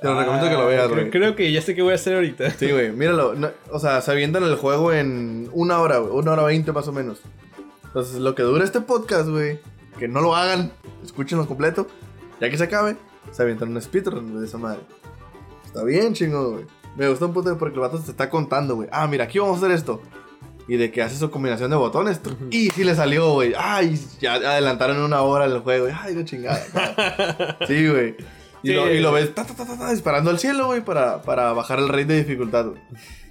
Te 0.00 0.08
lo 0.08 0.18
recomiendo 0.18 0.48
que 0.48 0.54
lo 0.54 0.62
Ah, 0.62 0.66
veas, 0.66 0.84
creo, 0.86 0.96
güey. 0.98 1.10
creo 1.10 1.36
que 1.36 1.52
ya 1.52 1.60
sé 1.60 1.74
qué 1.74 1.82
voy 1.82 1.92
a 1.92 1.96
hacer 1.96 2.14
ahorita. 2.14 2.50
Sí, 2.52 2.70
güey, 2.72 2.90
míralo. 2.90 3.34
no- 3.34 3.50
o 3.70 3.78
sea, 3.78 4.00
se 4.00 4.10
avientan 4.10 4.42
el 4.44 4.56
juego 4.56 4.92
en 4.92 5.48
una 5.52 5.78
hora, 5.78 5.98
güey. 5.98 6.12
Una 6.14 6.32
hora 6.32 6.42
veinte 6.44 6.72
más 6.72 6.88
o 6.88 6.92
menos. 6.92 7.18
Entonces, 7.84 8.18
lo 8.18 8.34
que 8.34 8.42
dura 8.42 8.64
este 8.64 8.80
podcast, 8.80 9.28
güey, 9.28 9.58
que 9.98 10.08
no 10.08 10.20
lo 10.20 10.34
hagan, 10.36 10.72
escúchenlo 11.04 11.46
completo. 11.46 11.86
Ya 12.40 12.48
que 12.50 12.56
se 12.56 12.64
acabe, 12.64 12.96
se 13.32 13.42
avientan 13.42 13.70
un 13.74 13.80
speedrun 13.82 14.40
de 14.40 14.46
esa 14.46 14.58
madre. 14.58 14.80
Está 15.66 15.84
bien 15.84 16.14
chingón, 16.14 16.52
güey. 16.52 16.64
Me 16.96 17.08
gustó 17.08 17.26
un 17.26 17.32
punto 17.34 17.56
porque 17.58 17.74
el 17.74 17.80
vato 17.80 17.98
te 18.00 18.10
está 18.10 18.28
contando, 18.30 18.74
güey. 18.76 18.88
Ah, 18.92 19.06
mira, 19.06 19.24
aquí 19.24 19.38
vamos 19.38 19.56
a 19.56 19.58
hacer 19.58 19.70
esto. 19.72 20.00
Y 20.66 20.76
de 20.76 20.90
que 20.90 21.02
hace 21.02 21.16
su 21.16 21.30
combinación 21.30 21.70
de 21.70 21.76
botones. 21.76 22.20
Y 22.50 22.70
sí 22.70 22.84
le 22.84 22.94
salió, 22.94 23.32
güey. 23.34 23.52
Ay, 23.58 23.98
ya 24.20 24.34
adelantaron 24.34 24.98
una 25.02 25.22
hora 25.22 25.44
el 25.46 25.58
juego. 25.60 25.88
Ay, 26.00 26.14
qué 26.14 26.24
chingada. 26.24 27.58
sí, 27.66 27.88
güey. 27.88 28.16
Y, 28.62 28.68
Sí. 28.68 28.74
lo, 28.74 28.90
y 28.92 29.00
lo 29.00 29.10
ves 29.12 29.34
ta, 29.34 29.44
ta, 29.46 29.54
ta, 29.54 29.64
ta, 29.64 29.78
ta, 29.78 29.90
disparando 29.90 30.30
al 30.30 30.38
cielo, 30.38 30.66
güey, 30.66 30.84
para, 30.84 31.22
para 31.22 31.52
bajar 31.54 31.78
el 31.78 31.88
rate 31.88 32.04
de 32.04 32.24
dificultad, 32.24 32.66
güey. 32.66 32.80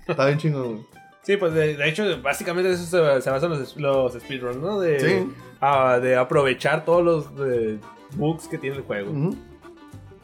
Está 0.07 0.25
bien 0.25 0.39
chingón, 0.39 0.63
güey. 0.73 0.85
Sí, 1.21 1.37
pues 1.37 1.53
de, 1.53 1.75
de 1.77 1.87
hecho, 1.89 2.03
básicamente 2.21 2.71
eso 2.71 2.83
se, 2.83 3.21
se 3.21 3.29
basan 3.29 3.51
los, 3.51 3.77
los 3.77 4.13
speedruns, 4.13 4.57
¿no? 4.57 4.79
De, 4.79 4.99
Sí. 4.99 5.33
De 5.61 6.15
aprovechar 6.15 6.85
todos 6.85 7.03
los 7.03 7.25
eh, 7.47 7.79
bugs 8.15 8.47
que 8.47 8.57
tiene 8.57 8.77
el 8.77 8.83
juego. 8.83 9.11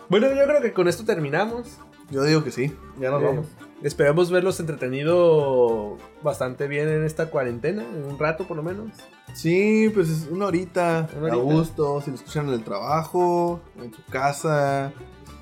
Bueno, 0.09 0.27
yo 0.29 0.43
creo 0.45 0.61
que 0.61 0.73
con 0.73 0.87
esto 0.87 1.03
terminamos. 1.03 1.77
Yo 2.11 2.23
digo 2.23 2.43
que 2.43 2.51
sí. 2.51 2.73
Ya 2.99 3.09
nos 3.11 3.21
Eh, 3.21 3.25
vamos. 3.25 3.47
Esperemos 3.81 4.31
verlos 4.31 4.59
entretenido 4.59 5.97
bastante 6.23 6.67
bien 6.67 6.87
en 6.87 7.03
esta 7.03 7.29
cuarentena, 7.29 7.83
en 7.83 8.05
un 8.05 8.17
rato 8.17 8.45
por 8.47 8.55
lo 8.57 8.63
menos. 8.63 8.87
Sí, 9.33 9.91
pues 9.93 10.09
es 10.09 10.27
una 10.31 10.45
horita, 10.45 11.07
Una 11.19 11.33
a 11.33 11.35
gusto, 11.35 11.99
si 12.01 12.09
lo 12.11 12.15
escuchan 12.15 12.47
en 12.47 12.53
el 12.53 12.63
trabajo, 12.63 13.59
en 13.81 13.93
su 13.93 14.03
casa, 14.05 14.93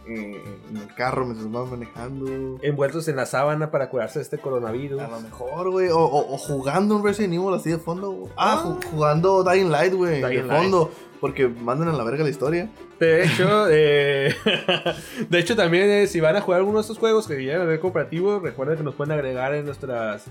eh, 0.08 0.42
en 0.70 0.78
el 0.78 0.94
carro 0.96 1.26
mientras 1.26 1.52
van 1.52 1.70
manejando. 1.70 2.60
Envueltos 2.62 3.08
en 3.08 3.16
la 3.16 3.26
sábana 3.26 3.72
para 3.72 3.90
curarse 3.90 4.20
de 4.20 4.24
este 4.24 4.38
coronavirus. 4.38 5.02
A 5.02 5.08
lo 5.08 5.20
mejor, 5.22 5.70
güey, 5.72 5.90
o, 5.90 6.00
o- 6.00 6.34
o 6.34 6.38
jugando 6.38 6.96
un 6.98 7.04
Resident 7.04 7.34
Evil 7.34 7.54
así 7.54 7.70
de 7.72 7.78
fondo. 7.78 8.12
güey. 8.12 8.32
Ah, 8.38 8.56
Ah. 8.58 8.64
ju- 8.66 8.84
jugando 8.92 9.44
Dying 9.44 9.70
Light, 9.72 9.94
güey, 9.94 10.22
de 10.22 10.44
Light. 10.44 10.48
fondo. 10.48 10.92
Porque 11.22 11.48
mandan 11.48 11.88
a 11.88 11.94
la 11.94 12.04
verga 12.04 12.24
la 12.24 12.30
historia. 12.30 12.70
De 13.00 13.24
hecho, 13.24 13.68
eh, 13.72 14.36
de 15.30 15.40
hecho 15.40 15.56
también 15.56 15.90
eh, 15.90 16.08
si 16.08 16.20
van 16.20 16.36
a 16.36 16.42
jugar 16.42 16.60
alguno 16.60 16.80
de 16.80 16.82
estos 16.82 16.98
juegos 16.98 17.28
que 17.28 17.36
llegan 17.42 17.62
a 17.62 17.66
ver 17.66 17.80
cooperativo, 17.80 18.40
recuerden 18.40 18.78
que 18.78 18.84
nos 18.84 18.96
pueden 18.96 19.14
agregar 19.14 19.54
en 19.56 19.66
nuestras 19.66 20.26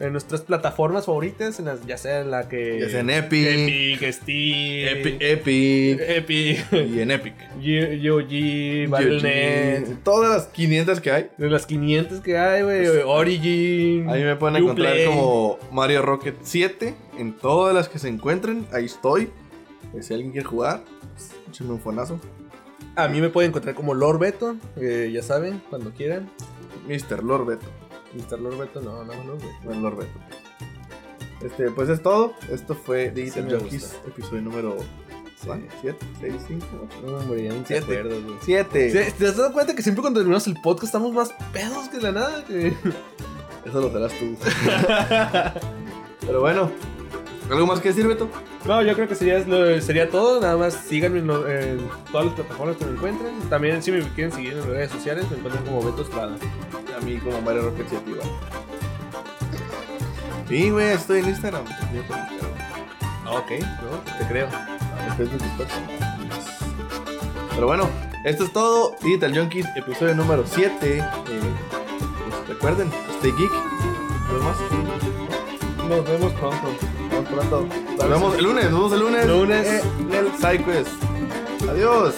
en 0.00 0.12
nuestras 0.12 0.42
plataformas 0.42 1.06
favoritas, 1.06 1.58
en 1.58 1.64
las, 1.66 1.84
ya 1.86 1.96
sea 1.98 2.20
en 2.20 2.30
la 2.30 2.48
que 2.48 2.78
Ya 2.80 2.88
sea 2.88 3.00
en 3.00 3.10
Epic, 3.10 3.46
Epic, 3.48 4.12
Steam, 4.12 4.96
Epi- 5.02 5.16
Epic 5.20 6.00
Epic, 6.00 6.72
y 6.72 7.00
en 7.00 7.10
Epic. 7.10 7.34
GOG, 7.56 8.90
Battle.net, 8.90 9.96
Todas 10.04 10.30
las 10.30 10.46
500 10.46 11.00
que 11.00 11.10
hay. 11.10 11.26
de 11.36 11.50
las 11.50 11.66
500 11.66 12.20
que 12.20 12.38
hay, 12.38 12.62
güey, 12.62 12.86
Origin. 13.04 14.08
Ahí 14.08 14.22
me 14.22 14.36
pueden 14.36 14.56
encontrar 14.56 14.92
Uplay. 14.92 15.06
como 15.06 15.58
Mario 15.72 16.02
Rocket 16.02 16.36
7. 16.42 16.94
En 17.18 17.32
todas 17.36 17.74
las 17.74 17.88
que 17.88 17.98
se 17.98 18.08
encuentren, 18.08 18.66
ahí 18.72 18.84
estoy. 18.84 19.30
Eh, 19.94 20.02
Si 20.02 20.14
alguien 20.14 20.30
quiere 20.32 20.46
jugar, 20.46 20.84
pues, 21.14 21.30
échenme 21.50 21.72
un 21.72 21.80
fonazo. 21.80 22.20
A 22.94 23.08
mí 23.08 23.20
me 23.20 23.28
pueden 23.28 23.50
encontrar 23.50 23.74
como 23.74 23.94
Lord 23.94 24.18
Beto, 24.18 24.56
eh, 24.76 25.10
ya 25.12 25.22
saben, 25.22 25.60
cuando 25.70 25.90
quieran. 25.92 26.30
Mr. 26.88 27.22
Lord 27.24 27.46
Beto. 27.46 27.66
Mr. 28.14 28.38
Lord 28.40 28.58
Beto, 28.58 28.80
no, 28.80 29.04
no, 29.04 29.12
Lord 29.24 29.38
Beto. 29.40 29.54
Bueno, 29.64 29.80
Lord 29.82 29.96
Beto. 29.98 30.18
Este, 31.42 31.70
pues 31.70 31.88
es 31.88 32.02
todo. 32.02 32.34
Esto 32.50 32.74
fue 32.74 33.10
Digital 33.10 33.58
gusta. 33.60 33.96
episodio 34.08 34.42
número 34.42 34.76
Sí. 35.40 35.48
7, 35.82 36.06
6, 36.20 36.34
5, 36.48 36.66
8. 36.88 36.96
No, 37.06 37.16
hombre, 37.18 37.44
ya 37.44 37.52
ni 37.52 37.60
te 37.60 37.66
Siete. 37.78 37.84
acuerdas, 37.98 38.24
güey. 38.24 38.36
7. 38.42 38.90
Sí, 38.90 39.12
¿Te 39.18 39.26
has 39.28 39.36
dado 39.36 39.52
cuenta 39.52 39.72
que 39.76 39.82
siempre 39.82 40.00
cuando 40.02 40.18
terminamos 40.18 40.46
el 40.48 40.54
podcast 40.60 40.84
estamos 40.86 41.12
más 41.12 41.32
pedos 41.52 41.88
que 41.90 41.98
la 42.00 42.10
nada? 42.10 42.44
Eso 43.64 43.80
lo 43.80 43.92
serás 43.92 44.12
tú. 44.18 44.36
Pero 46.26 46.40
bueno, 46.40 46.72
¿algo 47.50 47.66
más 47.66 47.80
que 47.80 47.88
decir, 47.88 48.06
Beto? 48.06 48.28
No, 48.64 48.82
yo 48.82 48.94
creo 48.94 49.08
que 49.08 49.14
sería, 49.14 49.42
sería 49.80 50.10
todo. 50.10 50.40
Nada 50.40 50.56
más 50.56 50.74
síganme 50.74 51.20
en, 51.20 51.26
lo- 51.26 51.48
en 51.48 51.78
todas 52.10 52.26
las 52.26 52.34
plataformas 52.34 52.76
que 52.76 52.84
me 52.84 52.92
encuentren. 52.92 53.38
También 53.48 53.82
si 53.82 53.90
me 53.92 54.00
quieren 54.10 54.32
seguir 54.32 54.52
en 54.52 54.58
las 54.58 54.66
redes 54.68 54.90
sociales 54.90 55.30
me 55.30 55.36
encuentran 55.38 55.64
como 55.64 55.82
Beto 55.82 56.02
Estrada. 56.02 56.36
A 56.96 57.00
mí 57.04 57.16
como 57.18 57.40
Mario 57.42 57.72
7 57.76 58.02
igual. 58.10 58.28
Sí, 60.48 60.70
güey, 60.70 60.88
estoy 60.92 61.20
en 61.20 61.28
Instagram. 61.28 61.62
Ah, 63.26 63.32
ok, 63.32 63.50
no, 63.60 64.18
te 64.18 64.26
creo. 64.26 64.48
Y 64.48 65.16
Twitter. 65.16 65.38
Pero 67.54 67.66
bueno, 67.66 67.88
esto 68.24 68.44
es 68.44 68.52
todo. 68.52 68.94
Digital 69.02 69.36
Junkies, 69.36 69.66
episodio 69.76 70.14
número 70.14 70.44
7. 70.46 70.98
Eh, 70.98 71.02
pues, 71.26 72.48
recuerden, 72.48 72.90
stay 73.18 73.32
geek. 73.32 73.50
Nos 73.52 74.32
vemos. 74.32 74.56
Nos 75.88 76.04
vemos 76.06 76.32
pronto. 76.34 76.68
Vamos 77.18 77.30
pronto. 77.32 77.66
Nos 77.98 78.08
vemos 78.08 78.34
el 78.36 78.44
lunes. 78.44 78.70
Nos 78.70 78.72
vemos 78.74 78.92
el 78.92 79.00
lunes. 79.00 79.26
Lunes. 79.26 79.66
eh, 79.66 79.82
en 79.98 80.14
el 80.14 80.32
SideQuest. 80.36 80.88
Adiós. 81.68 82.14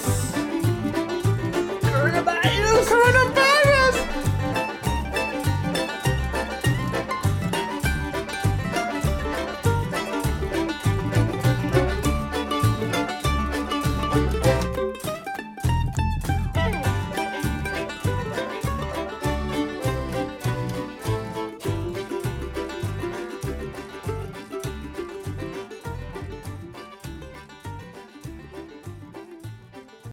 Coronavirus, 1.81 2.87
coronavirus. 2.87 3.40